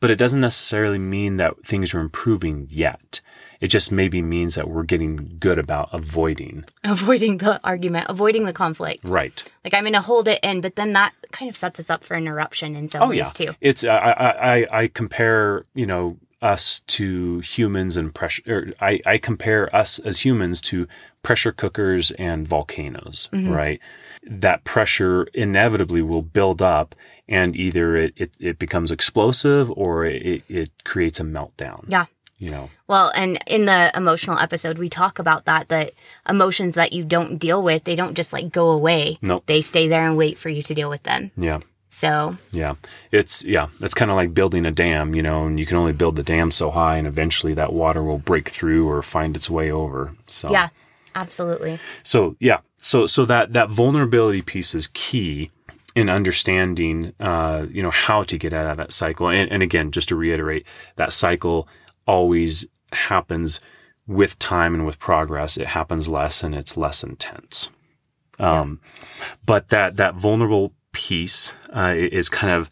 But 0.00 0.10
it 0.10 0.18
doesn't 0.18 0.40
necessarily 0.40 0.98
mean 0.98 1.36
that 1.38 1.64
things 1.64 1.94
are 1.94 2.00
improving 2.00 2.66
yet. 2.70 3.20
It 3.60 3.68
just 3.68 3.90
maybe 3.90 4.22
means 4.22 4.54
that 4.54 4.68
we're 4.68 4.82
getting 4.84 5.36
good 5.38 5.58
about 5.58 5.88
avoiding. 5.92 6.64
avoiding 6.84 7.38
the 7.38 7.60
argument, 7.64 8.06
avoiding 8.08 8.44
the 8.44 8.52
conflict. 8.52 9.08
Right. 9.08 9.42
Like 9.64 9.74
I'm 9.74 9.84
going 9.84 9.92
to 9.94 10.00
hold 10.00 10.28
it 10.28 10.40
in, 10.42 10.60
but 10.60 10.76
then 10.76 10.92
that 10.92 11.12
kind 11.32 11.48
of 11.48 11.56
sets 11.56 11.80
us 11.80 11.90
up 11.90 12.04
for 12.04 12.14
an 12.14 12.26
eruption 12.26 12.76
in 12.76 12.88
some 12.88 13.02
Oh 13.02 13.08
ways 13.08 13.18
yeah. 13.18 13.30
too. 13.30 13.54
It's 13.60 13.84
I, 13.84 13.96
I 13.98 14.54
I 14.56 14.66
I 14.82 14.86
compare 14.88 15.64
you 15.74 15.86
know 15.86 16.18
us 16.42 16.80
to 16.80 17.40
humans 17.40 17.96
and 17.96 18.14
pressure. 18.14 18.42
Or 18.46 18.72
I 18.80 19.00
I 19.06 19.18
compare 19.18 19.74
us 19.74 19.98
as 20.00 20.20
humans 20.24 20.60
to 20.62 20.86
pressure 21.22 21.52
cookers 21.52 22.10
and 22.12 22.46
volcanoes. 22.46 23.28
Mm-hmm. 23.32 23.52
Right. 23.52 23.80
That 24.22 24.64
pressure 24.64 25.26
inevitably 25.34 26.02
will 26.02 26.22
build 26.22 26.60
up, 26.60 26.94
and 27.28 27.56
either 27.56 27.96
it 27.96 28.12
it, 28.16 28.30
it 28.38 28.58
becomes 28.58 28.90
explosive 28.92 29.70
or 29.70 30.04
it 30.04 30.42
it 30.48 30.70
creates 30.84 31.20
a 31.20 31.24
meltdown. 31.24 31.84
Yeah. 31.88 32.06
You 32.38 32.50
know. 32.50 32.70
Well, 32.86 33.10
and 33.16 33.38
in 33.46 33.64
the 33.64 33.90
emotional 33.96 34.38
episode, 34.38 34.78
we 34.78 34.88
talk 34.88 35.18
about 35.18 35.46
that 35.46 35.68
that 35.68 35.92
emotions 36.28 36.74
that 36.74 36.92
you 36.92 37.04
don't 37.04 37.38
deal 37.38 37.62
with, 37.62 37.84
they 37.84 37.94
don't 37.94 38.14
just 38.14 38.32
like 38.32 38.52
go 38.52 38.70
away. 38.70 39.18
Nope. 39.22 39.44
They 39.46 39.62
stay 39.62 39.88
there 39.88 40.06
and 40.06 40.16
wait 40.16 40.36
for 40.38 40.50
you 40.50 40.62
to 40.62 40.74
deal 40.74 40.90
with 40.90 41.02
them. 41.04 41.30
Yeah. 41.36 41.60
So, 41.88 42.36
Yeah. 42.52 42.74
It's, 43.10 43.42
yeah, 43.46 43.68
it's 43.80 43.94
kind 43.94 44.10
of 44.10 44.16
like 44.18 44.34
building 44.34 44.66
a 44.66 44.70
dam, 44.70 45.14
you 45.14 45.22
know, 45.22 45.46
and 45.46 45.58
you 45.58 45.64
can 45.64 45.78
only 45.78 45.94
build 45.94 46.16
the 46.16 46.22
dam 46.22 46.50
so 46.50 46.70
high 46.70 46.98
and 46.98 47.06
eventually 47.06 47.54
that 47.54 47.72
water 47.72 48.02
will 48.02 48.18
break 48.18 48.50
through 48.50 48.86
or 48.86 49.02
find 49.02 49.34
its 49.34 49.48
way 49.48 49.70
over. 49.70 50.14
So, 50.26 50.50
yeah, 50.50 50.68
absolutely. 51.14 51.78
so 52.02 52.36
yeah, 52.38 52.58
so, 52.76 53.06
so 53.06 53.24
that, 53.24 53.54
that 53.54 53.70
vulnerability 53.70 54.42
piece 54.42 54.74
is 54.74 54.90
key 54.92 55.50
in 55.94 56.10
understanding, 56.10 57.14
uh, 57.18 57.64
you 57.70 57.80
know, 57.80 57.90
how 57.90 58.22
to 58.24 58.36
get 58.36 58.52
out 58.52 58.66
of 58.66 58.76
that 58.76 58.92
cycle. 58.92 59.28
And, 59.30 59.50
and 59.50 59.62
again, 59.62 59.90
just 59.90 60.10
to 60.10 60.16
reiterate, 60.16 60.66
that 60.96 61.14
cycle 61.14 61.66
always 62.06 62.66
happens 62.92 63.60
with 64.06 64.38
time 64.38 64.74
and 64.74 64.86
with 64.86 64.98
progress. 64.98 65.56
It 65.56 65.68
happens 65.68 66.08
less 66.08 66.42
and 66.42 66.54
it's 66.54 66.76
less 66.76 67.02
intense. 67.02 67.70
Um, 68.38 68.80
but 69.44 69.68
that, 69.68 69.96
that 69.96 70.14
vulnerable 70.14 70.72
piece, 70.92 71.52
uh, 71.74 71.94
is 71.96 72.28
kind 72.28 72.52
of 72.52 72.70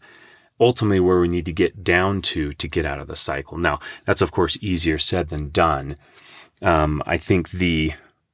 ultimately 0.59 0.99
where 0.99 1.19
we 1.19 1.27
need 1.27 1.45
to 1.45 1.53
get 1.53 1.83
down 1.83 2.21
to 2.21 2.53
to 2.53 2.67
get 2.67 2.85
out 2.85 2.99
of 2.99 3.07
the 3.07 3.15
cycle. 3.15 3.57
Now, 3.57 3.79
that's 4.05 4.21
of 4.21 4.31
course 4.31 4.57
easier 4.61 4.97
said 4.97 5.29
than 5.29 5.49
done. 5.49 5.97
Um, 6.61 7.03
I 7.05 7.17
think 7.17 7.49
the 7.49 7.93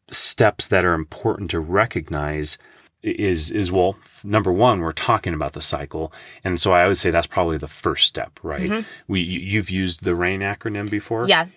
steps 0.10 0.68
that 0.68 0.86
are 0.86 0.94
important 0.94 1.50
to 1.52 1.60
recognize 1.60 2.58
is 3.04 3.50
is 3.52 3.72
well 3.72 3.96
number 4.24 4.52
one 4.52 4.80
we're 4.82 4.92
talking 4.92 5.34
about 5.34 5.54
the 5.54 5.62
cycle 5.62 6.14
and 6.44 6.62
so 6.62 6.72
i 6.72 6.88
would 6.88 6.98
say 6.98 7.10
that's 7.10 7.26
probably 7.28 7.58
the 7.58 7.68
first 7.68 8.06
step 8.06 8.40
right 8.44 8.86
we 9.08 9.20
you- 9.22 9.40
you've 9.40 9.70
used 9.72 10.04
the 10.04 10.14
rain 10.16 10.42
acronym 10.42 10.90
before 10.90 11.28
Yeah. 11.28 11.48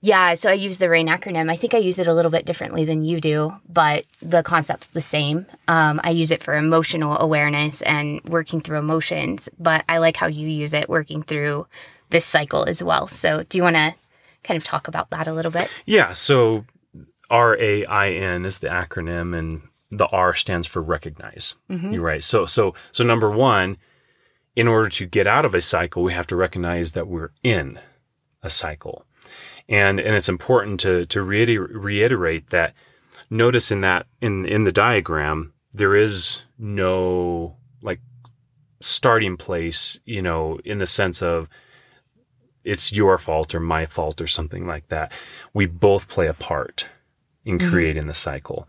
Yeah, 0.00 0.34
so 0.34 0.48
I 0.50 0.52
use 0.52 0.78
the 0.78 0.88
RAIN 0.88 1.08
acronym. 1.08 1.50
I 1.50 1.56
think 1.56 1.74
I 1.74 1.78
use 1.78 1.98
it 1.98 2.06
a 2.06 2.14
little 2.14 2.30
bit 2.30 2.44
differently 2.44 2.84
than 2.84 3.02
you 3.02 3.20
do, 3.20 3.52
but 3.68 4.04
the 4.22 4.44
concept's 4.44 4.86
the 4.86 5.00
same. 5.00 5.44
Um, 5.66 6.00
I 6.04 6.10
use 6.10 6.30
it 6.30 6.40
for 6.40 6.54
emotional 6.56 7.18
awareness 7.18 7.82
and 7.82 8.22
working 8.24 8.60
through 8.60 8.78
emotions, 8.78 9.48
but 9.58 9.84
I 9.88 9.98
like 9.98 10.16
how 10.16 10.28
you 10.28 10.46
use 10.46 10.72
it 10.72 10.88
working 10.88 11.24
through 11.24 11.66
this 12.10 12.24
cycle 12.24 12.64
as 12.64 12.80
well. 12.80 13.08
So, 13.08 13.42
do 13.48 13.58
you 13.58 13.64
want 13.64 13.74
to 13.74 13.92
kind 14.44 14.56
of 14.56 14.62
talk 14.62 14.86
about 14.86 15.10
that 15.10 15.26
a 15.26 15.32
little 15.32 15.50
bit? 15.50 15.68
Yeah. 15.84 16.12
So, 16.12 16.64
R 17.28 17.56
A 17.60 17.84
I 17.86 18.10
N 18.10 18.44
is 18.44 18.60
the 18.60 18.68
acronym, 18.68 19.36
and 19.36 19.62
the 19.90 20.06
R 20.08 20.34
stands 20.34 20.66
for 20.66 20.82
recognize. 20.82 21.56
Mm-hmm. 21.70 21.92
You're 21.92 22.02
right. 22.02 22.22
So, 22.22 22.46
so, 22.46 22.74
so 22.92 23.04
number 23.04 23.30
one, 23.30 23.78
in 24.54 24.68
order 24.68 24.88
to 24.88 25.06
get 25.06 25.26
out 25.26 25.44
of 25.44 25.54
a 25.54 25.60
cycle, 25.60 26.02
we 26.02 26.12
have 26.12 26.26
to 26.26 26.36
recognize 26.36 26.92
that 26.92 27.06
we're 27.06 27.30
in 27.42 27.78
a 28.42 28.50
cycle. 28.50 29.04
And, 29.68 30.00
and 30.00 30.14
it's 30.14 30.28
important 30.28 30.80
to, 30.80 31.04
to 31.06 31.22
reiter- 31.22 31.66
reiterate 31.66 32.50
that 32.50 32.74
notice 33.30 33.70
in 33.70 33.82
that, 33.82 34.06
in, 34.20 34.46
in 34.46 34.64
the 34.64 34.72
diagram, 34.72 35.52
there 35.72 35.94
is 35.94 36.44
no 36.58 37.56
like 37.82 38.00
starting 38.80 39.36
place, 39.36 40.00
you 40.04 40.22
know, 40.22 40.58
in 40.64 40.78
the 40.78 40.86
sense 40.86 41.22
of 41.22 41.48
it's 42.64 42.92
your 42.92 43.18
fault 43.18 43.54
or 43.54 43.60
my 43.60 43.86
fault 43.86 44.20
or 44.20 44.26
something 44.26 44.66
like 44.66 44.88
that. 44.88 45.12
We 45.54 45.66
both 45.66 46.08
play 46.08 46.26
a 46.26 46.34
part 46.34 46.86
in 47.44 47.58
mm-hmm. 47.58 47.70
creating 47.70 48.06
the 48.06 48.14
cycle. 48.14 48.68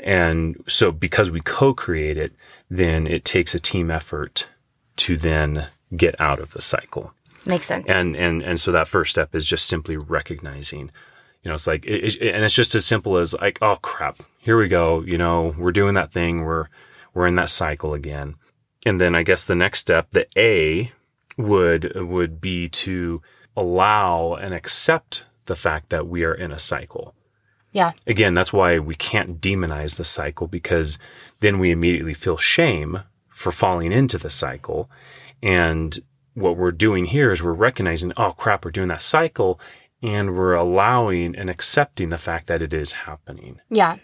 And 0.00 0.62
so 0.66 0.92
because 0.92 1.30
we 1.30 1.40
co-create 1.40 2.16
it, 2.16 2.32
then 2.70 3.06
it 3.06 3.24
takes 3.24 3.54
a 3.54 3.58
team 3.58 3.90
effort 3.90 4.48
to 4.98 5.16
then 5.16 5.66
get 5.96 6.20
out 6.20 6.38
of 6.40 6.52
the 6.52 6.60
cycle. 6.60 7.12
Makes 7.46 7.66
sense. 7.66 7.86
And 7.88 8.16
and 8.16 8.42
and 8.42 8.60
so 8.60 8.70
that 8.72 8.88
first 8.88 9.10
step 9.10 9.34
is 9.34 9.46
just 9.46 9.66
simply 9.66 9.96
recognizing. 9.96 10.90
You 11.44 11.50
know, 11.50 11.54
it's 11.54 11.66
like, 11.66 11.84
it, 11.86 12.16
it- 12.20 12.34
and 12.34 12.44
it's 12.44 12.54
just 12.54 12.74
as 12.74 12.84
simple 12.84 13.16
as 13.16 13.32
like, 13.34 13.58
oh 13.62 13.76
crap, 13.76 14.18
here 14.38 14.56
we 14.58 14.68
go. 14.68 15.00
You 15.02 15.18
know, 15.18 15.54
we're 15.56 15.72
doing 15.72 15.94
that 15.94 16.12
thing. 16.12 16.42
We're 16.44 16.66
we're 17.14 17.26
in 17.26 17.36
that 17.36 17.50
cycle 17.50 17.94
again. 17.94 18.34
And 18.86 19.00
then 19.00 19.14
I 19.14 19.22
guess 19.22 19.44
the 19.44 19.54
next 19.56 19.80
step, 19.80 20.10
the 20.10 20.26
A, 20.36 20.92
would 21.36 21.92
would 21.96 22.40
be 22.40 22.68
to 22.68 23.22
allow 23.56 24.34
and 24.34 24.54
accept 24.54 25.24
the 25.46 25.56
fact 25.56 25.88
that 25.90 26.06
we 26.06 26.24
are 26.24 26.34
in 26.34 26.52
a 26.52 26.58
cycle. 26.58 27.14
Yeah. 27.72 27.92
Again, 28.06 28.34
that's 28.34 28.52
why 28.52 28.78
we 28.78 28.94
can't 28.94 29.40
demonize 29.40 29.96
the 29.96 30.04
cycle 30.04 30.46
because 30.46 30.98
then 31.40 31.58
we 31.58 31.70
immediately 31.70 32.14
feel 32.14 32.36
shame 32.36 33.02
for 33.28 33.52
falling 33.52 33.92
into 33.92 34.18
the 34.18 34.30
cycle. 34.30 34.90
And 35.42 35.98
what 36.34 36.56
we're 36.56 36.72
doing 36.72 37.04
here 37.06 37.32
is 37.32 37.42
we're 37.42 37.52
recognizing, 37.52 38.12
oh 38.16 38.32
crap, 38.32 38.64
we're 38.64 38.70
doing 38.70 38.88
that 38.88 39.02
cycle 39.02 39.60
and 40.02 40.36
we're 40.36 40.54
allowing 40.54 41.36
and 41.36 41.50
accepting 41.50 42.08
the 42.08 42.18
fact 42.18 42.46
that 42.46 42.62
it 42.62 42.72
is 42.72 42.92
happening. 42.92 43.60
Yeah. 43.68 43.96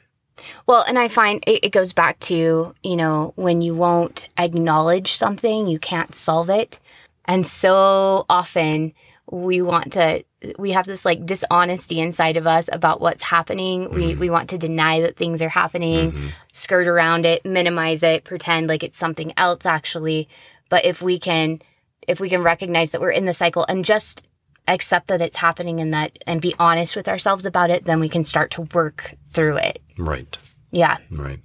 Well, 0.66 0.85
and 0.86 0.99
I 0.99 1.09
find 1.09 1.43
it, 1.47 1.65
it 1.65 1.73
goes 1.73 1.93
back 1.93 2.19
to, 2.20 2.74
you 2.82 2.97
know, 2.97 3.32
when 3.36 3.62
you 3.62 3.74
won't 3.74 4.28
acknowledge 4.36 5.15
something, 5.15 5.69
you 5.69 5.78
can't 5.78 6.15
solve 6.15 6.51
it. 6.51 6.81
And 7.24 7.47
so 7.47 8.27
often 8.28 8.93
we 9.35 9.61
want 9.61 9.93
to, 9.94 10.24
we 10.59 10.70
have 10.70 10.86
this 10.86 11.05
like 11.05 11.27
dishonesty 11.27 12.01
inside 12.01 12.36
of 12.36 12.47
us 12.47 12.69
about 12.73 13.01
what's 13.01 13.23
happening. 13.23 13.90
We, 13.90 14.15
we 14.15 14.31
want 14.31 14.51
to 14.51 14.59
deny 14.59 15.01
that 15.01 15.16
things 15.16 15.43
are 15.43 15.48
happening, 15.48 16.31
skirt 16.52 16.86
around 16.86 17.27
it, 17.27 17.44
minimize 17.44 18.02
it, 18.05 18.23
pretend 18.23 18.69
like 18.69 18.85
it's 18.85 18.97
something 18.98 19.32
else 19.36 19.66
actually. 19.66 20.28
But 20.69 20.85
if 20.85 21.02
we 21.02 21.19
can, 21.19 21.61
if 22.06 22.20
we 22.20 22.28
can 22.28 22.43
recognize 22.43 22.93
that 22.93 23.01
we're 23.01 23.11
in 23.11 23.27
the 23.27 23.35
cycle 23.35 23.66
and 23.69 23.85
just 23.85 24.27
accept 24.69 25.09
that 25.09 25.20
it's 25.20 25.36
happening 25.36 25.81
and 25.81 25.93
that, 25.93 26.16
and 26.27 26.40
be 26.40 26.55
honest 26.59 26.94
with 26.94 27.09
ourselves 27.09 27.44
about 27.44 27.70
it, 27.70 27.85
then 27.86 27.98
we 27.98 28.09
can 28.09 28.23
start 28.23 28.52
to 28.52 28.62
work 28.73 29.16
through 29.31 29.56
it. 29.56 29.81
Right. 29.98 30.39
Yeah. 30.70 30.98
Right. 31.11 31.40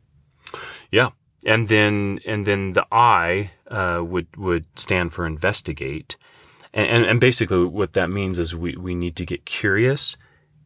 Yeah. 0.92 1.10
And 1.46 1.68
then 1.70 2.20
and 2.26 2.46
then 2.46 2.74
the 2.74 2.86
I 2.92 3.52
uh, 3.68 4.04
would 4.06 4.28
would 4.36 4.66
stand 4.78 5.14
for 5.14 5.26
investigate, 5.26 6.18
and, 6.74 6.88
and 6.88 7.06
and 7.06 7.20
basically 7.20 7.66
what 7.66 7.94
that 7.94 8.10
means 8.10 8.40
is 8.40 8.56
we 8.56 8.76
we 8.76 8.96
need 8.96 9.16
to 9.18 9.26
get 9.26 9.46
curious, 9.46 10.18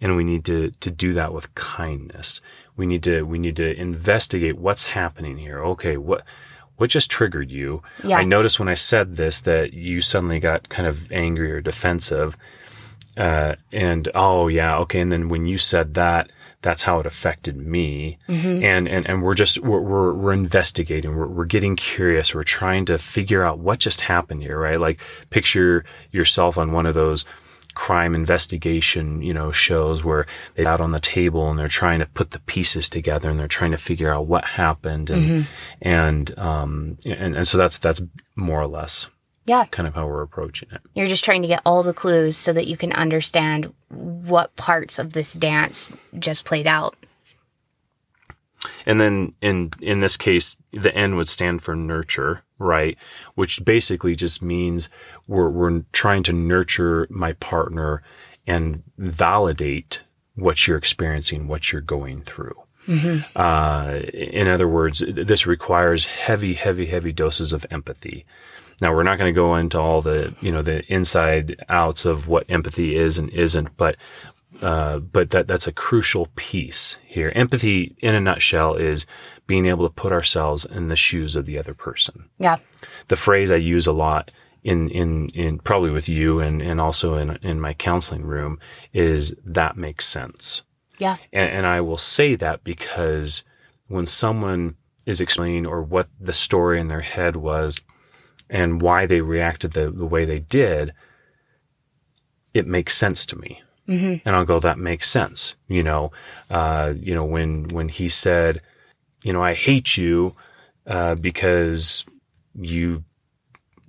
and 0.02 0.16
we 0.16 0.24
need 0.24 0.46
to 0.46 0.72
to 0.80 0.92
do 0.92 1.14
that 1.14 1.34
with 1.34 1.54
kindness. 1.56 2.42
We 2.76 2.86
need 2.86 3.04
to 3.04 3.24
we 3.24 3.40
need 3.40 3.56
to 3.58 3.76
investigate 3.80 4.58
what's 4.58 4.88
happening 4.88 5.38
here. 5.38 5.64
Okay, 5.64 5.98
what 5.98 6.24
what 6.78 6.90
just 6.90 7.12
triggered 7.12 7.52
you? 7.52 7.82
Yeah. 8.04 8.18
I 8.18 8.24
noticed 8.24 8.60
when 8.60 8.68
I 8.68 8.74
said 8.74 9.16
this 9.16 9.42
that 9.42 9.74
you 9.74 10.02
suddenly 10.02 10.40
got 10.40 10.70
kind 10.70 10.88
of 10.88 11.12
angry 11.12 11.52
or 11.52 11.62
defensive. 11.62 12.36
Uh, 13.16 13.56
and 13.72 14.10
oh 14.16 14.48
yeah, 14.48 14.78
okay. 14.80 15.00
And 15.00 15.12
then 15.12 15.30
when 15.30 15.46
you 15.46 15.58
said 15.58 15.94
that, 15.94 16.32
that's 16.64 16.82
how 16.82 17.00
it 17.00 17.06
affected 17.06 17.58
me. 17.58 18.18
And, 18.64 18.88
and, 18.88 19.08
and 19.08 19.22
we're 19.22 19.36
just, 19.36 19.60
we're, 19.60 19.82
we're, 19.82 20.14
we're 20.14 20.34
investigating. 20.34 21.16
We're, 21.16 21.28
we're 21.28 21.46
getting 21.46 21.76
curious. 21.76 22.34
We're 22.34 22.44
trying 22.44 22.86
to 22.86 22.98
figure 22.98 23.44
out 23.44 23.60
what 23.60 23.80
just 23.80 24.02
happened 24.02 24.42
here, 24.42 24.58
right? 24.58 24.80
Like 24.80 25.00
picture 25.30 25.86
yourself 26.12 26.58
on 26.58 26.72
one 26.72 26.88
of 26.88 26.96
those 26.96 27.26
crime 27.76 28.16
investigation, 28.16 29.22
you 29.22 29.34
know, 29.34 29.52
shows 29.52 30.04
where 30.04 30.26
they're 30.56 30.68
out 30.68 30.80
on 30.80 30.92
the 30.92 31.00
table 31.00 31.50
and 31.50 31.60
they're 31.60 31.68
trying 31.68 32.00
to 32.00 32.06
put 32.06 32.32
the 32.32 32.40
pieces 32.42 32.90
together 32.90 33.30
and 33.30 33.38
they're 33.38 33.48
trying 33.48 33.72
to 33.72 33.78
figure 33.78 34.14
out 34.14 34.28
what 34.28 34.46
happened. 34.46 35.10
And, 35.10 35.48
and, 35.82 36.40
um, 36.40 36.98
and, 37.06 37.36
and 37.36 37.48
so 37.48 37.58
that's, 37.58 37.80
that's 37.80 38.02
more 38.36 38.62
or 38.62 38.68
less 38.68 39.10
Yeah. 39.46 39.66
kind 39.72 39.88
of 39.88 39.96
how 39.96 40.08
we're 40.08 40.22
approaching 40.22 40.70
it. 40.72 40.82
You're 40.96 41.08
just 41.08 41.26
trying 41.26 41.42
to 41.42 41.48
get 41.48 41.62
all 41.66 41.84
the 41.84 41.94
clues 41.94 42.38
so 42.38 42.54
that 42.54 42.68
you 42.68 42.78
can 42.78 42.94
understand 42.94 43.74
what 43.90 44.56
parts 44.56 45.00
of 45.00 45.14
this 45.14 45.34
dance 45.34 45.92
just 46.18 46.46
played 46.46 46.68
out. 46.68 46.96
And 48.86 49.00
then 49.00 49.34
in 49.42 49.72
in 49.82 50.00
this 50.00 50.16
case, 50.16 50.58
the 50.72 50.96
N 50.96 51.16
would 51.16 51.28
stand 51.28 51.62
for 51.62 51.76
nurture, 51.76 52.44
right? 52.58 52.98
Which 53.36 53.64
basically 53.66 54.16
just 54.16 54.42
means 54.42 54.90
we're 55.28 55.50
we're 55.50 55.84
trying 55.92 56.24
to 56.24 56.34
nurture 56.34 57.08
my 57.10 57.34
partner 57.34 58.02
and 58.48 58.84
validate 58.98 60.04
what 60.36 60.66
you're 60.68 60.78
experiencing, 60.78 61.48
what 61.48 61.72
you're 61.72 61.82
going 61.82 62.22
through. 62.24 62.56
Uh, 63.36 64.02
in 64.14 64.48
other 64.50 64.68
words, 64.68 65.04
this 65.08 65.48
requires 65.48 66.06
heavy, 66.06 66.54
heavy, 66.54 66.88
heavy 66.88 67.14
doses 67.14 67.54
of 67.54 67.66
empathy. 67.72 68.26
Now 68.84 68.94
we're 68.94 69.04
not 69.04 69.18
going 69.18 69.34
to 69.34 69.42
go 69.42 69.56
into 69.56 69.80
all 69.80 70.02
the 70.02 70.36
you 70.42 70.52
know 70.52 70.62
the 70.62 70.84
inside 70.94 71.64
outs 71.70 72.06
of 72.06 72.28
what 72.28 72.46
empathy 72.50 72.96
is 72.96 73.18
and 73.18 73.30
isn't, 73.30 73.76
but 73.78 73.96
uh, 74.62 75.00
but 75.00 75.32
that 75.32 75.48
that's 75.48 75.68
a 75.68 75.72
crucial 75.72 76.28
piece 76.36 76.98
here. 77.06 77.32
Empathy, 77.34 77.96
in 78.00 78.14
a 78.14 78.20
nutshell, 78.20 78.76
is 78.76 79.08
being 79.48 79.66
able 79.66 79.88
to 79.88 79.94
put 79.94 80.12
ourselves 80.12 80.66
in 80.66 80.90
the 80.90 80.98
shoes 80.98 81.38
of 81.38 81.46
the 81.46 81.58
other 81.58 81.74
person. 81.74 82.30
Yeah. 82.40 82.58
The 83.08 83.16
phrase 83.16 83.52
I 83.52 83.56
use 83.56 83.88
a 83.88 83.94
lot 83.94 84.32
in 84.64 84.90
in 84.90 85.30
in 85.30 85.60
probably 85.60 85.90
with 85.90 86.10
you 86.10 86.40
and 86.40 86.62
and 86.62 86.82
also 86.82 87.16
in 87.16 87.38
in 87.42 87.62
my 87.62 87.74
counseling 87.74 88.24
room 88.24 88.60
is 88.92 89.34
that 89.46 89.78
makes 89.78 90.06
sense. 90.06 90.64
Yeah. 90.98 91.18
And, 91.32 91.50
and 91.50 91.66
I 91.66 91.80
will 91.80 91.98
say 91.98 92.36
that 92.36 92.66
because 92.66 93.46
when 93.88 94.06
someone 94.06 94.76
is 95.06 95.22
explaining 95.22 95.66
or 95.66 95.82
what 95.82 96.10
the 96.20 96.34
story 96.34 96.82
in 96.82 96.88
their 96.90 97.02
head 97.02 97.38
was 97.38 97.82
and 98.54 98.82
why 98.82 99.08
they 99.08 99.20
reacted 99.20 99.72
the, 99.72 99.90
the 99.90 100.06
way 100.06 100.26
they 100.26 100.38
did, 100.38 100.94
it 102.54 102.68
makes 102.68 102.96
sense 102.96 103.26
to 103.26 103.36
me. 103.36 103.62
And 104.26 104.36
I'll 104.36 104.46
go, 104.46 104.60
that 104.60 104.78
makes 104.78 105.10
sense. 105.10 105.56
You 105.68 105.84
know, 105.84 106.12
uh, 106.52 106.94
you 106.96 107.16
know, 107.16 107.26
when, 107.26 107.68
when 107.70 107.90
he 107.90 108.08
said, 108.08 108.62
you 109.24 109.34
know, 109.34 109.44
I 109.44 109.56
hate 109.56 109.98
you, 109.98 110.36
uh, 110.86 111.16
because 111.16 112.06
you 112.54 113.04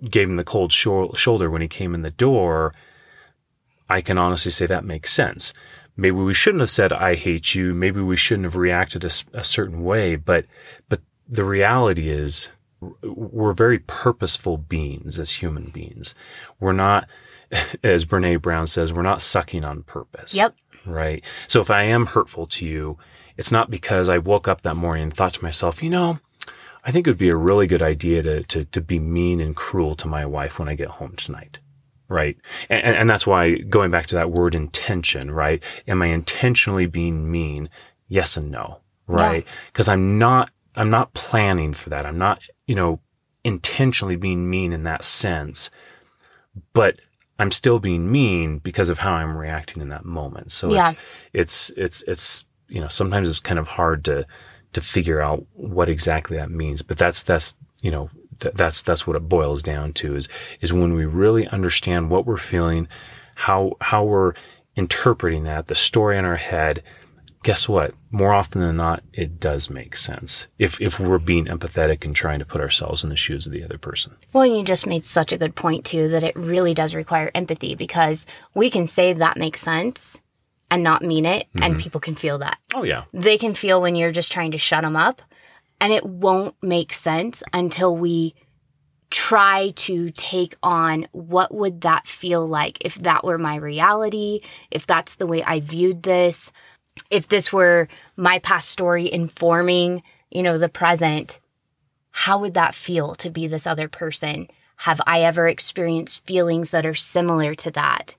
gave 0.09 0.31
him 0.31 0.36
the 0.36 0.45
cold 0.45 0.73
shou- 0.73 1.12
shoulder 1.15 1.51
when 1.51 1.61
he 1.61 1.69
came 1.69 1.95
in 1.95 2.01
the 2.01 2.11
door, 2.11 2.74
I 3.91 4.01
can 4.01 4.16
honestly 4.16 4.51
say 4.51 4.65
that 4.66 4.85
makes 4.85 5.12
sense. 5.12 5.53
Maybe 5.95 6.16
we 6.16 6.32
shouldn't 6.32 6.62
have 6.62 6.70
said, 6.70 6.91
I 6.91 7.16
hate 7.16 7.55
you. 7.55 7.74
Maybe 7.74 8.01
we 8.01 8.16
shouldn't 8.16 8.45
have 8.45 8.57
reacted 8.57 9.05
a 9.05 9.45
certain 9.45 9.85
way, 9.85 10.16
but, 10.16 10.47
but 10.89 11.01
the 11.28 11.45
reality 11.45 12.09
is 12.09 12.49
we're 13.02 13.52
very 13.52 13.78
purposeful 13.78 14.59
beings 14.59 15.19
as 15.19 15.32
human 15.32 15.66
beings. 15.66 16.15
We're 16.61 16.73
not, 16.73 17.09
as 17.82 18.05
Brene 18.05 18.43
Brown 18.43 18.66
says, 18.66 18.93
we're 18.93 19.02
not 19.02 19.23
sucking 19.23 19.65
on 19.65 19.82
purpose. 19.82 20.35
Yep. 20.35 20.55
Right. 20.86 21.24
So 21.47 21.61
if 21.61 21.70
I 21.70 21.85
am 21.85 22.06
hurtful 22.06 22.47
to 22.47 22.66
you, 22.66 22.98
it's 23.36 23.52
not 23.52 23.70
because 23.70 24.09
I 24.09 24.19
woke 24.19 24.48
up 24.48 24.62
that 24.62 24.77
morning 24.77 25.05
and 25.05 25.15
thought 25.15 25.35
to 25.35 25.43
myself, 25.43 25.82
you 25.82 25.90
know, 25.90 26.20
I 26.85 26.93
think 26.93 27.06
it 27.06 27.11
would 27.11 27.19
be 27.19 27.31
a 27.31 27.36
really 27.36 27.66
good 27.66 27.82
idea 27.82 28.23
to, 28.23 28.43
to, 28.44 28.65
to 28.66 28.81
be 28.81 28.98
mean 28.98 29.40
and 29.40 29.56
cruel 29.56 29.94
to 29.97 30.09
my 30.09 30.27
wife 30.27 30.59
when 30.59 30.69
I 30.69 30.74
get 30.74 30.89
home 30.89 31.16
tonight. 31.16 31.59
Right. 32.09 32.36
And, 32.69 32.97
and 32.97 33.11
that's 33.11 33.27
why 33.27 33.56
going 33.56 33.90
back 33.90 34.06
to 34.06 34.15
that 34.16 34.31
word 34.31 34.55
intention, 34.55 35.31
right? 35.31 35.62
Am 35.89 36.02
I 36.02 36.06
intentionally 36.06 36.86
being 36.86 37.31
mean? 37.31 37.70
Yes 38.09 38.36
and 38.36 38.51
no. 38.51 38.81
Right. 39.06 39.47
Because 39.73 39.89
I'm 39.89 40.19
not, 40.19 40.51
I'm 40.77 40.90
not 40.90 41.15
planning 41.15 41.73
for 41.73 41.90
that. 41.90 42.05
I'm 42.05 42.19
not, 42.19 42.43
you 42.66 42.74
know, 42.74 43.01
intentionally 43.45 44.16
being 44.16 44.49
mean 44.49 44.73
in 44.73 44.85
that 44.85 45.05
sense, 45.05 45.70
but 46.73 47.01
I'm 47.39 47.51
still 47.51 47.78
being 47.78 48.11
mean 48.11 48.59
because 48.59 48.89
of 48.89 48.99
how 48.99 49.12
I'm 49.12 49.36
reacting 49.36 49.82
in 49.82 49.89
that 49.91 50.05
moment. 50.05 50.53
So 50.53 50.73
Yeah. 50.73 50.93
it's, 51.32 51.70
it's, 51.70 51.70
it's, 51.70 52.03
it's, 52.05 52.45
you 52.69 52.81
know, 52.81 52.89
sometimes 52.89 53.28
it's 53.28 53.41
kind 53.41 53.59
of 53.59 53.69
hard 53.69 54.05
to, 54.07 54.27
to 54.73 54.81
figure 54.81 55.20
out 55.20 55.45
what 55.53 55.89
exactly 55.89 56.36
that 56.36 56.51
means, 56.51 56.82
but 56.82 56.97
that's, 56.97 57.23
that's, 57.23 57.57
you 57.82 57.91
know, 57.91 58.09
th- 58.41 58.55
that's, 58.55 58.82
that's 58.82 59.07
what 59.07 59.16
it 59.16 59.28
boils 59.28 59.62
down 59.62 59.93
to 59.95 60.16
is, 60.16 60.28
is 60.61 60.73
when 60.73 60.95
we 60.95 61.05
really 61.05 61.47
understand 61.49 62.09
what 62.09 62.24
we're 62.24 62.36
feeling, 62.36 62.89
how, 63.35 63.73
how 63.81 64.05
we're 64.05 64.32
interpreting 64.77 65.45
that, 65.45 65.66
the 65.66 65.74
story 65.74 66.16
in 66.16 66.24
our 66.24 66.36
head, 66.36 66.82
guess 67.43 67.69
what? 67.69 67.95
More 68.15 68.32
often 68.32 68.61
than 68.61 68.77
not, 68.77 69.03
it 69.12 69.41
does 69.41 69.69
make 69.69 69.97
sense 69.97 70.47
if, 70.57 70.81
if 70.81 71.01
we're 71.01 71.19
being 71.19 71.47
empathetic 71.47 72.05
and 72.05 72.15
trying 72.15 72.39
to 72.39 72.45
put 72.45 72.61
ourselves 72.61 73.03
in 73.03 73.11
the 73.11 73.16
shoes 73.16 73.45
of 73.45 73.53
the 73.53 73.65
other 73.65 73.77
person. 73.77 74.15
Well, 74.32 74.47
you 74.47 74.62
just 74.62 74.86
made 74.86 75.05
such 75.05 75.32
a 75.32 75.36
good 75.36 75.57
point, 75.57 75.85
too, 75.85 76.07
that 76.11 76.23
it 76.23 76.36
really 76.36 76.74
does 76.74 76.95
require 76.95 77.32
empathy 77.35 77.74
because 77.74 78.24
we 78.55 78.70
can 78.70 78.86
say 78.86 79.15
that 79.15 79.36
makes 79.36 79.62
sense 79.62 80.23
and 80.70 80.85
not 80.85 81.03
mean 81.03 81.27
it, 81.27 81.49
and 81.55 81.74
mm-hmm. 81.74 81.81
people 81.81 82.01
can 82.01 82.15
feel 82.15 82.39
that. 82.39 82.59
Oh 82.73 82.85
yeah. 82.85 83.03
They 83.12 83.36
can 83.36 83.53
feel 83.53 83.82
when 83.82 83.97
you're 83.97 84.12
just 84.12 84.31
trying 84.31 84.53
to 84.53 84.59
shut 84.59 84.82
them 84.82 84.95
up, 84.95 85.20
and 85.81 85.93
it 85.93 86.07
won't 86.07 86.55
make 86.62 86.93
sense 86.93 87.43
until 87.53 87.97
we 87.97 88.36
try 89.11 89.73
to 89.77 90.12
take 90.12 90.55
on 90.62 91.09
what 91.11 91.53
would 91.53 91.81
that 91.81 92.07
feel 92.07 92.47
like 92.47 92.78
if 92.85 92.95
that 92.97 93.24
were 93.24 93.39
my 93.39 93.57
reality, 93.57 94.41
if 94.70 94.86
that's 94.86 95.16
the 95.16 95.27
way 95.27 95.43
I 95.43 95.59
viewed 95.59 96.05
this, 96.05 96.53
if 97.11 97.29
this 97.29 97.53
were 97.53 97.89
my 98.16 98.39
past 98.39 98.71
story 98.71 99.12
informing, 99.12 100.03
you 100.31 100.43
know, 100.43 100.59
the 100.59 100.69
present, 100.69 101.41
how 102.11 102.39
would 102.39 102.55
that 102.55 102.75
feel 102.75 103.15
to 103.16 103.31
be 103.31 103.47
this 103.47 103.66
other 103.66 103.89
person? 103.89 104.49
Have 104.77 105.01
I 105.07 105.23
ever 105.23 105.49
experienced 105.49 106.27
feelings 106.27 106.71
that 106.71 106.87
are 106.87 106.95
similar 106.95 107.55
to 107.57 107.71
that? 107.73 108.16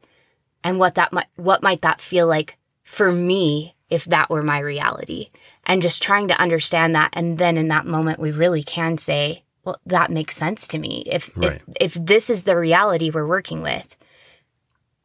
And 0.64 0.80
what 0.80 0.95
that 0.95 1.14
might 1.14 1.27
what 1.35 1.64
might 1.64 1.81
that 1.81 2.02
feel 2.02 2.27
like 2.27 2.57
for 2.84 3.11
me 3.11 3.76
if 3.89 4.06
that 4.06 4.30
were 4.30 4.43
my 4.43 4.60
reality? 4.60 5.30
And 5.65 5.81
just 5.81 6.02
trying 6.02 6.27
to 6.30 6.39
understand 6.39 6.95
that 6.95 7.11
and 7.14 7.38
then 7.38 7.57
in 7.57 7.68
that 7.69 7.85
moment 7.85 8.19
we 8.19 8.31
really 8.31 8.64
can 8.64 8.97
say, 8.97 9.43
well, 9.64 9.80
that 9.85 10.11
makes 10.11 10.35
sense 10.35 10.68
to 10.69 10.77
me. 10.80 11.03
If 11.06 11.31
Right. 11.35 11.61
if 11.80 11.95
if 11.95 12.06
this 12.06 12.30
is 12.30 12.43
the 12.43 12.57
reality 12.57 13.10
we're 13.10 13.27
working 13.27 13.61
with, 13.61 13.95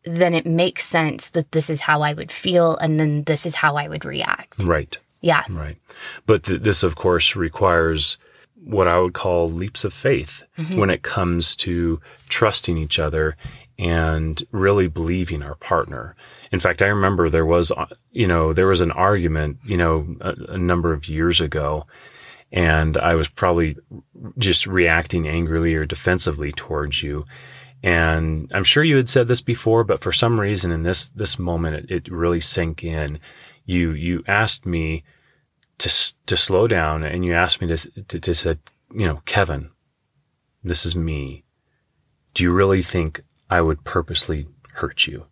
then 0.05 0.35
it 0.35 0.47
makes 0.47 0.85
sense 0.85 1.31
that 1.31 1.53
this 1.53 1.71
is 1.71 1.81
how 1.81 2.03
I 2.03 2.15
would 2.15 2.33
feel 2.33 2.77
and 2.77 2.99
then 2.99 3.25
this 3.25 3.45
is 3.45 3.55
how 3.55 3.77
I 3.77 3.89
would 3.89 4.05
react. 4.05 4.63
Right. 4.63 4.97
Yeah. 5.21 5.45
Right. 5.51 5.77
But 6.27 6.45
th- 6.45 6.63
this, 6.63 6.83
of 6.83 6.97
course, 6.97 7.37
requires 7.37 8.17
what 8.63 8.89
I 8.89 8.99
would 8.99 9.15
call 9.15 9.51
leaps 9.51 9.85
of 9.85 9.93
faith 9.93 10.43
when 10.75 10.91
it 10.91 11.03
comes 11.03 11.57
to 11.57 12.01
trusting 12.29 12.77
each 12.77 12.99
other 12.99 13.37
and 13.79 14.43
really 14.53 14.87
believing 14.87 15.43
our 15.43 15.55
partner. 15.55 16.15
In 16.53 16.61
fact, 16.61 16.83
I 16.83 16.89
remember 16.89 17.31
there 17.31 17.47
was, 17.47 17.71
uh, 17.71 17.87
you 18.13 18.27
know, 18.27 18.53
there 18.53 18.67
was 18.67 18.83
an 18.83 18.91
argument, 18.91 19.59
you 19.65 19.79
know, 19.79 20.17
a, 20.21 20.35
a 20.51 20.59
number 20.59 20.93
of 20.93 21.09
years 21.09 21.41
ago, 21.41 21.87
and 22.53 22.99
I 22.99 23.15
was 23.15 23.29
probably 23.29 23.79
just 24.37 24.67
reacting 24.67 25.27
angrily 25.27 25.75
or 25.75 25.87
defensively 25.87 26.53
towards 26.53 27.03
you. 27.03 27.25
And 27.83 28.51
I'm 28.53 28.65
sure 28.65 28.85
you 28.85 28.97
had 28.97 29.09
said 29.09 29.29
this 29.29 29.41
before, 29.41 29.85
but 29.85 30.01
for 30.01 30.13
some 30.13 30.39
reason 30.39 30.71
in 30.71 30.83
this, 30.83 31.09
this 31.09 31.39
moment, 31.39 31.91
it, 31.91 31.91
it 31.91 32.13
really 32.13 32.41
sank 32.41 32.85
in. 32.85 33.21
You, 33.65 33.93
you 33.93 34.23
asked 34.27 34.67
me 34.67 35.05
to, 35.79 35.89
to 36.27 36.37
slow 36.37 36.69
down 36.69 37.03
and 37.03 37.25
you 37.25 37.33
asked 37.33 37.61
me 37.61 37.69
to, 37.69 38.03
to, 38.03 38.21
to 38.21 38.35
say, 38.35 38.59
you 38.93 39.07
know, 39.07 39.23
Kevin, 39.25 39.71
this 40.63 40.85
is 40.85 40.95
me. 40.95 41.45
Do 42.35 42.43
you 42.43 42.53
really 42.53 42.83
think 42.83 43.23
I 43.49 43.63
would 43.63 43.85
purposely 43.85 44.47
hurt 44.75 45.07
you 45.07 45.27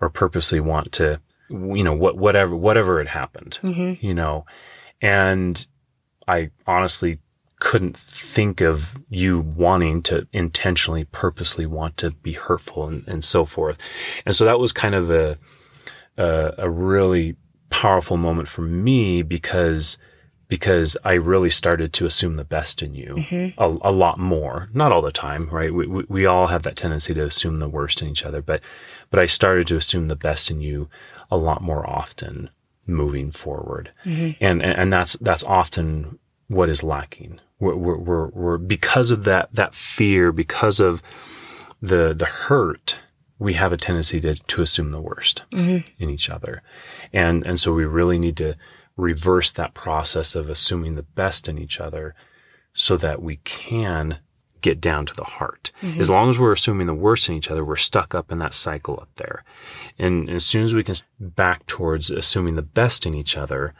or 0.00 0.10
purposely 0.10 0.60
want 0.60 0.92
to, 0.92 1.20
you 1.48 1.84
know, 1.84 1.94
what, 1.94 2.16
whatever, 2.16 2.56
whatever 2.56 2.98
had 2.98 3.08
happened, 3.08 3.60
mm-hmm. 3.62 4.04
you 4.04 4.14
know, 4.14 4.44
and 5.00 5.66
I 6.26 6.50
honestly 6.66 7.20
couldn't 7.66 7.96
think 7.96 8.60
of 8.60 8.96
you 9.08 9.40
wanting 9.40 10.00
to 10.00 10.24
intentionally, 10.32 11.02
purposely 11.02 11.66
want 11.66 11.96
to 11.96 12.12
be 12.12 12.34
hurtful 12.34 12.86
and, 12.86 13.02
and 13.08 13.24
so 13.24 13.44
forth. 13.44 13.76
And 14.24 14.36
so 14.36 14.44
that 14.44 14.60
was 14.60 14.72
kind 14.72 14.94
of 14.94 15.10
a, 15.10 15.36
a, 16.16 16.54
a 16.58 16.70
really 16.70 17.34
powerful 17.68 18.18
moment 18.18 18.46
for 18.46 18.62
me 18.62 19.22
because 19.22 19.98
because 20.46 20.96
I 21.02 21.14
really 21.14 21.50
started 21.50 21.92
to 21.94 22.06
assume 22.06 22.36
the 22.36 22.44
best 22.44 22.84
in 22.84 22.94
you 22.94 23.16
mm-hmm. 23.16 23.60
a, 23.60 23.90
a 23.90 23.90
lot 23.90 24.20
more. 24.20 24.68
Not 24.72 24.92
all 24.92 25.02
the 25.02 25.10
time, 25.10 25.48
right? 25.48 25.74
We, 25.74 25.88
we, 25.88 26.04
we 26.08 26.24
all 26.24 26.46
have 26.46 26.62
that 26.62 26.76
tendency 26.76 27.14
to 27.14 27.24
assume 27.24 27.58
the 27.58 27.68
worst 27.68 28.00
in 28.00 28.06
each 28.06 28.24
other, 28.24 28.42
but, 28.42 28.60
but 29.10 29.18
I 29.18 29.26
started 29.26 29.66
to 29.66 29.76
assume 29.76 30.06
the 30.06 30.14
best 30.14 30.52
in 30.52 30.60
you 30.60 30.88
a 31.32 31.36
lot 31.36 31.62
more 31.62 31.84
often 31.84 32.48
moving 32.86 33.32
forward. 33.32 33.90
Mm-hmm. 34.04 34.40
And, 34.40 34.62
and, 34.62 34.78
and 34.78 34.92
that's, 34.92 35.14
that's 35.14 35.42
often 35.42 36.20
what 36.46 36.68
is 36.68 36.84
lacking. 36.84 37.40
We're, 37.58 37.74
we're, 37.74 37.96
we're, 37.96 38.26
we're, 38.28 38.58
because 38.58 39.10
of 39.10 39.24
that, 39.24 39.54
that 39.54 39.74
fear, 39.74 40.32
because 40.32 40.80
of 40.80 41.02
the, 41.80 42.14
the 42.14 42.26
hurt, 42.26 42.98
we 43.38 43.54
have 43.54 43.72
a 43.72 43.76
tendency 43.76 44.20
to, 44.20 44.34
to 44.34 44.62
assume 44.62 44.92
the 44.92 45.00
worst 45.00 45.44
mm-hmm. 45.52 45.86
in 45.98 46.10
each 46.10 46.30
other. 46.30 46.62
And, 47.12 47.46
and 47.46 47.60
so 47.60 47.72
we 47.72 47.84
really 47.84 48.18
need 48.18 48.36
to 48.38 48.56
reverse 48.96 49.52
that 49.52 49.74
process 49.74 50.34
of 50.34 50.48
assuming 50.48 50.94
the 50.94 51.02
best 51.02 51.48
in 51.48 51.58
each 51.58 51.80
other 51.80 52.14
so 52.72 52.96
that 52.96 53.22
we 53.22 53.36
can 53.36 54.18
get 54.62 54.80
down 54.80 55.06
to 55.06 55.14
the 55.14 55.24
heart. 55.24 55.70
Mm-hmm. 55.82 56.00
As 56.00 56.10
long 56.10 56.28
as 56.28 56.38
we're 56.38 56.52
assuming 56.52 56.86
the 56.86 56.94
worst 56.94 57.28
in 57.28 57.36
each 57.36 57.50
other, 57.50 57.64
we're 57.64 57.76
stuck 57.76 58.14
up 58.14 58.32
in 58.32 58.38
that 58.38 58.54
cycle 58.54 58.98
up 59.00 59.10
there. 59.16 59.44
And 59.98 60.28
as 60.28 60.44
soon 60.44 60.64
as 60.64 60.74
we 60.74 60.82
can 60.82 60.96
back 61.20 61.66
towards 61.66 62.10
assuming 62.10 62.56
the 62.56 62.62
best 62.62 63.06
in 63.06 63.14
each 63.14 63.36
other, 63.36 63.74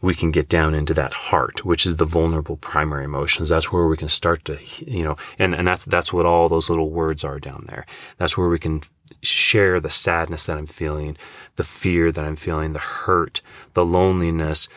we 0.00 0.14
can 0.14 0.30
get 0.30 0.48
down 0.48 0.74
into 0.74 0.94
that 0.94 1.12
heart, 1.12 1.64
which 1.64 1.84
is 1.84 1.96
the 1.96 2.04
vulnerable 2.04 2.56
primary 2.56 3.04
emotions. 3.04 3.50
That's 3.50 3.70
where 3.70 3.86
we 3.86 3.96
can 3.96 4.08
start 4.08 4.44
to, 4.46 4.58
you 4.86 5.04
know, 5.04 5.16
and, 5.38 5.54
and 5.54 5.68
that's, 5.68 5.84
that's 5.84 6.12
what 6.12 6.26
all 6.26 6.48
those 6.48 6.70
little 6.70 6.90
words 6.90 7.22
are 7.22 7.38
down 7.38 7.66
there. 7.68 7.84
That's 8.16 8.38
where 8.38 8.48
we 8.48 8.58
can 8.58 8.82
share 9.22 9.78
the 9.78 9.90
sadness 9.90 10.46
that 10.46 10.56
I'm 10.56 10.66
feeling, 10.66 11.16
the 11.56 11.64
fear 11.64 12.12
that 12.12 12.24
I'm 12.24 12.36
feeling, 12.36 12.72
the 12.72 12.78
hurt, 12.78 13.42
the 13.74 13.84
loneliness, 13.84 14.68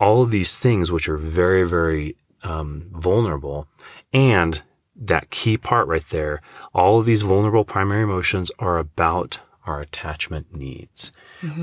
all 0.00 0.22
of 0.22 0.30
these 0.30 0.58
things, 0.58 0.90
which 0.90 1.08
are 1.08 1.18
very, 1.18 1.62
very, 1.62 2.16
um, 2.42 2.88
vulnerable. 2.92 3.68
And 4.12 4.62
that 4.96 5.30
key 5.30 5.56
part 5.56 5.86
right 5.86 6.08
there, 6.10 6.40
all 6.74 6.98
of 6.98 7.06
these 7.06 7.22
vulnerable 7.22 7.64
primary 7.64 8.02
emotions 8.02 8.50
are 8.58 8.78
about 8.78 9.38
our 9.64 9.80
attachment 9.80 10.54
needs, 10.54 11.12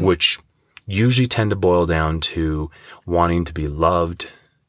which 0.01 0.39
usually 0.89 1.27
tend 1.27 1.51
to 1.51 1.55
boil 1.55 1.85
down 1.85 2.19
to 2.19 2.69
wanting 3.05 3.45
to 3.45 3.53
be 3.53 3.67
loved 3.67 4.27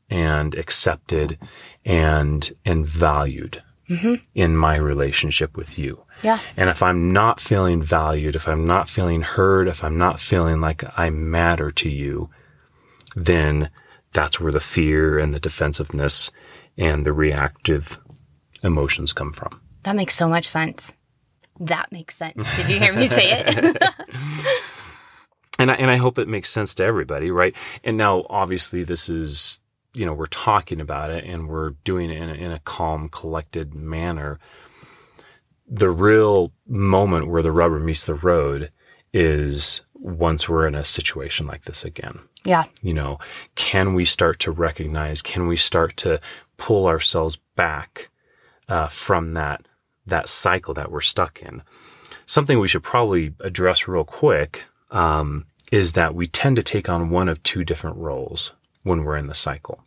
and 0.08 0.54
accepted 0.54 1.38
and 1.84 2.52
and 2.64 2.86
valued 2.86 3.62
mm-hmm. 3.88 4.14
in 4.34 4.56
my 4.56 4.76
relationship 4.76 5.56
with 5.56 5.78
you. 5.78 6.02
Yeah. 6.22 6.38
And 6.56 6.68
if 6.68 6.82
I'm 6.82 7.12
not 7.12 7.40
feeling 7.40 7.82
valued, 7.82 8.36
if 8.36 8.46
I'm 8.46 8.66
not 8.66 8.88
feeling 8.88 9.22
heard, 9.22 9.68
if 9.68 9.82
I'm 9.82 9.96
not 9.96 10.20
feeling 10.20 10.60
like 10.60 10.84
I 10.98 11.08
matter 11.08 11.70
to 11.70 11.88
you, 11.88 12.28
then 13.16 13.70
that's 14.12 14.38
where 14.38 14.52
the 14.52 14.60
fear 14.60 15.18
and 15.18 15.32
the 15.32 15.40
defensiveness 15.40 16.30
and 16.76 17.06
the 17.06 17.12
reactive 17.12 17.98
emotions 18.62 19.12
come 19.12 19.32
from. 19.32 19.60
That 19.84 19.96
makes 19.96 20.14
so 20.14 20.28
much 20.28 20.46
sense. 20.46 20.92
That 21.58 21.90
makes 21.90 22.16
sense. 22.16 22.46
Did 22.56 22.68
you 22.68 22.78
hear 22.78 22.92
me 22.92 23.08
say 23.08 23.42
it? 23.46 23.82
and 25.60 25.70
I, 25.70 25.74
and 25.74 25.90
I 25.90 25.96
hope 25.96 26.18
it 26.18 26.28
makes 26.28 26.50
sense 26.50 26.74
to 26.76 26.84
everybody, 26.84 27.30
right? 27.30 27.54
And 27.84 27.96
now, 27.96 28.26
obviously, 28.28 28.82
this 28.82 29.08
is 29.08 29.60
you 29.94 30.06
know 30.06 30.12
we're 30.14 30.26
talking 30.26 30.80
about 30.80 31.10
it 31.10 31.24
and 31.24 31.48
we're 31.48 31.70
doing 31.84 32.10
it 32.10 32.22
in 32.22 32.30
a, 32.30 32.34
in 32.34 32.52
a 32.52 32.60
calm, 32.60 33.08
collected 33.08 33.74
manner. 33.74 34.38
The 35.68 35.90
real 35.90 36.52
moment 36.66 37.28
where 37.28 37.42
the 37.42 37.52
rubber 37.52 37.78
meets 37.78 38.04
the 38.04 38.14
road 38.14 38.72
is 39.12 39.82
once 39.94 40.48
we're 40.48 40.66
in 40.66 40.74
a 40.74 40.84
situation 40.84 41.46
like 41.46 41.64
this 41.64 41.84
again. 41.84 42.20
yeah. 42.44 42.64
You 42.82 42.94
know, 42.94 43.18
can 43.54 43.94
we 43.94 44.04
start 44.04 44.40
to 44.40 44.50
recognize? 44.50 45.20
Can 45.22 45.46
we 45.46 45.56
start 45.56 45.96
to 45.98 46.20
pull 46.56 46.86
ourselves 46.86 47.36
back 47.54 48.08
uh, 48.68 48.88
from 48.88 49.34
that 49.34 49.66
that 50.06 50.28
cycle 50.28 50.74
that 50.74 50.90
we're 50.90 51.00
stuck 51.02 51.42
in? 51.42 51.62
Something 52.26 52.60
we 52.60 52.68
should 52.68 52.82
probably 52.82 53.34
address 53.40 53.88
real 53.88 54.04
quick 54.04 54.64
um, 54.90 55.46
is 55.70 55.92
that 55.92 56.14
we 56.14 56.26
tend 56.26 56.56
to 56.56 56.62
take 56.62 56.88
on 56.88 57.10
one 57.10 57.28
of 57.28 57.42
two 57.42 57.64
different 57.64 57.96
roles 57.96 58.52
when 58.82 59.04
we're 59.04 59.16
in 59.16 59.26
the 59.26 59.34
cycle. 59.34 59.80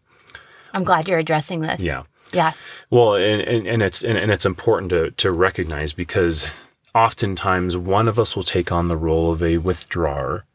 I'm 0.73 0.84
glad 0.84 1.07
you're 1.07 1.19
addressing 1.19 1.61
this. 1.61 1.81
Yeah. 1.81 2.03
Yeah. 2.31 2.53
Well, 2.89 3.15
and, 3.15 3.41
and, 3.41 3.67
and 3.67 3.81
it's 3.84 4.03
and, 4.03 4.17
and 4.17 4.31
it's 4.31 4.45
important 4.45 4.89
to 4.89 5.11
to 5.11 5.31
recognize 5.31 5.93
because 5.93 6.47
oftentimes 6.95 7.77
one 7.77 8.07
of 8.07 8.17
us 8.17 8.35
will 8.35 8.43
take 8.43 8.71
on 8.71 8.88
the 8.88 8.97
role 8.97 9.31
of 9.31 9.43
a 9.43 9.57
withdrawer, 9.57 10.45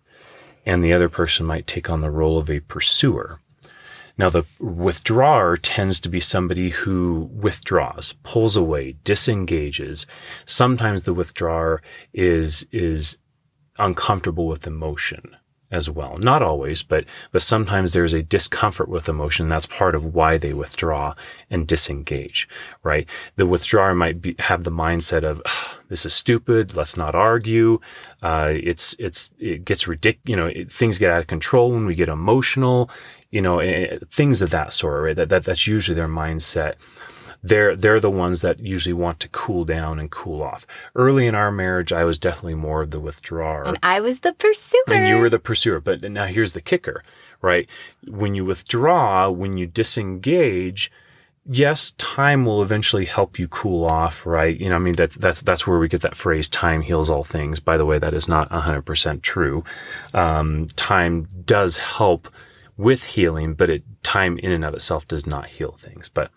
and 0.67 0.83
the 0.83 0.93
other 0.93 1.09
person 1.09 1.47
might 1.47 1.67
take 1.69 1.89
on 1.89 2.01
the 2.01 2.11
role 2.11 2.37
of 2.37 2.51
a 2.51 2.61
pursuer. 2.61 3.39
Now, 4.19 4.31
the 4.31 4.45
withdrawer 4.59 5.57
tends 5.57 6.01
to 6.01 6.09
be 6.09 6.19
somebody 6.19 6.71
who 6.71 7.31
withdraws, 7.33 8.15
pulls 8.25 8.57
away, 8.57 8.97
disengages. 9.05 10.07
Sometimes 10.45 11.05
the 11.05 11.15
withdrawer 11.15 11.81
is, 12.13 12.67
is 12.73 13.19
uncomfortable 13.79 14.47
with 14.47 14.67
emotion 14.67 15.37
as 15.71 15.91
well. 15.91 16.17
Not 16.19 16.43
always, 16.43 16.83
but, 16.83 17.05
but 17.31 17.43
sometimes 17.43 17.93
there's 17.93 18.15
a 18.15 18.23
discomfort 18.23 18.89
with 18.89 19.07
emotion. 19.07 19.51
That's 19.51 19.67
part 19.67 19.95
of 19.95 20.15
why 20.15 20.39
they 20.39 20.55
withdraw 20.55 21.15
and 21.51 21.67
disengage, 21.67 22.49
right? 22.83 23.07
The 23.37 23.47
withdrawer 23.47 23.95
might 23.95 24.23
be, 24.23 24.35
have 24.39 24.65
the 24.65 24.71
mindset 24.71 25.25
of, 25.25 25.43
this 25.91 26.07
is 26.07 26.15
stupid. 26.15 26.75
Let's 26.75 26.97
not 26.97 27.15
argue. 27.15 27.81
Uh, 28.23 28.55
it's, 28.55 28.95
it's, 28.99 29.31
it 29.39 29.67
gets 29.67 29.87
ridiculous. 29.87 30.29
You 30.29 30.37
know, 30.37 30.47
it, 30.47 30.73
things 30.73 30.97
get 30.97 31.13
out 31.13 31.21
of 31.21 31.27
control 31.27 31.71
when 31.73 31.85
we 31.85 31.95
get 31.95 32.09
emotional, 32.09 32.91
you 33.31 33.43
know, 33.43 33.59
it, 33.59 34.11
things 34.11 34.41
of 34.41 34.49
that 34.49 34.73
sort, 34.73 35.03
right? 35.03 35.17
That, 35.17 35.29
that, 35.29 35.45
that's 35.45 35.67
usually 35.67 35.97
their 35.97 36.09
mindset 36.09 36.77
they're 37.43 37.77
they're 37.77 38.01
the 38.01 38.11
ones 38.11 38.41
that 38.41 38.59
usually 38.61 38.93
want 38.93 39.21
to 39.21 39.29
cool 39.29 39.65
down 39.65 39.99
and 39.99 40.11
cool 40.11 40.43
off. 40.43 40.67
Early 40.95 41.27
in 41.27 41.35
our 41.35 41.53
marriage, 41.53 41.93
I 41.93 42.05
was 42.05 42.19
definitely 42.19 42.57
more 42.57 42.83
of 42.83 42.91
the 42.91 43.01
withdrawer, 43.01 43.65
and 43.65 43.79
I 43.83 44.01
was 44.01 44.21
the 44.21 44.33
pursuer, 44.33 44.83
and 44.89 45.09
you 45.09 45.19
were 45.19 45.31
the 45.31 45.39
pursuer. 45.39 45.81
But 45.81 46.03
now 46.03 46.27
here's 46.27 46.53
the 46.53 46.61
kicker, 46.61 47.03
right? 47.41 47.69
When 48.07 48.35
you 48.35 48.45
withdraw, 48.45 49.31
when 49.31 49.57
you 49.57 49.67
disengage. 49.67 50.91
Yes, 51.51 51.93
time 51.93 52.45
will 52.45 52.61
eventually 52.63 53.07
help 53.07 53.39
you 53.39 53.49
cool 53.49 53.87
off, 53.87 54.27
right? 54.27 54.55
You 54.61 54.69
know, 54.69 54.77
I 54.77 54.81
mean, 54.81 54.97
that, 54.97 55.13
that's, 55.13 55.41
that's 55.41 55.67
where 55.67 55.79
we 55.79 55.89
get 55.89 56.03
that 56.03 56.15
phrase, 56.15 56.47
time 56.47 56.83
heals 56.83 57.09
all 57.09 57.25
things. 57.25 57.59
By 57.59 57.79
the 57.79 57.87
way, 57.87 57.99
that 57.99 58.13
is 58.13 58.29
not 58.29 58.51
100% 58.51 59.23
true. 59.23 59.65
Um, 60.13 60.69
time 60.77 61.27
does 61.47 61.79
help 61.79 62.29
with 62.77 63.03
healing, 63.03 63.55
but 63.55 63.71
it, 63.71 63.83
time 64.03 64.37
in 64.39 64.53
and 64.53 64.63
of 64.63 64.75
itself 64.75 65.09
does 65.09 65.27
not 65.27 65.47
heal 65.47 65.73
things. 65.81 66.11
But 66.13 66.31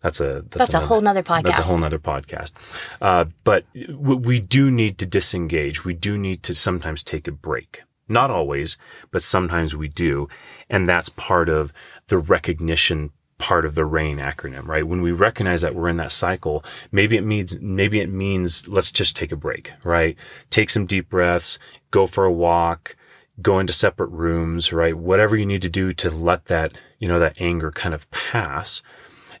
that's 0.00 0.20
a 0.20 0.42
that's, 0.42 0.56
that's 0.56 0.70
another, 0.70 0.84
a 0.84 0.88
whole 0.88 1.00
nother 1.00 1.22
podcast. 1.22 1.42
That's 1.42 1.58
a 1.58 1.62
whole 1.62 1.78
nother 1.78 1.98
podcast. 1.98 2.52
Uh, 3.00 3.26
but 3.44 3.64
we 3.74 4.40
do 4.40 4.70
need 4.70 4.98
to 4.98 5.06
disengage. 5.06 5.84
We 5.84 5.94
do 5.94 6.16
need 6.16 6.42
to 6.44 6.54
sometimes 6.54 7.02
take 7.02 7.26
a 7.26 7.32
break. 7.32 7.82
Not 8.08 8.30
always, 8.30 8.78
but 9.10 9.22
sometimes 9.22 9.76
we 9.76 9.88
do, 9.88 10.28
and 10.70 10.88
that's 10.88 11.10
part 11.10 11.48
of 11.48 11.72
the 12.06 12.18
recognition 12.18 13.10
part 13.38 13.64
of 13.64 13.74
the 13.74 13.84
RAIN 13.84 14.18
acronym, 14.18 14.66
right? 14.66 14.86
When 14.86 15.00
we 15.00 15.12
recognize 15.12 15.62
that 15.62 15.74
we're 15.74 15.88
in 15.88 15.96
that 15.98 16.10
cycle, 16.12 16.64
maybe 16.90 17.16
it 17.16 17.22
means, 17.22 17.56
maybe 17.60 18.00
it 18.00 18.10
means 18.10 18.68
let's 18.68 18.90
just 18.90 19.16
take 19.16 19.30
a 19.30 19.36
break, 19.36 19.72
right? 19.84 20.16
Take 20.50 20.70
some 20.70 20.86
deep 20.86 21.08
breaths, 21.08 21.58
go 21.92 22.08
for 22.08 22.24
a 22.24 22.32
walk, 22.32 22.96
go 23.40 23.60
into 23.60 23.72
separate 23.72 24.08
rooms, 24.08 24.72
right? 24.72 24.96
Whatever 24.96 25.36
you 25.36 25.46
need 25.46 25.62
to 25.62 25.68
do 25.68 25.92
to 25.92 26.10
let 26.10 26.46
that, 26.46 26.72
you 26.98 27.06
know, 27.06 27.20
that 27.20 27.40
anger 27.40 27.70
kind 27.70 27.94
of 27.94 28.10
pass 28.10 28.82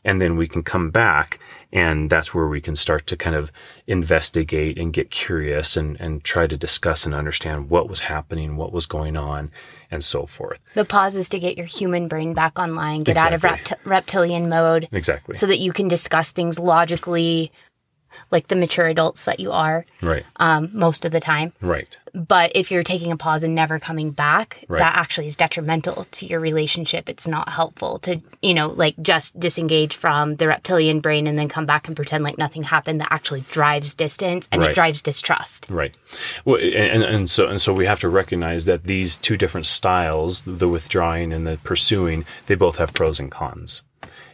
and 0.08 0.22
then 0.22 0.38
we 0.38 0.48
can 0.48 0.62
come 0.62 0.88
back 0.88 1.38
and 1.70 2.08
that's 2.08 2.32
where 2.32 2.48
we 2.48 2.62
can 2.62 2.74
start 2.74 3.06
to 3.06 3.14
kind 3.14 3.36
of 3.36 3.52
investigate 3.86 4.78
and 4.78 4.94
get 4.94 5.10
curious 5.10 5.76
and, 5.76 6.00
and 6.00 6.24
try 6.24 6.46
to 6.46 6.56
discuss 6.56 7.04
and 7.04 7.14
understand 7.14 7.68
what 7.68 7.90
was 7.90 8.00
happening, 8.00 8.56
what 8.56 8.72
was 8.72 8.86
going 8.86 9.18
on, 9.18 9.50
and 9.90 10.02
so 10.02 10.24
forth. 10.24 10.60
The 10.72 10.86
pause 10.86 11.14
is 11.14 11.28
to 11.28 11.38
get 11.38 11.58
your 11.58 11.66
human 11.66 12.08
brain 12.08 12.32
back 12.32 12.58
online, 12.58 13.02
get 13.02 13.16
exactly. 13.16 13.34
out 13.34 13.34
of 13.34 13.42
rept- 13.42 13.74
reptilian 13.84 14.48
mode. 14.48 14.88
Exactly. 14.92 15.34
So 15.34 15.46
that 15.46 15.58
you 15.58 15.74
can 15.74 15.88
discuss 15.88 16.32
things 16.32 16.58
logically, 16.58 17.52
like 18.30 18.48
the 18.48 18.56
mature 18.56 18.86
adults 18.86 19.24
that 19.24 19.40
you 19.40 19.52
are. 19.52 19.84
Right. 20.02 20.24
Um, 20.36 20.70
most 20.72 21.04
of 21.04 21.12
the 21.12 21.20
time. 21.20 21.52
Right. 21.60 21.96
But 22.14 22.52
if 22.54 22.70
you're 22.70 22.82
taking 22.82 23.12
a 23.12 23.16
pause 23.16 23.42
and 23.42 23.54
never 23.54 23.78
coming 23.78 24.10
back, 24.10 24.64
right. 24.68 24.78
that 24.78 24.96
actually 24.96 25.26
is 25.26 25.36
detrimental 25.36 26.04
to 26.04 26.26
your 26.26 26.40
relationship. 26.40 27.08
It's 27.08 27.28
not 27.28 27.48
helpful 27.48 27.98
to, 28.00 28.20
you 28.42 28.54
know, 28.54 28.68
like 28.68 28.94
just 29.02 29.38
disengage 29.38 29.94
from 29.94 30.36
the 30.36 30.48
reptilian 30.48 31.00
brain 31.00 31.26
and 31.26 31.38
then 31.38 31.48
come 31.48 31.66
back 31.66 31.86
and 31.86 31.94
pretend 31.94 32.24
like 32.24 32.38
nothing 32.38 32.62
happened. 32.62 33.00
That 33.00 33.12
actually 33.12 33.42
drives 33.50 33.94
distance 33.94 34.48
and 34.50 34.62
right. 34.62 34.70
it 34.70 34.74
drives 34.74 35.02
distrust. 35.02 35.68
Right. 35.68 35.94
Well, 36.44 36.56
and, 36.56 37.02
and 37.02 37.30
so 37.30 37.48
and 37.48 37.60
so 37.60 37.72
we 37.72 37.86
have 37.86 38.00
to 38.00 38.08
recognize 38.08 38.64
that 38.64 38.84
these 38.84 39.16
two 39.16 39.36
different 39.36 39.66
styles, 39.66 40.42
the 40.44 40.68
withdrawing 40.68 41.32
and 41.32 41.46
the 41.46 41.58
pursuing, 41.58 42.24
they 42.46 42.54
both 42.54 42.76
have 42.76 42.94
pros 42.94 43.20
and 43.20 43.30
cons. 43.30 43.82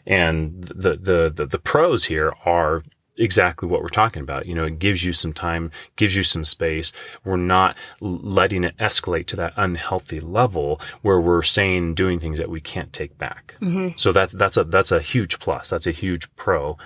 And 0.06 0.64
the, 0.64 0.96
the, 0.96 1.32
the, 1.34 1.46
the 1.46 1.58
pros 1.58 2.04
here 2.04 2.34
are 2.44 2.84
exactly 3.16 3.68
what 3.68 3.82
we're 3.82 3.88
talking 3.88 4.22
about. 4.22 4.46
You 4.46 4.54
know, 4.54 4.64
it 4.64 4.78
gives 4.78 5.04
you 5.04 5.12
some 5.12 5.32
time, 5.32 5.70
gives 5.96 6.16
you 6.16 6.22
some 6.22 6.44
space. 6.44 6.92
We're 7.24 7.36
not 7.36 7.76
letting 8.00 8.64
it 8.64 8.76
escalate 8.78 9.26
to 9.26 9.36
that 9.36 9.52
unhealthy 9.56 10.20
level 10.20 10.80
where 11.02 11.20
we're 11.20 11.42
saying 11.42 11.94
doing 11.94 12.20
things 12.20 12.38
that 12.38 12.50
we 12.50 12.60
can't 12.60 12.92
take 12.92 13.16
back. 13.18 13.56
Mm-hmm. 13.60 13.96
So 13.96 14.12
that's 14.12 14.32
that's 14.32 14.56
a 14.56 14.64
that's 14.64 14.92
a 14.92 15.00
huge 15.00 15.38
plus. 15.38 15.70
That's 15.70 15.86
a 15.86 15.92
huge 15.92 16.34
pro. 16.36 16.76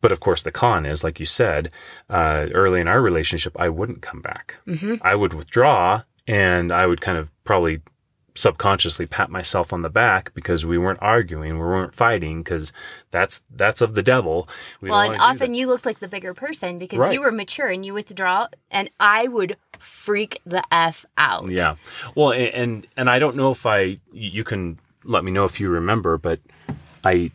But 0.00 0.12
of 0.12 0.20
course, 0.20 0.42
the 0.42 0.52
con 0.52 0.84
is, 0.84 1.02
like 1.02 1.18
you 1.18 1.26
said, 1.26 1.70
uh, 2.10 2.46
early 2.52 2.80
in 2.80 2.88
our 2.88 3.00
relationship, 3.00 3.56
I 3.58 3.70
wouldn't 3.70 4.02
come 4.02 4.20
back. 4.20 4.56
Mm-hmm. 4.66 4.96
I 5.00 5.14
would 5.14 5.32
withdraw, 5.32 6.02
and 6.26 6.70
I 6.70 6.86
would 6.86 7.00
kind 7.00 7.18
of 7.18 7.30
probably 7.44 7.80
subconsciously 8.36 9.06
pat 9.06 9.30
myself 9.30 9.72
on 9.72 9.82
the 9.82 9.88
back 9.88 10.32
because 10.34 10.64
we 10.64 10.78
weren't 10.78 11.00
arguing, 11.00 11.54
we 11.54 11.64
weren't 11.64 11.94
fighting 11.94 12.42
because 12.42 12.72
that's 13.10 13.42
that's 13.50 13.80
of 13.80 13.94
the 13.94 14.02
devil. 14.02 14.48
We 14.80 14.90
well, 14.90 15.00
and 15.00 15.20
often 15.20 15.54
you 15.54 15.66
looked 15.66 15.86
like 15.86 15.98
the 15.98 16.08
bigger 16.08 16.34
person 16.34 16.78
because 16.78 16.98
right. 16.98 17.12
you 17.12 17.20
were 17.20 17.32
mature 17.32 17.68
and 17.68 17.84
you 17.84 17.94
withdraw, 17.94 18.48
and 18.70 18.90
I 19.00 19.28
would 19.28 19.56
freak 19.78 20.40
the 20.44 20.62
f 20.70 21.04
out. 21.16 21.50
Yeah, 21.50 21.76
well, 22.14 22.32
and 22.32 22.86
and 22.96 23.10
I 23.10 23.18
don't 23.18 23.36
know 23.36 23.50
if 23.50 23.66
I 23.66 23.98
you 24.12 24.44
can 24.44 24.78
let 25.04 25.24
me 25.24 25.30
know 25.30 25.44
if 25.44 25.58
you 25.58 25.68
remember, 25.68 26.18
but 26.18 26.40
I 27.04 27.30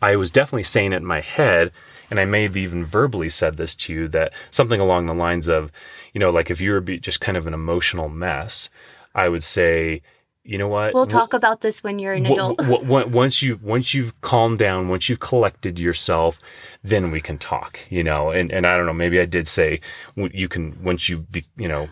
I 0.00 0.16
was 0.16 0.30
definitely 0.30 0.64
saying 0.64 0.92
it 0.92 0.96
in 0.96 1.06
my 1.06 1.20
head. 1.20 1.72
And 2.08 2.20
I 2.20 2.24
may 2.24 2.42
have 2.42 2.56
even 2.56 2.84
verbally 2.84 3.28
said 3.28 3.56
this 3.56 3.74
to 3.74 3.92
you 3.92 4.06
that 4.08 4.32
something 4.52 4.78
along 4.78 5.06
the 5.06 5.14
lines 5.14 5.48
of, 5.48 5.72
you 6.14 6.20
know, 6.20 6.30
like 6.30 6.52
if 6.52 6.60
you 6.60 6.70
were 6.70 6.80
just 6.80 7.20
kind 7.20 7.36
of 7.36 7.48
an 7.48 7.54
emotional 7.54 8.08
mess, 8.08 8.70
I 9.12 9.28
would 9.28 9.42
say, 9.42 10.02
you 10.46 10.58
know 10.58 10.68
what? 10.68 10.94
We'll 10.94 11.06
talk 11.06 11.34
about 11.34 11.60
this 11.60 11.82
when 11.82 11.98
you're 11.98 12.12
an 12.12 12.26
adult. 12.26 12.60
once 12.86 13.42
you've 13.42 13.62
once 13.62 13.94
you've 13.94 14.18
calmed 14.20 14.58
down, 14.58 14.88
once 14.88 15.08
you've 15.08 15.20
collected 15.20 15.78
yourself, 15.78 16.38
then 16.84 17.10
we 17.10 17.20
can 17.20 17.36
talk. 17.36 17.80
You 17.90 18.04
know, 18.04 18.30
and 18.30 18.52
and 18.52 18.66
I 18.66 18.76
don't 18.76 18.86
know. 18.86 18.92
Maybe 18.92 19.20
I 19.20 19.24
did 19.24 19.48
say 19.48 19.80
you 20.16 20.48
can 20.48 20.82
once 20.82 21.08
you 21.08 21.18
be 21.18 21.44
you 21.56 21.68
know 21.68 21.88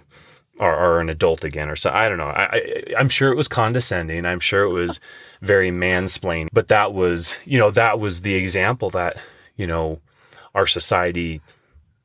are, 0.61 0.77
are 0.77 1.01
an 1.01 1.11
adult 1.11 1.45
again 1.45 1.69
or 1.69 1.77
so. 1.77 1.91
I 1.91 2.09
don't 2.09 2.19
know. 2.19 2.29
I, 2.29 2.45
I 2.97 3.01
am 3.01 3.09
sure 3.09 3.33
it 3.33 3.37
was 3.37 3.49
condescending. 3.49 4.25
I'm 4.25 4.41
sure 4.41 4.63
it 4.63 4.73
was 4.73 5.01
very 5.43 5.71
mansplaining. 5.71 6.49
But 6.53 6.69
that 6.69 6.93
was 6.93 7.35
you 7.45 7.59
know 7.59 7.71
that 7.73 7.99
was 7.99 8.23
the 8.23 8.37
example 8.37 8.91
that 8.91 9.17
you 9.57 9.67
know 9.67 10.01
our 10.55 10.67
society 10.67 11.41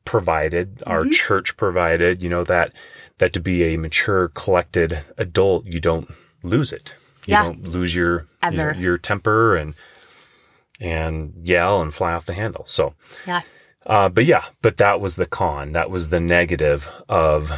provided, 0.04 0.82
our 0.88 1.02
mm-hmm. 1.02 1.12
church 1.12 1.58
provided. 1.58 2.24
You 2.24 2.30
know 2.30 2.44
that 2.46 2.74
that 3.20 3.34
to 3.34 3.40
be 3.40 3.64
a 3.64 3.78
mature, 3.78 4.30
collected 4.30 5.00
adult, 5.18 5.66
you 5.66 5.80
don't 5.80 6.10
lose 6.44 6.74
it. 6.74 6.96
You 7.26 7.34
yeah. 7.34 7.44
don't 7.44 7.68
lose 7.68 7.94
your 7.94 8.28
you 8.44 8.52
know, 8.52 8.72
your 8.72 8.98
temper 8.98 9.56
and 9.56 9.76
and 10.80 11.34
yell 11.44 11.82
and 11.82 11.94
fly 11.94 12.14
off 12.14 12.26
the 12.26 12.34
handle. 12.34 12.66
So 12.68 12.94
yeah. 13.28 13.42
Uh, 13.86 14.10
but 14.10 14.26
yeah, 14.26 14.46
but 14.62 14.78
that 14.78 15.00
was 15.00 15.16
the 15.16 15.26
con. 15.26 15.72
That 15.72 15.90
was 15.90 16.10
the 16.10 16.20
negative 16.20 16.88
of 17.08 17.52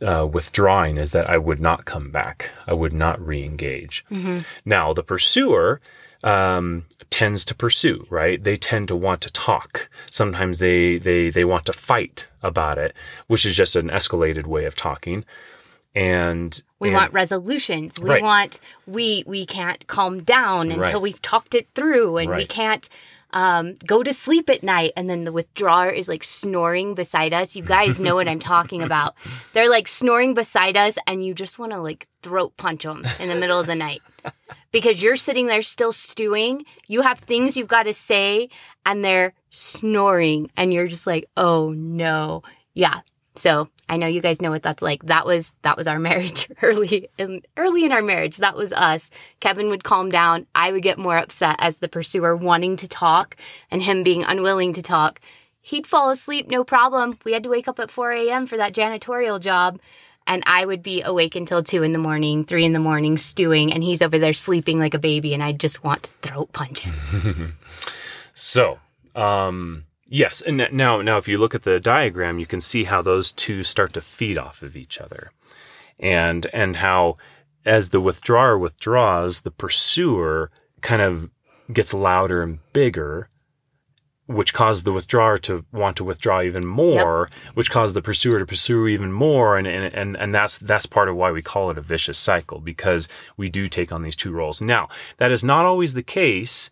uh, 0.00 0.26
withdrawing 0.30 0.96
is 0.96 1.12
that 1.12 1.28
I 1.28 1.36
would 1.36 1.60
not 1.60 1.84
come 1.84 2.10
back. 2.10 2.50
I 2.66 2.74
would 2.74 2.92
not 2.92 3.20
re-engage. 3.24 4.04
Mm-hmm. 4.10 4.38
Now 4.64 4.92
the 4.92 5.02
pursuer 5.02 5.80
um, 6.22 6.86
tends 7.10 7.44
to 7.46 7.54
pursue, 7.54 8.06
right? 8.10 8.42
They 8.42 8.56
tend 8.56 8.88
to 8.88 8.96
want 8.96 9.20
to 9.22 9.32
talk. 9.32 9.88
Sometimes 10.10 10.58
they 10.58 10.98
they 10.98 11.30
they 11.30 11.44
want 11.44 11.66
to 11.66 11.72
fight 11.72 12.26
about 12.42 12.78
it, 12.78 12.94
which 13.26 13.46
is 13.46 13.56
just 13.56 13.76
an 13.76 13.88
escalated 13.88 14.46
way 14.46 14.64
of 14.64 14.74
talking 14.74 15.24
and 15.94 16.62
we 16.78 16.88
and, 16.88 16.96
want 16.96 17.12
resolutions 17.12 17.98
we 18.00 18.10
right. 18.10 18.22
want 18.22 18.60
we 18.86 19.24
we 19.26 19.46
can't 19.46 19.86
calm 19.86 20.22
down 20.22 20.70
until 20.70 20.92
right. 20.94 21.02
we've 21.02 21.22
talked 21.22 21.54
it 21.54 21.68
through 21.74 22.18
and 22.18 22.30
right. 22.30 22.38
we 22.38 22.46
can't 22.46 22.88
um, 23.30 23.74
go 23.86 24.02
to 24.02 24.14
sleep 24.14 24.48
at 24.48 24.62
night 24.62 24.92
and 24.96 25.10
then 25.10 25.24
the 25.24 25.32
withdrawer 25.32 25.90
is 25.90 26.08
like 26.08 26.24
snoring 26.24 26.94
beside 26.94 27.34
us 27.34 27.54
you 27.54 27.62
guys 27.62 28.00
know 28.00 28.14
what 28.14 28.28
i'm 28.28 28.38
talking 28.38 28.82
about 28.82 29.14
they're 29.52 29.68
like 29.68 29.86
snoring 29.86 30.34
beside 30.34 30.76
us 30.76 30.96
and 31.06 31.24
you 31.24 31.34
just 31.34 31.58
want 31.58 31.72
to 31.72 31.78
like 31.78 32.06
throat 32.22 32.56
punch 32.56 32.84
them 32.84 33.06
in 33.18 33.28
the 33.28 33.34
middle 33.34 33.60
of 33.60 33.66
the 33.66 33.74
night 33.74 34.00
because 34.72 35.02
you're 35.02 35.16
sitting 35.16 35.46
there 35.46 35.62
still 35.62 35.92
stewing 35.92 36.64
you 36.86 37.02
have 37.02 37.18
things 37.20 37.56
you've 37.56 37.68
got 37.68 37.82
to 37.82 37.92
say 37.92 38.48
and 38.86 39.04
they're 39.04 39.34
snoring 39.50 40.50
and 40.56 40.72
you're 40.72 40.88
just 40.88 41.06
like 41.06 41.28
oh 41.36 41.70
no 41.72 42.42
yeah 42.72 43.00
so 43.38 43.68
I 43.88 43.96
know 43.96 44.06
you 44.06 44.20
guys 44.20 44.42
know 44.42 44.50
what 44.50 44.62
that's 44.62 44.82
like. 44.82 45.04
That 45.04 45.24
was 45.24 45.56
that 45.62 45.76
was 45.76 45.86
our 45.86 45.98
marriage 46.08 46.48
early 46.62 47.08
in 47.18 47.42
early 47.56 47.84
in 47.84 47.92
our 47.92 48.02
marriage. 48.02 48.38
That 48.38 48.56
was 48.56 48.72
us. 48.72 49.10
Kevin 49.40 49.70
would 49.70 49.84
calm 49.84 50.10
down. 50.10 50.46
I 50.54 50.72
would 50.72 50.82
get 50.82 50.98
more 50.98 51.16
upset 51.16 51.56
as 51.58 51.78
the 51.78 51.88
pursuer 51.88 52.36
wanting 52.36 52.76
to 52.76 52.88
talk 52.88 53.36
and 53.70 53.82
him 53.82 54.02
being 54.02 54.24
unwilling 54.24 54.72
to 54.74 54.82
talk. 54.82 55.20
He'd 55.60 55.86
fall 55.86 56.10
asleep, 56.10 56.48
no 56.48 56.64
problem. 56.64 57.18
We 57.24 57.32
had 57.32 57.42
to 57.42 57.50
wake 57.50 57.68
up 57.68 57.78
at 57.78 57.90
4 57.90 58.12
a.m. 58.12 58.46
for 58.46 58.56
that 58.56 58.74
janitorial 58.74 59.38
job. 59.40 59.80
and 60.26 60.42
I 60.46 60.64
would 60.66 60.82
be 60.82 61.02
awake 61.02 61.34
until 61.36 61.62
two 61.62 61.82
in 61.82 61.92
the 61.92 61.98
morning, 61.98 62.44
three 62.44 62.64
in 62.64 62.74
the 62.74 62.78
morning, 62.78 63.16
stewing, 63.16 63.72
and 63.72 63.82
he's 63.82 64.02
over 64.02 64.18
there 64.18 64.34
sleeping 64.34 64.78
like 64.78 64.94
a 64.94 64.98
baby, 64.98 65.32
and 65.34 65.42
I 65.42 65.52
just 65.52 65.82
want 65.82 66.02
to 66.04 66.10
throat 66.22 66.52
punch 66.52 66.80
him. 66.80 67.56
so, 68.34 68.78
um, 69.14 69.84
yes, 70.08 70.40
and 70.40 70.68
now, 70.72 71.00
now, 71.02 71.16
if 71.16 71.28
you 71.28 71.38
look 71.38 71.54
at 71.54 71.62
the 71.62 71.80
diagram, 71.80 72.38
you 72.38 72.46
can 72.46 72.60
see 72.60 72.84
how 72.84 73.02
those 73.02 73.32
two 73.32 73.62
start 73.62 73.92
to 73.92 74.00
feed 74.00 74.38
off 74.38 74.62
of 74.62 74.76
each 74.76 75.00
other, 75.00 75.30
and 76.00 76.46
and 76.52 76.76
how 76.76 77.14
as 77.64 77.90
the 77.90 78.00
withdrawer 78.00 78.58
withdraws, 78.58 79.42
the 79.42 79.50
pursuer 79.50 80.50
kind 80.80 81.02
of 81.02 81.30
gets 81.72 81.92
louder 81.92 82.42
and 82.42 82.60
bigger 82.72 83.28
which 84.28 84.52
caused 84.52 84.84
the 84.84 84.92
withdrawer 84.92 85.38
to 85.38 85.64
want 85.72 85.96
to 85.96 86.04
withdraw 86.04 86.42
even 86.42 86.66
more, 86.66 87.28
yep. 87.30 87.54
which 87.54 87.70
caused 87.70 87.96
the 87.96 88.02
pursuer 88.02 88.38
to 88.38 88.44
pursue 88.44 88.86
even 88.86 89.10
more. 89.10 89.56
And, 89.56 89.66
and, 89.66 89.92
and, 89.94 90.16
and 90.18 90.34
that's, 90.34 90.58
that's 90.58 90.84
part 90.84 91.08
of 91.08 91.16
why 91.16 91.30
we 91.32 91.40
call 91.40 91.70
it 91.70 91.78
a 91.78 91.80
vicious 91.80 92.18
cycle 92.18 92.60
because 92.60 93.08
we 93.38 93.48
do 93.48 93.68
take 93.68 93.90
on 93.90 94.02
these 94.02 94.14
two 94.14 94.30
roles. 94.30 94.60
Now, 94.60 94.90
that 95.16 95.32
is 95.32 95.42
not 95.42 95.64
always 95.64 95.94
the 95.94 96.02
case. 96.02 96.70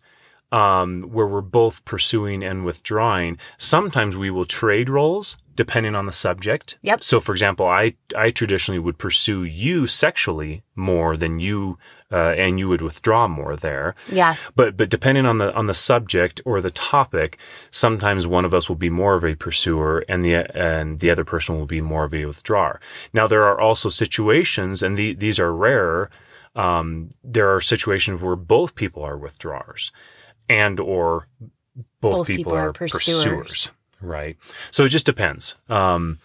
Um, 0.49 1.03
where 1.03 1.27
we're 1.27 1.41
both 1.41 1.83
pursuing 1.83 2.41
and 2.41 2.63
withdrawing. 2.63 3.37
Sometimes 3.57 4.15
we 4.15 4.29
will 4.29 4.45
trade 4.45 4.89
roles 4.89 5.35
depending 5.57 5.95
on 5.95 6.05
the 6.05 6.11
subject. 6.13 6.77
Yep. 6.83 7.03
So, 7.03 7.19
for 7.19 7.33
example, 7.33 7.65
I 7.65 7.95
I 8.15 8.29
traditionally 8.29 8.79
would 8.79 8.97
pursue 8.97 9.43
you 9.43 9.87
sexually 9.87 10.63
more 10.75 11.17
than 11.17 11.39
you 11.41 11.77
uh, 12.11 12.35
and 12.37 12.57
you 12.59 12.69
would 12.69 12.81
withdraw 12.81 13.27
more 13.27 13.55
there. 13.55 13.95
Yeah. 14.09 14.35
But 14.55 14.77
but 14.77 14.89
depending 14.89 15.25
on 15.25 15.39
the 15.39 15.53
on 15.53 15.65
the 15.65 15.73
subject 15.73 16.39
or 16.45 16.61
the 16.61 16.71
topic, 16.71 17.37
sometimes 17.71 18.25
one 18.25 18.45
of 18.45 18.53
us 18.53 18.69
will 18.69 18.77
be 18.77 18.89
more 18.89 19.15
of 19.15 19.25
a 19.25 19.35
pursuer 19.35 20.05
and 20.07 20.23
the 20.23 20.35
and 20.57 20.99
the 20.99 21.09
other 21.09 21.25
person 21.25 21.57
will 21.57 21.65
be 21.65 21.81
more 21.81 22.05
of 22.05 22.13
a 22.13 22.25
withdrawer. 22.25 22.79
Now 23.11 23.27
there 23.27 23.43
are 23.43 23.59
also 23.59 23.89
situations, 23.89 24.81
and 24.81 24.97
the, 24.97 25.13
these 25.13 25.39
are 25.39 25.53
rare. 25.53 26.09
Um, 26.55 27.09
there 27.23 27.53
are 27.53 27.61
situations 27.61 28.21
where 28.21 28.35
both 28.35 28.73
people 28.73 29.03
are 29.03 29.17
withdrawers, 29.17 29.91
and 30.49 30.79
or 30.79 31.27
both, 32.01 32.17
both 32.17 32.27
people, 32.27 32.51
people, 32.51 32.57
are, 32.57 32.73
pursuers. 32.73 33.25
pursuers. 33.25 33.71
Right. 34.01 34.37
So 34.71 34.85
it 34.85 34.89
just 34.89 35.05
depends. 35.05 35.55
Um, 35.69 36.19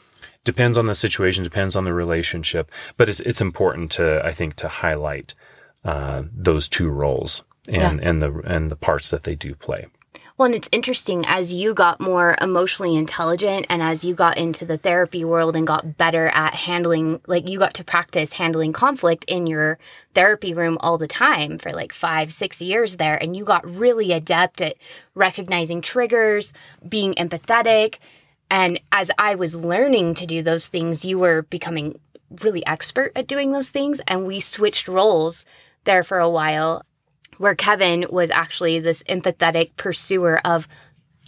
depends 0.45 0.77
on 0.77 0.87
the 0.87 0.95
situation, 0.95 1.45
depends 1.45 1.77
on 1.77 1.85
the 1.85 1.95
relationship, 1.95 2.71
but 2.97 3.09
it's 3.09 3.21
it's 3.21 3.41
important 3.41 3.91
to 3.93 4.25
I 4.25 4.33
think 4.33 4.57
to 4.57 4.69
highlight 4.69 5.35
uh, 5.85 6.23
those 6.33 6.69
two 6.69 6.89
roles 6.89 7.45
and 7.69 8.01
yeah. 8.01 8.09
and 8.09 8.23
the 8.23 8.33
and 8.45 8.71
the 8.71 8.77
parts 8.77 9.11
that 9.11 9.25
they 9.25 9.35
do 9.35 9.55
play. 9.55 9.87
Well, 10.37 10.47
and 10.47 10.55
it's 10.55 10.69
interesting 10.73 11.25
as 11.27 11.53
you 11.53 11.75
got 11.75 12.01
more 12.01 12.37
emotionally 12.41 12.97
intelligent 12.97 13.67
and 13.69 13.83
as 13.83 14.03
you 14.03 14.15
got 14.15 14.39
into 14.39 14.65
the 14.65 14.79
therapy 14.79 15.25
world 15.25 15.55
and 15.55 15.67
got 15.67 15.99
better 15.99 16.29
at 16.29 16.55
handling, 16.55 17.21
like 17.27 17.49
you 17.49 17.59
got 17.59 17.75
to 17.75 17.85
practice 17.85 18.33
handling 18.33 18.73
conflict 18.73 19.25
in 19.29 19.47
your 19.47 19.79
therapy 20.15 20.55
room 20.55 20.79
all 20.81 20.97
the 20.97 21.07
time 21.07 21.59
for 21.59 21.73
like 21.73 21.93
five, 21.93 22.33
six 22.33 22.63
years 22.63 22.97
there. 22.97 23.17
And 23.17 23.37
you 23.37 23.45
got 23.45 23.69
really 23.69 24.13
adept 24.13 24.63
at 24.63 24.77
recognizing 25.15 25.83
triggers, 25.83 26.55
being 26.89 27.15
empathetic. 27.15 27.99
And 28.51 28.81
as 28.91 29.11
I 29.19 29.35
was 29.35 29.55
learning 29.55 30.15
to 30.15 30.27
do 30.27 30.43
those 30.43 30.69
things, 30.69 31.05
you 31.05 31.19
were 31.19 31.43
becoming 31.43 32.01
really 32.43 32.65
expert 32.65 33.13
at 33.15 33.27
doing 33.27 33.53
those 33.53 33.69
things. 33.69 34.01
And 34.09 34.27
we 34.27 34.41
switched 34.41 34.89
roles 34.89 35.45
there 35.85 36.03
for 36.03 36.19
a 36.19 36.31
while 36.31 36.85
where 37.39 37.55
Kevin 37.55 38.07
was 38.11 38.31
actually 38.31 38.79
this 38.79 39.03
empathetic 39.05 39.77
pursuer 39.77 40.41
of 40.45 40.69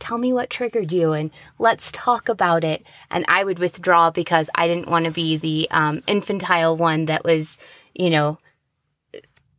tell 0.01 0.19
me 0.19 0.33
what 0.33 0.51
triggered 0.51 0.93
you 0.93 1.13
and 1.13 1.31
let's 1.59 1.93
talk 1.93 2.29
about 2.29 2.65
it. 2.65 2.85
And 3.11 3.25
I 3.29 3.45
would 3.45 3.59
withdraw 3.59 4.11
because 4.11 4.51
I 4.55 4.67
didn't 4.67 4.89
want 4.89 5.07
to 5.07 5.11
be 5.11 5.37
the 5.37 5.69
um, 5.71 6.03
infantile 6.07 6.77
one 6.77 7.07
that 7.07 7.25
was, 7.25 7.59
you 7.95 8.11
know, 8.11 8.39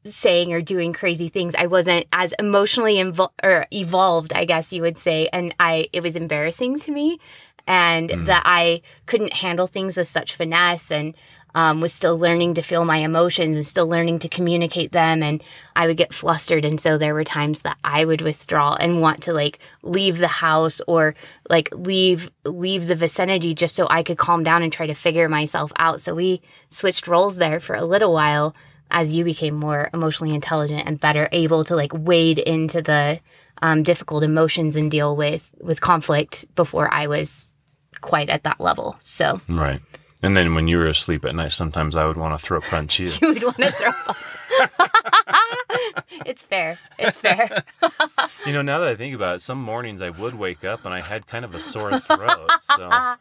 saying 0.06 0.54
or 0.54 0.62
doing 0.62 0.94
crazy 0.94 1.30
things. 1.30 1.56
I 1.56 1.68
wasn't 1.68 2.06
as 2.14 2.34
emotionally 2.38 2.96
invo- 2.96 3.32
or 3.44 3.66
evolved, 3.72 4.34
I 4.34 4.46
guess 4.46 4.72
you 4.72 4.82
would 4.84 4.98
say, 4.98 5.30
and 5.34 5.56
I 5.60 5.88
it 5.94 6.04
was 6.04 6.16
embarrassing 6.16 6.80
to 6.80 6.92
me 6.92 7.20
and 7.68 8.10
mm. 8.10 8.26
that 8.26 8.44
I 8.46 8.82
couldn't 9.08 9.34
handle 9.34 9.68
things 9.68 9.98
with 9.98 10.08
such 10.08 10.36
finesse 10.36 10.92
and 10.92 11.16
um, 11.56 11.80
was 11.80 11.94
still 11.94 12.20
learning 12.20 12.54
to 12.54 12.62
feel 12.62 12.84
my 12.84 12.98
emotions 12.98 13.56
and 13.56 13.66
still 13.66 13.88
learning 13.88 14.20
to 14.20 14.30
communicate 14.30 14.92
them. 14.92 15.24
And 15.24 15.42
I 15.76 15.88
would 15.88 15.98
get 15.98 16.14
flustered. 16.14 16.66
And 16.66 16.80
so 16.80 16.98
there 16.98 17.14
were 17.14 17.24
times 17.24 17.62
that 17.62 17.78
I 17.84 18.04
would 18.04 18.22
withdraw 18.22 18.76
and 18.76 19.02
want 19.02 19.24
to 19.24 19.34
like 19.34 19.60
leave 19.82 20.18
the 20.18 20.28
house 20.28 20.82
or 20.86 21.16
like 21.50 21.74
leave, 21.74 22.30
leave 22.44 22.88
the 22.88 22.96
vicinity 22.96 23.56
just 23.56 23.76
so 23.76 23.88
I 23.90 24.04
could 24.04 24.18
calm 24.18 24.44
down 24.44 24.62
and 24.62 24.72
try 24.72 24.86
to 24.86 24.94
figure 24.94 25.30
myself 25.30 25.72
out. 25.78 26.02
So 26.02 26.14
we 26.14 26.42
switched 26.70 27.08
roles 27.08 27.38
there 27.38 27.62
for 27.62 27.76
a 27.76 27.86
little 27.86 28.14
while 28.14 28.54
as 28.92 29.14
you 29.14 29.24
became 29.24 29.56
more 29.56 29.90
emotionally 29.94 30.36
intelligent 30.36 30.84
and 30.86 31.00
better 31.00 31.30
able 31.32 31.64
to 31.64 31.76
like 31.76 31.92
wade 31.94 32.38
into 32.38 32.82
the 32.82 33.20
um, 33.62 33.82
difficult 33.82 34.24
emotions 34.24 34.76
and 34.76 34.92
deal 34.92 35.16
with 35.16 35.50
with 35.60 35.80
conflict 35.80 36.46
before 36.56 36.94
I 36.94 37.08
was 37.08 37.54
quite 38.02 38.30
at 38.30 38.44
that 38.44 38.60
level. 38.60 38.98
So 39.00 39.40
right. 39.48 39.80
And 40.24 40.36
then 40.36 40.56
when 40.56 40.68
you 40.68 40.78
were 40.78 40.88
asleep 40.88 41.26
at 41.26 41.36
night, 41.36 41.52
sometimes 41.52 41.96
I 41.96 42.06
would 42.06 42.18
want 42.18 42.40
to 42.40 42.44
throw 42.44 42.62
punch 42.62 43.00
you. 43.00 43.08
you 43.22 43.34
would 43.34 43.44
want 43.44 43.58
to 43.58 43.72
throw 43.72 43.92
punch. 43.92 44.18
it's 46.26 46.42
fair. 46.42 46.80
It's 46.98 47.20
fair. 47.20 47.64
you 48.46 48.54
know, 48.54 48.62
now 48.62 48.80
that 48.80 48.88
I 48.88 48.96
think 48.96 49.14
about 49.14 49.36
it, 49.36 49.40
some 49.40 49.62
mornings 49.62 50.02
I 50.02 50.12
would 50.12 50.36
wake 50.36 50.64
up 50.64 50.86
and 50.86 50.94
I 50.94 51.02
had 51.02 51.28
kind 51.28 51.44
of 51.44 51.54
a 51.54 51.60
sore 51.60 52.00
throat. 52.00 52.50
So, 52.62 52.84
uh, 52.84 53.16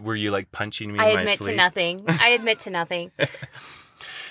were 0.00 0.14
you 0.14 0.30
like 0.30 0.52
punching 0.52 0.92
me? 0.92 0.98
I 0.98 1.08
admit 1.08 1.38
to 1.40 1.54
nothing. 1.54 2.04
I 2.06 2.30
admit 2.30 2.58
to 2.60 2.70
nothing. 2.70 3.10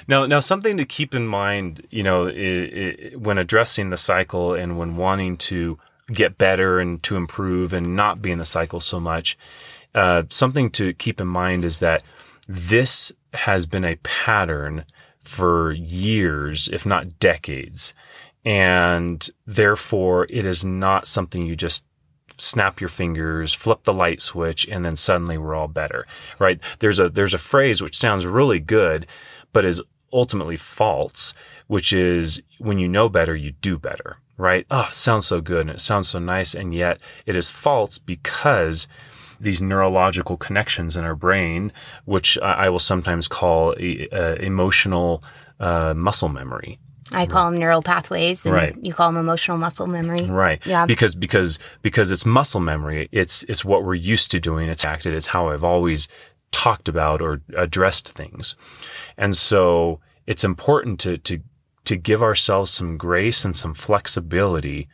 Now, 0.07 0.25
now 0.25 0.39
something 0.39 0.77
to 0.77 0.85
keep 0.85 1.13
in 1.15 1.27
mind, 1.27 1.87
you 1.89 2.03
know, 2.03 2.27
it, 2.27 2.35
it, 2.35 3.21
when 3.21 3.37
addressing 3.37 3.89
the 3.89 3.97
cycle 3.97 4.53
and 4.53 4.77
when 4.77 4.97
wanting 4.97 5.37
to 5.37 5.79
get 6.11 6.37
better 6.37 6.79
and 6.79 7.01
to 7.03 7.15
improve 7.15 7.73
and 7.73 7.95
not 7.95 8.21
be 8.21 8.31
in 8.31 8.39
the 8.39 8.45
cycle 8.45 8.79
so 8.79 8.99
much 8.99 9.37
uh, 9.93 10.23
something 10.29 10.69
to 10.71 10.93
keep 10.93 11.19
in 11.19 11.27
mind 11.27 11.65
is 11.65 11.79
that 11.79 12.03
this 12.47 13.11
has 13.33 13.65
been 13.65 13.85
a 13.85 13.97
pattern 13.97 14.85
for 15.23 15.71
years, 15.71 16.67
if 16.69 16.85
not 16.85 17.19
decades. 17.19 17.93
And 18.43 19.27
therefore, 19.45 20.25
it 20.29 20.45
is 20.45 20.65
not 20.65 21.05
something 21.07 21.45
you 21.45 21.55
just 21.55 21.85
snap 22.37 22.81
your 22.81 22.89
fingers, 22.89 23.53
flip 23.53 23.83
the 23.83 23.93
light 23.93 24.21
switch, 24.21 24.67
and 24.67 24.83
then 24.83 24.95
suddenly 24.95 25.37
we're 25.37 25.53
all 25.53 25.67
better, 25.67 26.07
right? 26.39 26.59
There's 26.79 26.99
a, 26.99 27.09
there's 27.09 27.35
a 27.35 27.39
phrase 27.39 27.81
which 27.81 27.97
sounds 27.97 28.25
really 28.25 28.59
good, 28.59 29.05
but 29.53 29.63
is 29.63 29.81
ultimately 30.11 30.57
false, 30.57 31.33
which 31.67 31.93
is 31.93 32.41
when 32.57 32.79
you 32.79 32.87
know 32.87 33.09
better, 33.09 33.35
you 33.35 33.51
do 33.51 33.77
better, 33.77 34.17
right? 34.37 34.65
Oh, 34.71 34.89
sounds 34.91 35.27
so 35.27 35.39
good 35.39 35.61
and 35.61 35.69
it 35.69 35.81
sounds 35.81 36.09
so 36.09 36.19
nice. 36.19 36.53
And 36.55 36.73
yet 36.73 36.99
it 37.25 37.35
is 37.35 37.51
false 37.51 37.97
because 37.99 38.87
these 39.41 39.61
neurological 39.61 40.37
connections 40.37 40.95
in 40.95 41.03
our 41.03 41.15
brain, 41.15 41.71
which 42.05 42.37
I 42.39 42.69
will 42.69 42.79
sometimes 42.79 43.27
call 43.27 43.69
uh, 43.71 44.35
emotional 44.39 45.23
uh, 45.59 45.93
muscle 45.95 46.29
memory. 46.29 46.79
I 47.13 47.25
call 47.25 47.51
them 47.51 47.59
neural 47.59 47.81
pathways, 47.81 48.45
and 48.45 48.55
right. 48.55 48.75
you 48.81 48.93
call 48.93 49.11
them 49.11 49.17
emotional 49.17 49.57
muscle 49.57 49.87
memory. 49.87 50.25
Right. 50.25 50.65
Yeah. 50.65 50.85
Because 50.85 51.13
because 51.13 51.59
because 51.81 52.11
it's 52.11 52.25
muscle 52.25 52.61
memory. 52.61 53.09
It's 53.11 53.43
it's 53.43 53.65
what 53.65 53.83
we're 53.83 53.95
used 53.95 54.31
to 54.31 54.39
doing. 54.39 54.69
It's 54.69 54.85
acted. 54.85 55.13
It's 55.13 55.27
how 55.27 55.49
I've 55.49 55.63
always 55.63 56.07
talked 56.51 56.87
about 56.87 57.21
or 57.21 57.41
addressed 57.57 58.09
things, 58.09 58.55
and 59.17 59.35
so 59.35 59.99
it's 60.25 60.43
important 60.43 60.99
to 61.01 61.17
to 61.17 61.41
to 61.85 61.95
give 61.97 62.23
ourselves 62.23 62.71
some 62.71 62.97
grace 62.97 63.43
and 63.43 63.55
some 63.55 63.73
flexibility 63.73 64.87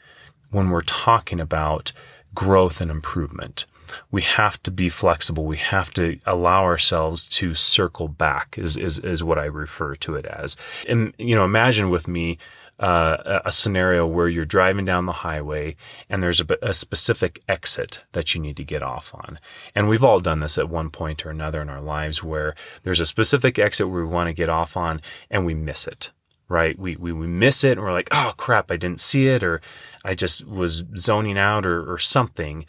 when 0.50 0.70
we're 0.70 0.82
talking 0.82 1.40
about 1.40 1.92
growth 2.34 2.82
and 2.82 2.90
improvement 2.90 3.66
we 4.12 4.22
have 4.22 4.62
to 4.64 4.72
be 4.72 4.90
flexible. 4.90 5.46
We 5.46 5.58
have 5.58 5.92
to 5.92 6.20
allow 6.26 6.64
ourselves 6.64 7.28
to 7.30 7.56
circle 7.56 8.08
back 8.08 8.58
is, 8.58 8.78
is, 8.78 9.00
is 9.00 9.24
what 9.24 9.40
I 9.40 9.46
refer 9.46 9.96
to 9.96 10.16
it 10.16 10.26
as. 10.26 10.56
And, 10.88 11.14
you 11.18 11.36
know, 11.36 11.46
imagine 11.46 11.90
with 11.90 12.08
me, 12.08 12.38
uh, 12.80 13.42
a 13.44 13.52
scenario 13.52 14.06
where 14.06 14.28
you're 14.28 14.46
driving 14.46 14.86
down 14.86 15.08
the 15.08 15.12
highway 15.12 15.76
and 16.10 16.22
there's 16.22 16.42
a, 16.42 16.46
a, 16.62 16.74
specific 16.74 17.42
exit 17.50 18.04
that 18.12 18.36
you 18.36 18.42
need 18.42 18.56
to 18.56 18.64
get 18.64 18.84
off 18.84 19.16
on. 19.16 19.40
And 19.74 19.90
we've 19.90 20.04
all 20.04 20.20
done 20.20 20.42
this 20.42 20.60
at 20.60 20.70
one 20.70 20.92
point 20.92 21.26
or 21.26 21.32
another 21.32 21.62
in 21.62 21.70
our 21.70 21.82
lives 21.82 22.24
where 22.24 22.54
there's 22.84 23.00
a 23.00 23.06
specific 23.06 23.58
exit 23.58 23.90
where 23.90 24.04
we 24.04 24.10
want 24.10 24.28
to 24.28 24.34
get 24.34 24.50
off 24.50 24.78
on 24.78 25.02
and 25.32 25.46
we 25.46 25.56
miss 25.56 25.88
it. 25.88 26.12
Right. 26.50 26.78
We, 26.80 26.96
we, 26.96 27.12
we 27.12 27.28
miss 27.28 27.64
it 27.64 27.74
and 27.78 27.82
we're 27.82 27.92
like, 27.92 28.10
oh 28.12 28.34
crap, 28.38 28.72
I 28.72 28.78
didn't 28.78 29.02
see 29.02 29.28
it 29.28 29.44
or 29.44 29.60
I 30.06 30.14
just 30.14 30.46
was 30.46 30.86
zoning 30.96 31.38
out 31.38 31.66
or, 31.66 31.92
or 31.92 31.98
something. 31.98 32.66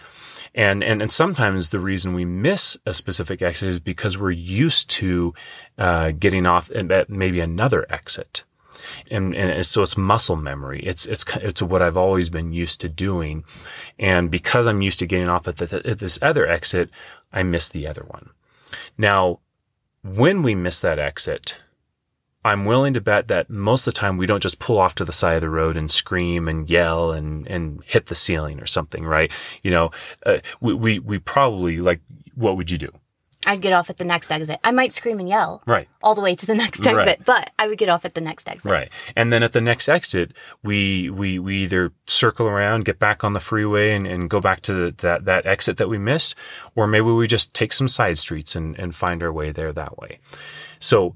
And, 0.58 0.82
and, 0.82 1.00
and 1.00 1.12
sometimes 1.12 1.70
the 1.70 1.78
reason 1.78 2.14
we 2.14 2.24
miss 2.24 2.76
a 2.84 2.92
specific 2.92 3.40
exit 3.40 3.68
is 3.68 3.78
because 3.78 4.18
we're 4.18 4.32
used 4.32 4.90
to, 4.90 5.32
uh, 5.78 6.10
getting 6.10 6.46
off 6.46 6.72
at 6.72 7.08
maybe 7.08 7.38
another 7.38 7.86
exit. 7.88 8.42
And, 9.08 9.36
and 9.36 9.64
so 9.64 9.82
it's 9.82 9.96
muscle 9.96 10.34
memory. 10.34 10.80
It's, 10.80 11.06
it's, 11.06 11.24
it's 11.36 11.62
what 11.62 11.80
I've 11.80 11.96
always 11.96 12.28
been 12.28 12.52
used 12.52 12.80
to 12.80 12.88
doing. 12.88 13.44
And 14.00 14.32
because 14.32 14.66
I'm 14.66 14.82
used 14.82 14.98
to 14.98 15.06
getting 15.06 15.28
off 15.28 15.46
at, 15.46 15.58
the, 15.58 15.80
at 15.86 16.00
this 16.00 16.18
other 16.20 16.44
exit, 16.44 16.90
I 17.32 17.44
miss 17.44 17.68
the 17.68 17.86
other 17.86 18.02
one. 18.02 18.30
Now, 18.98 19.38
when 20.02 20.42
we 20.42 20.56
miss 20.56 20.80
that 20.80 20.98
exit, 20.98 21.56
I'm 22.48 22.64
willing 22.64 22.94
to 22.94 23.00
bet 23.00 23.28
that 23.28 23.48
most 23.50 23.86
of 23.86 23.94
the 23.94 24.00
time 24.00 24.16
we 24.16 24.26
don't 24.26 24.42
just 24.42 24.58
pull 24.58 24.78
off 24.78 24.94
to 24.96 25.04
the 25.04 25.12
side 25.12 25.36
of 25.36 25.40
the 25.42 25.50
road 25.50 25.76
and 25.76 25.90
scream 25.90 26.48
and 26.48 26.68
yell 26.68 27.10
and, 27.12 27.46
and 27.46 27.82
hit 27.84 28.06
the 28.06 28.14
ceiling 28.14 28.60
or 28.60 28.66
something, 28.66 29.04
right? 29.04 29.30
You 29.62 29.70
know, 29.70 29.90
uh, 30.26 30.38
we, 30.60 30.74
we, 30.74 30.98
we 30.98 31.18
probably 31.18 31.78
like, 31.78 32.00
what 32.34 32.56
would 32.56 32.70
you 32.70 32.78
do? 32.78 32.90
I'd 33.46 33.62
get 33.62 33.72
off 33.72 33.88
at 33.88 33.98
the 33.98 34.04
next 34.04 34.32
exit. 34.32 34.58
I 34.64 34.72
might 34.72 34.92
scream 34.92 35.20
and 35.20 35.28
yell 35.28 35.62
Right. 35.64 35.88
all 36.02 36.16
the 36.16 36.20
way 36.20 36.34
to 36.34 36.44
the 36.44 36.54
next 36.64 36.80
exit, 36.80 36.96
Right. 36.96 37.24
but 37.24 37.50
I 37.58 37.68
would 37.68 37.78
get 37.78 37.88
off 37.88 38.04
at 38.04 38.14
the 38.14 38.20
next 38.20 38.48
exit. 38.48 38.70
Right. 38.70 38.88
And 39.14 39.32
then 39.32 39.42
at 39.44 39.52
the 39.52 39.60
next 39.60 39.88
exit, 39.88 40.32
we, 40.64 41.08
we, 41.08 41.38
we 41.38 41.58
either 41.58 41.92
circle 42.06 42.46
around, 42.48 42.84
get 42.84 42.98
back 42.98 43.22
on 43.22 43.34
the 43.34 43.40
freeway 43.40 43.92
and, 43.94 44.06
and 44.08 44.28
go 44.28 44.40
back 44.40 44.60
to 44.62 44.74
the, 44.74 44.94
that, 44.98 45.24
that 45.26 45.46
exit 45.46 45.76
that 45.76 45.88
we 45.88 45.98
missed, 45.98 46.34
or 46.74 46.86
maybe 46.88 47.04
we 47.06 47.28
just 47.28 47.54
take 47.54 47.72
some 47.72 47.88
side 47.88 48.18
streets 48.18 48.56
and, 48.56 48.76
and 48.78 48.94
find 48.96 49.22
our 49.22 49.32
way 49.32 49.52
there 49.52 49.72
that 49.72 49.96
way. 49.98 50.18
So 50.80 51.14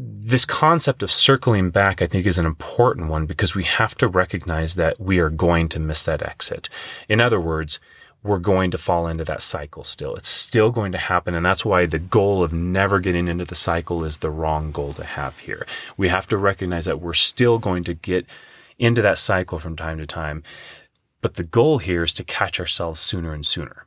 this 0.00 0.44
concept 0.44 1.02
of 1.02 1.10
circling 1.10 1.70
back, 1.70 2.00
I 2.00 2.06
think, 2.06 2.26
is 2.26 2.38
an 2.38 2.46
important 2.46 3.08
one 3.08 3.26
because 3.26 3.54
we 3.54 3.64
have 3.64 3.96
to 3.96 4.08
recognize 4.08 4.74
that 4.76 5.00
we 5.00 5.18
are 5.18 5.30
going 5.30 5.68
to 5.70 5.80
miss 5.80 6.04
that 6.04 6.22
exit. 6.22 6.68
In 7.08 7.20
other 7.20 7.40
words, 7.40 7.80
we're 8.22 8.38
going 8.38 8.70
to 8.70 8.78
fall 8.78 9.06
into 9.06 9.24
that 9.24 9.42
cycle 9.42 9.84
still. 9.84 10.14
It's 10.16 10.28
still 10.28 10.70
going 10.70 10.92
to 10.92 10.98
happen. 10.98 11.34
And 11.34 11.46
that's 11.46 11.64
why 11.64 11.86
the 11.86 11.98
goal 11.98 12.42
of 12.42 12.52
never 12.52 13.00
getting 13.00 13.28
into 13.28 13.44
the 13.44 13.54
cycle 13.54 14.04
is 14.04 14.18
the 14.18 14.30
wrong 14.30 14.70
goal 14.72 14.92
to 14.94 15.04
have 15.04 15.38
here. 15.38 15.66
We 15.96 16.08
have 16.08 16.26
to 16.28 16.36
recognize 16.36 16.84
that 16.84 17.00
we're 17.00 17.14
still 17.14 17.58
going 17.58 17.84
to 17.84 17.94
get 17.94 18.26
into 18.78 19.02
that 19.02 19.18
cycle 19.18 19.58
from 19.58 19.76
time 19.76 19.98
to 19.98 20.06
time. 20.06 20.42
But 21.20 21.34
the 21.34 21.44
goal 21.44 21.78
here 21.78 22.04
is 22.04 22.14
to 22.14 22.24
catch 22.24 22.60
ourselves 22.60 23.00
sooner 23.00 23.32
and 23.32 23.46
sooner. 23.46 23.86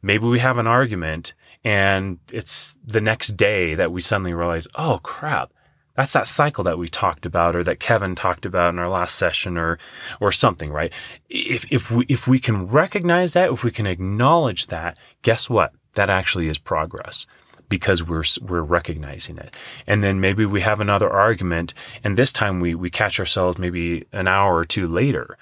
Maybe 0.00 0.26
we 0.26 0.38
have 0.38 0.58
an 0.58 0.66
argument 0.66 1.34
and 1.64 2.18
it's 2.32 2.76
the 2.84 3.00
next 3.00 3.36
day 3.36 3.74
that 3.74 3.92
we 3.92 4.00
suddenly 4.00 4.34
realize, 4.34 4.66
oh 4.74 5.00
crap, 5.02 5.52
that's 5.96 6.12
that 6.14 6.26
cycle 6.26 6.64
that 6.64 6.78
we 6.78 6.88
talked 6.88 7.26
about 7.26 7.54
or 7.54 7.62
that 7.64 7.78
Kevin 7.80 8.14
talked 8.14 8.46
about 8.46 8.72
in 8.72 8.78
our 8.78 8.88
last 8.88 9.16
session 9.16 9.58
or, 9.58 9.78
or 10.20 10.32
something, 10.32 10.70
right? 10.70 10.92
If, 11.28 11.70
if 11.70 11.90
we, 11.90 12.06
if 12.08 12.26
we 12.26 12.38
can 12.38 12.66
recognize 12.66 13.34
that, 13.34 13.50
if 13.50 13.62
we 13.62 13.70
can 13.70 13.86
acknowledge 13.86 14.68
that, 14.68 14.98
guess 15.20 15.50
what? 15.50 15.72
That 15.94 16.08
actually 16.08 16.48
is 16.48 16.58
progress 16.58 17.26
because 17.68 18.02
we're, 18.02 18.24
we're 18.42 18.62
recognizing 18.62 19.38
it. 19.38 19.56
And 19.86 20.02
then 20.02 20.20
maybe 20.20 20.44
we 20.44 20.62
have 20.62 20.80
another 20.80 21.10
argument 21.10 21.74
and 22.02 22.16
this 22.16 22.32
time 22.32 22.60
we, 22.60 22.74
we 22.74 22.90
catch 22.90 23.20
ourselves 23.20 23.58
maybe 23.58 24.06
an 24.12 24.28
hour 24.28 24.56
or 24.56 24.64
two 24.64 24.86
later. 24.86 25.38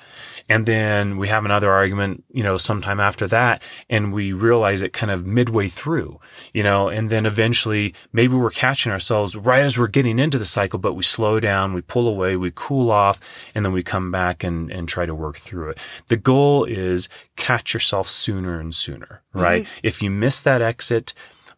And 0.51 0.66
then 0.66 1.16
we 1.16 1.28
have 1.28 1.44
another 1.44 1.70
argument, 1.70 2.24
you 2.32 2.43
know, 2.43 2.56
sometime 2.56 2.98
after 2.98 3.28
that, 3.28 3.62
and 3.89 4.12
we 4.12 4.32
realize 4.32 4.82
it 4.82 4.93
kind 4.93 5.12
of 5.12 5.24
midway 5.24 5.68
through, 5.68 6.18
you 6.52 6.64
know, 6.64 6.89
and 6.89 7.09
then 7.09 7.24
eventually 7.24 7.94
maybe 8.12 8.35
we're 8.35 8.51
catching 8.51 8.90
ourselves 8.90 9.36
right 9.36 9.62
as 9.62 9.78
we're 9.78 9.86
getting 9.86 10.18
into 10.18 10.39
the 10.39 10.44
cycle, 10.44 10.81
but 10.81 10.94
we 10.94 11.05
slow 11.05 11.39
down, 11.39 11.72
we 11.72 11.82
pull 11.82 12.09
away, 12.09 12.35
we 12.35 12.51
cool 12.52 12.90
off, 12.90 13.20
and 13.55 13.64
then 13.64 13.72
we 13.72 13.85
come 13.85 14.10
back 14.10 14.43
and, 14.43 14.72
and 14.72 14.89
try 14.89 15.06
to 15.06 15.14
work 15.14 15.39
through 15.39 15.70
it. 15.70 15.78
The 16.09 16.16
goal 16.16 16.64
is 16.64 17.09
catch 17.36 17.72
yourself 17.72 18.10
sooner 18.10 18.59
and 18.59 18.74
sooner, 18.74 19.22
right? 19.32 19.62
Mm-hmm. 19.62 19.86
If 19.86 20.02
you 20.02 20.10
miss 20.10 20.43
that 20.43 20.60
exit, 20.60 21.14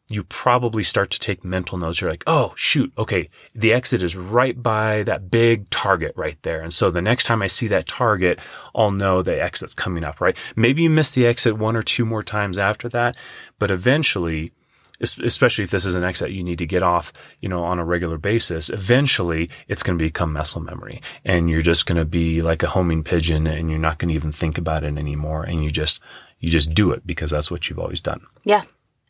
you 0.09 0.25
probably 0.25 0.83
start 0.83 1.11
to 1.11 1.19
take 1.19 1.45
mental 1.45 1.79
notes. 1.79 2.01
You're 2.01 2.11
like, 2.11 2.25
oh, 2.27 2.53
shoot. 2.57 2.93
Okay. 2.99 3.31
The 3.55 3.73
exit 3.73 4.03
is 4.03 4.17
right 4.17 4.61
by 4.61 5.03
that 5.05 5.31
big 5.31 5.71
target 5.71 6.13
right 6.17 6.39
there. 6.43 6.61
And 6.61 6.73
so 6.73 6.91
the 6.91 7.03
next 7.03 7.25
time 7.25 7.43
I 7.43 7.47
see 7.47 7.69
that 7.69 7.87
target, 7.87 8.39
I'll 8.75 8.91
know 8.91 9.23
the 9.23 9.41
exit's 9.41 9.75
coming 9.75 10.05
up, 10.05 10.21
right? 10.21 10.37
Maybe 10.57 10.83
you 10.83 10.91
miss 10.91 11.15
the 11.15 11.27
exit 11.27 11.57
one 11.57 11.77
or 11.77 11.83
two 11.83 12.05
more 12.05 12.23
times 12.23 12.59
after 12.59 12.89
that, 12.91 13.17
but 13.59 13.71
eventually, 13.71 14.53
especially 15.01 15.65
if 15.65 15.71
this 15.71 15.85
is 15.85 15.95
an 15.95 16.05
exit 16.05 16.31
you 16.31 16.45
need 16.45 16.59
to 16.59 16.67
get 16.67 16.83
off, 16.83 17.13
you 17.41 17.49
know, 17.49 17.65
on 17.65 17.79
a 17.79 17.85
regular 17.85 18.19
basis, 18.19 18.71
eventually 18.71 19.51
it's 19.67 19.83
going 19.83 19.99
to 19.99 20.05
become 20.05 20.33
muscle 20.33 20.61
memory 20.61 21.01
and 21.25 21.49
you're 21.49 21.61
just 21.61 21.87
going 21.87 21.99
to 21.99 22.05
be 22.05 22.43
like 22.43 22.63
a 22.63 22.69
homing 22.69 23.03
pigeon 23.03 23.47
and 23.47 23.71
you're 23.71 23.79
not 23.79 23.99
going 23.99 24.11
to 24.11 24.15
even 24.15 24.33
think 24.33 24.59
about 24.59 24.85
it 24.85 24.99
anymore. 24.99 25.43
And 25.43 25.65
you 25.65 25.71
just, 25.71 26.01
you 26.39 26.51
just 26.51 26.75
do 26.75 26.93
it 26.93 27.07
because 27.07 27.31
that's 27.31 27.51
what 27.51 27.69
you've 27.69 27.79
always 27.79 28.01
done. 28.01 28.27
Yeah. 28.45 28.63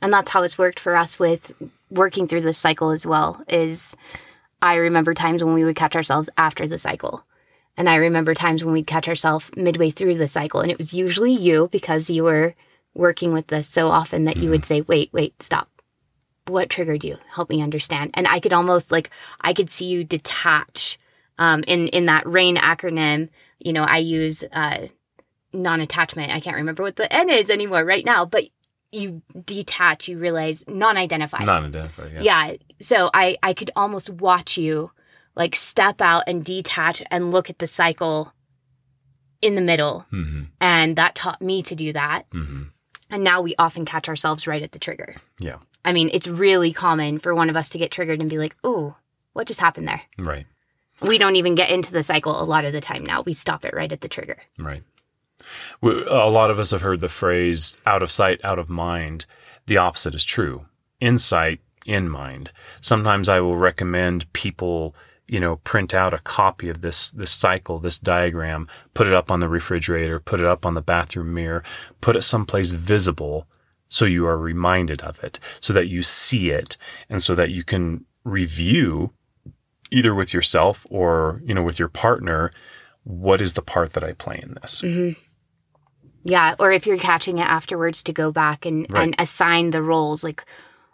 And 0.02 0.12
that's 0.12 0.30
how 0.30 0.42
it's 0.42 0.58
worked 0.58 0.80
for 0.80 0.96
us 0.96 1.18
with 1.18 1.52
working 1.90 2.26
through 2.26 2.40
this 2.40 2.58
cycle 2.58 2.90
as 2.90 3.06
well 3.06 3.42
is 3.48 3.96
I 4.60 4.74
remember 4.74 5.14
times 5.14 5.44
when 5.44 5.54
we 5.54 5.64
would 5.64 5.76
catch 5.76 5.94
ourselves 5.94 6.28
after 6.36 6.66
the 6.66 6.78
cycle. 6.78 7.24
And 7.76 7.88
I 7.88 7.96
remember 7.96 8.34
times 8.34 8.64
when 8.64 8.74
we'd 8.74 8.86
catch 8.86 9.08
ourselves 9.08 9.50
midway 9.56 9.90
through 9.90 10.16
the 10.16 10.28
cycle. 10.28 10.60
And 10.60 10.70
it 10.70 10.78
was 10.78 10.92
usually 10.92 11.32
you 11.32 11.68
because 11.72 12.10
you 12.10 12.24
were 12.24 12.54
working 12.94 13.32
with 13.32 13.46
this 13.46 13.68
so 13.68 13.88
often 13.88 14.24
that 14.24 14.36
you 14.36 14.50
would 14.50 14.64
say, 14.64 14.82
wait, 14.82 15.10
wait, 15.12 15.40
stop. 15.42 15.68
What 16.48 16.68
triggered 16.68 17.04
you? 17.04 17.16
Help 17.32 17.48
me 17.48 17.62
understand. 17.62 18.10
And 18.14 18.26
I 18.26 18.40
could 18.40 18.52
almost 18.52 18.90
like, 18.92 19.10
I 19.40 19.52
could 19.52 19.70
see 19.70 19.86
you 19.86 20.04
detach 20.04 20.98
um, 21.38 21.64
in, 21.66 21.88
in 21.88 22.06
that 22.06 22.26
RAIN 22.26 22.56
acronym. 22.56 23.28
You 23.60 23.72
know, 23.72 23.84
I 23.84 23.98
use 23.98 24.44
uh, 24.52 24.88
non 25.52 25.80
attachment. 25.80 26.32
I 26.32 26.40
can't 26.40 26.56
remember 26.56 26.82
what 26.82 26.96
the 26.96 27.10
N 27.12 27.30
is 27.30 27.48
anymore 27.48 27.84
right 27.84 28.04
now, 28.04 28.26
but 28.26 28.44
you 28.92 29.22
detach, 29.44 30.06
you 30.06 30.18
realize 30.18 30.64
non 30.68 30.96
identified. 30.96 31.46
Non-identified. 31.46 32.12
Yeah. 32.12 32.20
Yeah. 32.22 32.56
So 32.80 33.10
I 33.12 33.38
I 33.42 33.54
could 33.54 33.70
almost 33.74 34.10
watch 34.10 34.56
you 34.56 34.90
like 35.34 35.56
step 35.56 36.00
out 36.00 36.24
and 36.26 36.44
detach 36.44 37.02
and 37.10 37.30
look 37.30 37.48
at 37.50 37.58
the 37.58 37.66
cycle 37.66 38.32
in 39.40 39.54
the 39.54 39.62
middle. 39.62 40.06
Mm-hmm. 40.12 40.42
And 40.60 40.96
that 40.96 41.14
taught 41.14 41.40
me 41.40 41.62
to 41.62 41.74
do 41.74 41.92
that. 41.94 42.30
Mm-hmm. 42.30 42.64
And 43.10 43.24
now 43.24 43.40
we 43.42 43.54
often 43.58 43.84
catch 43.84 44.08
ourselves 44.08 44.46
right 44.46 44.62
at 44.62 44.72
the 44.72 44.78
trigger. 44.78 45.16
Yeah. 45.40 45.56
I 45.84 45.92
mean, 45.92 46.10
it's 46.12 46.28
really 46.28 46.72
common 46.72 47.18
for 47.18 47.34
one 47.34 47.50
of 47.50 47.56
us 47.56 47.70
to 47.70 47.78
get 47.78 47.90
triggered 47.90 48.20
and 48.20 48.30
be 48.30 48.38
like, 48.38 48.56
"Ooh, 48.64 48.94
what 49.32 49.48
just 49.48 49.60
happened 49.60 49.88
there?" 49.88 50.02
Right. 50.18 50.46
We 51.00 51.18
don't 51.18 51.36
even 51.36 51.56
get 51.56 51.70
into 51.70 51.92
the 51.92 52.02
cycle 52.02 52.40
a 52.40 52.44
lot 52.44 52.64
of 52.64 52.72
the 52.72 52.80
time 52.80 53.04
now. 53.04 53.22
We 53.22 53.32
stop 53.32 53.64
it 53.64 53.74
right 53.74 53.90
at 53.90 54.00
the 54.00 54.08
trigger. 54.08 54.38
Right. 54.58 54.84
A 55.82 56.30
lot 56.30 56.50
of 56.50 56.58
us 56.58 56.70
have 56.70 56.82
heard 56.82 57.00
the 57.00 57.08
phrase 57.08 57.78
out 57.86 58.02
of 58.02 58.10
sight, 58.10 58.40
out 58.44 58.58
of 58.58 58.68
mind. 58.68 59.26
The 59.66 59.76
opposite 59.76 60.14
is 60.14 60.24
true. 60.24 60.66
In 61.00 61.18
sight, 61.18 61.60
in 61.86 62.08
mind. 62.08 62.50
Sometimes 62.80 63.28
I 63.28 63.40
will 63.40 63.56
recommend 63.56 64.32
people, 64.32 64.94
you 65.26 65.40
know, 65.40 65.56
print 65.56 65.94
out 65.94 66.14
a 66.14 66.18
copy 66.18 66.68
of 66.68 66.80
this, 66.80 67.10
this 67.10 67.30
cycle, 67.30 67.78
this 67.78 67.98
diagram, 67.98 68.68
put 68.94 69.06
it 69.06 69.12
up 69.12 69.30
on 69.30 69.40
the 69.40 69.48
refrigerator, 69.48 70.20
put 70.20 70.40
it 70.40 70.46
up 70.46 70.64
on 70.64 70.74
the 70.74 70.82
bathroom 70.82 71.32
mirror, 71.32 71.62
put 72.00 72.16
it 72.16 72.22
someplace 72.22 72.72
visible 72.72 73.46
so 73.88 74.04
you 74.04 74.26
are 74.26 74.38
reminded 74.38 75.02
of 75.02 75.22
it, 75.22 75.38
so 75.60 75.72
that 75.72 75.88
you 75.88 76.02
see 76.02 76.50
it 76.50 76.76
and 77.10 77.22
so 77.22 77.34
that 77.34 77.50
you 77.50 77.62
can 77.62 78.06
review 78.24 79.12
either 79.90 80.14
with 80.14 80.32
yourself 80.32 80.86
or, 80.88 81.42
you 81.44 81.54
know, 81.54 81.62
with 81.62 81.78
your 81.78 81.88
partner, 81.88 82.50
what 83.04 83.40
is 83.40 83.52
the 83.54 83.62
part 83.62 83.92
that 83.92 84.02
I 84.02 84.12
play 84.12 84.40
in 84.42 84.56
this? 84.62 84.80
Mm-hmm. 84.80 85.20
Yeah, 86.24 86.54
or 86.58 86.70
if 86.72 86.86
you're 86.86 86.96
catching 86.98 87.38
it 87.38 87.48
afterwards 87.48 88.02
to 88.04 88.12
go 88.12 88.30
back 88.32 88.64
and, 88.66 88.86
Right. 88.90 89.02
and 89.04 89.14
assign 89.18 89.70
the 89.70 89.82
roles 89.82 90.22
like 90.24 90.44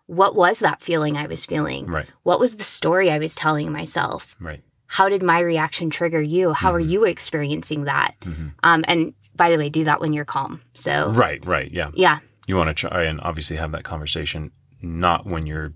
what 0.07 0.35
was 0.35 0.61
that 0.61 0.81
feeling 0.81 1.19
I 1.19 1.27
was 1.27 1.45
feeling? 1.45 1.85
Right. 1.87 2.07
What 2.23 2.41
was 2.41 2.57
the 2.57 2.65
story 2.65 3.11
I 3.11 3.19
was 3.19 3.35
telling 3.35 3.71
myself? 3.71 4.35
Right. 4.41 4.63
How 4.87 5.11
did 5.11 5.23
my 5.23 5.39
reaction 5.41 5.91
trigger 5.91 6.23
you? 6.23 6.55
How 6.55 6.73
are 6.73 6.81
you 6.81 7.05
experiencing 7.05 7.85
that? 7.85 8.15
Um, 8.63 8.85
and 8.89 9.13
by 9.37 9.51
the 9.51 9.59
way, 9.59 9.69
do 9.69 9.85
that 9.85 10.01
when 10.01 10.15
you're 10.15 10.25
calm. 10.25 10.63
So, 10.73 11.11
Right, 11.11 11.45
right. 11.45 11.71
Yeah. 11.71 11.91
yeah, 11.93 12.21
You 12.47 12.57
want 12.57 12.69
to 12.69 12.89
try 12.89 13.05
and 13.05 13.21
obviously 13.21 13.59
have 13.59 13.73
that 13.73 13.85
conversation, 13.85 14.51
not 14.81 15.27
when 15.27 15.47
you're 15.47 15.75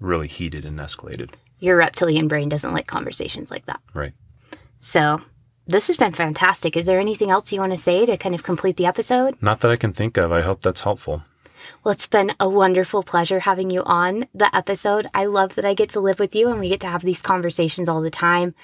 really 0.00 0.28
heated 0.28 0.64
and 0.64 0.78
escalated. 0.78 1.34
your 1.58 1.76
reptilian 1.76 2.26
brain 2.26 2.48
doesn't 2.48 2.72
like 2.72 2.86
conversations 2.86 3.50
like 3.50 3.66
that. 3.66 3.80
Right. 3.94 4.12
So, 4.80 5.20
this 5.66 5.86
has 5.86 5.96
been 5.96 6.12
fantastic. 6.12 6.76
Is 6.76 6.86
there 6.86 7.00
anything 7.00 7.30
else 7.30 7.52
you 7.52 7.60
want 7.60 7.72
to 7.72 7.78
say 7.78 8.04
to 8.06 8.16
kind 8.16 8.34
of 8.34 8.42
complete 8.42 8.76
the 8.76 8.86
episode? 8.86 9.36
Not 9.40 9.60
that 9.60 9.70
I 9.70 9.76
can 9.76 9.92
think 9.92 10.16
of. 10.16 10.32
I 10.32 10.42
hope 10.42 10.62
that's 10.62 10.82
helpful. 10.82 11.22
Well, 11.82 11.92
it's 11.92 12.06
been 12.06 12.32
a 12.38 12.48
wonderful 12.48 13.02
pleasure 13.02 13.40
having 13.40 13.70
you 13.70 13.82
on 13.84 14.26
the 14.34 14.54
episode. 14.54 15.06
I 15.14 15.24
love 15.24 15.54
that 15.54 15.64
I 15.64 15.74
get 15.74 15.88
to 15.90 16.00
live 16.00 16.18
with 16.18 16.34
you 16.34 16.50
and 16.50 16.60
we 16.60 16.68
get 16.68 16.80
to 16.80 16.88
have 16.88 17.02
these 17.02 17.22
conversations 17.22 17.88
all 17.88 18.02
the 18.02 18.10
time. 18.10 18.54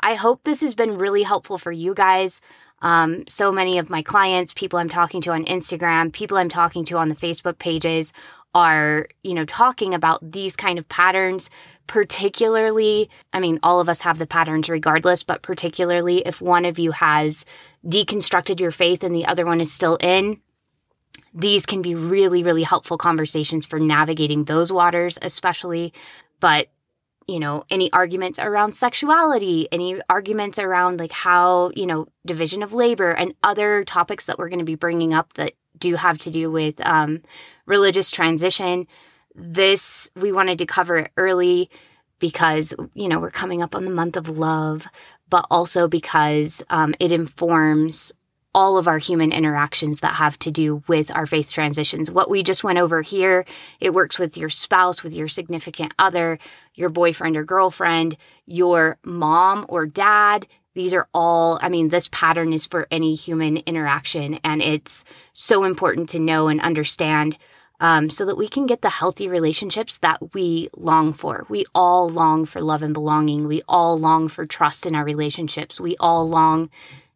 I 0.00 0.14
hope 0.14 0.44
this 0.44 0.60
has 0.60 0.74
been 0.74 0.98
really 0.98 1.22
helpful 1.22 1.58
for 1.58 1.72
you 1.72 1.94
guys. 1.94 2.40
Um, 2.82 3.26
so 3.26 3.50
many 3.50 3.78
of 3.78 3.88
my 3.88 4.02
clients, 4.02 4.52
people 4.52 4.78
I'm 4.78 4.88
talking 4.88 5.20
to 5.22 5.32
on 5.32 5.44
Instagram, 5.46 6.12
people 6.12 6.36
I'm 6.36 6.48
talking 6.48 6.84
to 6.86 6.98
on 6.98 7.08
the 7.08 7.16
Facebook 7.16 7.58
pages 7.58 8.12
are, 8.54 9.08
you 9.22 9.34
know, 9.34 9.44
talking 9.44 9.94
about 9.94 10.32
these 10.32 10.56
kind 10.56 10.78
of 10.78 10.88
patterns, 10.88 11.50
particularly, 11.86 13.08
I 13.32 13.40
mean, 13.40 13.58
all 13.62 13.80
of 13.80 13.88
us 13.88 14.00
have 14.02 14.18
the 14.18 14.26
patterns 14.26 14.68
regardless, 14.68 15.22
but 15.22 15.42
particularly 15.42 16.18
if 16.18 16.40
one 16.40 16.64
of 16.64 16.78
you 16.78 16.90
has 16.92 17.44
deconstructed 17.84 18.60
your 18.60 18.70
faith 18.70 19.02
and 19.02 19.14
the 19.14 19.26
other 19.26 19.46
one 19.46 19.60
is 19.60 19.72
still 19.72 19.96
in, 20.00 20.40
these 21.32 21.66
can 21.66 21.82
be 21.82 21.94
really, 21.94 22.42
really 22.42 22.62
helpful 22.62 22.98
conversations 22.98 23.66
for 23.66 23.78
navigating 23.78 24.44
those 24.44 24.72
waters, 24.72 25.18
especially. 25.22 25.92
But, 26.40 26.68
you 27.26 27.38
know, 27.38 27.64
any 27.70 27.92
arguments 27.92 28.38
around 28.38 28.74
sexuality, 28.74 29.68
any 29.70 30.00
arguments 30.08 30.58
around 30.58 30.98
like 30.98 31.12
how, 31.12 31.70
you 31.76 31.86
know, 31.86 32.08
division 32.24 32.62
of 32.62 32.72
labor 32.72 33.12
and 33.12 33.34
other 33.42 33.84
topics 33.84 34.26
that 34.26 34.38
we're 34.38 34.48
going 34.48 34.60
to 34.60 34.64
be 34.64 34.76
bringing 34.76 35.12
up 35.12 35.34
that 35.34 35.52
do 35.78 35.94
have 35.94 36.18
to 36.18 36.30
do 36.30 36.50
with 36.50 36.84
um, 36.86 37.22
religious 37.66 38.10
transition, 38.10 38.86
this, 39.36 40.10
we 40.16 40.32
wanted 40.32 40.58
to 40.58 40.66
cover 40.66 40.96
it 40.96 41.12
early 41.16 41.70
because, 42.18 42.74
you 42.94 43.08
know, 43.08 43.18
we're 43.18 43.30
coming 43.30 43.62
up 43.62 43.74
on 43.74 43.84
the 43.84 43.90
month 43.90 44.16
of 44.16 44.28
love, 44.28 44.86
but 45.28 45.46
also 45.50 45.86
because 45.86 46.62
um, 46.70 46.94
it 46.98 47.12
informs 47.12 48.12
all 48.54 48.78
of 48.78 48.88
our 48.88 48.96
human 48.96 49.32
interactions 49.32 50.00
that 50.00 50.14
have 50.14 50.38
to 50.38 50.50
do 50.50 50.82
with 50.88 51.10
our 51.14 51.26
faith 51.26 51.52
transitions. 51.52 52.10
What 52.10 52.30
we 52.30 52.42
just 52.42 52.64
went 52.64 52.78
over 52.78 53.02
here, 53.02 53.44
it 53.80 53.92
works 53.92 54.18
with 54.18 54.38
your 54.38 54.48
spouse, 54.48 55.02
with 55.02 55.14
your 55.14 55.28
significant 55.28 55.92
other, 55.98 56.38
your 56.74 56.88
boyfriend 56.88 57.36
or 57.36 57.44
girlfriend, 57.44 58.16
your 58.46 58.96
mom 59.04 59.66
or 59.68 59.84
dad. 59.84 60.46
These 60.72 60.94
are 60.94 61.06
all, 61.12 61.58
I 61.60 61.68
mean, 61.68 61.90
this 61.90 62.08
pattern 62.10 62.54
is 62.54 62.66
for 62.66 62.86
any 62.90 63.14
human 63.14 63.58
interaction, 63.58 64.38
and 64.42 64.62
it's 64.62 65.04
so 65.34 65.64
important 65.64 66.08
to 66.10 66.18
know 66.18 66.48
and 66.48 66.60
understand 66.62 67.36
um, 67.80 68.08
so 68.10 68.24
that 68.24 68.36
we 68.36 68.48
can 68.48 68.66
get 68.66 68.82
the 68.82 68.90
healthy 68.90 69.28
relationships 69.28 69.98
that 69.98 70.34
we 70.34 70.68
long 70.76 71.12
for. 71.12 71.46
We 71.48 71.64
all 71.74 72.08
long 72.08 72.44
for 72.44 72.60
love 72.60 72.82
and 72.82 72.94
belonging. 72.94 73.46
We 73.46 73.62
all 73.68 73.98
long 73.98 74.28
for 74.28 74.46
trust 74.46 74.86
in 74.86 74.94
our 74.94 75.04
relationships. 75.04 75.80
We 75.80 75.96
all 75.98 76.28
long 76.28 76.70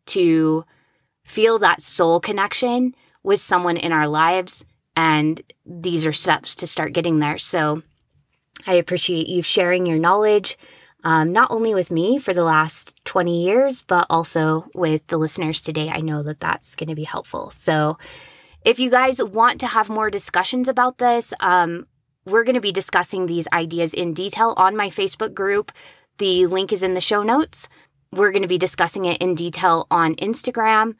to 0.06 0.64
feel 1.24 1.58
that 1.60 1.82
soul 1.82 2.20
connection 2.20 2.94
with 3.22 3.40
someone 3.40 3.76
in 3.76 3.92
our 3.92 4.08
lives. 4.08 4.64
And 4.96 5.40
these 5.64 6.04
are 6.04 6.12
steps 6.12 6.56
to 6.56 6.66
start 6.66 6.92
getting 6.92 7.20
there. 7.20 7.38
So 7.38 7.82
I 8.66 8.74
appreciate 8.74 9.28
you 9.28 9.42
sharing 9.42 9.86
your 9.86 9.98
knowledge, 9.98 10.58
um, 11.04 11.32
not 11.32 11.50
only 11.50 11.74
with 11.74 11.90
me 11.90 12.18
for 12.18 12.34
the 12.34 12.44
last 12.44 12.94
20 13.04 13.44
years, 13.44 13.82
but 13.82 14.06
also 14.10 14.68
with 14.74 15.06
the 15.06 15.16
listeners 15.16 15.62
today. 15.62 15.88
I 15.88 16.00
know 16.00 16.22
that 16.24 16.40
that's 16.40 16.76
going 16.76 16.88
to 16.88 16.94
be 16.94 17.04
helpful. 17.04 17.50
So 17.50 17.96
if 18.64 18.78
you 18.78 18.90
guys 18.90 19.22
want 19.22 19.60
to 19.60 19.66
have 19.66 19.88
more 19.88 20.10
discussions 20.10 20.68
about 20.68 20.98
this, 20.98 21.32
um, 21.40 21.86
we're 22.24 22.44
going 22.44 22.54
to 22.54 22.60
be 22.60 22.72
discussing 22.72 23.26
these 23.26 23.48
ideas 23.52 23.94
in 23.94 24.12
detail 24.12 24.54
on 24.56 24.76
my 24.76 24.90
Facebook 24.90 25.34
group. 25.34 25.72
The 26.18 26.46
link 26.46 26.72
is 26.72 26.82
in 26.82 26.94
the 26.94 27.00
show 27.00 27.22
notes. 27.22 27.68
We're 28.12 28.32
going 28.32 28.42
to 28.42 28.48
be 28.48 28.58
discussing 28.58 29.06
it 29.06 29.20
in 29.22 29.34
detail 29.34 29.86
on 29.90 30.16
Instagram. 30.16 30.96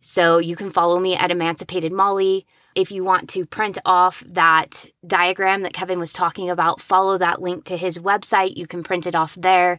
So 0.00 0.38
you 0.38 0.56
can 0.56 0.70
follow 0.70 0.98
me 0.98 1.14
at 1.14 1.30
Emancipated 1.30 1.92
Molly. 1.92 2.46
If 2.74 2.90
you 2.90 3.04
want 3.04 3.28
to 3.30 3.46
print 3.46 3.78
off 3.86 4.24
that 4.26 4.84
diagram 5.06 5.62
that 5.62 5.72
Kevin 5.72 6.00
was 6.00 6.12
talking 6.12 6.50
about, 6.50 6.80
follow 6.80 7.16
that 7.18 7.40
link 7.40 7.64
to 7.66 7.76
his 7.76 7.98
website. 7.98 8.56
You 8.56 8.66
can 8.66 8.82
print 8.82 9.06
it 9.06 9.14
off 9.14 9.36
there. 9.36 9.78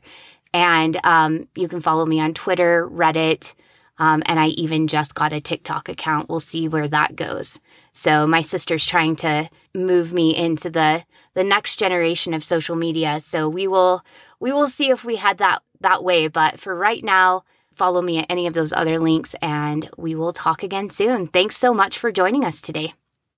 And 0.53 0.97
um, 1.03 1.49
you 1.55 1.67
can 1.67 1.81
follow 1.81 2.05
me 2.05 2.21
on 2.21 2.33
Twitter, 2.33 2.87
Reddit, 2.89 3.53
um, 3.97 4.23
and 4.25 4.39
I 4.39 4.47
even 4.47 4.87
just 4.87 5.15
got 5.15 5.33
a 5.33 5.41
TikTok 5.41 5.89
account. 5.89 6.29
We'll 6.29 6.39
see 6.39 6.67
where 6.67 6.87
that 6.87 7.15
goes. 7.15 7.59
So 7.93 8.27
my 8.27 8.41
sister's 8.41 8.85
trying 8.85 9.15
to 9.17 9.49
move 9.73 10.13
me 10.13 10.35
into 10.35 10.69
the 10.69 11.03
the 11.33 11.43
next 11.43 11.77
generation 11.77 12.33
of 12.33 12.43
social 12.43 12.75
media. 12.75 13.19
So 13.21 13.49
we 13.49 13.67
will 13.67 14.03
we 14.39 14.51
will 14.51 14.69
see 14.69 14.89
if 14.89 15.03
we 15.03 15.15
head 15.17 15.37
that 15.39 15.61
that 15.81 16.03
way. 16.03 16.27
But 16.27 16.59
for 16.59 16.75
right 16.75 17.03
now, 17.03 17.43
follow 17.73 18.01
me 18.01 18.19
at 18.19 18.25
any 18.29 18.47
of 18.47 18.53
those 18.53 18.73
other 18.73 18.99
links 18.99 19.35
and 19.41 19.89
we 19.97 20.15
will 20.15 20.31
talk 20.31 20.63
again 20.63 20.89
soon. 20.89 21.27
Thanks 21.27 21.57
so 21.57 21.73
much 21.73 21.97
for 21.97 22.11
joining 22.11 22.45
us 22.45 22.61
today. 22.61 22.93